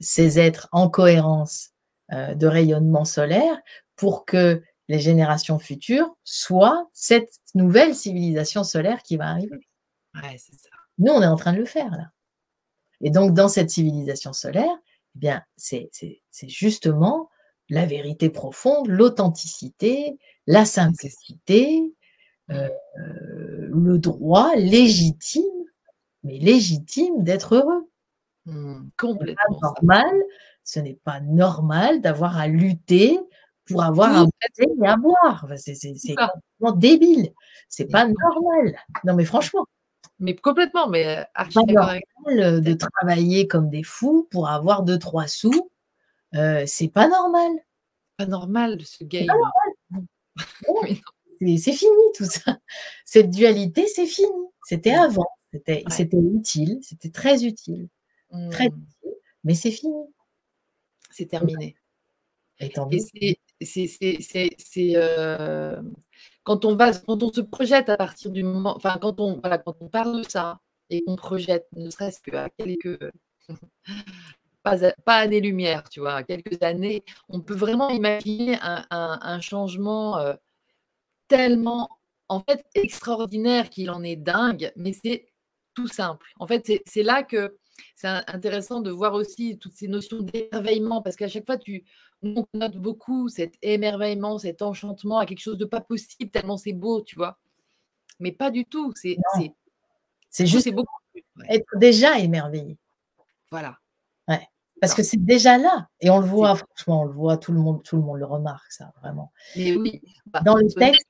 ces 0.00 0.38
êtres 0.38 0.68
en 0.72 0.88
cohérence 0.88 1.70
euh, 2.12 2.34
de 2.34 2.46
rayonnement 2.46 3.04
solaire 3.04 3.58
pour 3.96 4.24
que 4.24 4.62
les 4.88 4.98
générations 4.98 5.58
futures 5.58 6.16
soient 6.24 6.88
cette 6.92 7.30
nouvelle 7.54 7.94
civilisation 7.94 8.64
solaire 8.64 9.02
qui 9.02 9.16
va 9.16 9.28
arriver. 9.28 9.60
Ouais, 10.14 10.36
ça. 10.38 10.68
Nous, 10.98 11.12
on 11.12 11.22
est 11.22 11.26
en 11.26 11.36
train 11.36 11.52
de 11.52 11.58
le 11.58 11.64
faire 11.64 11.90
là. 11.90 12.10
Et 13.00 13.10
donc, 13.10 13.32
dans 13.32 13.48
cette 13.48 13.70
civilisation 13.70 14.32
solaire, 14.32 14.76
eh 15.16 15.18
bien, 15.18 15.42
c'est 15.56 15.90
justement 16.48 17.30
la 17.68 17.86
vérité 17.86 18.30
profonde, 18.30 18.88
l'authenticité, 18.88 20.18
la 20.46 20.64
simplicité, 20.64 21.94
euh, 22.50 22.68
le 23.72 23.98
droit 23.98 24.54
légitime, 24.56 25.44
mais 26.24 26.38
légitime 26.38 27.22
d'être 27.22 27.54
heureux. 27.54 27.88
Pas 28.46 28.52
complètement. 28.96 29.60
ça. 29.60 29.68
normal, 29.68 30.22
ce 30.64 30.80
n'est 30.80 30.98
pas 31.04 31.20
normal 31.20 32.00
d'avoir 32.00 32.36
à 32.38 32.48
lutter 32.48 33.18
pour 33.66 33.84
avoir 33.84 34.10
à 34.10 34.20
manger 34.20 34.74
et 34.82 34.86
à 34.86 34.96
boire. 34.96 35.42
Enfin, 35.44 35.56
c'est 35.56 35.74
complètement 35.76 36.72
débile. 36.76 37.32
C'est 37.68 37.90
pas 37.90 38.06
normal. 38.06 38.76
Non, 39.04 39.14
mais 39.14 39.24
franchement. 39.24 39.66
Mais 40.20 40.36
complètement, 40.36 40.88
mais 40.88 41.06
euh, 41.18 41.24
archi 41.34 41.58
avec 41.58 42.04
normal 42.24 42.60
de 42.60 42.74
travailler 42.74 43.48
comme 43.48 43.70
des 43.70 43.82
fous 43.82 44.28
pour 44.30 44.48
avoir 44.48 44.82
deux, 44.82 44.98
trois 44.98 45.26
sous. 45.26 45.70
Euh, 46.34 46.64
c'est 46.66 46.88
pas 46.88 47.08
normal. 47.08 47.50
pas 48.16 48.26
normal 48.26 48.78
ce 48.84 49.02
game. 49.04 49.26
C'est 51.40 51.72
fini 51.72 51.90
tout 52.14 52.26
ça. 52.26 52.58
Cette 53.06 53.30
dualité, 53.30 53.86
c'est 53.86 54.06
fini. 54.06 54.28
C'était 54.62 54.90
Ouais. 54.90 54.96
avant. 54.96 55.26
C'était 55.52 55.82
Ouais. 55.86 55.90
utile. 56.36 56.78
C'était 56.82 57.08
très 57.10 57.44
utile. 57.44 57.88
Très 58.50 58.68
Hmm, 58.68 58.76
utile. 59.02 59.14
Mais 59.44 59.54
c'est 59.54 59.70
fini. 59.70 59.94
c'est 61.10 61.26
terminé. 61.26 61.76
Et 62.60 62.68
c'est, 64.58 64.96
euh, 64.96 65.80
quand 66.44 66.64
on 66.64 66.74
va, 66.76 66.92
quand 66.92 67.22
on 67.22 67.32
se 67.32 67.40
projette 67.40 67.88
à 67.88 67.96
partir 67.96 68.30
du 68.30 68.42
moment, 68.42 68.76
enfin 68.76 68.98
quand 69.00 69.20
on, 69.20 69.38
voilà, 69.40 69.58
quand 69.58 69.76
on 69.80 69.88
parle 69.88 70.18
de 70.18 70.28
ça 70.28 70.60
et 70.90 71.02
qu'on 71.04 71.16
projette, 71.16 71.66
ne 71.72 71.90
serait-ce 71.90 72.20
qu'à 72.22 72.48
quelques, 72.50 72.98
pas, 74.62 74.84
à- 74.84 74.92
pas 75.04 75.16
années-lumière, 75.16 75.88
tu 75.88 76.00
vois, 76.00 76.14
à 76.14 76.22
quelques 76.22 76.62
années, 76.62 77.04
on 77.28 77.40
peut 77.40 77.54
vraiment 77.54 77.90
imaginer 77.90 78.58
un, 78.62 79.40
changement 79.40 80.18
euh, 80.18 80.34
tellement, 81.28 81.88
en 82.28 82.40
fait, 82.40 82.64
extraordinaire 82.74 83.70
qu'il 83.70 83.90
en 83.90 84.02
est 84.02 84.16
dingue, 84.16 84.72
mais 84.76 84.92
c'est 84.92 85.26
tout 85.74 85.88
simple. 85.88 86.26
En 86.38 86.46
fait, 86.46 86.70
c'est, 86.86 87.02
là 87.02 87.22
que 87.22 87.56
c'est 87.94 88.08
intéressant 88.08 88.80
de 88.80 88.90
voir 88.90 89.14
aussi 89.14 89.58
toutes 89.58 89.74
ces 89.74 89.88
notions 89.88 90.20
d'émerveillement, 90.20 91.02
parce 91.02 91.16
qu'à 91.16 91.28
chaque 91.28 91.46
fois, 91.46 91.58
tu, 91.58 91.84
on 92.22 92.46
note 92.54 92.76
beaucoup 92.76 93.28
cet 93.28 93.54
émerveillement, 93.62 94.38
cet 94.38 94.62
enchantement 94.62 95.18
à 95.18 95.26
quelque 95.26 95.40
chose 95.40 95.58
de 95.58 95.64
pas 95.64 95.80
possible, 95.80 96.30
tellement 96.30 96.56
c'est 96.56 96.72
beau, 96.72 97.02
tu 97.02 97.16
vois. 97.16 97.38
Mais 98.18 98.32
pas 98.32 98.50
du 98.50 98.66
tout. 98.66 98.92
C'est, 98.94 99.16
juste 100.40 100.64
c'est 100.64 100.72
beaucoup. 100.72 100.98
être 101.48 101.66
déjà 101.76 102.18
émerveillé. 102.18 102.78
Voilà. 103.50 103.78
Parce 104.80 104.94
que 104.94 105.02
c'est 105.02 105.22
déjà 105.22 105.58
là. 105.58 105.88
Et 106.00 106.08
on 106.08 106.20
le 106.20 106.26
voit, 106.26 106.56
franchement, 106.56 107.02
on 107.02 107.04
le 107.04 107.12
voit, 107.12 107.36
tout 107.36 107.52
le 107.52 107.60
monde, 107.60 107.82
tout 107.82 107.96
le 107.96 108.02
monde 108.02 108.18
le 108.18 108.24
remarque, 108.24 108.72
ça, 108.72 108.94
vraiment. 109.02 109.30
Mais 109.54 109.76
oui. 109.76 110.00
bah, 110.26 110.40
Dans 110.40 110.56
le 110.56 110.68
texte, 110.72 111.06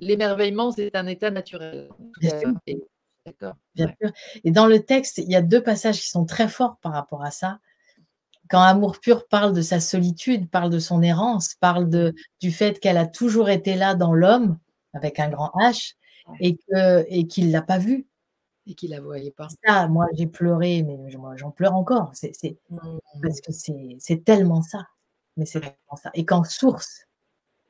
L'émerveillement, 0.00 0.70
c'est 0.70 0.94
un 0.94 1.06
état 1.06 1.30
naturel. 1.30 1.88
Bien 2.20 2.38
sûr. 2.38 2.52
et- 2.66 2.82
D'accord. 3.24 3.54
bien 3.74 3.86
ouais. 3.86 3.96
sûr. 4.00 4.12
Et 4.44 4.50
dans 4.52 4.66
le 4.66 4.84
texte, 4.84 5.18
il 5.18 5.28
y 5.30 5.34
a 5.34 5.42
deux 5.42 5.62
passages 5.62 6.00
qui 6.00 6.08
sont 6.08 6.24
très 6.24 6.48
forts 6.48 6.76
par 6.78 6.92
rapport 6.92 7.24
à 7.24 7.30
ça. 7.32 7.58
Quand 8.50 8.60
Amour 8.62 9.00
pur 9.00 9.26
parle 9.28 9.52
de 9.54 9.62
sa 9.62 9.80
solitude, 9.80 10.48
parle 10.50 10.70
de 10.70 10.78
son 10.78 11.02
errance, 11.02 11.54
parle 11.60 11.88
de, 11.88 12.14
du 12.40 12.50
fait 12.52 12.78
qu'elle 12.80 12.96
a 12.98 13.06
toujours 13.06 13.48
été 13.50 13.74
là 13.76 13.94
dans 13.94 14.12
l'homme, 14.14 14.58
avec 14.94 15.18
un 15.20 15.28
grand 15.30 15.50
H, 15.56 15.94
et 16.40 16.56
que 16.56 17.04
et 17.08 17.26
qu'il 17.26 17.50
l'a 17.52 17.62
pas 17.62 17.78
vu. 17.78 18.06
Et 18.68 18.74
qu'il 18.74 18.90
la 18.90 19.00
voyait 19.00 19.30
pas. 19.30 19.48
Ça, 19.64 19.86
moi, 19.88 20.06
j'ai 20.14 20.26
pleuré, 20.26 20.82
mais 20.82 20.98
j'en 21.36 21.50
pleure 21.52 21.74
encore. 21.76 22.10
C'est 22.14 22.32
c'est- 22.34 22.56
Mm. 22.70 22.98
parce 23.22 23.40
que 23.40 23.52
c'est 23.52 24.24
tellement 24.24 24.62
ça. 24.62 24.86
Mais 25.36 25.46
c'est 25.46 25.60
tellement 25.60 25.96
ça. 26.02 26.10
Et 26.14 26.24
quand 26.24 26.44
Source 26.44 27.06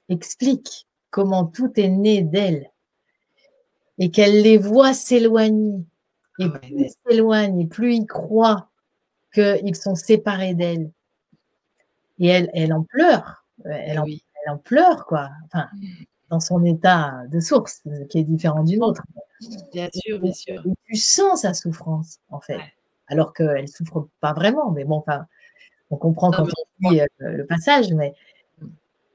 explique 0.08 0.86
comment 1.10 1.44
tout 1.46 1.72
est 1.80 1.88
né 1.88 2.22
d'elle 2.22 2.70
et 3.98 4.10
qu'elle 4.10 4.42
les 4.42 4.58
voit 4.58 4.94
s'éloigner, 4.94 5.84
et 6.38 6.44
Ah 6.44 6.58
plus 6.58 7.60
et 7.60 7.66
plus 7.66 7.94
ils 7.94 8.06
croient 8.06 8.68
qu'ils 9.36 9.76
sont 9.76 9.94
séparés 9.94 10.54
d'elle. 10.54 10.90
Et 12.18 12.28
elle, 12.28 12.50
elle 12.54 12.72
en 12.72 12.82
pleure. 12.82 13.44
Elle 13.64 13.98
en, 13.98 14.04
oui. 14.04 14.24
elle 14.44 14.52
en 14.52 14.58
pleure, 14.58 15.06
quoi. 15.06 15.30
Enfin, 15.46 15.68
dans 16.30 16.40
son 16.40 16.64
état 16.64 17.22
de 17.28 17.40
source, 17.40 17.82
euh, 17.86 18.04
qui 18.06 18.18
est 18.18 18.24
différent 18.24 18.64
du 18.64 18.78
nôtre. 18.78 19.02
Bien 19.72 19.88
sûr, 19.92 20.18
bien 20.18 20.32
sûr. 20.32 20.62
Et 20.66 20.72
tu 20.86 20.96
sens 20.96 21.42
sa 21.42 21.54
souffrance, 21.54 22.18
en 22.30 22.40
fait. 22.40 22.56
Ouais. 22.56 22.74
Alors 23.08 23.32
qu'elle 23.32 23.68
souffre 23.68 24.08
pas 24.20 24.32
vraiment, 24.32 24.70
mais 24.72 24.84
bon, 24.84 24.96
enfin, 24.96 25.26
on 25.90 25.96
comprend 25.96 26.30
Non, 26.30 26.38
quand 26.38 26.48
on 26.84 26.90
lit 26.90 27.00
euh, 27.00 27.06
le 27.20 27.46
passage, 27.46 27.92
mais 27.92 28.14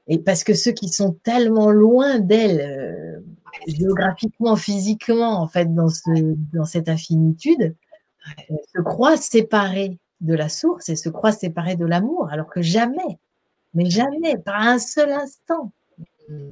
Et 0.08 0.18
parce 0.18 0.44
que 0.44 0.54
ceux 0.54 0.72
qui 0.72 0.88
sont 0.88 1.12
tellement 1.22 1.70
loin 1.70 2.18
d'elle, 2.18 2.60
euh, 2.60 3.20
géographiquement, 3.66 4.56
physiquement, 4.56 5.40
en 5.40 5.48
fait, 5.48 5.74
dans, 5.74 5.88
ce, 5.88 6.10
dans 6.52 6.64
cette 6.64 6.88
infinitude, 6.88 7.76
se 8.48 8.80
croient 8.80 9.16
séparés 9.16 9.98
de 10.22 10.34
la 10.34 10.48
source 10.48 10.88
et 10.88 10.96
se 10.96 11.08
croient 11.08 11.32
séparés 11.32 11.76
de 11.76 11.84
l'amour, 11.84 12.28
alors 12.30 12.48
que 12.48 12.62
jamais, 12.62 13.18
mais 13.74 13.90
jamais, 13.90 14.38
pas 14.38 14.56
un 14.56 14.78
seul 14.78 15.10
instant. 15.10 15.72
Mmh. 16.28 16.50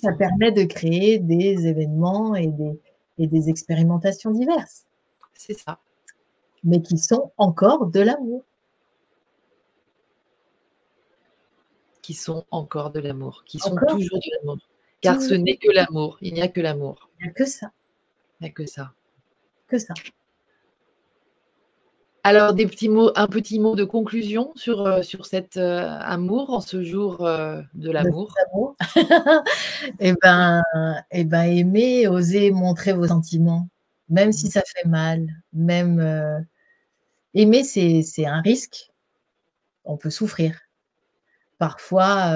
ça 0.00 0.12
permet 0.12 0.52
de 0.52 0.64
créer 0.64 1.18
des 1.18 1.66
événements 1.66 2.34
et 2.34 2.46
des, 2.48 2.78
et 3.18 3.26
des 3.26 3.48
expérimentations 3.48 4.30
diverses. 4.30 4.84
C'est 5.34 5.58
ça. 5.58 5.80
Mais 6.62 6.82
qui 6.82 6.98
sont 6.98 7.32
encore 7.38 7.86
de 7.86 8.00
l'amour. 8.00 8.44
Qui 12.02 12.14
sont 12.14 12.44
encore 12.50 12.90
de 12.90 13.00
l'amour, 13.00 13.42
qui 13.44 13.58
sont 13.58 13.76
toujours 13.88 14.18
de 14.18 14.38
l'amour. 14.38 14.58
Car 15.00 15.20
ce 15.20 15.34
n'est 15.34 15.56
que 15.56 15.70
l'amour, 15.70 16.18
il 16.20 16.34
n'y 16.34 16.42
a 16.42 16.48
que 16.48 16.60
l'amour. 16.60 17.08
Il 17.20 17.24
n'y 17.24 17.30
a 17.30 17.32
que 17.32 17.44
ça. 17.44 17.70
Il 18.40 18.44
n'y 18.44 18.50
a 18.50 18.52
que 18.52 18.66
ça. 18.66 18.92
Que 19.66 19.78
ça. 19.78 19.94
Alors, 22.28 22.52
des 22.52 22.66
petits 22.66 22.90
mots, 22.90 23.10
un 23.16 23.26
petit 23.26 23.58
mot 23.58 23.74
de 23.74 23.84
conclusion 23.84 24.52
sur, 24.54 24.86
euh, 24.86 25.00
sur 25.00 25.24
cet 25.24 25.56
euh, 25.56 25.88
amour 25.98 26.50
en 26.50 26.60
ce 26.60 26.82
jour 26.82 27.24
euh, 27.24 27.62
de 27.72 27.90
l'amour? 27.90 28.34
eh 29.98 30.12
ben, 30.20 30.62
eh 31.10 31.24
ben, 31.24 31.44
aimer, 31.44 32.06
oser 32.06 32.50
montrer 32.50 32.92
vos 32.92 33.06
sentiments, 33.06 33.70
même 34.10 34.32
si 34.32 34.48
mmh. 34.48 34.50
ça 34.50 34.62
fait 34.66 34.86
mal, 34.86 35.26
même 35.54 36.44
aimer, 37.32 37.64
c'est 37.64 38.26
un 38.26 38.42
risque. 38.42 38.92
On 39.86 39.96
peut 39.96 40.10
souffrir. 40.10 40.60
Parfois, 41.56 42.34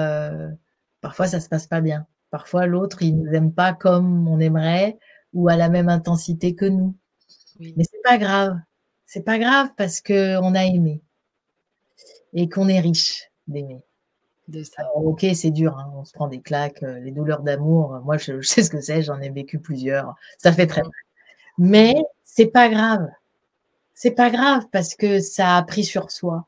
parfois 1.01 1.27
ça 1.27 1.39
se 1.39 1.49
passe 1.49 1.67
pas 1.67 1.81
bien. 1.81 2.07
Parfois, 2.31 2.65
l'autre, 2.65 3.03
il 3.03 3.15
nous 3.15 3.31
aime 3.31 3.53
pas 3.53 3.73
comme 3.73 4.27
on 4.27 4.39
aimerait 4.39 4.97
ou 5.33 5.49
à 5.49 5.55
la 5.55 5.69
même 5.69 5.89
intensité 5.89 6.55
que 6.55 6.65
nous. 6.65 6.95
Mais 7.59 7.83
c'est 7.83 8.01
pas 8.03 8.17
grave 8.17 8.57
c'est 9.05 9.23
pas 9.23 9.39
grave 9.39 9.69
parce 9.77 10.01
qu'on 10.01 10.55
a 10.55 10.65
aimé 10.65 11.01
et 12.33 12.49
qu'on 12.49 12.67
est 12.67 12.79
riche 12.79 13.29
d'aimer. 13.47 13.83
ok, 14.95 15.25
c'est 15.33 15.51
dur, 15.51 15.77
hein, 15.77 15.91
on 15.95 16.03
se 16.03 16.13
prend 16.13 16.27
des 16.27 16.41
claques, 16.41 16.83
euh, 16.83 16.99
les 16.99 17.11
douleurs 17.11 17.41
d'amour. 17.41 18.01
Moi, 18.03 18.17
je, 18.17 18.41
sais 18.41 18.63
ce 18.63 18.69
que 18.69 18.81
c'est, 18.81 19.03
j'en 19.03 19.19
ai 19.19 19.29
vécu 19.29 19.59
plusieurs. 19.59 20.15
Ça 20.37 20.51
fait 20.51 20.67
très 20.67 20.81
mal. 20.81 20.91
Mais 21.57 21.95
c'est 22.23 22.47
pas 22.47 22.69
grave. 22.69 23.07
C'est 23.93 24.11
pas 24.11 24.29
grave 24.29 24.63
parce 24.71 24.95
que 24.95 25.19
ça 25.19 25.57
a 25.57 25.63
pris 25.63 25.83
sur 25.83 26.11
soi. 26.11 26.47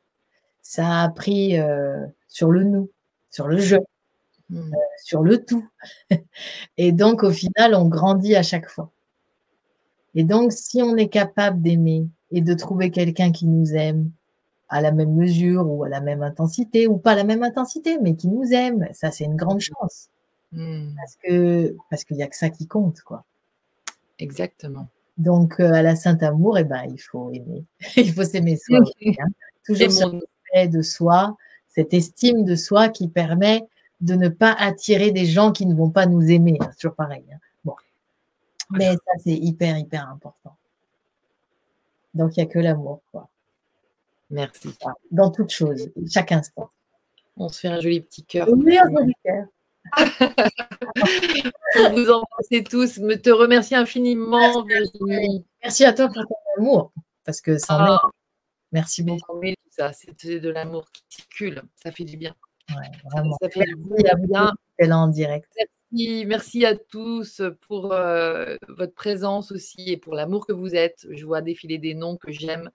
Ça 0.61 1.03
a 1.03 1.09
pris 1.09 1.59
euh, 1.59 2.05
sur 2.27 2.51
le 2.51 2.63
nous, 2.63 2.89
sur 3.29 3.47
le 3.47 3.57
jeu, 3.57 3.79
mmh. 4.49 4.57
euh, 4.57 4.77
sur 5.03 5.21
le 5.21 5.45
tout. 5.45 5.67
et 6.77 6.91
donc, 6.91 7.23
au 7.23 7.31
final, 7.31 7.75
on 7.75 7.85
grandit 7.87 8.35
à 8.35 8.41
chaque 8.41 8.67
fois. 8.67 8.91
Et 10.15 10.23
donc, 10.23 10.53
si 10.53 10.81
on 10.81 10.95
est 10.95 11.09
capable 11.09 11.61
d'aimer 11.61 12.07
et 12.31 12.41
de 12.41 12.53
trouver 12.53 12.89
quelqu'un 12.89 13.31
qui 13.31 13.47
nous 13.47 13.73
aime 13.75 14.09
à 14.69 14.81
la 14.81 14.91
même 14.91 15.13
mesure 15.13 15.67
ou 15.67 15.83
à 15.83 15.89
la 15.89 16.01
même 16.01 16.23
intensité 16.23 16.87
ou 16.87 16.97
pas 16.97 17.11
à 17.11 17.15
la 17.15 17.23
même 17.23 17.43
intensité, 17.43 17.97
mais 18.01 18.15
qui 18.15 18.27
nous 18.27 18.51
aime. 18.51 18.87
Ça, 18.93 19.11
c'est 19.11 19.25
une 19.25 19.35
grande 19.35 19.59
chance. 19.59 20.09
Hmm. 20.51 20.95
Parce 20.95 21.17
que 21.17 21.75
parce 21.89 22.03
qu'il 22.03 22.17
n'y 22.17 22.23
a 22.23 22.27
que 22.27 22.35
ça 22.35 22.49
qui 22.49 22.65
compte, 22.65 23.01
quoi. 23.01 23.25
Exactement. 24.19 24.87
Donc, 25.17 25.59
euh, 25.59 25.71
à 25.71 25.81
la 25.81 25.95
Sainte 25.95 26.23
Amour, 26.23 26.57
eh 26.57 26.63
ben, 26.63 26.83
il 26.89 26.99
faut 26.99 27.31
aimer. 27.31 27.65
il 27.97 28.11
faut 28.13 28.23
s'aimer 28.23 28.57
soi. 28.57 28.79
Hein. 29.05 29.27
Toujours 29.65 29.91
ce 29.91 30.05
respect 30.05 30.67
de 30.67 30.81
soi, 30.81 31.35
cette 31.67 31.93
estime 31.93 32.43
de 32.43 32.55
soi 32.55 32.89
qui 32.89 33.07
permet 33.07 33.63
de 34.01 34.13
ne 34.13 34.29
pas 34.29 34.53
attirer 34.53 35.11
des 35.11 35.25
gens 35.25 35.51
qui 35.51 35.65
ne 35.65 35.73
vont 35.73 35.89
pas 35.89 36.05
nous 36.05 36.29
aimer. 36.29 36.57
C'est 36.61 36.75
toujours 36.75 36.95
pareil. 36.95 37.23
Hein. 37.33 37.37
Mais 38.71 38.93
ça, 38.93 39.11
c'est 39.23 39.33
hyper, 39.33 39.77
hyper 39.77 40.09
important. 40.09 40.57
Donc, 42.13 42.37
il 42.37 42.43
n'y 42.43 42.49
a 42.49 42.51
que 42.51 42.59
l'amour. 42.59 43.01
Quoi. 43.11 43.29
Merci. 44.29 44.75
Dans 45.11 45.31
toute 45.31 45.51
chose, 45.51 45.89
chaque 46.11 46.31
instant. 46.31 46.69
On 47.37 47.49
se 47.49 47.59
fait 47.59 47.67
un 47.67 47.81
joli 47.81 48.01
petit 48.01 48.23
cœur. 48.23 48.47
Oui, 48.49 48.77
un 48.77 48.89
joli 48.89 49.13
cœur. 49.23 49.45
vous 51.91 52.09
embrassez 52.09 52.63
tous. 52.63 52.97
Me 52.97 53.15
te 53.15 53.29
remercie 53.29 53.75
infiniment, 53.75 54.63
Virginie. 54.63 55.45
Merci 55.61 55.85
à 55.85 55.93
toi 55.93 56.07
pour 56.07 56.23
ton 56.23 56.35
amour, 56.57 56.91
parce 57.23 57.41
que 57.41 57.57
ça 57.57 57.77
ah. 57.79 58.01
Merci 58.71 59.03
beaucoup. 59.03 59.41
ça, 59.69 59.91
c'est 59.93 60.39
de 60.39 60.49
l'amour 60.49 60.89
qui 60.91 61.03
circule. 61.07 61.61
Ça 61.75 61.91
fait 61.91 62.03
du 62.03 62.17
bien. 62.17 62.35
Ouais, 62.69 62.89
vraiment. 63.11 63.37
Ça, 63.41 63.49
fait 63.49 63.65
du 63.65 63.75
bien. 63.75 64.51
Là 64.79 64.97
en 64.97 65.07
direct. 65.07 65.47
Merci, 65.55 65.71
à 66.65 66.75
tous 66.75 67.41
pour 67.61 67.93
euh, 67.93 68.57
votre 68.67 68.93
présence 68.93 69.51
aussi 69.51 69.89
et 69.91 69.97
pour 69.97 70.13
l'amour 70.13 70.45
que 70.45 70.53
vous 70.53 70.75
êtes. 70.75 71.05
Je 71.09 71.25
vois 71.25 71.41
défiler 71.41 71.77
des 71.77 71.93
noms 71.93 72.17
que 72.17 72.31
j'aime, 72.31 72.69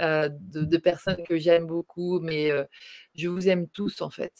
euh, 0.00 0.28
de, 0.30 0.76
personnes 0.76 1.22
que 1.26 1.36
j'aime 1.36 1.66
beaucoup, 1.66 2.20
mais 2.20 2.50
euh, 2.50 2.64
je 3.14 3.28
vous 3.28 3.48
aime 3.48 3.68
tous 3.68 4.00
en 4.00 4.10
fait. 4.10 4.32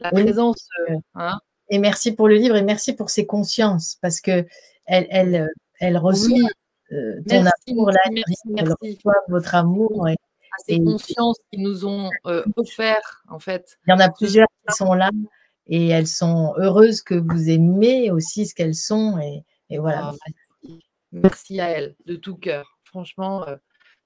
La 0.00 0.10
présence. 0.10 0.68
Hein. 1.14 1.38
et 1.68 1.78
merci 1.78 2.12
pour 2.12 2.28
le 2.28 2.34
livre 2.34 2.56
et 2.56 2.62
merci 2.62 2.92
pour 2.94 3.10
ses 3.10 3.24
consciences 3.26 3.98
parce 4.00 4.20
que 4.20 4.44
elle, 4.86 5.06
elle, 5.10 5.48
elle 5.78 5.96
reçoit 5.96 6.50
ton 6.90 7.44
amour, 7.68 7.90
là, 7.90 8.00
elle 8.56 8.74
reçoit 8.80 9.14
votre 9.28 9.54
amour. 9.54 10.08
Et, 10.08 10.16
ces 10.66 10.78
consciences 10.78 11.38
qui 11.50 11.60
nous 11.60 11.86
ont 11.86 12.10
offert 12.56 13.24
en 13.28 13.38
fait. 13.38 13.78
Il 13.86 13.90
y 13.90 13.94
en 13.94 14.00
a 14.00 14.10
plusieurs 14.10 14.48
qui 14.68 14.76
sont 14.76 14.92
là 14.92 15.10
et 15.66 15.88
elles 15.88 16.06
sont 16.06 16.54
heureuses 16.56 17.02
que 17.02 17.14
vous 17.14 17.48
aimez 17.48 18.10
aussi 18.10 18.46
ce 18.46 18.54
qu'elles 18.54 18.74
sont. 18.74 19.18
Et, 19.18 19.78
voilà. 19.78 20.12
Ah, 20.12 20.68
merci. 21.12 21.60
à 21.60 21.70
elles 21.70 21.96
de 22.06 22.16
tout 22.16 22.36
cœur. 22.36 22.78
Franchement, 22.84 23.46
euh, 23.48 23.56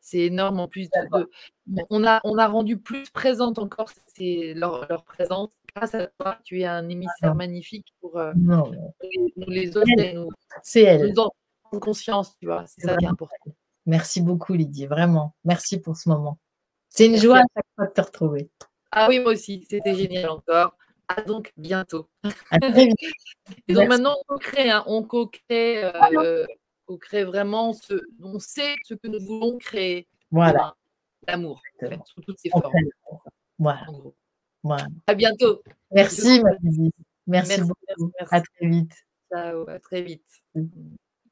c'est 0.01 0.21
énorme. 0.21 0.61
En 0.61 0.69
plus, 0.69 0.89
de, 0.89 1.29
on, 1.91 2.05
a, 2.05 2.21
on 2.25 2.39
a 2.39 2.47
rendu 2.47 2.79
plus 2.79 3.11
présente 3.11 3.59
encore 3.59 3.91
leur, 4.19 4.87
leur 4.89 5.05
présence. 5.05 5.51
Grâce 5.75 5.95
à 5.95 6.07
toi, 6.07 6.39
tu 6.45 6.61
es 6.61 6.65
un 6.65 6.89
émissaire 6.89 7.33
ah. 7.33 7.35
magnifique 7.35 7.89
pour 8.01 8.17
euh, 8.19 8.33
nous, 8.37 8.65
les 9.47 9.77
autres. 9.77 9.91
C'est 10.63 10.83
elle. 10.83 11.13
Nous 11.73 11.81
conscience, 11.81 12.37
tu 12.39 12.47
vois. 12.47 12.65
C'est 12.67 12.83
ça 12.83 12.97
qui 12.97 13.05
est 13.05 13.09
important. 13.09 13.53
Merci 13.87 14.21
beaucoup, 14.21 14.55
Lydie. 14.55 14.87
Vraiment. 14.87 15.35
Merci 15.45 15.81
pour 15.81 15.97
ce 15.97 16.09
moment. 16.09 16.39
C'est 16.89 17.07
une 17.07 17.17
joie 17.17 17.39
à 17.39 17.45
chaque 17.55 17.67
fois 17.75 17.87
de 17.87 17.93
te 17.93 18.01
retrouver. 18.01 18.51
Ah 18.91 19.09
oui, 19.09 19.19
moi 19.19 19.33
aussi. 19.33 19.67
C'était 19.69 19.95
génial 19.95 20.31
encore. 20.31 20.77
À 21.09 21.23
donc 21.23 21.53
bientôt. 21.57 22.09
Et 23.69 23.75
donc 23.75 23.89
maintenant, 23.89 24.17
on 24.29 24.39
crée, 24.39 24.71
hein, 24.71 24.83
on 24.87 25.03
co-crée, 25.03 25.85
euh, 25.85 26.45
on 26.89 26.97
crée 26.97 27.25
vraiment 27.25 27.73
ce, 27.73 27.95
on 28.23 28.39
sait 28.39 28.75
ce 28.85 28.95
que 28.95 29.07
nous 29.07 29.25
voulons 29.25 29.59
créer. 29.59 30.09
Voilà. 30.31 30.75
L'amour, 31.29 31.61
sous 32.07 32.21
toutes 32.21 32.39
ses 32.39 32.51
formes. 32.51 32.73
Voilà. 33.59 33.87
voilà. 34.63 34.87
À 35.07 35.15
bientôt. 35.15 35.63
Merci, 35.93 36.43
Merci, 36.43 36.93
Merci, 37.27 37.61
beaucoup. 37.63 38.13
À 38.31 38.41
très 38.41 38.67
vite. 38.67 38.93
Ciao, 39.33 39.69
à 39.69 39.79
très 39.79 40.03
vite. 40.03 40.27